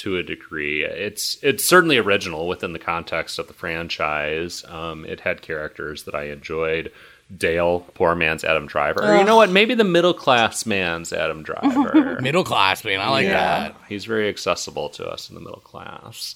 to 0.03 0.17
a 0.17 0.23
degree. 0.23 0.85
It's 0.85 1.39
it's 1.43 1.65
certainly 1.65 1.97
original 1.97 2.49
within 2.49 2.73
the 2.73 2.81
context 2.81 3.39
of 3.39 3.47
the 3.47 3.55
franchise. 3.55 4.65
Um, 4.69 5.05
it 5.05 5.21
had 5.21 5.43
characters 5.43 6.03
that 6.05 6.15
I 6.15 6.25
enjoyed. 6.25 6.91
Dale, 7.35 7.81
poor 7.95 8.15
man's 8.17 8.45
Adam 8.45 8.67
Driver. 8.67 9.05
Ugh. 9.05 9.21
You 9.21 9.25
know 9.25 9.37
what? 9.37 9.51
Maybe 9.51 9.75
the 9.75 9.85
middle 9.85 10.13
class 10.13 10.67
man's 10.67 11.13
Adam 11.13 11.45
Driver. 11.45 12.19
middle 12.21 12.43
class 12.43 12.85
man, 12.85 13.01
I 13.01 13.11
like 13.11 13.27
yeah. 13.27 13.61
that. 13.69 13.77
He's 13.89 14.05
very 14.05 14.29
accessible 14.29 14.89
to 14.91 15.07
us 15.07 15.29
in 15.29 15.37
the 15.37 15.41
middle 15.41 15.61
class. 15.61 16.35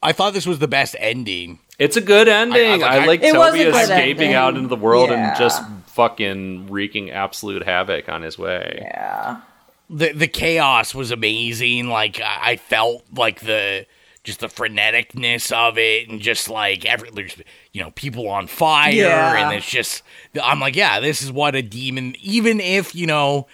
I 0.00 0.12
thought 0.12 0.32
this 0.32 0.46
was 0.46 0.60
the 0.60 0.68
best 0.68 0.94
ending. 1.00 1.58
It's 1.76 1.96
a 1.96 2.00
good 2.00 2.28
ending. 2.28 2.84
I, 2.84 2.98
I, 3.02 3.06
like, 3.06 3.22
I 3.24 3.32
like 3.32 3.52
Toby 3.52 3.62
escaping 3.62 4.28
ending. 4.28 4.34
out 4.34 4.56
into 4.56 4.68
the 4.68 4.76
world 4.76 5.10
yeah. 5.10 5.30
and 5.30 5.38
just 5.38 5.60
fucking 5.88 6.68
wreaking 6.70 7.10
absolute 7.10 7.64
havoc 7.64 8.08
on 8.08 8.22
his 8.22 8.38
way. 8.38 8.78
Yeah 8.80 9.40
the 9.90 10.12
the 10.12 10.28
chaos 10.28 10.94
was 10.94 11.10
amazing. 11.10 11.88
Like 11.88 12.20
I 12.22 12.56
felt 12.56 13.04
like 13.14 13.40
the 13.40 13.86
just 14.24 14.40
the 14.40 14.48
freneticness 14.48 15.52
of 15.52 15.78
it, 15.78 16.08
and 16.08 16.20
just 16.20 16.48
like 16.48 16.84
every 16.84 17.10
there's 17.10 17.36
you 17.72 17.82
know 17.82 17.90
people 17.92 18.28
on 18.28 18.46
fire, 18.46 18.92
yeah. 18.92 19.46
and 19.46 19.56
it's 19.56 19.68
just 19.68 20.02
I'm 20.42 20.60
like, 20.60 20.76
yeah, 20.76 21.00
this 21.00 21.22
is 21.22 21.32
what 21.32 21.54
a 21.54 21.62
demon. 21.62 22.14
Even 22.20 22.60
if 22.60 22.94
you 22.94 23.06
know 23.06 23.46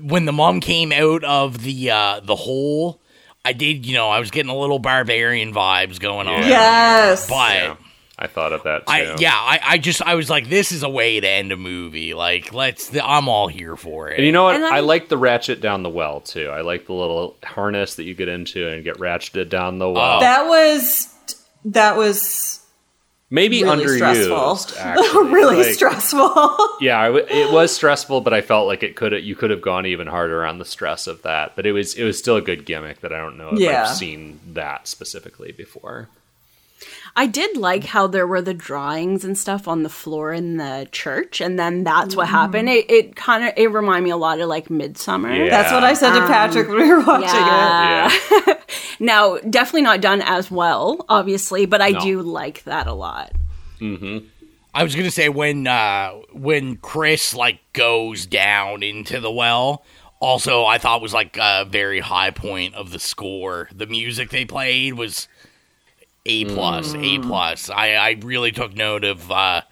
when 0.00 0.24
the 0.24 0.32
mom 0.32 0.60
came 0.60 0.92
out 0.92 1.24
of 1.24 1.62
the 1.62 1.90
uh 1.90 2.20
the 2.20 2.36
hole. 2.36 3.00
I 3.44 3.52
did, 3.52 3.84
you 3.84 3.94
know, 3.94 4.08
I 4.08 4.20
was 4.20 4.30
getting 4.30 4.52
a 4.52 4.56
little 4.56 4.78
barbarian 4.78 5.52
vibes 5.52 5.98
going 5.98 6.28
on. 6.28 6.42
Yes. 6.42 7.28
But 7.28 7.54
yeah. 7.54 7.76
I 8.22 8.28
thought 8.28 8.52
of 8.52 8.62
that 8.62 8.86
too. 8.86 8.92
I, 8.92 9.16
yeah, 9.18 9.34
I, 9.34 9.60
I 9.64 9.78
just 9.78 10.00
I 10.00 10.14
was 10.14 10.30
like, 10.30 10.48
this 10.48 10.70
is 10.70 10.84
a 10.84 10.88
way 10.88 11.18
to 11.18 11.28
end 11.28 11.50
a 11.50 11.56
movie. 11.56 12.14
Like, 12.14 12.54
let's. 12.54 12.96
I'm 12.96 13.28
all 13.28 13.48
here 13.48 13.74
for 13.74 14.10
it. 14.10 14.18
And 14.18 14.24
you 14.24 14.30
know 14.30 14.44
what? 14.44 14.62
I, 14.62 14.76
I 14.76 14.80
like 14.80 15.08
the 15.08 15.18
ratchet 15.18 15.60
down 15.60 15.82
the 15.82 15.90
well 15.90 16.20
too. 16.20 16.46
I 16.46 16.60
like 16.60 16.86
the 16.86 16.92
little 16.92 17.36
harness 17.42 17.96
that 17.96 18.04
you 18.04 18.14
get 18.14 18.28
into 18.28 18.68
and 18.68 18.84
get 18.84 18.98
ratcheted 18.98 19.48
down 19.48 19.80
the 19.80 19.90
well. 19.90 20.18
Oh. 20.18 20.20
That 20.20 20.46
was 20.46 21.12
that 21.64 21.96
was 21.96 22.64
maybe 23.28 23.64
really 23.64 23.84
underused. 23.84 24.78
Actually. 24.78 25.28
really 25.32 25.64
like, 25.64 25.74
stressful. 25.74 26.56
yeah, 26.80 27.12
it 27.12 27.52
was 27.52 27.74
stressful, 27.74 28.20
but 28.20 28.32
I 28.32 28.40
felt 28.40 28.68
like 28.68 28.84
it 28.84 28.94
could 28.94 29.10
have 29.10 29.24
you 29.24 29.34
could 29.34 29.50
have 29.50 29.62
gone 29.62 29.84
even 29.84 30.06
harder 30.06 30.46
on 30.46 30.58
the 30.58 30.64
stress 30.64 31.08
of 31.08 31.22
that. 31.22 31.56
But 31.56 31.66
it 31.66 31.72
was 31.72 31.94
it 31.94 32.04
was 32.04 32.16
still 32.16 32.36
a 32.36 32.42
good 32.42 32.66
gimmick 32.66 33.00
that 33.00 33.12
I 33.12 33.18
don't 33.18 33.36
know 33.36 33.48
if 33.48 33.58
yeah. 33.58 33.82
I've 33.82 33.96
seen 33.96 34.38
that 34.52 34.86
specifically 34.86 35.50
before. 35.50 36.08
I 37.14 37.26
did 37.26 37.58
like 37.58 37.84
how 37.84 38.06
there 38.06 38.26
were 38.26 38.40
the 38.40 38.54
drawings 38.54 39.24
and 39.24 39.36
stuff 39.36 39.68
on 39.68 39.82
the 39.82 39.90
floor 39.90 40.32
in 40.32 40.56
the 40.56 40.88
church, 40.92 41.42
and 41.42 41.58
then 41.58 41.84
that's 41.84 42.16
what 42.16 42.28
happened. 42.28 42.70
It, 42.70 42.90
it 42.90 43.16
kind 43.16 43.44
of 43.44 43.52
it 43.56 43.70
reminded 43.70 44.04
me 44.04 44.10
a 44.10 44.16
lot 44.16 44.40
of 44.40 44.48
like 44.48 44.68
Midsommar. 44.68 45.36
Yeah. 45.36 45.50
That's 45.50 45.72
what 45.72 45.84
I 45.84 45.92
said 45.92 46.12
to 46.12 46.22
um, 46.22 46.28
Patrick 46.28 46.68
when 46.68 46.78
we 46.78 46.88
were 46.88 47.02
watching 47.02 47.28
yeah. 47.28 48.08
it. 48.10 48.46
Yeah. 48.46 48.54
now, 49.00 49.36
definitely 49.38 49.82
not 49.82 50.00
done 50.00 50.22
as 50.22 50.50
well, 50.50 51.04
obviously, 51.08 51.66
but 51.66 51.82
I 51.82 51.90
no. 51.90 52.00
do 52.00 52.22
like 52.22 52.64
that 52.64 52.86
a 52.86 52.94
lot. 52.94 53.32
Mm-hmm. 53.78 54.26
I 54.74 54.82
was 54.82 54.94
gonna 54.94 55.10
say 55.10 55.28
when 55.28 55.66
uh, 55.66 56.12
when 56.32 56.76
Chris 56.76 57.34
like 57.34 57.60
goes 57.74 58.24
down 58.24 58.82
into 58.82 59.20
the 59.20 59.30
well. 59.30 59.84
Also, 60.18 60.64
I 60.64 60.78
thought 60.78 61.02
was 61.02 61.12
like 61.12 61.36
a 61.36 61.66
very 61.68 61.98
high 61.98 62.30
point 62.30 62.76
of 62.76 62.92
the 62.92 63.00
score. 63.00 63.68
The 63.74 63.88
music 63.88 64.30
they 64.30 64.44
played 64.44 64.94
was 64.94 65.26
a 66.24 66.44
plus, 66.44 66.94
mm. 66.94 67.18
A 67.18 67.22
plus. 67.22 67.70
I 67.70 67.94
I 67.94 68.18
really 68.22 68.52
took 68.52 68.74
note 68.74 69.04
of 69.04 69.30
uh, 69.30 69.62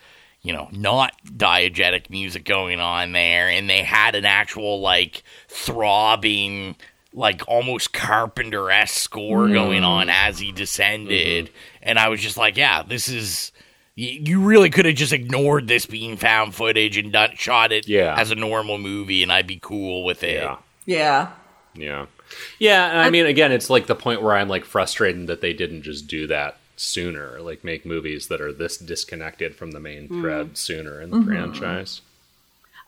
you 0.43 0.53
know 0.53 0.69
not 0.73 1.13
diegetic 1.25 2.11
music 2.11 2.45
going 2.45 2.81
on 2.81 3.13
there, 3.13 3.49
and 3.49 3.69
they 3.69 3.83
had 3.83 4.15
an 4.15 4.25
actual 4.25 4.81
like 4.81 5.23
throbbing, 5.49 6.77
like 7.13 7.43
almost 7.47 7.93
Carpenter 7.93 8.71
esque 8.71 9.01
score 9.01 9.47
mm. 9.47 9.53
going 9.53 9.85
on 9.85 10.09
as 10.09 10.39
he 10.39 10.53
descended, 10.53 11.47
mm-hmm. 11.47 11.79
and 11.83 11.99
I 11.99 12.09
was 12.09 12.21
just 12.21 12.37
like, 12.37 12.57
yeah, 12.57 12.83
this 12.83 13.09
is. 13.09 13.53
You 13.97 14.41
really 14.41 14.71
could 14.71 14.87
have 14.87 14.95
just 14.95 15.13
ignored 15.13 15.69
this 15.69 15.85
being 15.85 16.17
found 16.17 16.55
footage 16.55 16.97
and 16.97 17.13
done, 17.13 17.33
shot 17.35 17.71
it 17.71 17.87
yeah. 17.87 18.15
as 18.17 18.31
a 18.31 18.35
normal 18.35 18.79
movie, 18.79 19.23
and 19.23 19.31
I'd 19.31 19.47
be 19.47 19.59
cool 19.61 20.05
with 20.05 20.23
it. 20.23 20.41
Yeah. 20.41 20.57
Yeah. 20.87 21.31
Yeah. 21.75 22.07
Yeah, 22.59 23.01
I 23.01 23.11
mean, 23.11 23.27
again, 23.27 23.53
it's 23.53 23.71
like 23.71 23.87
the 23.87 23.95
point 23.95 24.23
where 24.23 24.35
I'm 24.35 24.49
like 24.49 24.65
frustrated 24.65 25.27
that 25.27 25.41
they 25.41 25.53
didn't 25.53 25.83
just 25.83 26.07
do 26.07 26.27
that 26.29 26.59
sooner, 26.77 27.41
like 27.41 27.63
make 27.63 27.85
movies 27.85 28.29
that 28.29 28.41
are 28.41 28.53
this 28.53 28.77
disconnected 28.79 29.55
from 29.55 29.73
the 29.73 29.81
main 29.81 30.09
thread 30.09 30.53
mm. 30.53 30.57
sooner 30.57 31.01
in 31.01 31.11
the 31.11 31.19
mm-hmm. 31.19 31.29
franchise. 31.29 32.01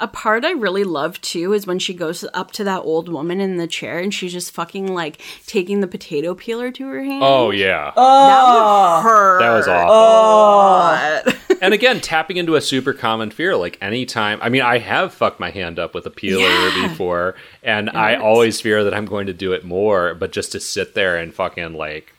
A 0.03 0.09
part 0.09 0.45
I 0.45 0.51
really 0.51 0.83
love 0.83 1.21
too 1.21 1.53
is 1.53 1.65
when 1.65 1.79
she 1.79 1.95
goes 1.95 2.25
up 2.35 2.51
to 2.53 2.65
that 2.65 2.81
old 2.81 3.09
woman 3.09 3.41
in 3.41 3.57
the 3.57 3.69
chair 3.69 4.01
and 4.01 4.13
she's 4.13 4.33
just 4.33 4.51
fucking 4.51 4.93
like 4.93 5.23
taking 5.47 5.79
the 5.81 5.87
potato 5.87 6.35
peeler 6.35 6.73
to 6.73 6.89
her 6.89 7.05
hand. 7.05 7.23
Oh 7.23 7.53
yeah, 7.53 7.93
oh, 7.97 8.27
that 8.27 9.03
hurt. 9.09 9.39
That 9.39 9.53
was 9.53 9.69
awful. 9.69 9.95
Oh. 9.95 11.57
and 11.63 11.73
again, 11.73 12.01
tapping 12.01 12.37
into 12.37 12.57
a 12.57 12.61
super 12.61 12.93
common 12.93 13.31
fear. 13.31 13.55
Like 13.55 13.79
anytime, 13.81 14.41
I 14.43 14.49
mean, 14.49 14.63
I 14.63 14.79
have 14.79 15.15
fucked 15.15 15.39
my 15.39 15.51
hand 15.51 15.79
up 15.79 15.95
with 15.95 16.05
a 16.05 16.11
peeler 16.11 16.49
yeah. 16.49 16.89
before, 16.89 17.37
and 17.63 17.89
I 17.89 18.17
always 18.17 18.61
fear 18.61 18.83
that 18.83 18.95
I'm 18.95 19.07
going 19.07 19.29
to 19.29 19.33
do 19.33 19.53
it 19.53 19.65
more. 19.65 20.17
But 20.17 20.33
just 20.33 20.51
to 20.51 20.59
sit 20.59 20.97
there 20.97 21.17
and 21.17 21.33
fucking 21.33 21.75
like 21.75 22.13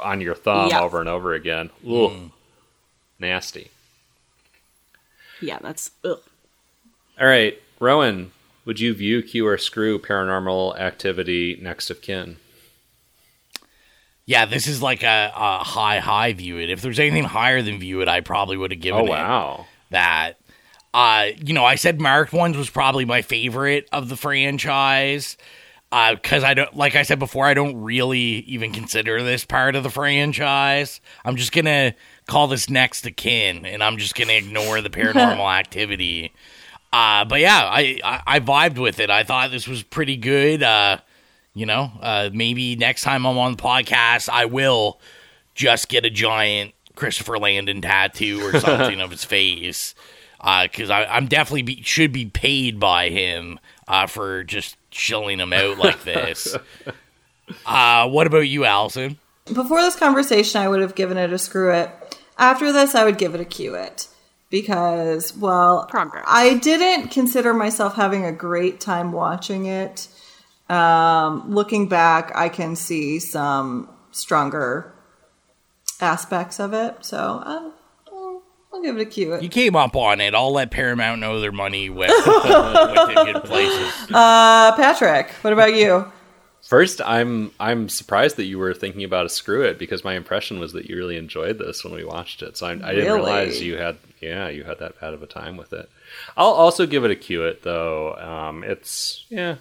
on 0.00 0.20
your 0.20 0.36
thumb 0.36 0.68
yep. 0.68 0.80
over 0.80 1.00
and 1.00 1.08
over 1.08 1.34
again, 1.34 1.70
ooh, 1.84 2.08
mm. 2.08 2.30
nasty. 3.18 3.72
yeah, 5.40 5.58
that's 5.60 5.90
ugh. 6.04 6.20
All 7.22 7.28
right, 7.28 7.56
Rowan, 7.78 8.32
would 8.64 8.80
you 8.80 8.92
view 8.94 9.22
Q 9.22 9.46
or 9.46 9.56
Screw 9.56 10.00
Paranormal 10.00 10.76
Activity 10.76 11.56
Next 11.62 11.88
of 11.88 12.02
Kin? 12.02 12.38
Yeah, 14.26 14.44
this 14.44 14.66
is 14.66 14.82
like 14.82 15.04
a, 15.04 15.32
a 15.32 15.58
high, 15.58 16.00
high 16.00 16.32
view 16.32 16.58
it. 16.58 16.68
If 16.68 16.82
there's 16.82 16.98
anything 16.98 17.22
higher 17.22 17.62
than 17.62 17.78
view 17.78 18.00
it, 18.00 18.08
I 18.08 18.22
probably 18.22 18.56
would 18.56 18.72
have 18.72 18.80
given 18.80 19.06
it. 19.06 19.08
oh, 19.08 19.12
wow. 19.12 19.66
that. 19.90 20.32
Uh, 20.92 21.28
you 21.38 21.54
know, 21.54 21.64
I 21.64 21.76
said 21.76 22.00
marked 22.00 22.32
ones 22.32 22.56
was 22.56 22.68
probably 22.68 23.04
my 23.04 23.22
favorite 23.22 23.88
of 23.92 24.08
the 24.08 24.16
franchise. 24.16 25.36
Because 25.90 26.42
uh, 26.42 26.46
I 26.48 26.54
don't, 26.54 26.74
like 26.74 26.96
I 26.96 27.04
said 27.04 27.20
before, 27.20 27.46
I 27.46 27.54
don't 27.54 27.82
really 27.82 28.18
even 28.48 28.72
consider 28.72 29.22
this 29.22 29.44
part 29.44 29.76
of 29.76 29.84
the 29.84 29.90
franchise. 29.90 31.00
I'm 31.24 31.36
just 31.36 31.52
gonna 31.52 31.94
call 32.26 32.48
this 32.48 32.68
next 32.68 33.02
to 33.02 33.12
kin, 33.12 33.64
and 33.64 33.80
I'm 33.84 33.98
just 33.98 34.16
gonna 34.16 34.32
ignore 34.32 34.80
the 34.80 34.90
paranormal 34.90 35.56
activity. 35.56 36.32
Uh, 36.92 37.24
but 37.24 37.40
yeah, 37.40 37.62
I, 37.64 38.00
I, 38.04 38.22
I 38.26 38.40
vibed 38.40 38.78
with 38.78 39.00
it. 39.00 39.08
I 39.08 39.24
thought 39.24 39.50
this 39.50 39.66
was 39.66 39.82
pretty 39.82 40.16
good. 40.16 40.62
Uh, 40.62 40.98
you 41.54 41.66
know, 41.66 41.90
uh, 42.00 42.30
maybe 42.32 42.76
next 42.76 43.02
time 43.02 43.26
I'm 43.26 43.38
on 43.38 43.52
the 43.52 43.62
podcast, 43.62 44.28
I 44.28 44.44
will 44.44 45.00
just 45.54 45.88
get 45.88 46.04
a 46.04 46.10
giant 46.10 46.72
Christopher 46.94 47.38
Landon 47.38 47.80
tattoo 47.80 48.40
or 48.42 48.60
something 48.60 49.00
of 49.00 49.10
his 49.10 49.24
face 49.24 49.94
because 50.38 50.90
uh, 50.90 51.06
I'm 51.08 51.26
definitely 51.26 51.62
be, 51.62 51.82
should 51.82 52.12
be 52.12 52.26
paid 52.26 52.78
by 52.78 53.08
him 53.08 53.58
uh, 53.88 54.06
for 54.06 54.44
just 54.44 54.76
chilling 54.90 55.38
him 55.38 55.52
out 55.52 55.78
like 55.78 56.02
this. 56.04 56.56
uh, 57.66 58.08
what 58.08 58.26
about 58.26 58.48
you, 58.48 58.64
Allyson? 58.64 59.18
Before 59.46 59.80
this 59.80 59.96
conversation, 59.96 60.60
I 60.60 60.68
would 60.68 60.80
have 60.80 60.94
given 60.94 61.16
it 61.16 61.32
a 61.32 61.38
screw 61.38 61.72
it. 61.72 61.90
After 62.38 62.72
this, 62.72 62.94
I 62.94 63.04
would 63.04 63.18
give 63.18 63.34
it 63.34 63.40
a 63.40 63.44
cue 63.44 63.74
it 63.74 64.08
because, 64.52 65.34
well, 65.34 65.86
Progress. 65.86 66.24
I 66.28 66.58
didn't 66.58 67.08
consider 67.08 67.54
myself 67.54 67.94
having 67.94 68.26
a 68.26 68.32
great 68.32 68.80
time 68.80 69.10
watching 69.10 69.64
it. 69.64 70.06
Um, 70.68 71.50
looking 71.50 71.88
back, 71.88 72.30
I 72.34 72.50
can 72.50 72.76
see 72.76 73.18
some 73.18 73.88
stronger 74.10 74.94
aspects 76.00 76.60
of 76.60 76.74
it. 76.74 76.96
So 77.00 77.42
um, 77.44 77.72
I'll 78.72 78.82
give 78.82 78.98
it 78.98 79.00
a 79.00 79.06
cue. 79.06 79.40
You 79.40 79.48
came 79.48 79.74
up 79.74 79.96
on 79.96 80.20
it. 80.20 80.34
I'll 80.34 80.52
let 80.52 80.70
Paramount 80.70 81.22
know 81.22 81.40
their 81.40 81.50
money 81.50 81.88
went, 81.88 82.12
went 82.26 82.42
to 82.44 83.32
good 83.32 83.44
places. 83.44 84.10
Uh, 84.12 84.76
Patrick, 84.76 85.30
what 85.40 85.54
about 85.54 85.74
you? 85.74 86.12
First, 86.62 87.00
I'm 87.00 87.50
I'm 87.58 87.88
surprised 87.88 88.36
that 88.36 88.44
you 88.44 88.58
were 88.58 88.74
thinking 88.74 89.04
about 89.04 89.26
a 89.26 89.28
screw 89.28 89.62
it 89.62 89.78
because 89.78 90.04
my 90.04 90.14
impression 90.14 90.58
was 90.58 90.72
that 90.72 90.86
you 90.86 90.96
really 90.96 91.16
enjoyed 91.16 91.58
this 91.58 91.84
when 91.84 91.92
we 91.92 92.04
watched 92.04 92.42
it. 92.42 92.56
So 92.56 92.66
I, 92.66 92.72
I 92.72 92.94
didn't 92.94 93.12
realize 93.12 93.60
you 93.60 93.76
had 93.76 93.98
yeah 94.20 94.48
you 94.48 94.64
had 94.64 94.78
that 94.78 95.00
bad 95.00 95.14
of 95.14 95.22
a 95.22 95.26
time 95.26 95.56
with 95.56 95.72
it. 95.72 95.90
I'll 96.36 96.52
also 96.52 96.86
give 96.86 97.04
it 97.04 97.10
a 97.10 97.16
cue 97.16 97.44
it 97.44 97.62
though. 97.62 98.14
Um, 98.16 98.64
it's 98.64 99.26
yeah 99.28 99.56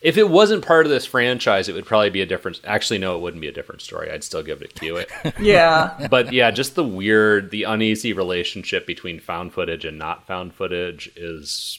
if 0.00 0.16
it 0.16 0.28
wasn't 0.28 0.64
part 0.64 0.86
of 0.86 0.90
this 0.90 1.06
franchise, 1.06 1.68
it 1.68 1.74
would 1.74 1.86
probably 1.86 2.10
be 2.10 2.20
a 2.20 2.26
different. 2.26 2.60
Actually, 2.64 2.98
no, 2.98 3.16
it 3.16 3.20
wouldn't 3.20 3.40
be 3.40 3.48
a 3.48 3.52
different 3.52 3.82
story. 3.82 4.10
I'd 4.10 4.24
still 4.24 4.42
give 4.42 4.62
it 4.62 4.70
a 4.70 4.74
cue 4.74 4.96
it. 4.96 5.10
yeah, 5.40 6.06
but 6.10 6.32
yeah, 6.32 6.50
just 6.50 6.74
the 6.74 6.84
weird, 6.84 7.50
the 7.50 7.64
uneasy 7.64 8.12
relationship 8.12 8.86
between 8.86 9.20
found 9.20 9.52
footage 9.52 9.84
and 9.84 9.98
not 9.98 10.26
found 10.26 10.54
footage 10.54 11.10
is, 11.16 11.78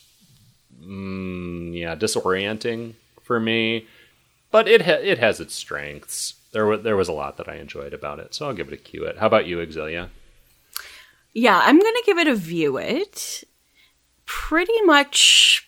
mm, 0.82 1.78
yeah, 1.78 1.96
disorienting 1.96 2.94
for 3.22 3.40
me. 3.40 3.88
But 4.52 4.68
it 4.68 4.84
ha- 4.84 5.02
it 5.04 5.20
has 5.20 5.40
its 5.40 5.54
strengths. 5.54 6.36
There 6.52 6.66
was 6.66 6.84
there 6.84 6.96
was 6.96 7.08
a 7.08 7.14
lot 7.14 7.38
that 7.38 7.50
I 7.50 7.56
enjoyed 7.56 7.94
about 7.94 8.20
it, 8.20 8.34
so 8.34 8.48
I'll 8.48 8.54
give 8.54 8.68
it 8.68 8.74
a 8.74 8.78
cue 8.78 9.04
it. 9.04 9.18
How 9.18 9.28
about 9.28 9.48
you, 9.48 9.58
Xylia? 9.58 10.10
Yeah, 11.34 11.60
I'm 11.62 11.78
gonna 11.78 12.00
give 12.06 12.18
it 12.18 12.28
a 12.28 12.36
view 12.36 12.78
it. 12.78 13.44
Pretty 14.26 14.82
much 14.84 15.66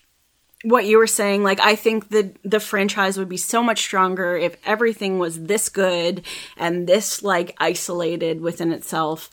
what 0.64 0.86
you 0.86 0.98
were 0.98 1.08
saying 1.08 1.44
like 1.44 1.60
i 1.60 1.76
think 1.76 2.10
the 2.10 2.34
the 2.44 2.60
franchise 2.60 3.18
would 3.18 3.30
be 3.30 3.38
so 3.38 3.62
much 3.62 3.80
stronger 3.80 4.36
if 4.36 4.58
everything 4.66 5.20
was 5.20 5.44
this 5.44 5.70
good 5.70 6.26
and 6.58 6.88
this 6.88 7.22
like 7.22 7.56
isolated 7.60 8.42
within 8.42 8.72
itself 8.72 9.30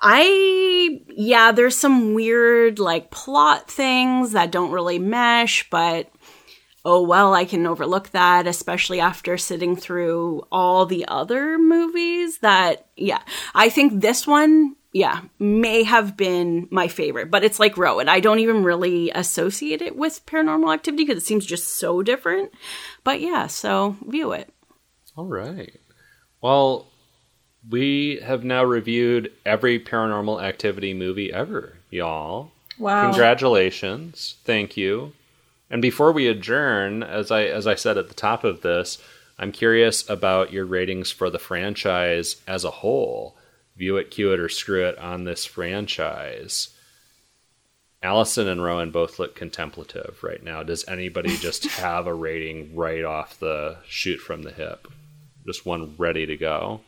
i 0.00 1.00
yeah 1.08 1.52
there's 1.52 1.76
some 1.76 2.14
weird 2.14 2.78
like 2.78 3.10
plot 3.10 3.70
things 3.70 4.32
that 4.32 4.52
don't 4.52 4.72
really 4.72 4.98
mesh 4.98 5.68
but 5.70 6.10
oh 6.84 7.02
well 7.02 7.34
i 7.34 7.44
can 7.44 7.66
overlook 7.66 8.10
that 8.10 8.46
especially 8.46 9.00
after 9.00 9.36
sitting 9.36 9.76
through 9.76 10.42
all 10.52 10.86
the 10.86 11.04
other 11.08 11.58
movies 11.58 12.38
that 12.38 12.86
yeah 12.96 13.20
i 13.54 13.68
think 13.68 14.00
this 14.00 14.26
one 14.26 14.76
yeah, 14.92 15.20
may 15.38 15.82
have 15.82 16.16
been 16.16 16.66
my 16.70 16.88
favorite, 16.88 17.30
but 17.30 17.44
it's 17.44 17.60
like 17.60 17.76
Rowan. 17.76 18.08
I 18.08 18.20
don't 18.20 18.38
even 18.38 18.64
really 18.64 19.10
associate 19.10 19.82
it 19.82 19.96
with 19.96 20.24
paranormal 20.26 20.72
activity 20.72 21.04
because 21.04 21.22
it 21.22 21.26
seems 21.26 21.44
just 21.44 21.76
so 21.76 22.02
different. 22.02 22.52
But 23.04 23.20
yeah, 23.20 23.48
so 23.48 23.96
view 24.06 24.32
it. 24.32 24.52
All 25.14 25.26
right. 25.26 25.78
Well, 26.40 26.90
we 27.70 28.20
have 28.22 28.44
now 28.44 28.64
reviewed 28.64 29.32
every 29.44 29.78
paranormal 29.78 30.42
activity 30.42 30.94
movie 30.94 31.32
ever, 31.32 31.74
y'all. 31.90 32.52
Wow. 32.78 33.10
Congratulations. 33.10 34.36
Thank 34.44 34.76
you. 34.76 35.12
And 35.70 35.82
before 35.82 36.12
we 36.12 36.28
adjourn, 36.28 37.02
as 37.02 37.30
I 37.30 37.44
as 37.44 37.66
I 37.66 37.74
said 37.74 37.98
at 37.98 38.08
the 38.08 38.14
top 38.14 38.44
of 38.44 38.62
this, 38.62 38.98
I'm 39.38 39.52
curious 39.52 40.08
about 40.08 40.52
your 40.52 40.64
ratings 40.64 41.10
for 41.10 41.30
the 41.30 41.38
franchise 41.38 42.36
as 42.46 42.64
a 42.64 42.70
whole 42.70 43.36
view 43.76 43.96
it, 43.96 44.10
cue 44.10 44.32
it, 44.32 44.40
or 44.40 44.48
screw 44.48 44.86
it 44.86 44.98
on 44.98 45.24
this 45.24 45.44
franchise. 45.44 46.70
Allyson 48.02 48.48
and 48.48 48.62
Rowan 48.62 48.90
both 48.90 49.18
look 49.18 49.34
contemplative 49.34 50.18
right 50.22 50.42
now. 50.42 50.62
Does 50.62 50.86
anybody 50.88 51.36
just 51.36 51.66
have 51.78 52.06
a 52.06 52.14
rating 52.14 52.74
right 52.74 53.04
off 53.04 53.38
the 53.38 53.76
shoot 53.86 54.18
from 54.18 54.42
the 54.42 54.52
hip? 54.52 54.88
Just 55.46 55.66
one 55.66 55.94
ready 55.98 56.26
to 56.26 56.36
go? 56.36 56.80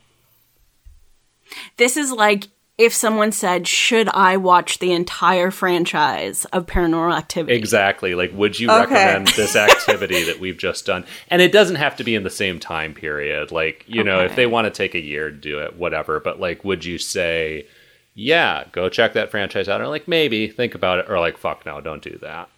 This 1.77 1.97
is 1.97 2.13
like 2.13 2.49
if 2.79 2.95
someone 2.95 3.31
said, 3.31 3.69
"Should 3.69 4.09
I 4.09 4.39
watch 4.39 4.79
the 4.79 4.93
entire 4.93 5.51
franchise 5.51 6.47
of 6.47 6.65
Paranormal 6.65 7.17
Activity?" 7.17 7.55
Exactly. 7.55 8.15
Like, 8.15 8.33
would 8.33 8.59
you 8.59 8.71
okay. 8.71 8.81
recommend 8.81 9.29
this 9.29 9.55
activity 9.71 10.25
that 10.25 10.41
we've 10.41 10.57
just 10.57 10.87
done? 10.87 11.05
And 11.29 11.43
it 11.43 11.53
doesn't 11.53 11.77
have 11.77 11.97
to 11.97 12.05
be 12.05 12.15
in 12.15 12.23
the 12.23 12.31
same 12.31 12.59
time 12.59 12.95
period. 12.95 13.53
Like, 13.53 13.85
you 13.87 14.01
okay. 14.01 14.09
know, 14.09 14.21
if 14.21 14.35
they 14.35 14.47
want 14.47 14.65
to 14.65 14.71
take 14.71 14.95
a 14.95 15.01
year 15.01 15.31
to 15.31 15.37
do 15.37 15.59
it, 15.59 15.77
whatever. 15.77 16.21
But 16.21 16.41
like, 16.41 16.65
would 16.65 16.85
you 16.85 16.97
say, 16.97 17.67
"Yeah, 18.15 18.65
go 18.73 18.89
check 18.89 19.13
that 19.13 19.31
franchise 19.31 19.69
out," 19.69 19.83
or 19.83 19.89
like, 19.89 20.09
maybe 20.09 20.49
think 20.49 20.75
about 20.75 21.01
it, 21.01 21.07
or 21.11 21.21
like, 21.21 21.37
"Fuck 21.37 21.67
no, 21.67 21.83
don't 21.83 22.03
do 22.03 22.19
that." 22.23 22.49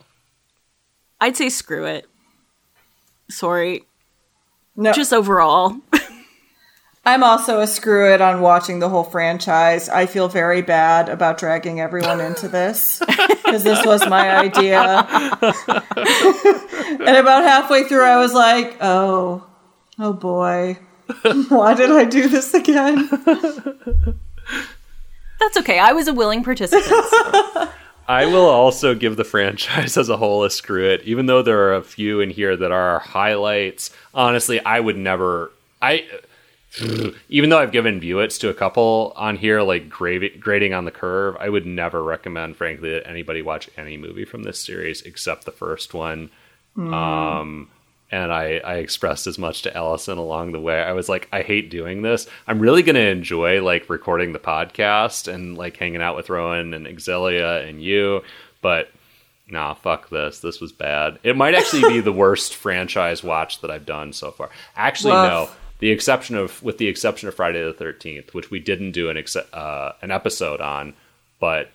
I'd 1.20 1.36
say 1.36 1.48
screw 1.48 1.84
it. 1.84 2.06
Sorry. 3.28 3.84
No. 4.76 4.92
Just 4.92 5.12
overall. 5.12 5.76
I'm 7.04 7.24
also 7.24 7.60
a 7.60 7.66
screw 7.66 8.12
it 8.12 8.20
on 8.20 8.40
watching 8.40 8.78
the 8.78 8.88
whole 8.88 9.02
franchise. 9.02 9.88
I 9.88 10.06
feel 10.06 10.28
very 10.28 10.62
bad 10.62 11.08
about 11.08 11.36
dragging 11.36 11.80
everyone 11.80 12.20
into 12.20 12.46
this 12.46 13.00
because 13.44 13.64
this 13.64 13.84
was 13.84 14.06
my 14.08 14.36
idea. 14.36 14.78
and 17.00 17.16
about 17.16 17.42
halfway 17.42 17.82
through, 17.84 18.04
I 18.04 18.18
was 18.18 18.32
like, 18.32 18.76
oh, 18.80 19.44
oh 19.98 20.12
boy, 20.12 20.78
why 21.48 21.74
did 21.74 21.90
I 21.90 22.04
do 22.04 22.28
this 22.28 22.54
again? 22.54 23.08
That's 25.40 25.56
okay. 25.56 25.80
I 25.80 25.92
was 25.92 26.06
a 26.06 26.14
willing 26.14 26.44
participant. 26.44 26.84
So. 26.84 27.68
I 28.08 28.26
will 28.26 28.46
also 28.46 28.94
give 28.94 29.16
the 29.16 29.24
franchise 29.24 29.96
as 29.96 30.08
a 30.08 30.16
whole 30.16 30.44
a 30.44 30.50
screw 30.50 30.88
it, 30.88 31.02
even 31.02 31.26
though 31.26 31.42
there 31.42 31.68
are 31.68 31.74
a 31.74 31.82
few 31.82 32.20
in 32.20 32.30
here 32.30 32.56
that 32.56 32.70
are 32.70 33.00
highlights. 33.00 33.90
Honestly, 34.14 34.64
I 34.64 34.78
would 34.78 34.96
never. 34.96 35.50
I 35.80 36.06
even 37.28 37.50
though 37.50 37.58
I've 37.58 37.72
given 37.72 38.00
Viewits 38.00 38.38
to 38.38 38.48
a 38.48 38.54
couple 38.54 39.12
on 39.16 39.36
here, 39.36 39.62
like 39.62 39.88
grading 39.90 40.72
on 40.72 40.84
the 40.84 40.90
curve, 40.90 41.36
I 41.38 41.48
would 41.48 41.66
never 41.66 42.02
recommend, 42.02 42.56
frankly, 42.56 42.90
that 42.90 43.06
anybody 43.06 43.42
watch 43.42 43.68
any 43.76 43.96
movie 43.96 44.24
from 44.24 44.42
this 44.42 44.58
series 44.58 45.02
except 45.02 45.44
the 45.44 45.52
first 45.52 45.92
one. 45.92 46.30
Mm. 46.76 46.92
Um, 46.92 47.68
and 48.10 48.32
I, 48.32 48.58
I 48.58 48.74
expressed 48.76 49.26
as 49.26 49.38
much 49.38 49.62
to 49.62 49.76
Allyson 49.76 50.18
along 50.18 50.52
the 50.52 50.60
way. 50.60 50.80
I 50.80 50.92
was 50.92 51.08
like, 51.08 51.28
I 51.32 51.42
hate 51.42 51.70
doing 51.70 52.02
this. 52.02 52.26
I'm 52.46 52.60
really 52.60 52.82
going 52.82 52.96
to 52.96 53.08
enjoy 53.08 53.62
like 53.62 53.90
recording 53.90 54.32
the 54.32 54.38
podcast 54.38 55.32
and 55.32 55.56
like 55.56 55.76
hanging 55.76 56.02
out 56.02 56.16
with 56.16 56.30
Rowan 56.30 56.72
and 56.74 56.86
Xylia 56.86 57.68
and 57.68 57.82
you, 57.82 58.22
but 58.62 58.90
nah, 59.46 59.74
fuck 59.74 60.08
this. 60.08 60.40
This 60.40 60.60
was 60.60 60.72
bad. 60.72 61.18
It 61.22 61.36
might 61.36 61.54
actually 61.54 61.90
be 61.90 62.00
the 62.00 62.12
worst 62.12 62.54
franchise 62.56 63.22
watch 63.22 63.60
that 63.60 63.70
I've 63.70 63.86
done 63.86 64.14
so 64.14 64.30
far. 64.30 64.48
Actually, 64.74 65.12
no 65.12 65.50
the 65.82 65.90
exception 65.90 66.36
of 66.36 66.62
with 66.62 66.78
the 66.78 66.86
exception 66.86 67.28
of 67.28 67.34
Friday 67.34 67.60
the 67.60 67.72
Thirteenth, 67.72 68.34
which 68.34 68.52
we 68.52 68.60
didn't 68.60 68.92
do 68.92 69.10
an 69.10 69.16
ex- 69.16 69.34
uh, 69.34 69.92
an 70.00 70.12
episode 70.12 70.60
on, 70.60 70.94
but 71.40 71.72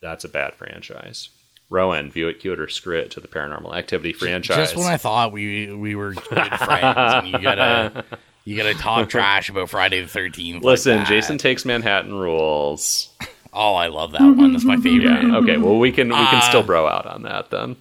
that's 0.00 0.24
a 0.24 0.28
bad 0.30 0.54
franchise. 0.54 1.28
Rowan, 1.68 2.10
view 2.10 2.28
it, 2.28 2.40
cue 2.40 2.54
it, 2.54 2.60
or 2.60 2.68
screw 2.68 2.98
it 2.98 3.10
to 3.10 3.20
the 3.20 3.28
Paranormal 3.28 3.76
Activity 3.76 4.14
franchise. 4.14 4.56
Just 4.56 4.76
when 4.76 4.86
I 4.86 4.96
thought 4.96 5.32
we 5.32 5.70
we 5.70 5.94
were 5.94 6.14
good 6.14 6.24
friends, 6.30 6.96
and 6.96 7.26
you 7.26 7.38
gotta 7.40 8.06
you 8.46 8.56
gotta 8.56 8.72
talk 8.72 9.10
trash 9.10 9.50
about 9.50 9.68
Friday 9.68 10.00
the 10.00 10.08
Thirteenth. 10.08 10.64
Listen, 10.64 11.00
like 11.00 11.08
Jason 11.08 11.36
takes 11.36 11.66
Manhattan 11.66 12.14
rules. 12.14 13.10
Oh, 13.52 13.74
I 13.74 13.88
love 13.88 14.12
that 14.12 14.22
one. 14.22 14.52
That's 14.52 14.64
my 14.64 14.76
favorite. 14.80 15.24
Yeah. 15.24 15.36
Okay. 15.36 15.58
Well, 15.58 15.78
we 15.78 15.92
can 15.92 16.08
we 16.08 16.14
can 16.14 16.36
uh, 16.36 16.40
still 16.40 16.62
bro 16.62 16.88
out 16.88 17.04
on 17.04 17.24
that 17.24 17.50
then. 17.50 17.76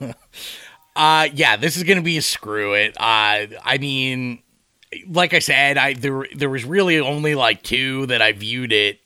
uh, 0.96 1.28
yeah. 1.32 1.54
This 1.54 1.76
is 1.76 1.84
gonna 1.84 2.02
be 2.02 2.16
a 2.16 2.22
screw 2.22 2.74
it. 2.74 2.96
Uh, 2.96 3.46
I 3.64 3.78
mean, 3.78 4.42
like 5.08 5.34
I 5.34 5.38
said, 5.38 5.78
I 5.78 5.94
there 5.94 6.26
there 6.34 6.50
was 6.50 6.64
really 6.64 6.98
only 6.98 7.34
like 7.34 7.62
two 7.62 8.06
that 8.06 8.22
I 8.22 8.32
viewed 8.32 8.72
it 8.72 9.00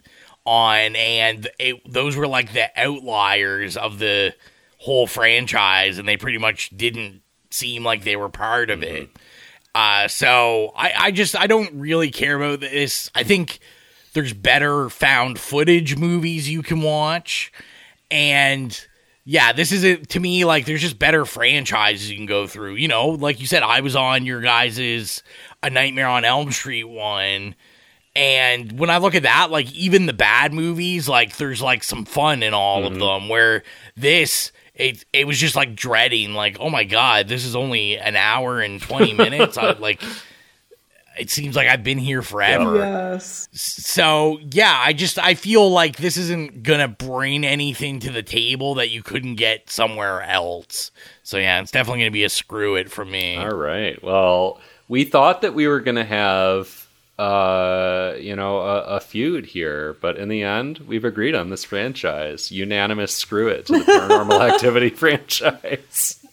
on, 0.44 0.96
and 0.96 1.48
it, 1.58 1.80
those 1.90 2.16
were 2.16 2.26
like 2.26 2.52
the 2.52 2.68
outliers 2.76 3.76
of 3.76 3.98
the 3.98 4.34
whole 4.78 5.06
franchise, 5.06 5.98
and 5.98 6.08
they 6.08 6.16
pretty 6.16 6.38
much 6.38 6.70
didn't 6.76 7.22
seem 7.50 7.84
like 7.84 8.04
they 8.04 8.16
were 8.16 8.28
part 8.28 8.70
of 8.70 8.80
mm-hmm. 8.80 8.96
it. 8.96 9.10
Uh, 9.74 10.08
so 10.08 10.72
I, 10.76 10.92
I 10.96 11.10
just 11.10 11.36
I 11.36 11.46
don't 11.46 11.74
really 11.74 12.10
care 12.10 12.36
about 12.36 12.60
this. 12.60 13.10
I 13.14 13.24
think 13.24 13.58
there's 14.12 14.32
better 14.32 14.88
found 14.88 15.38
footage 15.38 15.96
movies 15.96 16.48
you 16.48 16.62
can 16.62 16.80
watch, 16.80 17.52
and 18.10 18.86
yeah, 19.24 19.52
this 19.52 19.72
is 19.72 19.84
it 19.84 20.10
to 20.10 20.20
me. 20.20 20.44
Like, 20.44 20.66
there's 20.66 20.82
just 20.82 20.98
better 20.98 21.24
franchises 21.24 22.10
you 22.10 22.16
can 22.16 22.26
go 22.26 22.46
through. 22.46 22.74
You 22.74 22.88
know, 22.88 23.08
like 23.08 23.40
you 23.40 23.46
said, 23.46 23.62
I 23.62 23.80
was 23.80 23.96
on 23.96 24.26
your 24.26 24.42
guys's 24.42 25.22
A 25.64 25.70
Nightmare 25.70 26.06
on 26.06 26.24
Elm 26.24 26.52
Street 26.52 26.84
one. 26.84 27.54
And 28.16 28.78
when 28.78 28.90
I 28.90 28.98
look 28.98 29.14
at 29.14 29.24
that, 29.24 29.50
like 29.50 29.72
even 29.72 30.06
the 30.06 30.12
bad 30.12 30.52
movies, 30.52 31.08
like 31.08 31.36
there's 31.36 31.60
like 31.60 31.82
some 31.82 32.04
fun 32.04 32.42
in 32.42 32.54
all 32.54 32.82
mm-hmm. 32.82 32.94
of 32.94 33.00
them. 33.00 33.28
Where 33.28 33.64
this, 33.96 34.52
it 34.74 35.04
it 35.12 35.26
was 35.26 35.38
just 35.38 35.56
like 35.56 35.74
dreading, 35.74 36.34
like 36.34 36.58
oh 36.60 36.70
my 36.70 36.84
god, 36.84 37.26
this 37.28 37.44
is 37.44 37.56
only 37.56 37.98
an 37.98 38.14
hour 38.14 38.60
and 38.60 38.80
twenty 38.80 39.12
minutes. 39.14 39.58
I 39.58 39.72
like 39.72 40.00
it 41.18 41.30
seems 41.30 41.54
like 41.56 41.68
I've 41.68 41.84
been 41.84 41.98
here 41.98 42.22
forever. 42.22 42.76
Yes. 42.76 43.48
So 43.52 44.38
yeah, 44.50 44.80
I 44.80 44.92
just 44.92 45.18
I 45.18 45.34
feel 45.34 45.70
like 45.70 45.96
this 45.96 46.16
isn't 46.16 46.62
gonna 46.62 46.88
bring 46.88 47.44
anything 47.44 48.00
to 48.00 48.10
the 48.10 48.22
table 48.22 48.74
that 48.74 48.90
you 48.90 49.02
couldn't 49.02 49.36
get 49.36 49.70
somewhere 49.70 50.22
else. 50.22 50.90
So 51.22 51.38
yeah, 51.38 51.60
it's 51.60 51.70
definitely 51.70 52.02
gonna 52.02 52.10
be 52.10 52.24
a 52.24 52.28
screw 52.28 52.76
it 52.76 52.90
for 52.90 53.04
me. 53.04 53.36
All 53.36 53.54
right. 53.54 54.02
Well, 54.02 54.60
we 54.88 55.04
thought 55.04 55.42
that 55.42 55.54
we 55.54 55.66
were 55.66 55.80
gonna 55.80 56.04
have 56.04 56.86
uh 57.18 58.14
you 58.18 58.34
know 58.34 58.58
a, 58.58 58.80
a 58.96 59.00
feud 59.00 59.46
here 59.46 59.96
but 60.00 60.18
in 60.18 60.28
the 60.28 60.42
end 60.42 60.78
we've 60.80 61.04
agreed 61.04 61.34
on 61.34 61.50
this 61.50 61.64
franchise. 61.64 62.50
Unanimous 62.50 63.14
screw 63.14 63.48
it 63.48 63.66
to 63.66 63.72
the 63.72 63.78
paranormal 63.84 64.52
activity 64.52 64.90
franchise 64.90 66.23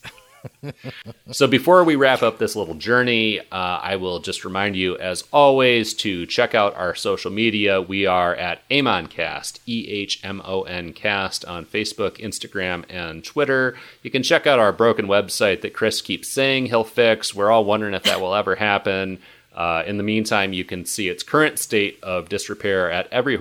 so 1.32 1.48
before 1.48 1.84
we 1.84 1.96
wrap 1.96 2.22
up 2.24 2.38
this 2.38 2.56
little 2.56 2.76
journey, 2.76 3.40
uh, 3.40 3.44
I 3.52 3.96
will 3.96 4.20
just 4.20 4.46
remind 4.46 4.76
you, 4.76 4.98
as 4.98 5.24
always, 5.32 5.94
to 5.96 6.26
check 6.26 6.56
out 6.56 6.76
our 6.76 6.96
social 6.96 7.32
media. 7.32 7.82
We 7.82 8.06
are 8.06 8.36
at 8.36 8.68
Ehmoncast, 8.70 9.60
E 9.66 9.88
H 9.90 10.20
M 10.24 10.42
O 10.46 10.64
N 10.64 10.94
Cast, 10.94 11.46
on 11.46 11.66
Facebook, 11.66 12.18
Instagram, 12.18 12.86
and 12.90 13.24
Twitter. 13.24 13.78
You 14.04 14.12
can 14.12 14.24
check 14.24 14.48
out 14.48 14.60
our 14.60 14.72
broken 14.72 15.08
website 15.08 15.62
that 15.62 15.74
Chris 15.74 16.02
keeps 16.02 16.28
saying 16.28 16.68
he'll 16.68 16.84
fix. 16.84 17.36
We're 17.36 17.52
all 17.52 17.66
wondering 17.66 17.94
if 17.94 18.04
that 18.04 18.22
will 18.22 18.36
ever 18.36 18.56
happen. 18.56 19.20
Uh, 19.54 19.84
in 19.86 19.98
the 19.98 20.04
meantime, 20.04 20.54
you 20.54 20.64
can 20.64 20.86
see 20.86 21.10
its 21.10 21.24
current 21.24 21.60
state 21.60 22.00
of 22.02 22.30
disrepair 22.30 22.90
at 22.90 23.12
every 23.12 23.36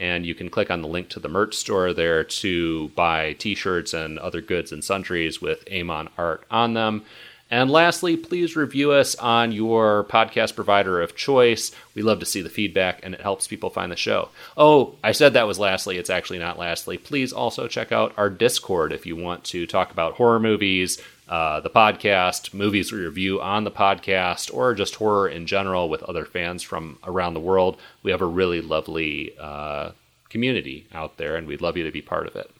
and 0.00 0.24
you 0.24 0.34
can 0.34 0.48
click 0.48 0.70
on 0.70 0.82
the 0.82 0.88
link 0.88 1.10
to 1.10 1.20
the 1.20 1.28
merch 1.28 1.54
store 1.54 1.92
there 1.92 2.24
to 2.24 2.88
buy 2.90 3.34
t-shirts 3.34 3.92
and 3.92 4.18
other 4.18 4.40
goods 4.40 4.72
and 4.72 4.82
sundries 4.82 5.40
with 5.40 5.64
EHMON 5.66 6.08
art 6.16 6.44
on 6.50 6.74
them. 6.74 7.04
And 7.52 7.68
lastly, 7.68 8.16
please 8.16 8.54
review 8.54 8.92
us 8.92 9.16
on 9.16 9.50
your 9.50 10.04
podcast 10.04 10.54
provider 10.54 11.02
of 11.02 11.16
choice. 11.16 11.72
We 11.94 12.02
love 12.02 12.20
to 12.20 12.26
see 12.26 12.42
the 12.42 12.48
feedback 12.48 13.00
and 13.02 13.12
it 13.12 13.20
helps 13.20 13.48
people 13.48 13.70
find 13.70 13.90
the 13.90 13.96
show. 13.96 14.28
Oh, 14.56 14.94
I 15.02 15.10
said 15.12 15.32
that 15.32 15.48
was 15.48 15.58
lastly. 15.58 15.98
It's 15.98 16.10
actually 16.10 16.38
not 16.38 16.60
lastly. 16.60 16.96
Please 16.96 17.32
also 17.32 17.66
check 17.66 17.90
out 17.90 18.14
our 18.16 18.30
Discord 18.30 18.92
if 18.92 19.04
you 19.04 19.16
want 19.16 19.42
to 19.46 19.66
talk 19.66 19.90
about 19.90 20.14
horror 20.14 20.38
movies, 20.38 21.02
uh, 21.30 21.60
the 21.60 21.70
podcast, 21.70 22.52
movies 22.52 22.90
we 22.90 22.98
review 22.98 23.40
on 23.40 23.62
the 23.62 23.70
podcast, 23.70 24.52
or 24.52 24.74
just 24.74 24.96
horror 24.96 25.28
in 25.28 25.46
general 25.46 25.88
with 25.88 26.02
other 26.02 26.24
fans 26.24 26.62
from 26.62 26.98
around 27.04 27.34
the 27.34 27.40
world. 27.40 27.78
We 28.02 28.10
have 28.10 28.20
a 28.20 28.26
really 28.26 28.60
lovely 28.60 29.32
uh, 29.38 29.92
community 30.28 30.88
out 30.92 31.18
there, 31.18 31.36
and 31.36 31.46
we'd 31.46 31.62
love 31.62 31.76
you 31.76 31.84
to 31.84 31.92
be 31.92 32.02
part 32.02 32.26
of 32.26 32.34
it. 32.34 32.50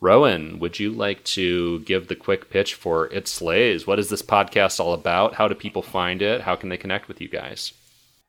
Rowan, 0.00 0.58
would 0.58 0.80
you 0.80 0.90
like 0.90 1.22
to 1.22 1.78
give 1.80 2.08
the 2.08 2.16
quick 2.16 2.50
pitch 2.50 2.74
for 2.74 3.06
It 3.12 3.28
Slays? 3.28 3.86
What 3.86 4.00
is 4.00 4.08
this 4.08 4.20
podcast 4.20 4.80
all 4.80 4.94
about? 4.94 5.34
How 5.34 5.46
do 5.46 5.54
people 5.54 5.82
find 5.82 6.20
it? 6.20 6.40
How 6.40 6.56
can 6.56 6.70
they 6.70 6.76
connect 6.76 7.06
with 7.06 7.20
you 7.20 7.28
guys? 7.28 7.72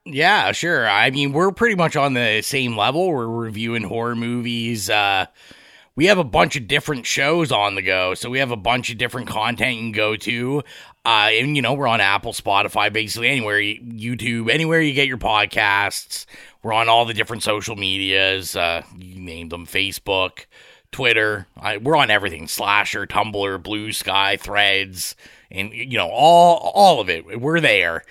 Yeah, 0.06 0.52
sure. 0.52 0.88
I 0.88 1.10
mean, 1.10 1.34
we're 1.34 1.52
pretty 1.52 1.74
much 1.74 1.95
on 1.95 2.14
the 2.14 2.44
same 2.44 2.78
level. 2.78 3.08
We're 3.08 3.26
reviewing 3.26 3.84
horror 3.84 4.16
movies. 4.16 4.88
Uh, 4.88 5.26
we 5.95 6.06
have 6.07 6.18
a 6.18 6.24
bunch 6.24 6.56
of 6.56 6.68
different 6.68 7.06
shows 7.06 7.52
on 7.52 7.76
the 7.76 7.82
go. 7.82 8.14
So 8.14 8.30
we 8.30 8.40
have 8.40 8.52
a 8.52 8.57
bunch 8.57 8.90
of 8.90 8.98
different 8.98 9.28
content 9.28 9.76
you 9.76 9.82
can 9.82 9.91
go 9.91 10.15
to. 10.15 10.64
Uh, 11.06 11.30
and, 11.32 11.56
you 11.56 11.61
know, 11.61 11.74
we're 11.74 11.88
on 11.88 12.02
Apple, 12.02 12.34
Spotify, 12.34 12.91
basically 12.91 13.28
anywhere, 13.28 13.60
YouTube, 13.60 14.49
anywhere 14.49 14.82
you 14.82 14.94
get 14.94 15.07
your 15.07 15.18
podcasts. 15.18 16.26
We're 16.64 16.74
on 16.74 16.90
all 16.90 17.06
the 17.06 17.14
different 17.14 17.44
social 17.44 17.76
medias. 17.76 18.56
Uh, 18.56 18.84
you 18.98 19.20
named 19.20 19.52
them 19.52 19.68
Facebook, 19.68 20.45
Twitter. 20.91 21.45
I, 21.57 21.78
we're 21.78 21.98
on 21.98 22.10
everything 22.10 22.48
Slasher, 22.48 23.06
Tumblr, 23.06 23.61
Blue 23.61 23.91
Sky, 23.91 24.38
Threads, 24.38 25.15
and, 25.52 25.74
you 25.74 25.98
know, 25.98 26.10
all, 26.10 26.72
all 26.74 27.02
of 27.02 27.10
it. 27.10 27.40
We're 27.40 27.60
there. 27.60 28.03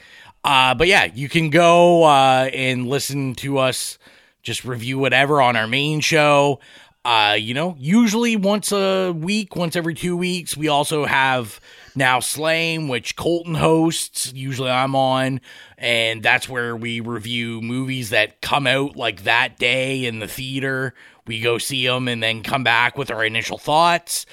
Uh, 0.45 0.75
but 0.75 0.87
yeah, 0.87 1.05
you 1.05 1.29
can 1.29 1.51
go 1.51 2.05
uh, 2.05 2.51
and 2.53 2.87
listen 2.87 3.35
to 3.37 3.59
us 3.59 3.99
just 4.43 4.65
review 4.65 4.99
whatever 4.99 5.41
on 5.41 5.57
our 5.57 5.69
main 5.69 6.01
show. 6.01 6.61
Uh, 7.05 7.37
you 7.39 7.53
know, 7.53 7.75
usually 7.79 8.37
once 8.37 8.71
a 8.71 9.11
week, 9.13 9.57
once 9.57 9.75
every 9.75 9.95
two 9.95 10.17
weeks. 10.17 10.57
We 10.57 10.69
also 10.69 11.05
have 11.05 11.61
now 11.97 12.21
Slame, 12.21 12.87
which 12.87 13.17
Colton 13.17 13.57
hosts. 13.57 14.33
Usually 14.33 14.71
I'm 14.71 14.95
on, 14.95 15.41
and 15.77 16.23
that's 16.23 16.49
where 16.49 16.77
we 16.77 17.01
review 17.01 17.61
movies 17.61 18.11
that 18.11 18.41
come 18.41 18.69
out 18.69 18.95
like 18.95 19.25
that 19.25 19.59
day 19.59 20.05
in 20.05 20.21
the 20.21 20.29
theater. 20.29 20.95
We 21.27 21.41
go 21.41 21.59
see 21.59 21.85
them 21.87 22.07
and 22.07 22.23
then 22.23 22.45
come 22.45 22.63
back 22.63 22.97
with 22.97 23.11
our 23.11 23.25
initial 23.25 23.59
thoughts. 23.59 24.25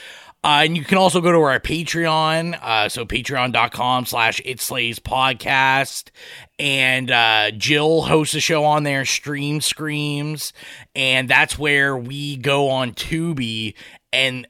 Uh, 0.41 0.61
and 0.63 0.77
you 0.77 0.85
can 0.85 0.97
also 0.97 1.19
go 1.19 1.33
to 1.33 1.39
our 1.39 1.59
Patreon, 1.59 2.57
uh, 2.61 2.87
so 2.87 3.05
patreon.com 3.05 4.05
slash 4.05 4.39
It 4.45 4.61
Slays 4.61 4.97
podcast. 4.97 6.11
And 6.57 7.11
uh, 7.11 7.51
Jill 7.51 8.03
hosts 8.03 8.35
a 8.35 8.39
show 8.39 8.63
on 8.63 8.83
there, 8.83 9.03
Stream 9.03 9.59
Screams. 9.59 10.53
And 10.95 11.27
that's 11.27 11.59
where 11.59 11.97
we 11.97 12.37
go 12.37 12.69
on 12.69 12.93
Tubi 12.93 13.73
and 14.13 14.47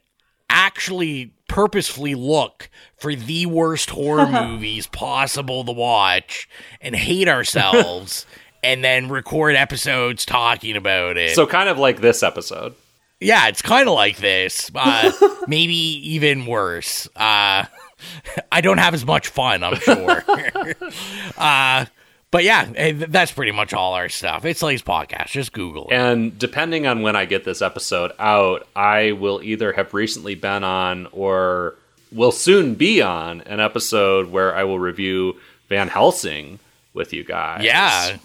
actually 0.48 1.32
purposefully 1.48 2.14
look 2.14 2.70
for 2.96 3.16
the 3.16 3.46
worst 3.46 3.90
horror 3.90 4.26
movies 4.46 4.86
possible 4.86 5.64
to 5.64 5.72
watch 5.72 6.48
and 6.80 6.94
hate 6.94 7.26
ourselves 7.26 8.26
and 8.62 8.84
then 8.84 9.08
record 9.08 9.56
episodes 9.56 10.24
talking 10.24 10.76
about 10.76 11.16
it. 11.16 11.34
So, 11.34 11.46
kind 11.46 11.68
of 11.68 11.78
like 11.78 12.00
this 12.00 12.22
episode. 12.22 12.74
Yeah, 13.20 13.48
it's 13.48 13.60
kind 13.60 13.86
of 13.86 13.94
like 13.94 14.16
this, 14.16 14.70
uh, 14.74 15.12
maybe 15.46 15.74
even 15.74 16.46
worse. 16.46 17.06
Uh, 17.14 17.64
I 18.52 18.60
don't 18.62 18.78
have 18.78 18.94
as 18.94 19.04
much 19.04 19.28
fun, 19.28 19.62
I'm 19.62 19.76
sure. 19.76 20.24
uh, 21.36 21.84
but 22.30 22.44
yeah, 22.44 22.68
eh, 22.76 22.92
that's 23.08 23.32
pretty 23.32 23.52
much 23.52 23.74
all 23.74 23.94
our 23.94 24.08
stuff. 24.08 24.44
It's 24.44 24.60
Slays 24.60 24.82
podcast. 24.82 25.28
Just 25.28 25.52
Google 25.52 25.88
it. 25.90 25.94
And 25.94 26.38
depending 26.38 26.86
on 26.86 27.02
when 27.02 27.14
I 27.14 27.26
get 27.26 27.44
this 27.44 27.60
episode 27.60 28.12
out, 28.18 28.66
I 28.74 29.12
will 29.12 29.42
either 29.42 29.72
have 29.72 29.92
recently 29.92 30.34
been 30.34 30.64
on 30.64 31.06
or 31.12 31.74
will 32.12 32.32
soon 32.32 32.74
be 32.74 33.02
on 33.02 33.42
an 33.42 33.60
episode 33.60 34.30
where 34.30 34.54
I 34.54 34.64
will 34.64 34.78
review 34.78 35.36
Van 35.68 35.88
Helsing 35.88 36.58
with 36.94 37.12
you 37.12 37.24
guys. 37.24 37.64
Yeah, 37.64 38.16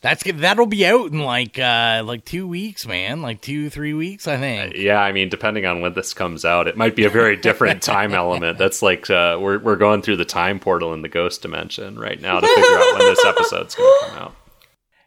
that's 0.00 0.22
that'll 0.24 0.66
be 0.66 0.86
out 0.86 1.12
in 1.12 1.20
like 1.20 1.58
uh 1.58 2.02
like 2.04 2.24
two 2.24 2.48
weeks, 2.48 2.86
man. 2.86 3.20
Like 3.20 3.42
two 3.42 3.68
three 3.68 3.92
weeks, 3.92 4.26
I 4.26 4.38
think. 4.38 4.74
Uh, 4.74 4.78
yeah, 4.78 5.00
I 5.00 5.12
mean, 5.12 5.28
depending 5.28 5.66
on 5.66 5.82
when 5.82 5.92
this 5.92 6.14
comes 6.14 6.44
out, 6.44 6.68
it 6.68 6.76
might 6.76 6.96
be 6.96 7.04
a 7.04 7.10
very 7.10 7.36
different 7.36 7.82
time 7.82 8.14
element. 8.14 8.56
That's 8.56 8.80
like 8.82 9.10
uh, 9.10 9.38
we're 9.40 9.58
we're 9.58 9.76
going 9.76 10.00
through 10.00 10.16
the 10.16 10.24
time 10.24 10.58
portal 10.58 10.94
in 10.94 11.02
the 11.02 11.08
ghost 11.08 11.42
dimension 11.42 11.98
right 11.98 12.20
now 12.20 12.40
to 12.40 12.46
figure 12.46 12.76
out 12.76 12.98
when 12.98 13.08
this 13.08 13.24
episode's 13.24 13.74
going 13.74 14.00
to 14.00 14.06
come 14.08 14.18
out. 14.18 14.34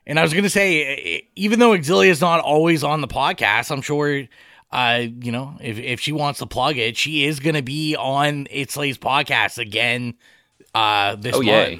And 0.06 0.20
I 0.20 0.22
was 0.22 0.34
going 0.34 0.44
to 0.44 0.50
say, 0.50 1.30
even 1.38 1.60
though 1.60 1.72
Xylia 1.78 2.10
is 2.10 2.20
not 2.20 2.42
always 2.42 2.84
on 2.84 3.00
the 3.00 3.08
podcast, 3.08 3.72
I'm 3.72 3.82
sure. 3.82 4.28
Uh, 4.70 5.06
you 5.22 5.32
know, 5.32 5.56
if 5.62 5.80
if 5.80 6.02
she 6.02 6.12
wants 6.12 6.40
to 6.40 6.46
plug 6.46 6.78
it, 6.78 6.98
she 6.98 7.24
is 7.24 7.40
going 7.40 7.56
to 7.56 7.62
be 7.62 7.96
on 7.96 8.48
It's 8.52 8.74
Slays 8.74 8.98
podcast 8.98 9.60
again 9.60 10.16
uh, 10.76 11.16
this 11.16 11.36
oh, 11.36 11.42
month. 11.42 11.46
Yay. 11.46 11.80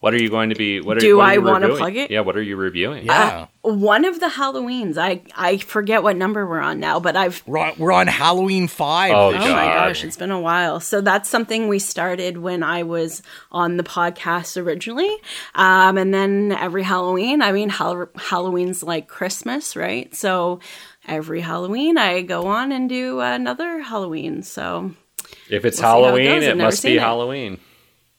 What 0.00 0.12
are 0.12 0.22
you 0.22 0.28
going 0.28 0.50
to 0.50 0.54
be? 0.54 0.80
What 0.80 0.98
are, 0.98 1.00
Do 1.00 1.16
what 1.16 1.24
are 1.24 1.32
I 1.32 1.38
want 1.38 1.64
to 1.64 1.74
plug 1.74 1.96
it? 1.96 2.10
Yeah. 2.10 2.20
What 2.20 2.36
are 2.36 2.42
you 2.42 2.56
reviewing? 2.56 3.06
Yeah. 3.06 3.46
Uh, 3.64 3.72
one 3.72 4.04
of 4.04 4.20
the 4.20 4.26
Halloweens. 4.26 4.98
I 4.98 5.22
I 5.34 5.56
forget 5.56 6.02
what 6.02 6.16
number 6.16 6.46
we're 6.46 6.60
on 6.60 6.78
now, 6.80 7.00
but 7.00 7.16
I've 7.16 7.42
we're 7.46 7.58
on, 7.58 7.72
we're 7.78 7.92
on 7.92 8.06
Halloween 8.06 8.68
five. 8.68 9.12
Oh, 9.12 9.28
Oh 9.28 9.32
my 9.32 9.38
gosh, 9.64 10.04
it's 10.04 10.18
been 10.18 10.30
a 10.30 10.40
while. 10.40 10.80
So 10.80 11.00
that's 11.00 11.30
something 11.30 11.66
we 11.68 11.78
started 11.78 12.36
when 12.36 12.62
I 12.62 12.82
was 12.82 13.22
on 13.50 13.78
the 13.78 13.82
podcast 13.82 14.62
originally. 14.62 15.10
Um, 15.54 15.96
and 15.96 16.12
then 16.12 16.52
every 16.52 16.82
Halloween, 16.82 17.40
I 17.40 17.52
mean, 17.52 17.70
Hall- 17.70 18.08
Halloween's 18.16 18.82
like 18.82 19.08
Christmas, 19.08 19.76
right? 19.76 20.14
So 20.14 20.60
every 21.08 21.40
Halloween, 21.40 21.96
I 21.96 22.20
go 22.20 22.48
on 22.48 22.70
and 22.70 22.88
do 22.88 23.20
another 23.20 23.80
Halloween. 23.80 24.42
So 24.42 24.92
If 25.48 25.64
it's 25.64 25.80
We'll 25.80 25.82
see 25.82 25.82
how 25.82 25.98
it 26.00 26.04
Halloween, 26.04 26.26
it 26.26 26.34
I've 26.34 26.42
never 26.42 26.56
must 26.68 26.82
be 26.82 26.88
seen 26.90 26.98
it. 26.98 27.00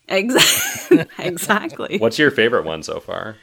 Halloween. 0.08 0.38
exactly, 0.38 1.06
exactly. 1.26 1.98
What's 1.98 2.20
your 2.20 2.32
favorite 2.32 2.66
one 2.66 2.84
so 2.84 3.00
far? 3.00 3.36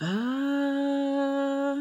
Uh, 0.00 1.80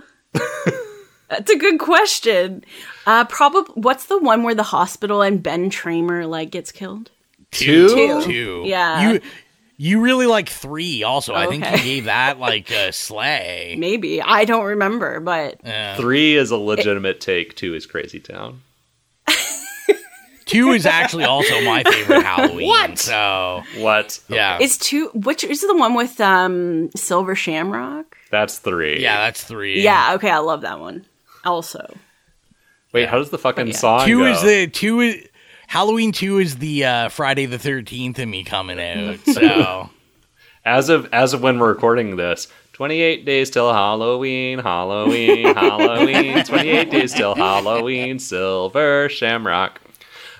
that's 1.30 1.50
a 1.52 1.58
good 1.58 1.80
question. 1.80 2.64
Uh, 3.06 3.26
probably. 3.26 3.74
What's 3.76 4.06
the 4.06 4.20
one 4.20 4.44
where 4.44 4.56
the 4.56 4.64
hospital 4.64 5.22
and 5.22 5.42
Ben 5.42 5.70
Tramer 5.70 6.30
like 6.30 6.52
gets 6.52 6.72
killed? 6.72 7.10
Two? 7.52 7.90
Two. 7.90 8.22
two. 8.24 8.64
Yeah. 8.66 9.12
You 9.14 9.22
you 9.78 10.00
really 10.02 10.28
like 10.28 10.48
three. 10.48 11.02
Also, 11.02 11.34
I 11.34 11.48
think 11.48 11.66
you 11.66 11.78
gave 11.78 12.06
that 12.06 12.38
like 12.40 12.70
a 12.70 12.92
sleigh. 12.92 13.76
Maybe 13.80 14.22
I 14.22 14.46
don't 14.46 14.66
remember, 14.66 15.20
but 15.20 15.60
Yeah. 15.64 15.98
Three 15.98 16.36
is 16.36 16.52
a 16.52 16.58
legitimate 16.58 17.20
take. 17.20 17.56
Two 17.56 17.74
is 17.74 17.88
Crazy 17.88 18.20
Town. 18.20 18.62
Two 20.52 20.72
is 20.72 20.86
actually 20.86 21.24
also 21.24 21.62
my 21.64 21.84
favorite 21.84 22.24
Halloween. 22.24 22.68
What? 22.68 23.00
So 23.00 23.64
What? 23.78 24.20
yeah, 24.28 24.58
Is 24.62 24.78
two 24.78 25.08
which 25.14 25.44
is 25.44 25.62
the 25.62 25.76
one 25.76 25.94
with 25.94 26.20
um 26.22 26.90
Silver 26.96 27.36
Shamrock? 27.36 28.18
That's 28.30 28.60
three. 28.60 29.02
yeah, 29.02 29.26
that's 29.26 29.44
three. 29.44 29.82
Yeah, 29.82 30.14
okay, 30.16 30.30
I 30.30 30.38
love 30.40 30.62
that 30.62 30.80
one. 30.80 31.06
Also. 31.44 31.96
Wait, 32.94 33.08
how 33.10 33.18
does 33.18 33.30
the 33.30 33.38
fucking 33.38 33.68
yeah. 33.68 33.74
song 33.74 34.06
two 34.06 34.20
go? 34.20 34.26
is 34.28 34.42
the 34.42 34.68
two 34.68 35.00
is 35.02 35.28
Halloween. 35.68 36.12
Two 36.12 36.40
is 36.40 36.58
the 36.58 36.86
uh, 36.86 37.10
Friday 37.10 37.46
the 37.46 37.58
Thirteenth 37.60 38.20
and 38.20 38.30
me 38.30 38.44
coming 38.44 38.80
out. 38.80 39.20
So 39.26 39.90
as 40.66 40.90
of 40.90 41.08
as 41.14 41.34
of 41.34 41.42
when 41.42 41.58
we're 41.60 41.70
recording 41.70 42.18
this, 42.18 42.48
28 42.74 43.26
days 43.26 43.50
till 43.50 43.72
Halloween, 43.74 44.60
Halloween, 44.60 45.56
Halloween, 45.56 46.44
28 46.46 46.90
days 46.92 47.14
till 47.14 47.36
Halloween, 47.36 48.20
Silver 48.20 49.10
Shamrock. 49.10 49.81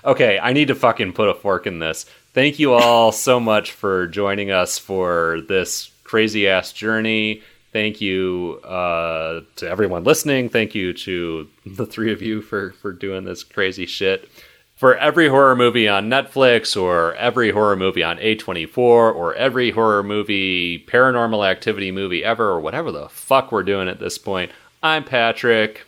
Okay, 0.04 0.38
I 0.40 0.52
need 0.52 0.68
to 0.68 0.74
fucking 0.74 1.12
put 1.12 1.28
a 1.28 1.34
fork 1.34 1.66
in 1.66 1.78
this. 1.78 2.04
Thank 2.34 2.58
you 2.58 2.72
all 2.72 3.12
so 3.12 3.38
much 3.38 3.72
for 3.72 4.06
joining 4.06 4.50
us 4.50 4.78
for 4.78 5.40
this 5.48 5.90
crazy 6.04 6.48
ass 6.48 6.72
journey. 6.72 7.42
Thank 7.72 8.00
you 8.00 8.60
uh, 8.64 9.42
to 9.56 9.68
everyone 9.68 10.04
listening. 10.04 10.50
Thank 10.50 10.74
you 10.74 10.92
to 10.92 11.48
the 11.64 11.86
three 11.86 12.12
of 12.12 12.20
you 12.20 12.42
for 12.42 12.72
for 12.72 12.92
doing 12.92 13.24
this 13.24 13.42
crazy 13.42 13.86
shit. 13.86 14.28
For 14.74 14.96
every 14.96 15.28
horror 15.28 15.54
movie 15.54 15.86
on 15.88 16.10
Netflix, 16.10 16.80
or 16.80 17.14
every 17.14 17.52
horror 17.52 17.76
movie 17.76 18.02
on 18.02 18.18
A24, 18.18 18.76
or 18.78 19.32
every 19.34 19.70
horror 19.70 20.02
movie, 20.02 20.84
paranormal 20.86 21.48
activity 21.48 21.92
movie 21.92 22.24
ever, 22.24 22.48
or 22.48 22.60
whatever 22.60 22.90
the 22.90 23.08
fuck 23.08 23.52
we're 23.52 23.62
doing 23.62 23.88
at 23.88 24.00
this 24.00 24.18
point, 24.18 24.50
I'm 24.82 25.04
Patrick. 25.04 25.86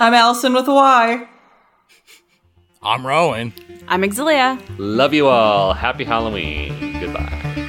I'm 0.00 0.12
Allyson 0.12 0.54
with 0.54 0.66
a 0.66 0.74
Y. 0.74 1.28
I'm 2.86 3.04
Rowan. 3.04 3.52
I'm 3.88 4.02
Xylia. 4.02 4.60
Love 4.78 5.12
you 5.12 5.26
all. 5.26 5.74
Happy 5.74 6.04
Halloween. 6.04 7.00
Goodbye. 7.00 7.65